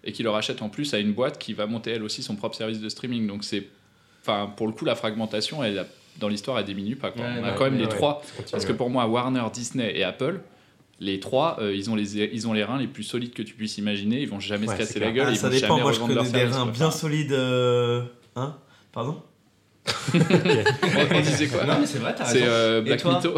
et 0.03 0.11
qui 0.11 0.23
le 0.23 0.29
rachète 0.29 0.61
en 0.61 0.69
plus 0.69 0.93
à 0.93 0.99
une 0.99 1.13
boîte 1.13 1.37
qui 1.39 1.53
va 1.53 1.65
monter 1.65 1.91
elle 1.91 2.03
aussi 2.03 2.23
son 2.23 2.35
propre 2.35 2.55
service 2.55 2.79
de 2.79 2.89
streaming. 2.89 3.27
Donc 3.27 3.43
c'est, 3.43 3.67
enfin 4.21 4.51
pour 4.55 4.67
le 4.67 4.73
coup, 4.73 4.85
la 4.85 4.95
fragmentation, 4.95 5.63
elle, 5.63 5.85
dans 6.19 6.27
l'histoire, 6.27 6.59
elle 6.59 6.65
diminue 6.65 6.95
pas. 6.95 7.11
Quoi. 7.11 7.23
Ouais, 7.23 7.31
On 7.41 7.43
a 7.43 7.51
quand 7.51 7.65
même 7.65 7.73
Ouais, 7.73 7.79
les 7.79 7.85
ouais, 7.85 7.89
trois, 7.89 8.21
parce 8.51 8.65
que 8.65 8.73
pour 8.73 8.89
moi, 8.89 9.07
Warner, 9.07 9.43
Disney 9.53 9.97
et 9.97 10.03
Apple. 10.03 10.41
Les 11.01 11.19
trois, 11.21 11.57
euh, 11.61 11.73
ils, 11.73 11.89
ont 11.89 11.95
les, 11.95 12.17
ils 12.17 12.47
ont 12.47 12.53
les 12.53 12.63
reins 12.63 12.77
les 12.77 12.87
plus 12.87 13.03
solides 13.03 13.33
que 13.33 13.41
tu 13.41 13.53
puisses 13.53 13.77
imaginer. 13.77 14.21
Ils 14.21 14.27
vont 14.29 14.39
jamais 14.41 14.67
Ouais, 14.67 14.73
se 14.75 14.79
casser 14.79 14.99
la 14.99 15.11
gueule. 15.11 15.27
Ah, 15.29 15.31
ils 15.31 15.37
ça 15.37 15.47
vont 15.47 15.53
dépend, 15.55 15.67
jamais 15.67 15.81
moi 15.81 15.91
je 15.93 15.99
connais 15.99 16.15
des 16.23 16.25
service, 16.29 16.55
reins 16.55 16.63
quoi. 16.63 16.71
bien 16.73 16.91
solides. 16.91 17.31
euh, 17.31 18.03
Hein? 18.35 18.57
Pardon? 18.91 19.21
On, 20.13 21.15
on 21.15 21.19
disait 21.21 21.47
quoi? 21.47 21.65
Non, 21.65 21.79
mais 21.79 21.85
c'est 21.85 21.99
vrai, 21.99 22.13
t'as 22.15 22.25
C'est 22.25 22.39
raison. 22.41 22.45
euh, 22.51 22.81
Black 22.81 23.01
toi? 23.01 23.15
Mytho. 23.15 23.33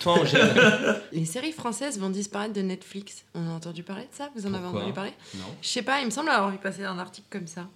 Toi, 0.00 0.20
Angèle? 0.20 1.00
Les 1.12 1.24
séries 1.24 1.52
françaises 1.52 1.98
vont 1.98 2.10
disparaître 2.10 2.52
de 2.54 2.62
Netflix. 2.62 3.24
On 3.34 3.48
a 3.48 3.52
entendu 3.52 3.82
parler 3.82 4.02
de 4.04 4.08
ça? 4.16 4.30
Vous 4.34 4.46
en 4.46 4.54
avez 4.54 4.66
entendu 4.66 4.92
parler? 4.92 5.12
Non. 5.36 5.44
Je 5.62 5.68
sais 5.68 5.82
pas, 5.82 6.00
il 6.00 6.06
me 6.06 6.10
semble 6.10 6.30
avoir 6.30 6.50
vu 6.50 6.58
passer 6.58 6.84
un 6.84 6.98
article 6.98 7.26
comme 7.30 7.46
ça. 7.46 7.68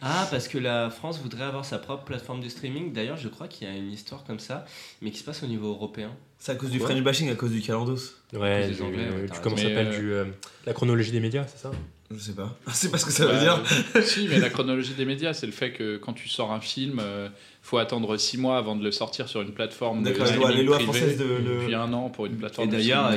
Ah, 0.00 0.26
parce 0.30 0.48
que 0.48 0.58
la 0.58 0.90
France 0.90 1.18
voudrait 1.20 1.44
avoir 1.44 1.64
sa 1.64 1.78
propre 1.78 2.04
plateforme 2.04 2.40
de 2.40 2.48
streaming. 2.48 2.92
D'ailleurs, 2.92 3.16
je 3.16 3.28
crois 3.28 3.48
qu'il 3.48 3.66
y 3.68 3.70
a 3.70 3.74
une 3.74 3.90
histoire 3.92 4.24
comme 4.24 4.38
ça, 4.38 4.64
mais 5.00 5.10
qui 5.10 5.18
se 5.18 5.24
passe 5.24 5.42
au 5.42 5.46
niveau 5.46 5.68
européen. 5.70 6.10
C'est 6.38 6.52
à 6.52 6.54
cause 6.56 6.70
du 6.70 6.78
French 6.80 7.00
bashing, 7.02 7.30
à 7.30 7.34
cause 7.34 7.52
du 7.52 7.60
Calendos. 7.62 7.96
Ouais, 8.32 8.60
cause 8.66 8.68
des 8.70 8.74
du- 8.76 8.82
Anglais, 8.82 9.08
ouais, 9.08 9.26
du- 9.28 9.40
comment 9.42 9.56
ça 9.56 9.62
raison. 9.64 9.76
s'appelle 9.76 9.98
du, 10.00 10.12
euh, 10.12 10.24
La 10.66 10.72
chronologie 10.72 11.12
des 11.12 11.20
médias, 11.20 11.46
c'est 11.46 11.58
ça? 11.58 11.70
Je 12.14 12.18
sais 12.20 12.32
pas. 12.34 12.56
C'est 12.72 12.90
pas 12.90 12.98
ce 12.98 13.06
que 13.06 13.12
ça 13.12 13.26
veut 13.26 13.32
Bah, 13.32 13.60
dire. 13.94 14.02
si, 14.04 14.26
mais 14.28 14.38
la 14.40 14.50
chronologie 14.50 14.94
des 14.94 15.04
médias, 15.04 15.32
c'est 15.34 15.46
le 15.46 15.52
fait 15.52 15.72
que 15.72 15.96
quand 15.96 16.12
tu 16.12 16.28
sors 16.28 16.52
un 16.52 16.60
film, 16.60 17.00
euh, 17.00 17.28
faut 17.62 17.78
attendre 17.78 18.16
6 18.16 18.38
mois 18.38 18.58
avant 18.58 18.76
de 18.76 18.82
le 18.84 18.90
sortir 18.92 19.28
sur 19.28 19.40
une 19.42 19.52
plateforme 19.52 20.02
D'accord, 20.02 20.26
les 20.50 20.62
lois, 20.64 20.78
françaises 20.80 21.16
de. 21.18 21.24
le- 21.24 21.58
puis 21.64 21.74
un 21.74 21.92
an 21.92 22.08
pour 22.10 22.26
une 22.26 22.32
Et 22.34 22.36
plateforme 22.36 22.68
de 22.68 22.76
d'ailleurs, 22.76 23.10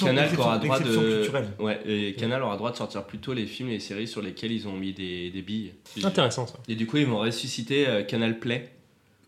Canal 0.00 0.30
aura 0.38 0.58
droit 0.58 0.80
de. 0.80 1.28
Ouais, 1.60 1.80
et 1.86 2.14
Canal 2.14 2.42
aura 2.42 2.56
droit 2.56 2.70
de 2.72 2.76
sortir 2.76 3.04
plutôt 3.04 3.32
les 3.34 3.46
films 3.46 3.68
et 3.68 3.72
les 3.74 3.80
séries 3.80 4.08
sur 4.08 4.22
lesquels 4.22 4.52
ils 4.52 4.66
ont 4.68 4.72
mis 4.76 4.92
des, 4.92 5.30
des 5.30 5.42
billes. 5.42 5.72
Intéressant 6.02 6.46
ça. 6.46 6.54
Et 6.68 6.74
du 6.74 6.86
coup, 6.86 6.96
ils 6.96 7.06
vont 7.06 7.18
ressusciter 7.20 7.86
euh, 7.86 8.02
Canal 8.02 8.38
Play, 8.38 8.70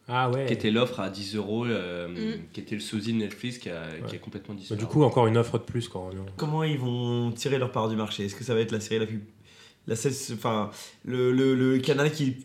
Ah 0.08 0.30
ouais. 0.30 0.44
qui 0.46 0.52
était 0.52 0.70
l'offre 0.70 1.00
à 1.00 1.08
10 1.08 1.34
euros, 1.36 1.64
euh, 1.64 2.08
Mm. 2.08 2.40
qui 2.52 2.60
était 2.60 2.74
le 2.74 2.80
sosie 2.80 3.12
de 3.14 3.18
Netflix 3.18 3.58
qui 3.58 3.70
a, 3.70 3.82
qui 4.06 4.16
a 4.16 4.18
complètement 4.18 4.54
Bah, 4.54 4.60
disparu. 4.60 4.78
du 4.80 4.86
coup, 4.86 5.02
encore 5.02 5.26
une 5.26 5.36
offre 5.38 5.58
de 5.58 5.64
plus 5.64 5.88
quand. 5.88 6.10
Comment 6.36 6.62
ils 6.64 6.78
vont 6.78 7.30
tirer 7.32 7.58
leur 7.58 7.72
part 7.72 7.88
du 7.88 7.96
marché? 7.96 8.24
Est-ce 8.26 8.34
que 8.34 8.44
ça 8.44 8.54
va 8.54 8.60
être 8.60 8.72
la 8.72 8.80
série 8.80 8.98
la 9.00 9.06
plus. 9.06 9.22
La, 9.86 9.94
enfin, 10.32 10.70
le, 11.04 11.30
le, 11.32 11.54
le 11.54 11.78
canal 11.78 12.10
qui 12.10 12.36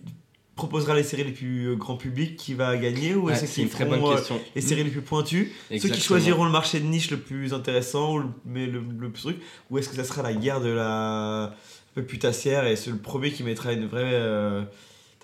proposera 0.55 0.93
les 0.93 1.03
séries 1.03 1.23
les 1.23 1.31
plus 1.31 1.67
euh, 1.69 1.75
grand 1.75 1.95
public 1.95 2.35
qui 2.35 2.53
va 2.53 2.75
gagner 2.75 3.15
ou 3.15 3.27
Ouais, 3.27 3.33
est-ce 3.33 3.45
c'est 3.45 3.61
qu'ils 3.61 3.69
très 3.69 3.85
euh, 3.89 4.15
question. 4.15 4.39
les 4.55 4.61
séries 4.61 4.83
les 4.83 4.89
plus 4.89 5.01
pointues? 5.01 5.51
Ceux 5.69 5.87
qui 5.89 6.01
choisiront 6.01 6.43
le 6.43 6.51
marché 6.51 6.81
de 6.81 6.85
niche 6.85 7.11
le 7.11 7.17
plus 7.19 7.53
intéressant, 7.53 8.13
ou 8.15 8.19
le, 8.19 8.25
mais 8.45 8.65
le, 8.67 8.81
le 8.99 9.09
plus 9.09 9.21
truc, 9.21 9.37
ou 9.69 9.77
est-ce 9.77 9.87
que 9.87 9.95
ça 9.95 10.03
sera 10.03 10.21
la 10.21 10.33
guerre 10.33 10.59
de 10.59 10.67
la 10.69 11.43
un 11.45 11.51
peu 11.95 12.03
putassière 12.03 12.67
et 12.67 12.75
c'est 12.75 12.91
le 12.91 12.97
premier 12.97 13.31
qui 13.31 13.43
mettra 13.43 13.71
une 13.73 13.85
vraie. 13.87 14.03
euh, 14.13 14.63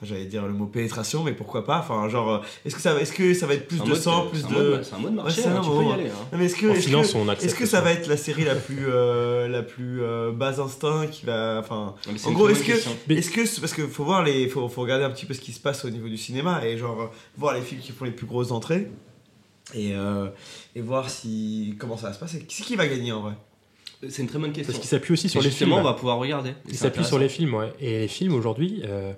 J'allais 0.05 0.25
dire 0.25 0.45
le 0.45 0.53
mot 0.53 0.65
pénétration, 0.67 1.23
mais 1.23 1.33
pourquoi 1.33 1.65
pas 1.65 1.79
Enfin, 1.79 2.07
genre, 2.09 2.29
euh, 2.35 2.39
est-ce 2.65 2.75
que 2.75 2.81
ça, 2.81 2.93
va- 2.93 3.01
est-ce 3.01 3.11
que 3.13 3.33
ça 3.33 3.47
va 3.47 3.55
être 3.55 3.67
plus 3.67 3.83
de 3.83 3.93
sang, 3.95 4.27
plus 4.27 4.39
c'est 4.41 4.45
un 4.45 4.49
de. 4.49 4.69
mode- 4.69 4.83
C'est 4.83 4.95
un 4.95 4.99
mode 4.99 5.13
marché, 5.15 5.37
Ouais, 5.41 5.43
c'est 5.43 5.49
hein, 5.49 5.57
un 5.57 5.61
tu 5.61 5.69
mot, 5.69 5.79
peux 5.79 5.89
y 5.89 5.91
aller. 5.93 6.09
hein. 6.09 6.27
Non, 6.31 6.37
mais 6.37 6.45
est-ce 6.45 6.55
que, 6.55 6.67
En 6.67 6.73
est-ce 6.73 6.87
finance, 6.87 7.13
que, 7.13 7.17
on 7.17 7.27
accepte. 7.27 7.51
est-ce 7.51 7.59
que 7.59 7.65
ça 7.65 7.81
va 7.81 7.91
être 7.91 8.07
la 8.07 8.17
série 8.17 8.43
la 8.45 8.55
plus, 8.55 8.85
euh, 8.87 9.47
la 9.47 9.63
plus 9.63 10.01
euh, 10.01 10.31
bas 10.31 10.59
instinct 10.61 11.07
qui 11.07 11.25
va. 11.25 11.57
Enfin, 11.59 11.95
En 12.25 12.31
gros, 12.31 12.47
est-ce 12.49 12.63
que- 12.63 13.11
est-ce 13.13 13.31
que 13.31 13.59
parce 13.59 13.73
qu'il 13.73 13.87
faut 13.87 14.03
voir 14.05 14.23
les, 14.23 14.47
faut, 14.47 14.67
faut 14.69 14.81
regarder 14.81 15.03
un 15.05 15.09
petit 15.09 15.25
peu 15.25 15.33
ce 15.33 15.41
qui 15.41 15.51
se 15.51 15.59
passe 15.59 15.83
au 15.85 15.89
niveau 15.89 16.07
du 16.07 16.17
cinéma 16.17 16.65
et 16.65 16.77
genre 16.77 17.01
euh, 17.01 17.05
voir 17.37 17.53
les 17.55 17.61
films 17.61 17.81
qui 17.81 17.91
font 17.91 18.05
les 18.05 18.11
plus 18.11 18.27
grosses 18.27 18.51
entrées 18.51 18.87
et, 19.73 19.93
euh, 19.95 20.27
et 20.75 20.81
voir 20.81 21.09
si 21.09 21.75
comment 21.79 21.97
ça 21.97 22.07
va 22.07 22.13
se 22.13 22.19
passer. 22.19 22.39
Qui 22.45 22.55
c'est 22.57 22.63
qui 22.63 22.75
va 22.75 22.87
gagner 22.87 23.11
en 23.11 23.21
vrai? 23.21 23.33
C'est 24.09 24.21
une 24.21 24.27
très 24.27 24.37
bonne 24.37 24.51
question. 24.51 24.71
Parce 24.71 24.79
qu'il 24.79 24.89
s'appuie 24.89 25.13
aussi 25.13 25.29
sur 25.29 25.39
Et 25.41 25.43
les 25.45 25.49
justement, 25.49 25.77
films. 25.77 25.85
on 25.87 25.89
va 25.89 25.95
pouvoir 25.95 26.17
regarder. 26.17 26.51
Il 26.69 26.75
s'appuie 26.75 27.03
sur 27.05 27.17
les 27.17 27.29
films, 27.29 27.55
ouais. 27.55 27.73
Et 27.79 27.99
les 28.01 28.07
films 28.07 28.35
aujourd'hui, 28.35 28.81
euh, 28.85 29.13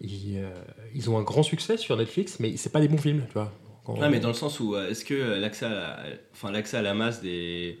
ils, 0.00 0.36
euh, 0.38 0.50
ils 0.94 1.10
ont 1.10 1.18
un 1.18 1.22
grand 1.22 1.42
succès 1.42 1.76
sur 1.76 1.96
Netflix, 1.96 2.38
mais 2.40 2.56
c'est 2.56 2.70
pas 2.72 2.80
des 2.80 2.88
bons 2.88 2.98
films, 2.98 3.24
tu 3.26 3.32
vois. 3.34 3.52
Quand- 3.84 3.98
Ouais, 3.98 4.08
mais 4.10 4.20
dans 4.20 4.28
le 4.28 4.34
sens 4.34 4.60
où 4.60 4.74
euh, 4.74 4.90
est-ce 4.90 5.04
que 5.04 5.14
euh, 5.14 5.38
l'accès 5.38 5.64
à, 5.66 5.70
la- 5.70 5.98
enfin, 6.32 6.50
l'accès 6.50 6.76
à 6.76 6.82
la 6.82 6.94
masse 6.94 7.20
des 7.22 7.78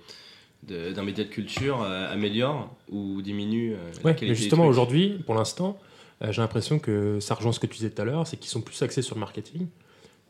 de- 0.66 0.92
d'un 0.92 1.04
média 1.04 1.22
de 1.22 1.28
culture 1.28 1.82
euh, 1.82 2.12
améliore 2.12 2.74
ou 2.90 3.22
diminue 3.22 3.74
euh, 3.74 3.76
Ouais, 4.04 4.16
mais 4.20 4.34
justement 4.34 4.66
aujourd'hui, 4.66 5.10
pour 5.24 5.34
l'instant, 5.36 5.78
j'ai 6.20 6.40
l'impression 6.42 6.80
que 6.80 7.20
ça 7.20 7.34
rejoint 7.36 7.52
ce 7.52 7.60
que 7.60 7.66
tu 7.68 7.76
disais 7.76 7.90
tout 7.90 8.02
à 8.02 8.04
l'heure, 8.04 8.26
c'est 8.26 8.36
qu'ils 8.36 8.50
sont 8.50 8.60
plus 8.60 8.82
axés 8.82 9.02
sur 9.02 9.14
le 9.14 9.20
marketing. 9.20 9.68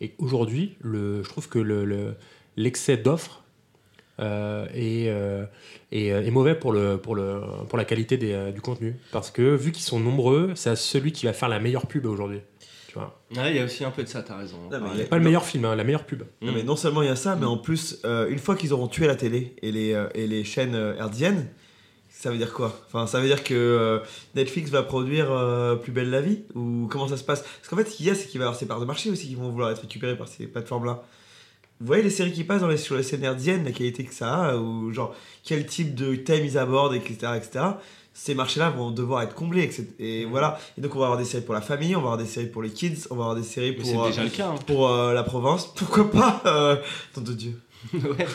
Et 0.03 0.13
aujourd'hui, 0.19 0.77
le, 0.83 1.23
je 1.23 1.29
trouve 1.31 1.49
que 1.49 1.59
le- 1.59 1.85
le- 1.87 2.15
l'excès 2.57 2.97
d'offres 2.99 3.43
euh, 4.21 4.67
est, 4.75 5.09
euh, 5.09 5.45
est, 5.93 6.11
euh, 6.13 6.23
est 6.23 6.31
mauvais 6.31 6.55
pour, 6.55 6.73
le, 6.73 6.97
pour, 6.99 7.15
le, 7.15 7.41
pour 7.69 7.79
la 7.79 7.85
qualité 7.85 8.17
des, 8.17 8.33
euh, 8.33 8.51
du 8.53 8.61
contenu. 8.61 8.97
Parce 9.13 9.31
que 9.31 9.43
vu 9.55 9.73
qu'ils 9.73 9.85
sont 9.85 10.01
nombreux, 10.01 10.53
c'est 10.55 10.71
à 10.71 10.77
celui 10.77 11.13
qui 11.13 11.27
va 11.27 11.33
faire 11.33 11.49
la 11.49 11.61
meilleure 11.61 11.87
pub 11.87 12.07
aujourd'hui. 12.07 12.41
Tu 12.89 12.95
vois. 12.95 13.21
Ouais, 13.37 13.51
il 13.51 13.57
y 13.57 13.61
a 13.61 13.65
aussi 13.65 13.85
un 13.85 13.91
peu 13.91 14.03
de 14.03 14.09
ça, 14.09 14.23
t'as 14.23 14.37
raison. 14.39 14.57
Non, 14.73 14.81
mais 14.97 15.05
Pas 15.05 15.19
le 15.19 15.25
meilleur 15.25 15.45
film, 15.45 15.65
hein, 15.67 15.77
la 15.77 15.85
meilleure 15.85 16.05
pub. 16.05 16.23
Non, 16.41 16.53
Mm. 16.53 16.55
mais 16.55 16.63
non 16.63 16.75
seulement 16.77 17.03
il 17.03 17.09
y 17.09 17.11
a 17.11 17.17
ça, 17.17 17.37
mais 17.37 17.45
en 17.47 17.59
plus, 17.59 17.99
euh, 18.05 18.29
une 18.31 18.39
fois 18.39 18.57
qu'ils 18.57 18.73
auront 18.73 18.89
tué 18.89 19.07
la 19.07 19.15
télé 19.17 19.55
et 19.63 19.71
les, 19.71 19.93
euh, 19.93 20.09
et 20.15 20.27
les 20.27 20.43
chaînes 20.43 20.75
euh, 20.75 20.97
hertziennes, 20.97 21.49
ça 22.11 22.31
veut 22.33 22.39
dire 22.39 22.53
quoi? 22.55 22.75
Enfin, 22.87 23.07
ça 23.07 23.21
veut 23.21 23.27
dire 23.29 23.45
que 23.45 23.55
euh, 23.55 23.99
Netflix 24.35 24.71
va 24.71 24.83
produire 24.83 25.31
euh, 25.31 25.77
Plus 25.77 25.93
belle 25.93 26.11
la 26.11 26.21
vie? 26.23 26.41
Ou 26.57 26.89
comment 26.91 27.07
ça 27.07 27.17
se 27.19 27.23
passe? 27.25 27.43
Parce 27.43 27.69
qu'en 27.69 27.77
fait, 27.77 27.85
ce 27.89 27.95
qu'il 27.97 28.07
y 28.07 28.11
a, 28.11 28.15
c'est 28.15 28.27
qu'il 28.27 28.39
va 28.41 28.45
y 28.45 28.49
avoir 28.49 28.59
ces 28.59 28.67
parts 28.67 28.81
de 28.81 28.87
marché 28.87 29.11
aussi 29.11 29.29
qui 29.29 29.35
vont 29.37 29.51
vouloir 29.51 29.71
être 29.71 29.83
récupérées 29.83 30.17
par 30.17 30.27
ces 30.27 30.47
plateformes-là. 30.49 31.05
Vous 31.81 31.87
voyez 31.87 32.03
les 32.03 32.11
séries 32.11 32.33
qui 32.33 32.45
passent 32.45 32.63
dans 32.63 32.69
les, 32.69 32.77
sur 32.77 32.97
les 32.97 33.05
scènes 33.05 33.23
hertziennes, 33.23 33.65
la 33.65 33.73
qualité 33.73 34.05
que 34.05 34.15
ça 34.15 34.51
a, 34.51 34.57
ou 34.57 34.93
genre 34.93 35.15
quel 35.45 35.65
type 35.67 35.95
de 35.95 36.17
thème 36.17 36.45
ils 36.45 36.59
abordent, 36.59 36.95
etc. 36.95 37.33
etc. 37.37 37.65
Ces 38.21 38.35
marchés-là 38.35 38.71
vont 38.71 38.91
devoir 38.91 39.23
être 39.23 39.35
comblés, 39.35 39.63
etc. 39.63 39.87
Et 40.01 40.25
voilà. 40.25 40.59
Et 40.77 40.81
donc 40.81 40.95
on 40.97 40.99
va 40.99 41.05
avoir 41.07 41.19
des 41.19 41.25
séries 41.25 41.45
pour 41.45 41.55
la 41.55 41.61
famille, 41.61 41.95
on 41.95 42.01
va 42.01 42.07
avoir 42.07 42.19
des 42.19 42.27
séries 42.27 42.47
pour 42.49 42.63
les 42.63 42.71
kids, 42.71 42.97
on 43.11 43.15
va 43.15 43.23
avoir 43.23 43.37
des 43.37 43.45
séries 43.45 43.73
pour, 43.73 44.05
euh, 44.05 44.09
déjà 44.09 44.25
le 44.25 44.29
cas. 44.31 44.49
hein. 44.49 44.55
pour 44.67 44.89
euh, 44.89 45.15
la 45.15 45.23
Provence. 45.23 45.73
Pourquoi 45.77 46.11
pas 46.11 46.43
euh, 46.47 46.77
Nom 47.17 47.23
de 47.23 47.33
Dieu. 47.33 47.53
ouais. 47.95 48.27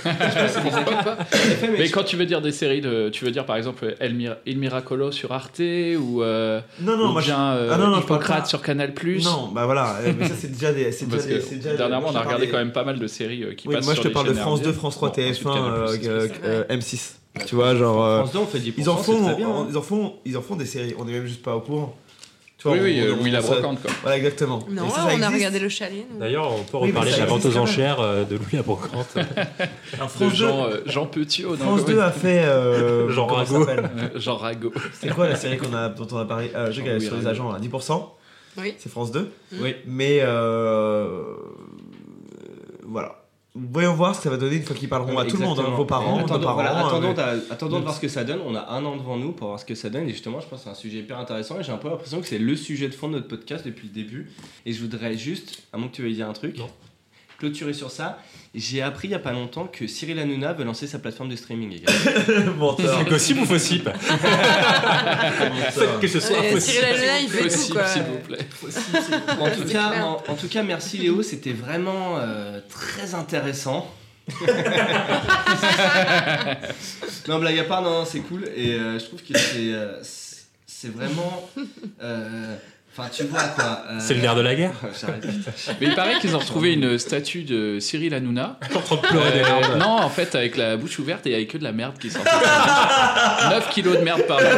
Mais 1.78 1.90
quand 1.90 2.04
tu 2.04 2.16
veux 2.16 2.26
dire 2.26 2.42
des 2.42 2.52
séries, 2.54 2.80
de, 2.82 3.10
tu 3.10 3.26
veux 3.26 3.32
dire 3.32 3.46
par 3.46 3.58
exemple 3.58 3.96
El, 4.00 4.16
Mir- 4.16 4.38
Il 4.46 4.58
Miracolo 4.58 5.12
sur 5.12 5.32
Arte 5.34 5.60
ou, 5.60 6.22
euh, 6.24 6.62
Non, 6.80 6.98
non, 6.98 7.10
ou 7.10 7.12
moi 7.12 7.22
je- 7.22 7.26
bien 7.28 7.52
euh, 7.54 7.70
Ah 7.74 7.78
non, 7.78 7.88
non, 7.90 8.00
Hippocrate 8.00 8.48
sur 8.48 8.62
Canal 8.62 8.94
Non, 9.24 9.50
bah 9.54 9.66
voilà, 9.66 9.98
euh, 10.02 10.14
mais 10.20 10.28
ça 10.30 10.36
c'est 10.40 10.52
déjà 10.52 10.72
des. 10.72 10.92
c'est 10.94 11.08
Parce 11.10 11.26
déjà 11.28 11.40
que 11.46 11.56
déjà 11.56 11.76
dernièrement, 11.76 12.10
on 12.12 12.16
a 12.16 12.22
regardé 12.22 12.48
quand 12.48 12.58
même 12.58 12.72
pas 12.72 12.86
mal 12.86 13.00
de 13.00 13.08
séries 13.08 13.44
euh, 13.44 13.54
qui 13.54 13.68
Oui, 13.68 13.76
passent 13.76 13.86
moi 13.86 13.94
je 13.96 14.02
sur 14.02 14.10
te 14.10 14.14
parle 14.14 14.28
de 14.30 14.34
France 14.34 14.62
2, 14.62 14.68
hertziennes. 14.68 14.80
France 14.80 14.96
3, 14.96 15.10
Bon, 15.10 15.14
ensuite, 15.22 15.44
TF1, 15.46 15.54
Canal+, 15.54 15.72
euh, 15.74 15.88
c'est 15.88 16.08
euh, 16.08 16.28
spécial. 16.28 16.42
euh, 16.46 16.64
M6. 16.78 17.12
Tu 17.48 17.56
vois, 17.56 17.76
genre. 17.76 18.04
euh, 18.04 18.20
France 18.20 18.34
2, 18.34 18.40
on 18.40 18.46
fait 18.46 18.60
10%. 18.60 18.74
ils 18.78 18.90
en 18.90 18.98
c'est 18.98 19.04
font, 19.12 19.24
très 19.26 19.36
bien, 19.36 19.50
hein. 19.50 19.68
ils 19.70 19.78
en 19.78 19.82
font, 19.82 20.14
ils 20.26 20.38
en 20.38 20.42
font 20.42 20.56
des 20.56 20.66
séries. 20.68 20.94
On 21.00 21.08
est 21.08 21.12
même 21.12 21.26
juste 21.26 21.42
pas 21.42 21.56
au 21.56 21.62
courant. 21.62 21.96
Tu 22.60 22.68
vois, 22.68 22.78
Oui, 22.78 22.84
oui, 22.84 23.02
on- 23.02 23.06
euh, 23.08 23.16
oui, 23.22 23.32
la 23.32 23.42
ça- 23.42 23.54
brocante 23.56 23.82
quoi. 23.82 23.92
Voilà, 24.04 24.18
exactement. 24.18 24.60
Non, 24.70 24.88
ça, 24.90 24.96
ça 24.98 25.02
on 25.06 25.08
a 25.08 25.14
existe. 25.14 25.34
regardé 25.34 25.60
le 25.60 25.70
chalet. 25.70 26.06
nous. 26.14 26.20
D'ailleurs, 26.20 26.52
on 26.54 26.64
peut 26.64 26.78
Oui, 26.78 26.82
mais 26.84 26.88
reparler 26.90 27.12
ça 27.12 27.18
de 27.18 27.22
la 27.24 27.28
vente 27.28 27.38
existe 27.40 27.56
aux 27.56 27.60
quand 27.60 27.66
même. 27.66 27.74
enchères 27.74 28.00
euh, 28.00 28.24
de 28.24 28.36
Louis 28.38 28.46
la 28.54 28.62
Brocante. 28.62 29.08
Alors, 29.16 29.28
De 29.28 30.12
France 30.12 30.18
2, 30.20 30.30
Jean, 30.30 30.66
euh, 30.68 30.78
Jean 30.86 31.06
Petiot, 31.08 31.50
non, 31.50 31.58
France 31.58 31.82
comment 31.84 31.96
2 31.96 32.00
a 32.02 32.12
fait. 32.12 32.42
euh, 32.46 33.14
comment 33.16 33.30
ça 33.30 33.54
Rago. 33.54 33.66
s'appelle 33.66 33.90
euh, 33.98 34.10
Jean 34.20 34.38
Rago. 34.38 34.72
C'était 34.94 35.14
quoi 35.14 35.28
la 35.28 35.36
série 35.36 35.58
qu'on 35.58 35.74
a, 35.74 35.90
dont 35.90 36.08
on 36.12 36.18
a 36.18 36.26
parlé? 36.26 36.52
Euh, 36.56 36.72
Je 36.72 36.82
regarde 36.82 37.00
Oui, 37.00 37.06
sur 37.06 37.16
les 37.16 37.20
Rago. 37.26 37.30
agents, 37.32 37.52
là, 37.52 37.60
10%. 37.60 38.10
Oui. 38.60 38.76
C'est 38.78 38.90
France 38.90 39.12
2. 39.12 39.30
Oui. 39.60 39.76
Mais 39.88 40.20
euh, 40.22 41.24
voilà. 42.84 43.23
Voyons 43.56 43.94
voir 43.94 44.14
ce 44.16 44.20
que 44.20 44.24
ça 44.24 44.30
va 44.32 44.38
donner 44.38 44.56
une 44.56 44.64
fois 44.64 44.76
qu'ils 44.76 44.90
parleront 44.90 45.20
à 45.20 45.26
tout 45.26 45.38
le 45.38 45.46
monde, 45.46 45.60
hein, 45.60 45.70
vos 45.76 45.86
parents, 45.86 46.18
nos 46.18 46.26
Attendons, 46.26 46.42
parents. 46.44 46.54
voilà, 46.56 46.72
euh, 46.76 46.88
attendons, 46.88 47.14
attendons 47.52 47.78
de 47.78 47.84
voir 47.84 47.94
ce 47.96 48.02
que 48.02 48.08
ça 48.08 48.24
donne. 48.24 48.40
On 48.48 48.56
a 48.56 48.68
un 48.72 48.84
an 48.84 48.96
devant 48.98 49.16
nous 49.16 49.32
pour 49.32 49.50
voir 49.50 49.60
ce 49.60 49.66
que 49.66 49.76
ça 49.76 49.92
donne. 49.92 50.06
Et 50.08 50.12
justement, 50.12 50.40
je 50.40 50.48
pense 50.48 50.60
que 50.60 50.64
c'est 50.64 50.72
un 50.72 50.76
sujet 50.76 50.98
hyper 51.00 51.20
intéressant. 51.20 51.60
Et 51.60 51.64
j'ai 51.64 51.72
un 51.72 51.78
peu 51.78 51.88
l'impression 51.88 52.20
que 52.20 52.26
c'est 52.28 52.40
le 52.40 52.56
sujet 52.56 52.88
de 52.90 52.96
fond 52.96 53.10
de 53.10 53.14
notre 53.14 53.28
podcast 53.28 53.64
depuis 53.64 53.88
le 53.90 53.94
début. 53.94 54.32
Et 54.66 54.74
je 54.74 54.82
voudrais 54.82 55.16
juste, 55.18 55.68
à 55.72 55.78
moins 55.78 55.88
que 55.88 55.94
tu 55.96 56.02
veuilles 56.02 56.16
dire 56.16 56.28
un 56.28 56.34
truc, 56.34 56.58
Non. 56.58 56.68
Clôturer 57.40 57.74
sur 57.74 57.92
ça, 57.92 58.20
j'ai 58.56 58.82
appris 58.82 59.08
il 59.08 59.12
y 59.12 59.16
a 59.16 59.20
pas 59.20 59.32
longtemps 59.32 59.66
que 59.66 59.88
Cyril 59.88 60.20
Hanouna 60.20 60.54
veut 60.54 60.64
lancer 60.64 60.86
sa 60.88 61.00
plateforme 61.00 61.30
de 61.30 61.36
streaming. 61.36 61.82
C'est 61.88 63.10
gossip 63.10 63.42
ou 63.42 63.46
fossip 63.46 63.90
Que 66.00 66.08
ce 66.08 66.20
soit 66.20 66.40
Ouais, 66.40 66.52
fossip. 66.52 66.72
Cyril 66.74 66.86
Hanouna, 66.96 67.20
il 67.20 67.30
fait 67.30 67.38
tout 67.40 67.44
Possible, 67.50 67.74
quoi. 67.78 67.88
s'il 67.88 68.04
vous 68.04 68.18
plaît. 68.20 68.46
En 69.40 69.50
tout, 69.50 69.64
cas, 69.64 69.90
clair. 69.90 70.06
en, 70.08 70.24
en 70.28 70.36
tout 70.36 70.48
cas, 70.48 70.62
merci 70.64 70.98
Léo, 71.00 71.24
c'était 71.24 71.54
vraiment 71.54 72.18
euh, 72.20 72.60
très 72.70 73.16
intéressant. 73.16 73.90
non, 77.28 77.40
blague 77.40 77.60
à 77.60 77.64
part, 77.66 77.82
non, 77.82 77.90
non, 78.00 78.06
c'est 78.06 78.20
cool. 78.22 78.46
Et 78.56 78.74
euh, 78.74 79.00
je 79.00 79.06
trouve 79.06 79.22
que 79.22 79.38
c'est 79.38 79.74
euh, 79.74 80.00
c'est- 80.04 80.34
c'est 80.66 80.94
vraiment. 80.94 81.50
euh, 82.02 82.56
Enfin, 82.96 83.10
tu 83.12 83.24
vois 83.24 83.42
quoi. 83.56 83.82
euh, 83.90 83.98
C'est 84.00 84.14
le 84.14 84.22
nerf 84.22 84.36
de 84.36 84.42
la 84.42 84.54
guerre. 84.54 84.72
J'arrête. 85.02 85.26
Mais 85.82 85.88
il 85.88 85.96
paraît 85.96 86.20
qu'ils 86.20 86.36
ont 86.36 86.40
retrouvé 86.40 86.74
une 86.74 87.00
statue 87.00 87.42
de 87.44 87.80
Cyril 87.80 88.14
Hanouna. 88.14 88.60
En 88.76 88.80
train 88.82 88.96
de 88.98 89.02
pleurer 89.02 89.32
des 89.32 89.40
Euh, 89.40 89.62
larmes. 89.62 89.78
non, 89.80 89.98
en 89.98 90.10
fait, 90.10 90.36
avec 90.36 90.58
la 90.58 90.78
bouche 90.78 91.00
ouverte 91.00 91.26
et 91.26 91.30
il 91.30 91.34
y 91.34 91.36
avait 91.36 91.48
que 91.48 91.58
de 91.58 91.64
la 91.64 91.72
merde 91.72 91.96
qui 92.00 92.12
sortait. 92.12 92.30
9 93.50 93.70
kilos 93.72 93.98
de 93.98 94.04
merde 94.04 94.22
par 94.28 94.40
jour. 94.40 94.50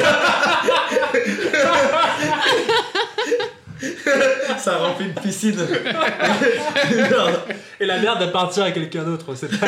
Ça 4.58 4.78
remplit 4.78 5.08
une 5.08 5.14
piscine. 5.14 5.60
Et 7.80 7.86
la 7.86 8.00
merde 8.00 8.22
appartient 8.24 8.62
à 8.62 8.72
quelqu'un 8.72 9.04
d'autre. 9.04 9.36
C'est 9.36 9.60
pas. 9.60 9.68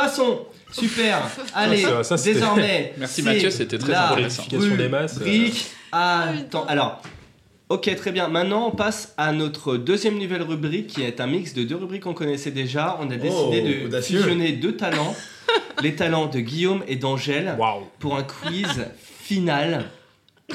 Passons. 0.00 0.40
Super. 0.70 1.22
Allez, 1.54 1.82
Ça, 1.82 2.04
ça, 2.04 2.16
c'était- 2.16 2.34
désormais. 2.34 2.92
Merci 2.98 3.22
Mathieu, 3.22 3.50
c'était 3.50 3.78
très 3.78 3.92
la 3.92 4.12
intéressant. 4.12 4.44
Des 4.50 4.88
masses. 4.88 5.16
euh, 5.16 5.24
Rubrique. 5.24 5.66
Attends, 5.92 6.66
alors. 6.66 7.02
Ok, 7.70 7.94
très 7.96 8.12
bien. 8.12 8.28
Maintenant, 8.28 8.68
on 8.68 8.70
passe 8.70 9.12
à 9.18 9.30
notre 9.32 9.76
deuxième 9.76 10.18
nouvelle 10.18 10.42
rubrique 10.42 10.86
qui 10.86 11.02
est 11.02 11.20
un 11.20 11.26
mix 11.26 11.52
de 11.52 11.64
deux 11.64 11.76
rubriques 11.76 12.02
qu'on 12.04 12.14
connaissait 12.14 12.50
déjà. 12.50 12.96
On 13.00 13.10
a 13.10 13.16
décidé 13.16 13.60
de 13.60 13.86
audacieux. 13.86 14.20
fusionner 14.20 14.52
deux 14.52 14.76
talents. 14.76 15.14
les 15.82 15.94
talents 15.94 16.26
de 16.26 16.40
Guillaume 16.40 16.82
et 16.88 16.96
d'Angèle 16.96 17.56
pour 17.98 18.16
un 18.16 18.22
quiz 18.22 18.86
final 19.22 19.84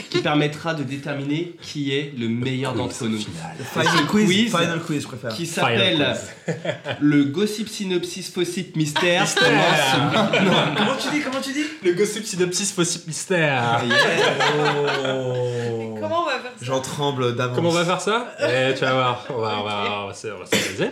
qui 0.09 0.21
permettra 0.21 0.73
de 0.73 0.81
déterminer 0.83 1.55
qui 1.61 1.93
est 1.95 2.13
le 2.17 2.27
meilleur 2.27 2.73
d'entre 2.73 3.05
nous. 3.05 3.19
Final 3.19 4.07
quiz. 4.07 4.25
Quiz. 4.25 4.45
Final 4.49 4.81
quiz, 4.81 5.03
je 5.03 5.07
préfère. 5.07 5.33
Qui 5.33 5.45
s'appelle 5.45 6.15
le 6.99 7.23
Gossip 7.25 7.69
Synopsis 7.69 8.31
Fossip 8.31 8.75
Mystère. 8.75 9.25
Non. 9.41 10.29
Comment 10.77 10.95
tu 10.97 11.09
dis 11.11 11.21
Comment 11.21 11.41
tu 11.41 11.53
dis 11.53 11.63
Le 11.83 11.93
gossip 11.93 12.25
synopsis 12.25 12.71
fossip 12.71 13.07
mystère. 13.07 13.81
Oh. 13.85 15.97
Comment 16.01 16.23
on 16.23 16.25
va 16.25 16.39
faire 16.39 16.51
ça 16.57 16.65
J'en 16.65 16.81
tremble 16.81 17.35
d'avance. 17.35 17.55
Comment 17.55 17.69
on 17.69 17.73
va 17.73 17.85
faire 17.85 18.01
ça 18.01 18.33
Eh, 18.41 18.73
tu 18.73 18.81
vas 18.81 18.93
voir. 18.93 19.25
On 19.29 19.37
va, 19.41 19.59
on 19.59 19.63
va, 19.63 20.01
on 20.03 20.07
va, 20.07 20.13
se- 20.13 20.27
on 20.27 20.39
va 20.39 20.45
s'organiser. 20.45 20.89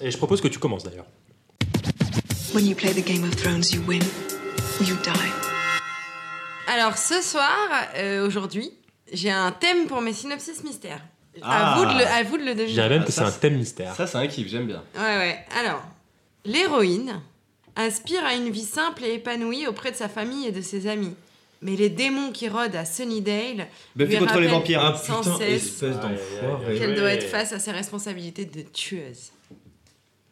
Et 0.00 0.10
je 0.10 0.16
propose 0.16 0.40
que 0.40 0.48
tu 0.48 0.58
commences 0.58 0.84
d'ailleurs. 0.84 1.06
When 2.54 2.66
you 2.66 2.74
play 2.74 2.92
the 2.92 3.04
Game 3.06 3.24
of 3.24 3.36
Thrones, 3.36 3.64
you 3.72 3.82
win 3.86 4.02
or 4.80 4.86
you 4.86 4.96
die. 5.04 5.41
Alors 6.72 6.96
ce 6.96 7.20
soir, 7.20 7.68
euh, 7.96 8.26
aujourd'hui, 8.26 8.70
j'ai 9.12 9.30
un 9.30 9.52
thème 9.52 9.86
pour 9.86 10.00
mes 10.00 10.12
synopsis 10.12 10.62
mystères. 10.64 11.00
Ah. 11.42 11.74
À, 11.74 11.78
vous 11.78 11.84
de 11.86 11.98
le, 11.98 12.06
à 12.06 12.22
vous 12.22 12.36
de 12.38 12.42
le 12.42 12.50
Je 12.50 12.56
deviner. 12.56 12.72
dirais 12.72 12.88
même 12.90 13.00
Ah, 13.02 13.06
que 13.06 13.12
c'est 13.12 13.22
un 13.22 13.30
thème 13.30 13.56
mystère. 13.56 13.94
Ça, 13.94 14.06
c'est 14.06 14.18
un 14.18 14.26
kiff, 14.26 14.48
j'aime 14.48 14.66
bien. 14.66 14.82
Ouais, 14.96 15.00
ouais. 15.18 15.38
Alors, 15.58 15.82
l'héroïne 16.44 17.20
aspire 17.76 18.24
à 18.24 18.34
une 18.34 18.50
vie 18.50 18.64
simple 18.64 19.02
et 19.04 19.14
épanouie 19.14 19.66
auprès 19.66 19.90
de 19.92 19.96
sa 19.96 20.08
famille 20.08 20.46
et 20.46 20.52
de 20.52 20.60
ses 20.60 20.86
amis. 20.86 21.14
Mais 21.62 21.76
les 21.76 21.88
démons 21.90 22.32
qui 22.32 22.48
rôdent 22.48 22.74
à 22.74 22.84
Sunnydale 22.84 23.68
Buffy 23.94 24.10
lui 24.10 24.18
contre 24.18 24.40
les 24.40 24.48
rappellent 24.48 24.50
vampires. 24.50 24.80
Ah 24.82 24.96
sans 24.96 25.20
putain, 25.22 25.38
cesse 25.38 25.64
espèce 25.66 25.96
d'enfoiré. 26.00 26.78
qu'elle 26.78 26.94
doit 26.96 27.12
être 27.12 27.28
face 27.28 27.52
à 27.52 27.58
ses 27.60 27.70
responsabilités 27.70 28.44
de 28.46 28.62
tueuse. 28.62 29.30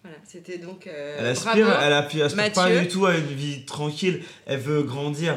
Voilà, 0.02 0.16
c'était 0.26 0.58
donc. 0.58 0.86
euh, 0.86 1.16
Elle 1.20 1.26
aspire, 1.26 1.66
bravo, 1.66 1.80
elle 1.82 1.92
aspire 1.92 2.28
pas 2.52 2.64
Mathieu. 2.64 2.80
du 2.82 2.88
tout 2.88 3.06
à 3.06 3.16
une 3.16 3.26
vie 3.26 3.64
tranquille. 3.64 4.22
Elle 4.46 4.58
veut 4.60 4.82
grandir. 4.82 5.36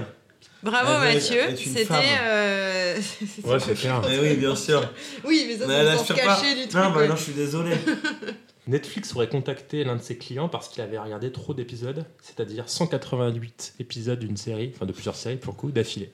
Bravo 0.64 1.00
Mathieu. 1.00 1.42
C'était. 1.56 1.94
euh, 2.22 3.00
c'était 3.02 3.48
Ouais, 3.48 3.60
c'est 3.60 3.74
clair. 3.76 4.02
Eh 4.12 4.20
oui, 4.20 4.36
bien 4.36 4.56
sûr. 4.56 4.82
Oui, 5.26 5.46
mais 5.48 5.58
ça, 5.58 5.68
Mais 5.68 5.76
aspire 5.76 6.16
pas. 6.16 6.22
caché 6.22 6.56
du 6.56 6.68
truc. 6.68 6.82
Non, 6.82 6.92
bah 6.92 6.98
ouais. 7.00 7.08
non, 7.08 7.16
je 7.16 7.24
suis 7.24 7.34
désolé. 7.34 7.76
Netflix 8.68 9.14
aurait 9.16 9.28
contacté 9.28 9.84
l'un 9.84 9.98
de 9.98 10.02
ses 10.02 10.18
clients 10.18 10.48
parce 10.48 10.70
qu'il 10.70 10.82
avait 10.82 10.98
regardé 10.98 11.32
trop 11.34 11.54
d'épisodes, 11.54 12.06
c'est-à-dire 12.22 12.70
188 12.70 13.74
épisodes 13.80 14.20
d'une 14.20 14.38
série, 14.38 14.72
enfin 14.74 14.86
de 14.86 14.94
plusieurs 14.94 15.18
séries 15.18 15.36
pour 15.36 15.54
le 15.54 15.58
coup, 15.60 15.72
d'affilée. 15.72 16.12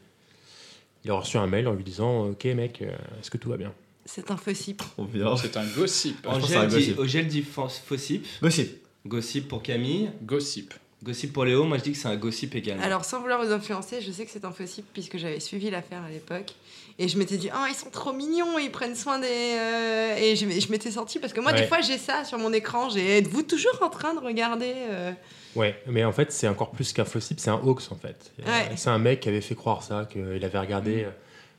Il 1.05 1.11
a 1.11 1.13
reçu 1.13 1.37
un 1.37 1.45
mail 1.47 1.67
en 1.67 1.73
lui 1.73 1.83
disant 1.83 2.29
Ok, 2.29 2.45
mec, 2.45 2.81
euh, 2.81 2.89
est-ce 3.21 3.29
que 3.29 3.37
tout 3.37 3.49
va 3.49 3.57
bien? 3.57 3.71
C'est 4.05 4.31
un 4.31 4.37
faux 4.37 4.53
cible. 4.53 4.79
Trop 4.79 5.05
bien. 5.05 5.37
C'est 5.37 5.55
un 5.57 5.65
gossip. 5.65 6.25
Angèle 6.25 6.57
un 6.57 6.65
dit, 6.65 6.93
gossip. 6.93 7.83
Fossip. 7.85 8.25
Gossip. 8.41 8.81
Gossip 9.05 9.47
pour 9.47 9.61
Camille. 9.61 10.09
Gossip. 10.23 10.73
Gossip 11.03 11.31
pour 11.31 11.45
Léo. 11.45 11.63
Moi, 11.63 11.77
je 11.77 11.83
dis 11.83 11.91
que 11.93 11.97
c'est 11.97 12.07
un 12.09 12.17
gossip 12.17 12.55
également. 12.55 12.83
Alors, 12.83 13.05
sans 13.05 13.21
vouloir 13.21 13.43
vous 13.43 13.51
influencer, 13.53 14.01
je 14.01 14.11
sais 14.11 14.25
que 14.25 14.31
c'est 14.31 14.43
un 14.43 14.53
cible 14.65 14.87
puisque 14.93 15.17
j'avais 15.17 15.39
suivi 15.39 15.69
l'affaire 15.69 16.03
à 16.03 16.09
l'époque. 16.09 16.53
Et 16.97 17.07
je 17.07 17.17
m'étais 17.17 17.37
dit, 17.37 17.49
oh, 17.53 17.65
ils 17.69 17.75
sont 17.75 17.89
trop 17.89 18.11
mignons, 18.11 18.59
ils 18.59 18.69
prennent 18.71 18.95
soin 18.95 19.17
des. 19.19 19.27
euh, 19.29 20.17
Et 20.17 20.35
je, 20.35 20.45
je 20.59 20.69
m'étais 20.69 20.91
sentie, 20.91 21.17
parce 21.19 21.31
que 21.31 21.39
moi, 21.39 21.53
Ouais. 21.53 21.61
des 21.61 21.67
fois, 21.67 21.79
j'ai 21.79 21.97
ça 21.97 22.25
sur 22.25 22.37
mon 22.37 22.51
écran. 22.51 22.89
J'ai 22.89 23.19
êtes-vous 23.19 23.43
toujours 23.43 23.79
en 23.81 23.89
train 23.89 24.13
de 24.13 24.19
regarder 24.19 24.73
euh, 24.75 25.11
Ouais, 25.55 25.81
mais 25.87 26.03
en 26.03 26.11
fait, 26.11 26.33
c'est 26.33 26.49
encore 26.49 26.71
plus 26.71 26.91
qu'un 26.91 27.05
possible, 27.05 27.39
c'est 27.39 27.49
un 27.49 27.61
hoax 27.63 27.89
en 27.91 27.95
fait. 27.95 28.31
Ouais. 28.45 28.75
C'est 28.75 28.89
un 28.89 28.99
mec 28.99 29.21
qui 29.21 29.29
avait 29.29 29.39
fait 29.41 29.55
croire 29.55 29.81
ça, 29.81 30.05
qu'il 30.11 30.43
avait 30.43 30.59
regardé. 30.59 31.03
euh, 31.05 31.09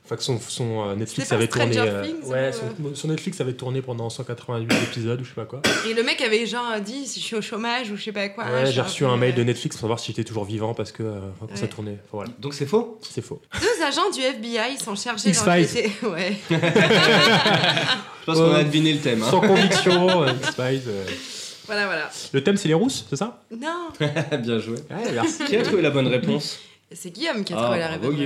Enfin, 0.03 0.15
que 0.17 0.23
son, 0.23 0.39
son 0.39 0.89
euh, 0.89 0.95
Netflix 0.95 1.31
avait 1.31 1.47
tourné. 1.47 1.77
Euh, 1.77 2.03
Things, 2.03 2.23
ouais, 2.29 2.49
ou, 2.81 2.89
son, 2.89 2.95
son 2.95 3.07
Netflix 3.07 3.39
avait 3.39 3.53
tourné 3.53 3.81
pendant 3.81 4.09
188 4.09 4.73
épisodes 4.83 5.21
ou 5.21 5.23
je 5.23 5.29
sais 5.29 5.35
pas 5.35 5.45
quoi. 5.45 5.61
Et 5.87 5.93
le 5.93 6.03
mec 6.03 6.19
avait 6.21 6.45
genre 6.45 6.79
dit, 6.83 7.07
si 7.07 7.19
je 7.21 7.25
suis 7.25 7.35
au 7.35 7.41
chômage 7.41 7.91
ou 7.91 7.95
je 7.95 8.03
sais 8.03 8.11
pas 8.11 8.27
quoi. 8.29 8.43
ouais, 8.45 8.71
j'ai 8.71 8.81
reçu 8.81 9.05
un 9.05 9.15
mail 9.15 9.35
de 9.35 9.41
euh, 9.41 9.45
Netflix 9.45 9.75
pour 9.77 9.81
savoir 9.81 9.99
si 9.99 10.07
j'étais 10.07 10.23
toujours 10.25 10.43
vivant 10.43 10.73
parce 10.73 10.91
que 10.91 11.03
euh, 11.03 11.19
quand 11.39 11.55
ça 11.55 11.67
tournait. 11.67 11.91
Enfin, 12.03 12.09
voilà, 12.25 12.31
Donc, 12.39 12.53
c'est 12.55 12.65
faux? 12.65 12.99
C'est 13.09 13.21
faux. 13.23 13.41
Deux 13.61 13.83
agents 13.85 14.09
du 14.09 14.19
FBI 14.21 14.77
sont 14.83 14.95
chargés 14.95 15.31
d'enquêter. 15.31 15.91
Ouais. 16.03 16.35
Je 16.49 18.25
pense 18.25 18.37
qu'on 18.37 18.53
a 18.53 18.63
deviné 18.63 18.93
le 18.93 18.99
thème. 18.99 19.23
hein. 19.23 19.29
Sans 19.29 19.41
conviction, 19.41 20.23
euh, 20.23 20.31
X-Files, 20.43 20.83
euh. 20.87 21.05
Voilà, 21.67 21.85
voilà. 21.85 22.09
Le 22.33 22.43
thème, 22.43 22.57
c'est 22.57 22.67
les 22.67 22.73
rousses, 22.73 23.05
c'est 23.09 23.15
ça? 23.15 23.41
Non, 23.51 23.89
bien 24.39 24.59
joué. 24.59 24.75
Ouais, 24.89 25.11
merci. 25.13 25.45
Qui 25.45 25.55
a 25.55 25.63
trouvé 25.63 25.81
la 25.81 25.89
bonne 25.91 26.07
réponse? 26.07 26.59
C'est 26.93 27.11
Guillaume 27.11 27.43
qui 27.43 27.53
a 27.53 27.57
Ah, 27.59 27.63
trouvé 27.63 27.79
la 27.79 27.87
bravo, 27.97 28.09
réponse. 28.09 28.19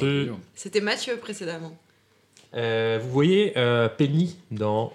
Guillaume. 0.00 0.30
Ouais. 0.32 0.38
C'était 0.54 0.80
Mathieu 0.80 1.16
précédemment. 1.16 1.76
Euh, 2.54 2.98
vous 3.02 3.10
voyez 3.10 3.52
euh, 3.56 3.88
Penny 3.88 4.36
dans 4.50 4.92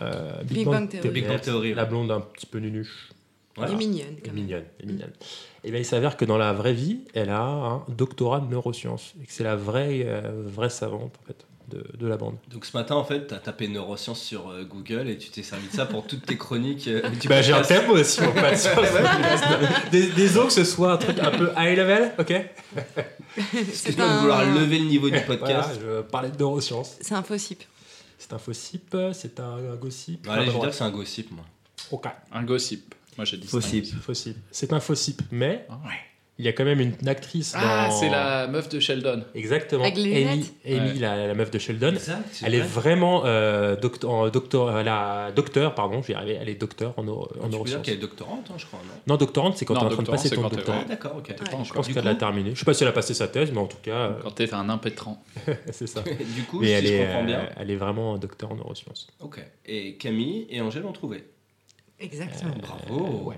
euh, 0.00 0.42
Big, 0.44 0.58
Big 0.58 0.64
Bang, 0.66 0.74
Bang 0.74 0.88
Theory. 0.88 1.08
Big 1.10 1.26
Bang 1.26 1.40
Theory, 1.40 1.74
La 1.74 1.84
blonde 1.84 2.10
un 2.10 2.20
petit 2.20 2.46
peu 2.46 2.58
nunuche. 2.58 3.10
Voilà. 3.56 3.70
Elle 3.72 3.76
est 3.76 3.78
mignonne 3.86 4.06
Elle 4.08 4.14
quand 4.22 4.22
est 4.22 4.26
même. 4.34 4.34
mignonne, 4.44 4.64
elle 4.78 4.84
est 4.84 4.92
mignonne. 4.92 5.12
Et 5.64 5.70
bien, 5.70 5.80
il 5.80 5.84
s'avère 5.84 6.16
que 6.16 6.24
dans 6.24 6.38
la 6.38 6.52
vraie 6.52 6.72
vie, 6.72 7.00
elle 7.14 7.28
a 7.30 7.42
un 7.42 7.84
doctorat 7.88 8.40
de 8.40 8.46
neurosciences. 8.46 9.12
Et 9.22 9.26
que 9.26 9.32
c'est 9.32 9.44
la 9.44 9.56
vraie, 9.56 10.02
euh, 10.06 10.42
vraie 10.46 10.70
savante, 10.70 11.14
en 11.22 11.26
fait, 11.26 11.44
de, 11.72 11.84
de 11.98 12.06
la 12.06 12.16
bande. 12.16 12.36
Donc, 12.50 12.64
ce 12.66 12.76
matin, 12.76 12.94
en 12.94 13.04
fait, 13.04 13.26
t'as 13.26 13.38
tapé 13.38 13.68
neurosciences 13.68 14.20
sur 14.20 14.50
euh, 14.50 14.64
Google 14.64 15.08
et 15.08 15.18
tu 15.18 15.30
t'es 15.30 15.42
servi 15.42 15.66
de 15.68 15.72
ça 15.72 15.86
pour 15.86 16.06
toutes 16.06 16.24
tes 16.26 16.36
chroniques. 16.36 16.88
euh, 16.88 17.02
Bah, 17.28 17.42
j'ai 17.42 17.52
un 17.52 17.62
thème 17.62 17.90
aussi, 17.90 18.20
mon 18.20 18.32
pote. 18.32 18.42
Des- 19.90 20.08
Désolé 20.12 20.46
que 20.48 20.52
ce 20.52 20.64
soit 20.64 20.92
un 20.92 20.96
truc 20.98 21.18
un 21.18 21.30
peu 21.30 21.50
high 21.56 21.76
level, 21.76 22.12
ok? 22.18 22.32
Excuse-moi 23.54 24.08
de 24.14 24.18
vouloir 24.20 24.44
lever 24.44 24.78
le 24.78 24.84
niveau 24.86 25.10
du 25.10 25.20
podcast. 25.20 25.70
Voilà, 25.80 25.96
je 25.98 26.02
parlais 26.02 26.30
de 26.30 26.36
neurosciences. 26.38 26.96
C'est 27.00 27.14
un 27.14 27.22
faux 27.22 27.38
cible. 27.38 27.64
C'est 28.18 28.32
un 28.32 28.38
faux 28.38 28.52
sip, 28.52 28.96
c'est 29.14 29.40
un, 29.40 29.56
un 29.72 29.76
gossip. 29.76 30.28
Allez, 30.30 30.46
je 30.46 30.50
veux 30.52 30.58
dire 30.60 30.68
que 30.70 30.74
c'est 30.74 30.84
un 30.84 30.90
gossip, 30.90 31.30
moi. 31.32 31.44
Ok, 31.90 32.06
Un 32.32 32.42
gossip. 32.44 32.94
Moi, 33.16 33.24
j'ai 33.24 33.36
dit 33.36 33.46
ça. 33.46 33.56
Possible. 33.58 33.86
faux 34.00 34.14
sip. 34.14 34.36
C'est 34.50 34.72
un 34.72 34.80
faux 34.80 34.94
sip, 34.94 35.22
mais. 35.32 35.66
Il 36.38 36.46
y 36.46 36.48
a 36.48 36.52
quand 36.52 36.64
même 36.64 36.80
une 36.80 37.08
actrice 37.08 37.52
Ah, 37.56 37.88
dans... 37.88 37.94
c'est 37.94 38.08
la 38.08 38.48
meuf 38.48 38.68
de 38.68 38.80
Sheldon. 38.80 39.22
Exactement. 39.34 39.82
Avec 39.82 39.96
les 39.96 40.24
Amy, 40.26 40.30
lunettes 40.32 40.52
Amy 40.66 40.76
Ouais. 40.92 40.98
la, 40.98 41.26
la 41.28 41.34
meuf 41.34 41.50
de 41.50 41.58
Sheldon. 41.58 41.90
Exact, 41.92 42.40
Elle 42.44 42.54
est 42.54 42.60
vrai. 42.60 42.68
vraiment 42.68 43.22
euh, 43.26 43.76
docteur, 43.76 44.10
en 44.10 44.28
docteur, 44.28 44.76
elle 44.78 44.88
a- 44.88 45.30
docteur, 45.30 45.74
pardon, 45.74 46.00
je 46.02 46.08
vais 46.08 46.12
y 46.14 46.16
arriver, 46.16 46.38
elle 46.40 46.48
est 46.48 46.54
docteur 46.54 46.94
en, 46.96 47.04
neuro- 47.04 47.24
en 47.24 47.26
Tu 47.26 47.32
peux 47.34 47.40
dire 47.40 47.50
neurosciences. 47.50 47.82
qu'elle 47.84 47.94
est 47.94 47.98
doctorante, 47.98 48.46
hein, 48.50 48.54
je 48.56 48.66
crois, 48.66 48.80
non? 48.84 48.94
Non, 49.06 49.16
doctorante, 49.16 49.56
c'est 49.58 49.64
quand 49.66 49.74
t'es 49.74 49.84
en 49.84 49.88
train 49.90 50.02
de 50.02 50.10
passer 50.10 50.30
ton 50.30 50.48
doctorat. 50.48 50.78
Ah, 50.82 50.88
d'accord, 50.88 51.16
ok. 51.18 51.34
Je 51.64 51.72
pense 51.72 51.88
qu'elle 51.88 52.02
coup- 52.02 52.08
a 52.08 52.14
terminé. 52.14 52.54
Je 52.54 52.58
sais 52.58 52.64
pas 52.64 52.74
si 52.74 52.82
elle 52.82 52.88
a 52.88 52.92
passé 52.92 53.14
sa 53.14 53.28
thèse, 53.28 53.52
mais 53.52 53.58
en 53.60 53.66
tout 53.66 53.76
cas, 53.82 53.90
euh, 53.92 54.12
Quand 54.22 54.30
t'es 54.30 54.52
un 54.54 54.68
impétrant. 54.70 55.22
c'est 55.70 55.86
ça. 55.86 56.00
du 56.34 56.42
coup, 56.44 56.60
Mais 56.60 56.66
si 56.68 56.72
elle 56.72 56.86
je 56.86 56.92
est, 56.94 57.04
comprends 57.06 57.24
bien. 57.24 57.40
euh, 57.40 57.46
elle 57.60 57.70
est 57.70 57.76
vraiment 57.76 58.16
docteur 58.18 58.50
en 58.52 58.56
neurosciences. 58.56 59.06
Ok. 59.20 59.38
Et 59.66 59.96
Camille 59.96 60.46
et 60.50 60.60
Angèle 60.60 60.84
ont 60.86 60.92
trouvé. 60.92 61.24
Exactement. 62.00 62.54
Bravo. 62.60 63.28
ouais. 63.28 63.36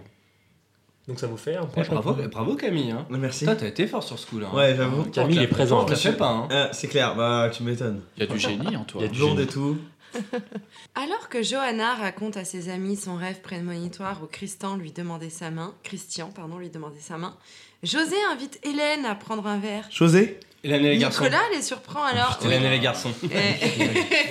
Donc 1.07 1.21
ça 1.21 1.27
vous 1.27 1.37
fait 1.37 1.57
un 1.57 1.67
point 1.67 1.83
Ouais, 1.83 1.89
bravo, 1.91 2.15
bravo 2.31 2.55
Camille. 2.57 2.91
Hein. 2.91 3.07
Merci. 3.11 3.41
Putain, 3.41 3.57
t'as 3.57 3.67
été 3.67 3.87
fort 3.87 4.03
sur 4.03 4.19
ce 4.19 4.27
coup-là. 4.27 4.49
hein. 4.51 4.57
Ouais, 4.57 4.75
j'avoue. 4.77 5.05
Camille 5.05 5.39
est 5.41 5.47
présent. 5.49 5.85
Te 5.85 5.91
la 5.91 5.97
fait 5.97 6.13
pas. 6.17 6.31
Hein. 6.31 6.49
Ah, 6.51 6.69
c'est 6.73 6.89
clair, 6.89 7.15
bah 7.15 7.51
tu 7.53 7.63
m'étonnes. 7.63 8.01
Il 8.17 8.23
y 8.25 8.27
a 8.27 8.33
du 8.33 8.39
génie 8.39 8.77
en 8.77 8.85
toi. 8.85 9.03
Il 9.03 9.07
y 9.07 9.09
a 9.09 9.13
du 9.13 9.19
Blonde 9.19 9.41
et 9.41 9.47
tout. 9.47 9.77
Alors 10.95 11.29
que 11.29 11.43
Johanna 11.43 11.95
raconte 11.95 12.37
à 12.37 12.45
ses 12.45 12.69
amis 12.69 12.97
son 12.97 13.17
rêve 13.17 13.41
prémonitoire 13.41 14.23
où 14.23 14.27
Christian 14.27 14.77
lui 14.77 14.93
demandait 14.93 15.29
sa 15.31 15.51
main, 15.51 15.75
Christian, 15.83 16.31
pardon, 16.35 16.57
lui 16.59 16.71
demandait 16.71 17.01
sa 17.01 17.19
main, 17.19 17.37
José 17.83 18.15
invite 18.33 18.61
Hélène 18.63 19.05
à 19.05 19.15
prendre 19.15 19.47
un 19.47 19.59
verre. 19.59 19.87
José? 19.91 20.39
Hélène 20.65 20.85
et 20.87 20.91
les 20.93 20.99
garçons. 20.99 21.23
Nicolas 21.25 21.43
les 21.55 21.61
surprend 21.63 22.03
alors. 22.05 22.39
Hélène 22.45 22.65
et 22.65 22.71
les 22.71 22.81
garçons. 22.81 23.11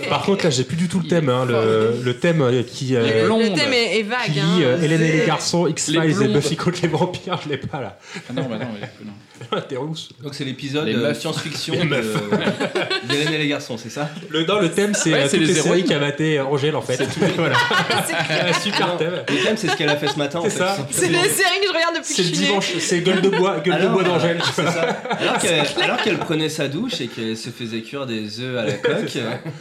Par 0.09 0.23
contre, 0.23 0.43
là, 0.45 0.49
j'ai 0.49 0.63
plus 0.63 0.75
du 0.75 0.87
tout 0.87 0.99
le 0.99 1.07
thème. 1.07 1.29
hein, 1.29 1.45
le, 1.45 2.01
le 2.03 2.17
thème 2.17 2.41
euh, 2.41 2.63
qui. 2.63 2.95
euh, 2.95 3.27
le, 3.27 3.53
thème 3.55 3.71
est, 3.73 3.97
est 3.99 4.03
qui 4.03 4.09
vague. 4.09 4.29
lit 4.33 4.39
hein. 4.41 4.59
euh, 4.61 4.81
Hélène 4.81 5.01
et 5.01 5.11
les 5.11 5.19
C'est- 5.19 5.25
garçons, 5.27 5.67
X-Files 5.67 5.99
Les 6.01 6.11
et 6.11 6.13
blondes. 6.27 6.33
Buffy 6.33 6.55
contre 6.55 6.79
les 6.81 6.87
vampires, 6.87 7.39
je 7.43 7.49
l'ai 7.49 7.57
pas 7.57 7.81
là. 7.81 7.97
Ah 8.29 8.33
non, 8.33 8.43
bah 8.49 8.57
non, 8.59 8.65
mais- 8.79 8.89
non. 9.05 9.11
T'es 9.69 9.75
rousse. 9.75 10.09
Donc 10.23 10.33
c'est 10.35 10.45
l'épisode 10.45 10.85
Les 10.87 10.95
euh, 10.95 11.09
meufs. 11.09 11.19
science-fiction 11.19 11.75
de- 11.83 11.83
d'Hélène 13.09 13.33
et 13.33 13.37
les 13.37 13.47
garçons, 13.47 13.77
c'est 13.77 13.89
ça? 13.89 14.09
Le, 14.29 14.45
non, 14.45 14.59
le 14.59 14.71
thème, 14.71 14.93
c'est 14.95 15.11
Ouais, 15.13 15.19
euh, 15.19 15.27
c'est 15.27 15.37
toutes 15.37 15.47
les 15.47 15.53
les 15.53 15.59
séries 15.61 15.67
héroïnes. 15.81 15.85
qu'a 15.85 15.99
maté 15.99 16.39
Angèle 16.39 16.75
en 16.75 16.81
fait. 16.81 16.99
voilà. 17.37 17.55
Un 18.49 18.53
super 18.59 18.97
thème. 18.97 19.13
Le 19.29 19.43
thème, 19.43 19.57
c'est 19.57 19.67
ce 19.67 19.75
qu'elle 19.75 19.89
a 19.89 19.97
fait 19.97 20.07
ce 20.07 20.17
matin. 20.17 20.39
en 20.39 20.43
C'est 20.43 20.49
fait, 20.51 20.57
ça. 20.59 20.75
tout 20.79 20.83
C'est 20.91 21.01
simplement. 21.01 21.23
les 21.23 21.29
séries 21.29 21.59
que 21.61 21.67
je 21.67 21.73
regarde 21.73 21.95
depuis 21.95 22.13
C'est 22.13 22.15
que 22.15 22.21
le 22.21 22.27
je 22.29 22.33
suis 22.33 22.41
née. 22.41 22.47
dimanche, 22.47 22.71
c'est 22.79 22.99
gueule 23.01 23.21
de 23.21 23.29
bois, 23.29 23.59
gueule 23.59 23.75
de 23.75 23.79
Alors, 23.81 23.93
bois 23.93 24.03
d'Angèle. 24.03 24.37
tu 24.43 24.49
C'est 24.55 24.61
vois. 24.61 24.71
ça. 24.71 24.81
Alors 25.19 25.37
qu'elle 25.39 25.65
alors 25.83 26.01
qu'elle 26.01 26.17
prenait 26.23 26.49
sa 26.49 26.67
douche 26.67 27.01
et 27.01 27.07
qu'elle 27.07 27.37
se 27.37 27.49
faisait 27.49 27.81
cuire 27.81 28.05
des 28.05 28.39
œufs 28.39 28.57
à 28.57 28.65
la 28.65 28.73
coque. 28.77 29.17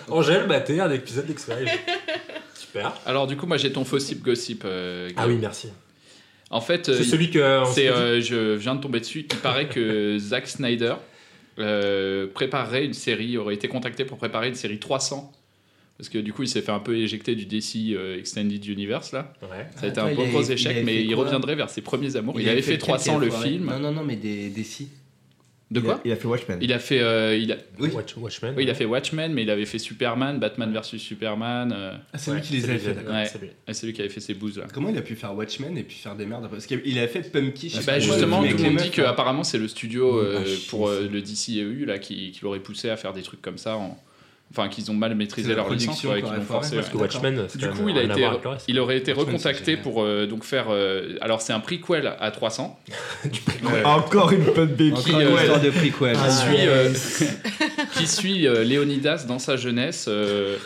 Angèle 0.08 0.46
maté 0.46 0.80
un 0.80 0.90
épisode 0.90 1.26
d'X-Files. 1.26 1.68
Super. 2.54 2.94
Alors 3.06 3.26
du 3.26 3.36
coup, 3.36 3.46
moi 3.46 3.56
j'ai 3.56 3.72
ton 3.72 3.84
faux 3.84 3.98
sip 3.98 4.22
gossip. 4.22 4.62
euh, 4.64 5.10
Ah 5.16 5.26
oui, 5.26 5.36
merci. 5.40 5.68
En 6.50 6.60
fait, 6.60 6.88
euh, 6.88 6.96
C'est 6.96 7.04
celui 7.04 7.30
que. 7.30 7.62
c'est, 7.72 7.88
euh, 7.88 8.20
je 8.20 8.54
viens 8.56 8.74
de 8.74 8.80
tomber 8.80 9.00
dessus. 9.00 9.26
Il 9.30 9.38
paraît 9.38 9.68
que 9.68 10.18
Zack 10.20 10.46
Snyder 10.46 10.94
euh, 11.58 12.26
préparerait 12.32 12.84
une 12.84 12.92
série, 12.92 13.36
aurait 13.38 13.54
été 13.54 13.68
contacté 13.68 14.04
pour 14.04 14.18
préparer 14.18 14.48
une 14.48 14.54
série 14.54 14.78
300. 14.78 15.32
Parce 15.98 16.08
que 16.08 16.18
du 16.18 16.32
coup, 16.32 16.42
il 16.42 16.48
s'est 16.48 16.62
fait 16.62 16.72
un 16.72 16.78
peu 16.80 16.96
éjecter 16.96 17.34
du 17.36 17.44
DC 17.46 17.94
euh, 17.94 18.18
Extended 18.18 18.64
Universe 18.66 19.12
là. 19.12 19.32
Ouais. 19.42 19.66
Ça 19.76 19.86
a 19.86 19.88
été 19.88 20.00
Attends, 20.00 20.08
un 20.08 20.12
gros 20.14 20.42
échec, 20.42 20.82
mais 20.84 21.02
il 21.04 21.14
reviendrait 21.14 21.54
vers 21.54 21.70
ses 21.70 21.80
premiers 21.80 22.16
amours. 22.16 22.40
Il, 22.40 22.48
avait 22.48 22.62
fait 22.62 22.72
lequel 22.72 22.86
300 22.88 23.18
le 23.18 23.30
film. 23.30 23.66
Non, 23.66 23.78
non, 23.78 23.92
non, 23.92 24.02
mais 24.04 24.16
des, 24.16 24.48
des 24.48 24.64
De 25.73 25.81
Il 25.81 25.87
a- 25.87 25.89
quoi 25.95 26.01
il 26.05 26.12
a, 26.12 26.16
fait 26.16 26.27
Watchmen. 26.29 26.59
Il 26.61 26.73
a 26.73 26.79
fait, 26.79 27.01
euh, 27.01 27.35
il 27.37 27.51
a, 27.51 27.57
Oui. 27.79 27.89
Watch- 27.95 28.14
Watchmen. 28.18 28.53
oui, 28.57 28.64
il 28.64 28.70
a 28.70 28.75
fait 28.75 28.85
Watchmen, 28.85 29.33
mais 29.33 29.43
il 29.43 29.51
avait 29.51 29.64
fait 29.64 29.79
Superman, 29.79 30.39
Batman 30.39 30.70
vs 30.73 30.99
Superman. 30.99 31.73
euh, 31.75 31.93
Ah, 32.12 32.18
c'est 32.18 32.31
Ouais, 32.31 32.37
lui 32.37 32.43
qui 32.43 32.53
les 32.53 32.61
c'est 32.61 32.68
a 32.68 32.73
lui, 32.75 32.79
fait, 32.79 32.93
d'accord. 32.95 33.14
Ouais. 33.14 33.25
c'est 33.73 33.87
lui. 33.87 33.93
qui 33.95 34.01
avait 34.03 34.11
fait 34.11 34.20
ses 34.20 34.35
bouses 34.35 34.59
là. 34.59 34.66
Comment 34.73 34.91
il 34.91 34.99
a 34.99 35.03
pu 35.03 35.16
faire 35.16 35.35
Watchmen 35.35 35.77
et 35.79 35.83
puis 35.83 35.97
faire 35.97 36.14
des 36.14 36.27
merdes 36.27 36.45
après? 36.45 36.59
Parce 36.59 36.66
qu'il 36.66 36.99
a 36.99 37.09
fait 37.09 37.23
Pumpkin. 37.33 37.68
je 37.68 37.77
sais 37.81 37.85
Bah 37.87 37.99
justement, 37.99 38.43
tout 38.47 38.57
le 38.57 38.62
monde 38.62 38.77
dit 38.77 38.91
qu'apparemment 38.91 39.45
c'est 39.45 39.59
le 39.59 39.66
studio 39.68 40.20
Ah, 40.20 40.25
euh, 40.41 40.45
chier, 40.45 40.66
pour 40.68 40.89
euh, 40.89 41.09
le 41.11 41.23
DCEU 41.23 41.87
là, 41.87 41.99
qui, 41.99 42.33
qui 42.33 42.41
l'aurait 42.43 42.61
poussé 42.61 42.91
à 42.91 42.97
faire 42.99 43.14
des 43.14 43.23
trucs 43.23 43.41
comme 43.41 43.57
ça. 43.59 43.77
En... 43.79 43.99
Enfin, 44.55 44.68
qu'ils 44.68 44.90
ont 44.90 44.94
mal 44.94 45.14
maîtrisé 45.14 45.55
leur 45.55 45.70
licence, 45.70 46.03
production 46.03 46.28
quoi, 46.28 46.40
forcé. 46.42 46.76
parce 46.76 46.88
ouais. 46.88 46.92
Que 46.92 46.98
Watchmen, 46.98 47.44
c'est 47.48 47.57
Du 47.59 47.70
coup, 47.70 47.88
il, 47.88 47.96
a 47.96 48.03
été, 48.03 48.28
il 48.68 48.78
aurait 48.80 48.98
été 48.98 49.12
Watchmen, 49.12 49.36
recontacté 49.36 49.78
pour 49.78 50.03
euh, 50.03 50.26
donc 50.26 50.44
faire. 50.44 50.66
euh, 50.68 51.16
alors, 51.22 51.40
c'est 51.40 51.55
un 51.55 51.61
prequel 51.61 52.12
à 52.20 52.30
300 52.30 52.78
Euh, 53.24 53.82
Encore 53.84 54.30
une 54.32 54.44
bonne 54.44 54.66
baby. 54.68 54.92
Encore 54.92 55.05
qui, 55.05 55.12
une 55.12 55.20
euh, 55.22 55.36
histoire 55.40 55.61
de 55.61 55.70
prequel. 55.70 56.16
Ah, 56.22 56.28
qui 56.28 56.34
suit, 56.34 56.50
ouais. 56.53 56.66
euh, 56.68 56.92
qui 57.96 58.07
suit 58.07 58.46
euh, 58.46 58.62
Léonidas 58.62 59.24
dans 59.26 59.38
sa 59.38 59.57
jeunesse 59.57 60.05
euh, 60.09 60.57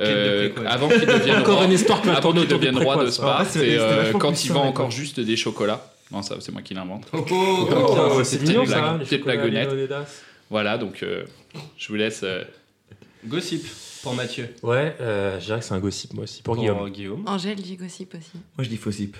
euh, 0.00 0.50
avant 0.66 0.88
qu'il 0.88 1.00
devienne 1.04 1.38
Encore 1.40 1.56
roi, 1.56 1.64
une 1.66 1.72
histoire 1.72 2.00
qui 2.00 2.06
va 2.06 2.12
avant 2.14 2.22
tourner 2.22 2.40
qu'il 2.42 2.54
autour 2.54 2.60
du 2.60 2.66
devienne 2.66 2.84
roi 2.84 3.04
de 3.04 3.10
Sparte 3.10 3.56
et 3.56 3.76
euh, 3.78 4.12
quand 4.12 4.44
il 4.44 4.52
vend 4.52 4.62
ouais. 4.62 4.68
encore 4.68 4.90
juste 4.92 5.18
des 5.18 5.36
chocolats. 5.36 5.84
Non, 6.12 6.22
ça 6.22 6.36
c'est 6.38 6.52
moi 6.52 6.62
qui 6.62 6.74
l'invente. 6.74 7.06
Oh, 7.12 7.24
oh, 7.28 7.68
Oh, 7.72 7.96
oh, 8.18 8.22
c'est 8.22 8.36
petite 8.38 8.50
mignon 8.50 8.64
blague- 8.64 9.00
ça. 9.00 9.04
Léonidas. 9.64 10.04
Voilà, 10.50 10.78
donc 10.78 11.02
euh, 11.02 11.24
je 11.76 11.88
vous 11.88 11.96
laisse. 11.96 12.22
Gossip 13.26 13.66
pour 14.02 14.14
Mathieu. 14.14 14.48
Ouais, 14.62 14.96
euh, 15.00 15.40
je 15.40 15.46
dirais 15.46 15.60
que 15.60 15.64
c'est 15.64 15.74
un 15.74 15.80
gossip 15.80 16.12
moi 16.14 16.24
aussi 16.24 16.42
pour 16.42 16.56
Guillaume. 16.56 16.90
Guillaume. 16.90 17.24
Angèle 17.26 17.60
dit 17.60 17.76
gossip 17.76 18.14
aussi. 18.14 18.32
Moi 18.56 18.64
je 18.64 18.68
dis 18.68 18.76
Fossip. 18.76 19.16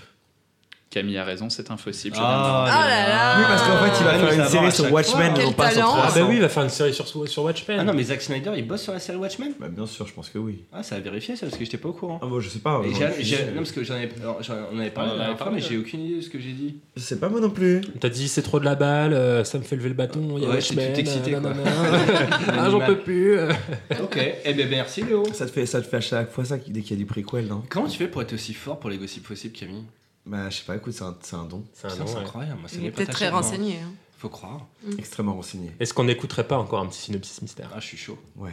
Camille 0.95 1.19
a 1.19 1.25
raison, 1.25 1.51
c'est 1.51 1.71
impossible. 1.71 2.17
Ah, 2.21 2.65
Oh 2.67 2.89
là 2.89 3.09
là 3.09 3.39
Oui, 3.39 3.45
parce 3.49 3.63
qu'en 3.63 3.79
fait, 3.85 3.99
il 4.01 4.05
va 4.05 4.11
Ah, 4.15 4.19
faire 4.19 4.33
une 4.45 4.49
série 4.49 4.73
sur 4.73 4.93
Watchmen 4.93 5.15
fois. 5.17 5.25
et 5.25 5.29
non 5.31 5.35
Quel 5.47 5.55
pas 5.55 5.71
sur 5.71 5.81
talent. 5.81 5.93
300. 5.97 6.09
Ah 6.09 6.19
bah 6.21 6.27
oui, 6.29 6.35
il 6.37 6.41
va 6.41 6.49
faire 6.49 6.63
une 6.63 6.69
série 6.69 6.95
sur, 6.95 7.09
sur 7.29 7.43
Watchmen. 7.43 7.79
Ah 7.81 7.85
non, 7.85 7.93
mais 7.95 8.05
Zack 8.05 8.23
Snyder, 8.23 8.53
il 8.57 8.67
bosse 8.67 8.83
sur 8.83 8.93
la 8.93 9.01
série 9.01 9.19
Watchmen 9.19 9.53
Bah, 9.59 9.67
bien 9.69 9.87
sûr, 9.87 10.07
je 10.07 10.13
pense 10.15 10.29
que 10.31 10.39
oui. 10.39 10.63
Ah, 10.73 10.83
ça 10.85 10.95
a 10.97 11.01
vérifié 11.01 11.35
ça 11.35 11.47
parce 11.47 11.59
que 11.59 11.65
j'étais 11.65 11.79
pas 11.79 11.89
au 11.89 11.93
courant. 11.95 12.21
Ah 12.23 12.27
bon, 12.27 12.39
je 12.39 12.49
sais 12.49 12.61
pas. 12.61 12.81
Et 12.85 12.91
moi, 12.91 12.99
j'ai- 13.19 13.25
je- 13.25 13.29
j'ai- 13.37 13.45
non, 13.47 13.57
parce 13.57 13.73
que 13.73 13.83
j'en 13.83 13.95
avais, 13.95 14.09
alors, 14.23 14.41
j'en- 14.43 14.55
on 14.73 14.79
avait 14.79 14.91
parlé 14.91 15.11
on 15.13 15.17
la 15.19 15.25
avait 15.25 15.35
dernière 15.35 15.37
fois, 15.37 15.47
parlé, 15.47 15.61
mais 15.61 15.67
j'ai 15.69 15.77
aucune 15.79 16.01
idée 16.05 16.17
de 16.17 16.21
ce 16.21 16.31
que 16.31 16.39
j'ai 16.39 16.53
dit. 16.53 16.77
Je 16.97 17.03
sais 17.03 17.19
pas 17.19 17.29
moi 17.29 17.41
non 17.41 17.51
plus. 17.51 17.81
T'as 18.01 18.09
dit 18.09 18.29
c'est 18.29 18.43
trop 18.43 18.61
de 18.61 18.65
la 18.65 18.77
balle, 18.77 19.13
euh, 19.15 19.43
ça 19.43 19.59
me 19.59 19.65
fait 19.65 19.75
lever 19.77 19.89
le 19.89 19.95
bâton, 19.97 20.21
il 20.37 20.45
y 20.45 20.47
a 20.47 20.49
Ouais, 20.51 20.61
j'étais 20.61 20.75
Watchmen. 20.77 20.93
tout 20.95 21.01
excité, 21.01 21.35
euh, 21.35 21.41
quoi. 21.41 21.51
nanana. 21.51 21.71
ah 22.59 22.71
j'en 22.71 22.81
peux 22.81 22.99
plus. 22.99 23.37
euh. 23.39 23.51
ok, 24.03 24.19
eh 24.45 24.53
bien 24.55 24.67
merci 24.71 25.03
Léo. 25.03 25.25
Ça 25.33 25.47
te 25.47 25.51
fait, 25.51 25.67
ça 25.67 25.81
te 25.83 25.87
fait 25.89 25.97
à 25.97 26.01
chaque 26.01 26.31
fois 26.31 26.45
ça 26.45 26.57
dès 26.57 26.83
qu'il 26.83 26.91
y 26.93 26.95
a 26.95 26.97
du 26.99 27.07
prequel, 27.07 27.47
non 27.49 27.63
Comment 27.69 27.89
tu 27.89 27.99
fais 27.99 28.07
pour 28.09 28.23
être 28.23 28.33
aussi 28.33 28.55
fort 28.55 28.79
pour 28.79 28.91
les 28.91 28.97
gossips 28.99 29.27
possibles, 29.27 29.55
Camille? 29.59 29.83
Bah, 30.27 30.49
je 30.51 30.57
sais 30.59 30.65
pas, 30.65 30.77
écoute, 30.77 30.95
c'est 30.95 31.03
un, 31.05 31.17
c'est 31.23 31.37
un 31.37 31.45
don. 31.45 31.65
C'est 31.75 31.87
un 31.87 31.91
Putain, 31.91 32.05
nom, 32.05 32.07
C'est 32.11 32.17
ouais. 32.17 32.23
incroyable. 32.23 32.61
Moi, 32.61 32.71
Il 32.75 32.87
est 32.87 32.91
peut-être 32.91 33.13
très 33.13 33.29
renseigné. 33.29 33.79
hein. 33.83 33.93
Faut 34.19 34.29
croire. 34.31 34.67
Extrêmement 34.99 35.35
renseigné. 35.35 35.73
Est-ce 35.81 35.93
qu'on 35.93 36.05
n'écouterait 36.05 36.47
pas 36.49 36.57
encore 36.57 36.81
un 36.81 36.87
petit 36.87 37.01
synopsis 37.01 37.43
mystère? 37.43 37.69
Ah, 37.75 37.81
je 37.81 37.87
suis 37.87 37.99
chaud. 37.99 38.19
Ouais. 38.37 38.53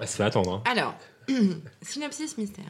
Ouais, 0.00 0.06
Ça 0.06 0.16
fait 0.16 0.22
attendre. 0.24 0.62
Hein. 0.66 0.70
Alors, 0.70 0.94
synopsis 1.82 2.38
mystère. 2.38 2.64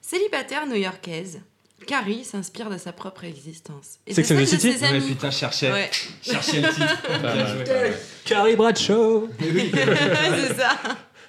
Célibataire 0.00 0.66
new-yorkaise, 0.66 1.40
Carrie 1.86 2.24
s'inspire 2.24 2.68
de 2.70 2.78
sa 2.78 2.92
propre 2.92 3.24
existence. 3.24 3.98
Et 4.06 4.14
Sex 4.14 4.28
de 4.30 4.34
and 4.34 4.38
the 4.42 4.44
celle 4.46 4.58
de 4.58 4.60
City 4.62 4.78
ses 4.78 4.82
Ouais, 4.84 4.96
amis. 4.96 5.06
putain, 5.08 5.30
cherchais. 5.30 5.70
Ouais, 5.72 5.90
cherchais 6.22 6.60
le 6.62 6.68
titre. 6.68 7.20
Bien 7.20 7.46
joué. 7.46 7.92
Carrie 8.24 8.56
Bradshaw 8.56 9.28
c'est 9.38 10.56
ça. 10.56 10.70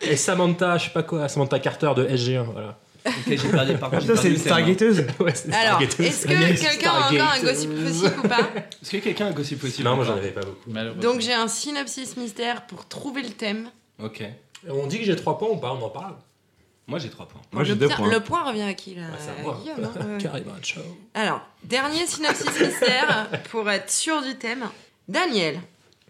et 0.02 0.16
Samantha, 0.16 0.78
je 0.78 0.86
sais 0.86 0.90
pas 0.94 1.04
quoi, 1.04 1.28
Samantha 1.30 1.60
Carter 1.60 1.92
de 1.96 2.08
SG1, 2.08 2.44
voilà. 2.44 2.80
Ok, 3.06 3.14
j'ai 3.28 3.38
perdu. 3.38 3.78
Par 3.78 3.90
contre, 3.90 4.02
j'ai 4.06 4.16
c'est 4.16 4.28
une 4.28 4.34
le 4.34 4.40
thème, 4.40 4.52
hein. 4.52 4.56
stargateuse 4.56 5.06
Ouais, 5.20 5.34
c'est 5.36 5.54
Alors, 5.54 5.82
est-ce 5.82 6.28
que 6.28 6.62
quelqu'un 6.62 6.92
a 6.92 7.12
encore 7.12 7.32
un 7.34 7.42
gossip 7.42 7.84
possible 7.84 8.14
ou 8.24 8.28
pas 8.28 8.50
Est-ce 8.82 8.92
que 8.92 8.98
quelqu'un 8.98 9.26
a 9.28 9.30
un 9.30 9.34
gossip 9.34 9.60
possible 9.60 9.88
Non, 9.88 9.96
moi 9.96 10.06
j'en 10.06 10.18
avais 10.18 10.32
pas 10.32 10.42
beaucoup. 10.42 10.70
Malheureusement. 10.70 11.02
Donc 11.12 11.22
j'ai 11.22 11.34
un 11.34 11.48
synopsis 11.48 12.18
mystère 12.18 12.66
pour 12.68 12.88
trouver 12.88 13.22
le 13.22 13.30
thème. 13.30 13.70
Ok. 14.02 14.24
On 14.70 14.88
dit 14.88 15.00
que 15.00 15.06
j'ai 15.06 15.16
3 15.16 15.38
points 15.38 15.50
ou 15.50 15.58
pas 15.58 15.72
On 15.74 15.82
en 15.82 15.90
parle 15.90 16.16
Moi, 16.88 17.00
j'ai 17.00 17.10
3 17.10 17.28
points. 17.28 17.42
Moi 17.54 17.64
j'ai 17.64 17.74
le, 17.74 17.80
deux 17.80 17.88
pia- 17.88 17.96
points. 17.96 18.10
le 18.12 18.20
point 18.20 18.44
revient 18.44 18.64
à 18.64 18.74
qui 18.74 18.96
là 18.96 19.04
Ouais, 19.04 19.18
c'est 19.20 19.40
à 19.40 19.44
moi. 19.44 19.60
Guillaume, 19.64 19.86
hein, 19.86 20.18
ouais. 20.18 20.44
Alors, 21.14 21.42
dernier 21.64 22.06
synopsis 22.06 22.60
mystère 22.60 23.30
pour 23.52 23.70
être 23.70 23.90
sûr 23.90 24.22
du 24.22 24.36
thème. 24.36 24.66
Daniel 25.08 25.60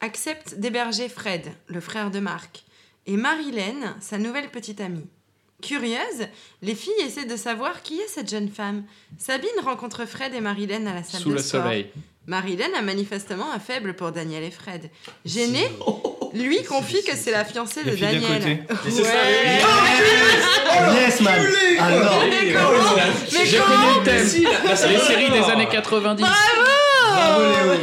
accepte 0.02 0.56
d'héberger 0.56 1.10
Fred, 1.10 1.44
le 1.68 1.80
frère 1.82 2.10
de 2.10 2.20
Marc, 2.20 2.64
et 3.06 3.18
Marilyn, 3.18 3.96
sa 4.02 4.18
nouvelle 4.18 4.50
petite 4.50 4.82
amie. 4.82 5.06
Curieuse, 5.62 6.28
les 6.62 6.76
filles 6.76 6.93
essaient 7.05 7.26
de 7.26 7.36
savoir 7.36 7.82
qui 7.82 7.99
est 7.99 8.07
cette 8.07 8.30
jeune 8.30 8.49
femme. 8.49 8.84
Sabine 9.18 9.49
rencontre 9.64 10.05
Fred 10.05 10.34
et 10.34 10.41
Marilyn 10.41 10.86
à 10.88 10.93
la 10.93 11.03
salle 11.03 11.22
Sous 11.22 11.30
de 11.30 11.36
le 11.36 11.41
sport. 11.41 11.64
soleil. 11.64 11.88
Marilyn 12.28 12.70
a 12.78 12.82
manifestement 12.82 13.51
un 13.51 13.60
faible 13.60 13.93
pour 13.95 14.12
Daniel 14.12 14.43
et 14.43 14.51
Fred. 14.51 14.89
Gêné, 15.26 15.68
lui 16.34 16.64
confie 16.64 17.03
que 17.03 17.16
c'est 17.16 17.32
la 17.32 17.43
fiancée 17.43 17.84
de 17.84 17.91
filles 17.91 18.01
Daniel. 18.01 18.39
côté. 18.39 18.60
Mais 18.86 18.91
c'est 18.91 19.03
ça, 19.03 19.12
Ouais. 19.14 21.01
Yes, 21.01 21.22
man 21.22 21.39
Alors, 21.80 22.24
Mais 22.30 22.53
comment 22.53 22.95
Mais 23.34 23.45
J'ai 23.45 23.57
comment 23.57 23.76
connu 23.93 23.99
le 23.99 24.03
thème. 24.05 24.76
C'est 24.76 24.88
les 24.89 24.99
séries 24.99 25.32
des 25.32 25.43
années 25.51 25.68
90. 25.70 26.22
bravo 26.24 27.41
Léo 27.41 27.80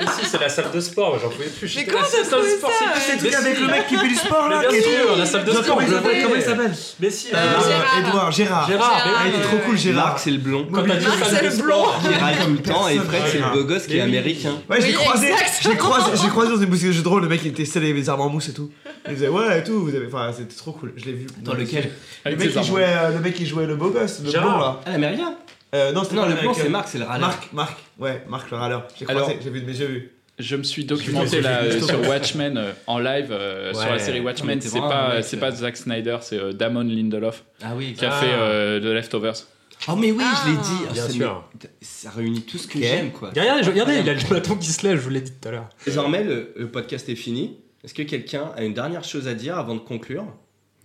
Mais 0.00 0.06
si, 0.20 0.26
c'est 0.30 0.40
la 0.40 0.48
salle 0.48 0.70
de 0.72 0.80
sport, 0.80 1.18
j'en 1.20 1.28
pouvais 1.30 1.46
plus. 1.48 1.74
Mais 1.76 1.84
comment 1.86 2.04
salle 2.04 2.24
de 2.24 2.28
trouvé 2.30 2.56
sport, 2.56 2.70
ça, 2.70 2.84
c'est- 3.00 3.16
truc 3.18 3.34
avec 3.34 3.60
le 3.60 3.66
mec 3.66 3.86
qui 3.88 3.96
fait 3.96 4.08
du 4.08 4.14
sport 4.14 4.48
là 4.48 4.60
bien 4.60 4.70
sûr, 4.80 5.16
la 5.16 5.26
salle 5.26 5.44
de 5.44 5.50
Comment 5.52 5.62
sport. 5.64 5.76
Comment 6.22 6.34
il 6.36 6.42
s'appelle 6.42 6.72
Mais 7.00 7.10
si, 7.10 7.28
Euh, 7.34 7.60
Gérard. 7.64 7.98
Edouard, 7.98 8.32
Gérard. 8.32 8.68
Gérard, 8.68 8.98
Gérard, 8.98 9.16
Ah, 9.18 9.28
il 9.28 9.40
est 9.40 9.42
trop 9.44 9.56
cool 9.66 9.78
Gérard. 9.78 10.06
Marc, 10.06 10.18
c'est 10.18 10.30
le 10.30 10.38
blond. 10.38 10.66
quand 10.72 10.82
t'as 10.86 10.96
dit 10.96 11.06
c'est 11.30 11.42
le 11.44 11.50
sport. 11.50 12.00
Qui 12.02 12.14
râle 12.14 12.34
comme 12.42 12.52
le 12.54 12.62
temps 12.62 12.88
et 12.88 12.98
Fred, 12.98 13.22
c'est 13.30 13.38
le 13.38 13.52
beau 13.52 13.64
gosse 13.64 13.86
qui 13.86 13.96
est 13.96 14.00
américain. 14.00 14.54
Ouais, 14.70 14.80
j'ai 14.80 14.92
croisé, 14.92 15.28
j'ai 15.62 15.76
croisé, 15.76 16.10
j'ai 16.22 16.28
croisé 16.28 16.50
dans 16.52 16.60
une 16.60 16.66
boutique 16.66 16.86
de 16.88 16.92
jeux 16.92 17.02
de 17.02 17.08
rôle, 17.08 17.22
le 17.22 17.28
mec 17.28 17.40
il 17.44 17.52
testait 17.52 17.80
les 17.80 18.08
armes 18.08 18.20
en 18.20 18.28
mousse 18.28 18.48
et 18.48 18.52
tout. 18.52 18.70
Il 19.08 19.14
disait 19.14 19.28
ouais 19.28 19.60
et 19.60 19.64
tout, 19.64 19.80
vous 19.84 19.94
avez, 19.94 20.06
enfin 20.06 20.30
c'était 20.36 20.54
trop 20.56 20.72
cool, 20.72 20.92
je 20.96 21.04
l'ai 21.06 21.12
vu. 21.12 21.26
Dans 21.42 21.54
lequel 21.54 21.84
Le 22.24 22.30
Avec 22.32 22.38
mec 22.38 22.52
qui 22.52 22.64
jouait, 22.64 22.84
euh, 22.86 23.10
le 23.12 23.20
mec 23.20 23.34
qui 23.34 23.46
jouait 23.46 23.66
le 23.66 23.76
beau 23.76 23.90
gosse, 23.90 24.20
le 24.24 24.30
blond 24.32 24.58
là. 24.58 24.80
Ah, 24.84 24.90
l'américain 24.92 25.34
Euh, 25.74 25.92
non, 25.92 26.04
c'était 26.04 26.16
Non, 26.16 26.22
pas 26.22 26.28
le 26.28 26.34
mec, 26.34 26.42
blanc, 26.44 26.52
euh, 26.52 26.60
c'est 26.62 26.68
Marc, 26.68 26.88
c'est 26.88 26.98
le 26.98 27.04
râleur. 27.04 27.28
Marc, 27.28 27.52
Marc, 27.52 27.78
ouais, 27.98 28.24
Marc 28.28 28.50
le 28.50 28.56
râleur. 28.56 28.86
J'ai 28.98 29.04
croisé, 29.04 29.38
j'ai 29.42 29.50
vu 29.50 29.62
mes 29.62 29.76
yeux. 29.78 29.86
vu. 29.86 30.12
Je 30.38 30.54
me 30.56 30.62
suis 30.64 30.82
J'ai 30.82 30.88
documenté 30.88 31.40
là 31.40 31.62
j'ai 31.64 31.68
euh, 31.68 31.72
j'ai 31.72 31.86
sur. 31.86 32.08
Watchmen 32.08 32.58
euh, 32.58 32.72
en 32.86 32.98
live 32.98 33.28
euh, 33.32 33.72
sur 33.72 33.88
la 33.90 33.98
série 33.98 34.20
Mais 34.20 34.26
Watchmen. 34.26 34.60
C'est 34.60 34.78
pas 34.78 35.22
c'est 35.22 35.38
pas 35.38 35.50
Zack 35.50 35.76
Snyder, 35.78 36.18
c'est 36.20 36.38
euh, 36.38 36.52
Damon 36.52 36.82
Lindelof 36.82 37.42
Ah 37.62 37.72
oui. 37.74 37.94
qui 37.94 38.04
a 38.04 38.10
Ah. 38.12 38.20
fait 38.20 38.28
euh, 38.32 38.78
The 38.80 38.84
Leftovers. 38.94 39.46
Oh, 39.88 39.96
mais 39.96 40.12
oui, 40.12 40.22
je 40.44 40.50
l'ai 40.50 40.56
Ah. 40.58 40.62
dit. 40.62 40.92
Bien 40.92 41.02
ça 41.06 41.10
sûr. 41.10 41.44
me- 41.62 41.68
Ça 41.80 42.10
réunit 42.10 42.42
tout 42.42 42.58
ce 42.58 42.66
que 42.66 42.78
j'aime, 42.78 43.12
quoi. 43.12 43.30
Regardez, 43.30 43.66
regardez, 43.66 43.98
il 44.00 44.08
a 44.10 44.14
le 44.14 44.28
bâton 44.28 44.56
qui 44.56 44.68
se 44.68 44.86
lève, 44.86 44.96
je 44.98 45.02
vous 45.02 45.10
l'ai 45.10 45.20
dit 45.22 45.32
tout 45.32 45.48
à 45.48 45.52
l'heure. 45.52 45.68
Désormais, 45.86 46.22
le, 46.24 46.52
le 46.56 46.68
podcast 46.70 47.08
est 47.08 47.14
fini. 47.16 47.56
Est-ce 47.82 47.94
que 47.94 48.02
quelqu'un 48.02 48.50
a 48.56 48.62
une 48.62 48.74
dernière 48.74 49.04
chose 49.04 49.28
à 49.28 49.34
dire 49.34 49.56
avant 49.58 49.74
de 49.74 49.80
conclure? 49.80 50.26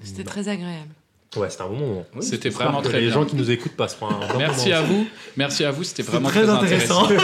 C'était 0.03 0.23
très 0.23 0.47
agréable. 0.47 0.93
Ouais, 1.37 1.49
c'était 1.49 1.63
un 1.63 1.67
bon 1.67 1.77
moment. 1.77 2.05
Oui, 2.15 2.23
C'était 2.23 2.49
vraiment 2.49 2.81
très 2.81 2.99
les 2.99 3.05
bien. 3.05 3.13
gens 3.13 3.25
qui 3.25 3.37
nous 3.37 3.49
écoutent 3.51 3.77
passeront 3.77 4.07
un 4.09 4.19
bon 4.27 4.37
Merci 4.37 4.69
moment 4.69 4.79
à 4.79 4.81
aussi. 4.83 4.91
vous, 4.91 5.07
merci 5.37 5.63
à 5.63 5.71
vous, 5.71 5.83
c'était 5.85 6.03
vraiment 6.03 6.27
très 6.29 6.49
intéressant. 6.49 7.07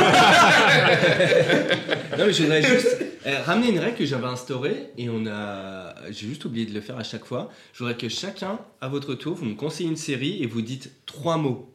Non, 2.17 2.25
mais 2.25 2.33
je 2.33 2.41
voudrais 2.43 2.63
juste 2.63 2.97
euh, 3.27 3.41
ramener 3.45 3.69
une 3.69 3.79
règle 3.79 3.97
que 3.97 4.05
j'avais 4.05 4.25
instaurée 4.25 4.89
et 4.97 5.09
on 5.09 5.25
a. 5.27 5.93
J'ai 6.09 6.27
juste 6.27 6.45
oublié 6.45 6.65
de 6.65 6.73
le 6.73 6.81
faire 6.81 6.97
à 6.97 7.03
chaque 7.03 7.25
fois. 7.25 7.51
Je 7.73 7.79
voudrais 7.79 7.95
que 7.97 8.09
chacun, 8.09 8.59
à 8.81 8.87
votre 8.87 9.13
tour, 9.13 9.35
vous 9.35 9.45
me 9.45 9.53
conseillez 9.55 9.89
une 9.89 9.97
série 9.97 10.41
et 10.41 10.47
vous 10.47 10.61
dites 10.61 10.89
trois 11.05 11.37
mots, 11.37 11.71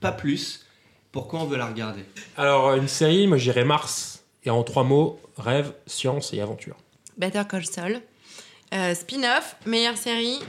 pas 0.00 0.12
plus. 0.12 0.66
Pourquoi 1.10 1.40
on 1.40 1.44
veut 1.44 1.56
la 1.56 1.66
regarder? 1.66 2.02
Alors, 2.36 2.74
une 2.74 2.88
série, 2.88 3.26
moi 3.26 3.38
j'irais 3.38 3.64
Mars. 3.64 4.24
Et 4.44 4.50
en 4.50 4.62
trois 4.64 4.82
mots, 4.84 5.20
rêve, 5.38 5.72
science 5.86 6.32
et 6.34 6.40
aventure. 6.40 6.76
Better 7.16 7.42
Call 7.48 7.64
Saul. 7.64 8.00
Euh, 8.74 8.94
Spin-off, 8.94 9.56
meilleure 9.66 9.96
série, 9.96 10.40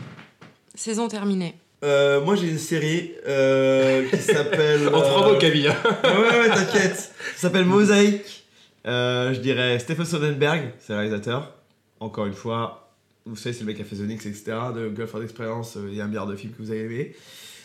saison 0.76 1.08
terminée. 1.08 1.56
Euh, 1.84 2.22
moi 2.22 2.36
j'ai 2.36 2.48
une 2.48 2.58
série 2.58 3.12
euh, 3.28 4.10
qui 4.10 4.18
s'appelle. 4.18 4.88
En 4.94 5.02
trois 5.02 5.28
euh, 5.28 5.34
mots, 5.34 5.40
Camille. 5.40 5.68
Ouais, 5.68 6.40
ouais, 6.40 6.50
t'inquiète. 6.50 6.96
Ça 6.96 7.42
s'appelle 7.42 7.66
Mosaïque. 7.66 8.44
Euh, 8.86 9.34
je 9.34 9.40
dirais 9.40 9.80
Stephen 9.80 10.06
Soderbergh, 10.06 10.74
c'est 10.80 10.94
le 10.94 11.00
réalisateur. 11.00 11.54
Encore 12.00 12.26
une 12.26 12.34
fois, 12.34 12.92
vous 13.26 13.36
savez, 13.36 13.54
c'est 13.54 13.62
le 13.62 13.68
mec 13.68 13.78
qui 13.78 13.82
a 13.82 13.86
fait 13.86 13.96
The 13.96 14.02
Nix, 14.02 14.26
etc. 14.26 14.58
De 14.76 14.94
Girlfriend 14.94 15.24
Experience, 15.24 15.78
il 15.88 15.96
y 15.96 16.02
a 16.02 16.04
un 16.04 16.08
milliard 16.08 16.28
de 16.28 16.36
films 16.36 16.54
que 16.54 16.62
vous 16.62 16.72
avez 16.72 16.82
aimés. 16.82 17.16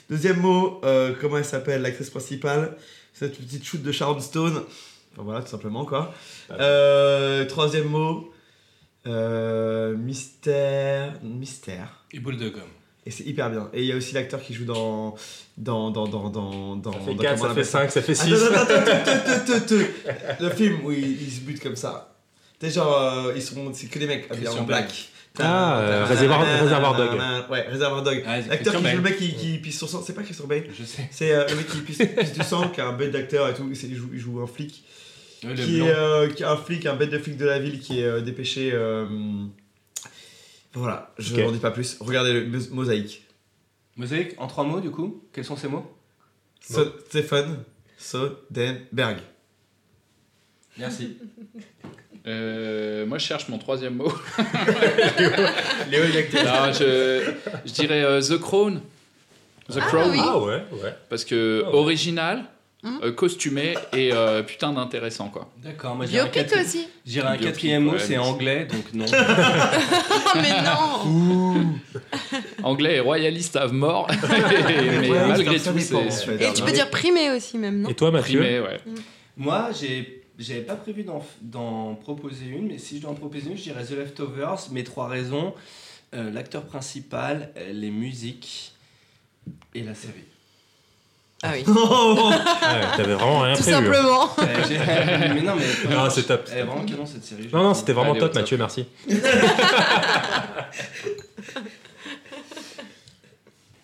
Deuxième 0.08 0.40
mot, 0.40 0.80
euh, 0.84 1.14
comment 1.20 1.36
elle 1.36 1.44
s'appelle, 1.44 1.82
l'actrice 1.82 2.08
principale? 2.08 2.76
Cette 3.12 3.36
petite 3.36 3.64
shoot 3.64 3.82
de 3.82 3.92
Sharon 3.92 4.20
Stone. 4.20 4.62
Enfin 5.12 5.22
voilà, 5.22 5.42
tout 5.42 5.48
simplement 5.48 5.84
quoi. 5.84 6.14
Euh, 6.50 7.44
troisième 7.46 7.88
mot, 7.88 8.32
euh, 9.06 9.96
mystère. 9.96 11.18
Mystère. 11.22 12.04
Et 12.12 12.20
boule 12.20 12.38
de 12.38 12.48
gomme. 12.48 12.77
Et 13.08 13.10
c'est 13.10 13.24
hyper 13.24 13.48
bien. 13.48 13.70
Et 13.72 13.80
il 13.80 13.86
y 13.86 13.92
a 13.92 13.96
aussi 13.96 14.12
l'acteur 14.14 14.42
qui 14.42 14.52
joue 14.52 14.66
dans. 14.66 15.14
Dans. 15.56 15.90
Dans. 15.90 16.06
Dans. 16.06 16.28
Dans. 16.28 16.76
dans 16.76 16.92
Ça 16.92 16.98
fait 17.00 17.14
dans- 17.14 17.22
4, 17.22 17.34
comment 17.40 17.44
on 17.44 17.48
ça 17.48 17.48
fait 17.48 17.50
appelle 17.52 17.64
5, 17.64 17.90
ça 17.90 18.02
fait 18.02 18.14
6. 18.14 18.32
Attends, 18.34 18.54
attends, 18.54 18.74
attends, 18.74 18.92
attends, 18.92 19.10
attends, 19.32 19.52
attends, 19.54 19.74
attends. 20.06 20.44
Le 20.44 20.50
film 20.50 20.84
où 20.84 20.92
ils, 20.92 21.22
ils 21.22 21.30
se 21.32 21.40
butent 21.40 21.62
comme 21.62 21.74
ça. 21.76 22.14
Tu 22.60 22.68
genre, 22.70 23.00
euh, 23.00 23.32
ils 23.34 23.40
sont, 23.40 23.72
c'est 23.72 23.86
que 23.86 23.98
des 23.98 24.06
mecs 24.06 24.30
habillés 24.30 24.48
en 24.48 24.62
black. 24.64 25.08
Ah, 25.40 25.78
euh, 25.78 26.04
Réservoir- 26.04 26.42
Réservoir 26.60 26.96
Dog. 26.96 27.10
Ouais, 27.50 27.62
Réservoir 27.68 28.02
Dog. 28.02 28.22
Ah, 28.26 28.40
L'acteur 28.40 28.74
qui 28.76 28.88
joue 28.90 28.96
le 28.96 29.02
mec 29.02 29.16
qui, 29.18 29.34
qui 29.34 29.58
pisse 29.58 29.78
son 29.78 29.86
sang, 29.86 30.02
c'est 30.04 30.12
pas 30.12 30.22
Christian 30.24 30.46
Bale. 30.46 30.64
Je 30.76 30.84
sais. 30.84 31.08
C'est 31.10 31.32
euh, 31.32 31.46
le 31.48 31.54
mec 31.56 31.66
qui 31.68 31.78
pisse, 31.78 31.98
pisse 31.98 32.32
du 32.34 32.42
sang, 32.42 32.68
qui 32.68 32.80
a 32.80 32.88
un 32.88 32.92
bête 32.92 33.12
d'acteur 33.12 33.48
et 33.48 33.54
tout. 33.54 33.70
Il 33.72 33.94
joue, 33.96 34.10
il 34.12 34.18
joue 34.18 34.40
un 34.42 34.46
flic. 34.46 34.82
Ouais, 35.44 35.54
Qui 35.54 35.78
est, 35.80 35.94
euh, 35.96 36.28
qui 36.28 36.42
est 36.42 36.46
un 36.46 36.56
flic, 36.56 36.84
un 36.86 36.96
bête 36.96 37.10
de 37.10 37.18
flic 37.18 37.36
de 37.36 37.46
la 37.46 37.58
ville 37.60 37.78
qui 37.78 38.00
est 38.00 38.04
euh, 38.04 38.20
dépêché. 38.20 38.72
Voilà, 40.74 41.12
je 41.18 41.34
n'en 41.36 41.50
dis 41.52 41.58
pas 41.58 41.70
plus. 41.70 41.96
Regardez 42.00 42.32
le 42.32 42.46
Mos- 42.46 42.70
mosaïque. 42.70 43.24
Mosaïque, 43.96 44.34
en 44.38 44.46
trois 44.46 44.64
mots 44.64 44.80
du 44.80 44.90
coup 44.90 45.24
Quels 45.32 45.44
sont 45.44 45.56
ces 45.56 45.68
mots 45.68 45.90
So- 46.60 46.94
Stephen 47.08 47.64
Soderbergh. 47.96 49.18
Merci. 50.76 51.16
Euh, 52.26 53.06
moi, 53.06 53.18
je 53.18 53.24
cherche 53.26 53.48
mon 53.48 53.58
troisième 53.58 53.94
mot. 53.96 54.12
Léo, 55.90 56.04
il 56.04 56.14
y 56.14 56.18
a 56.18 56.22
que 56.22 56.30
tes- 56.30 56.42
Non, 56.44 56.72
je, 56.72 57.32
je 57.64 57.72
dirais 57.72 58.02
euh, 58.04 58.20
The 58.20 58.38
Crown. 58.38 58.80
The 59.70 59.80
Crown. 59.80 60.10
oui. 60.10 60.18
Ah 60.20 60.38
ouais, 60.38 60.62
ouais. 60.82 60.94
Parce 61.08 61.24
que 61.24 61.62
Ah 61.64 61.70
ouais. 61.70 61.76
original, 61.76 62.44
Hum. 62.84 63.00
euh, 63.02 63.10
costumé 63.12 63.74
et 63.92 64.12
euh, 64.12 64.44
putain 64.44 64.72
d'intéressant 64.72 65.30
quoi. 65.30 65.50
D'accord, 65.56 65.96
moi 65.96 66.06
j'irai 66.06 66.20
un, 66.20 66.30
quatri- 66.30 66.60
aussi. 66.60 66.86
j'irai 67.04 67.26
un 67.26 67.30
Biopic, 67.32 67.46
quatrième 67.48 67.82
mot, 67.82 67.92
ouais, 67.94 67.98
c'est 67.98 68.18
anglais, 68.18 68.66
donc 68.66 68.92
non. 68.94 69.04
Oh, 69.08 70.28
mais 70.36 70.62
non 70.62 71.74
Anglais 72.62 72.96
et 72.96 73.00
royaliste 73.00 73.56
à 73.56 73.66
mort. 73.66 74.08
mais 74.68 75.10
Ouais, 75.10 75.26
malgré 75.26 75.58
tout, 75.58 75.76
c'est 75.76 76.10
super 76.12 76.50
Et 76.50 76.54
tu 76.54 76.62
peux 76.62 76.70
dire 76.70 76.88
primé 76.88 77.30
aussi, 77.30 77.58
même, 77.58 77.80
non 77.80 77.88
Et 77.88 77.94
toi, 77.94 78.12
Mathieu 78.12 78.38
Primé, 78.40 78.60
ouais. 78.60 78.78
Moi, 79.36 79.70
j'ai, 79.78 80.22
j'avais 80.38 80.60
pas 80.60 80.76
prévu 80.76 81.04
d'en, 81.40 81.94
proposer 81.96 82.46
une, 82.46 82.68
mais 82.68 82.78
si 82.78 82.98
je 82.98 83.02
dois 83.02 83.10
en 83.10 83.14
proposer 83.14 83.50
une, 83.50 83.56
je 83.56 83.62
dirais 83.62 83.84
The 83.84 83.90
Leftovers. 83.92 84.70
Mes 84.70 84.84
trois 84.84 85.08
raisons 85.08 85.52
euh, 86.14 86.30
l'acteur 86.30 86.64
principal, 86.64 87.52
les 87.72 87.90
musiques 87.90 88.72
et 89.74 89.82
la 89.82 89.94
série. 89.94 90.24
Ah 91.42 91.50
oui. 91.54 91.64
Ouais, 91.66 92.34
T'avais 92.96 93.14
vraiment 93.14 93.40
rien 93.40 93.54
Tout 93.54 93.62
prévu. 93.62 93.76
hein. 93.76 93.80
simplement. 93.80 94.30
Euh, 94.40 95.28
mais 95.34 95.40
non, 95.42 95.54
mais. 95.56 95.94
Non, 95.94 96.10
c'est 96.10 96.24
top. 96.24 96.48
Elle 96.52 96.58
est 96.58 96.62
vraiment 96.62 96.84
canon 96.84 97.06
cette 97.06 97.24
série. 97.24 97.48
Non, 97.52 97.62
non, 97.62 97.74
c'était 97.74 97.92
vraiment 97.92 98.10
Allez, 98.10 98.20
top, 98.20 98.32
top. 98.32 98.40
Mathieu, 98.42 98.56
merci. 98.58 98.86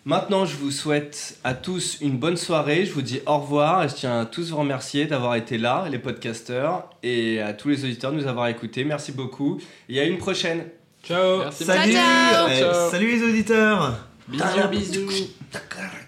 Maintenant, 0.06 0.44
je 0.44 0.56
vous 0.56 0.70
souhaite 0.70 1.38
à 1.44 1.54
tous 1.54 1.98
une 2.02 2.18
bonne 2.18 2.36
soirée. 2.36 2.84
Je 2.84 2.92
vous 2.92 3.00
dis 3.00 3.20
au 3.26 3.38
revoir 3.38 3.84
et 3.84 3.88
je 3.88 3.94
tiens 3.94 4.20
à 4.20 4.24
tous 4.26 4.50
vous 4.50 4.58
remercier 4.58 5.06
d'avoir 5.06 5.34
été 5.36 5.56
là, 5.56 5.86
les 5.90 5.98
podcasteurs, 5.98 6.90
et 7.02 7.40
à 7.40 7.54
tous 7.54 7.70
les 7.70 7.84
auditeurs 7.84 8.12
de 8.12 8.18
nous 8.18 8.26
avoir 8.26 8.48
écoutés. 8.48 8.84
Merci 8.84 9.12
beaucoup. 9.12 9.58
Et 9.88 10.00
à 10.00 10.04
une 10.04 10.18
prochaine. 10.18 10.64
Ciao 11.06 11.38
Merci. 11.38 11.64
Salut 11.64 11.92
Ciao, 11.92 12.48
ciao. 12.48 12.58
Ciao. 12.58 12.90
Salut 12.90 13.16
les 13.18 13.22
auditeurs 13.22 13.98
Bisous, 14.28 14.68
bisous. 14.70 15.28
Takara. 15.50 16.03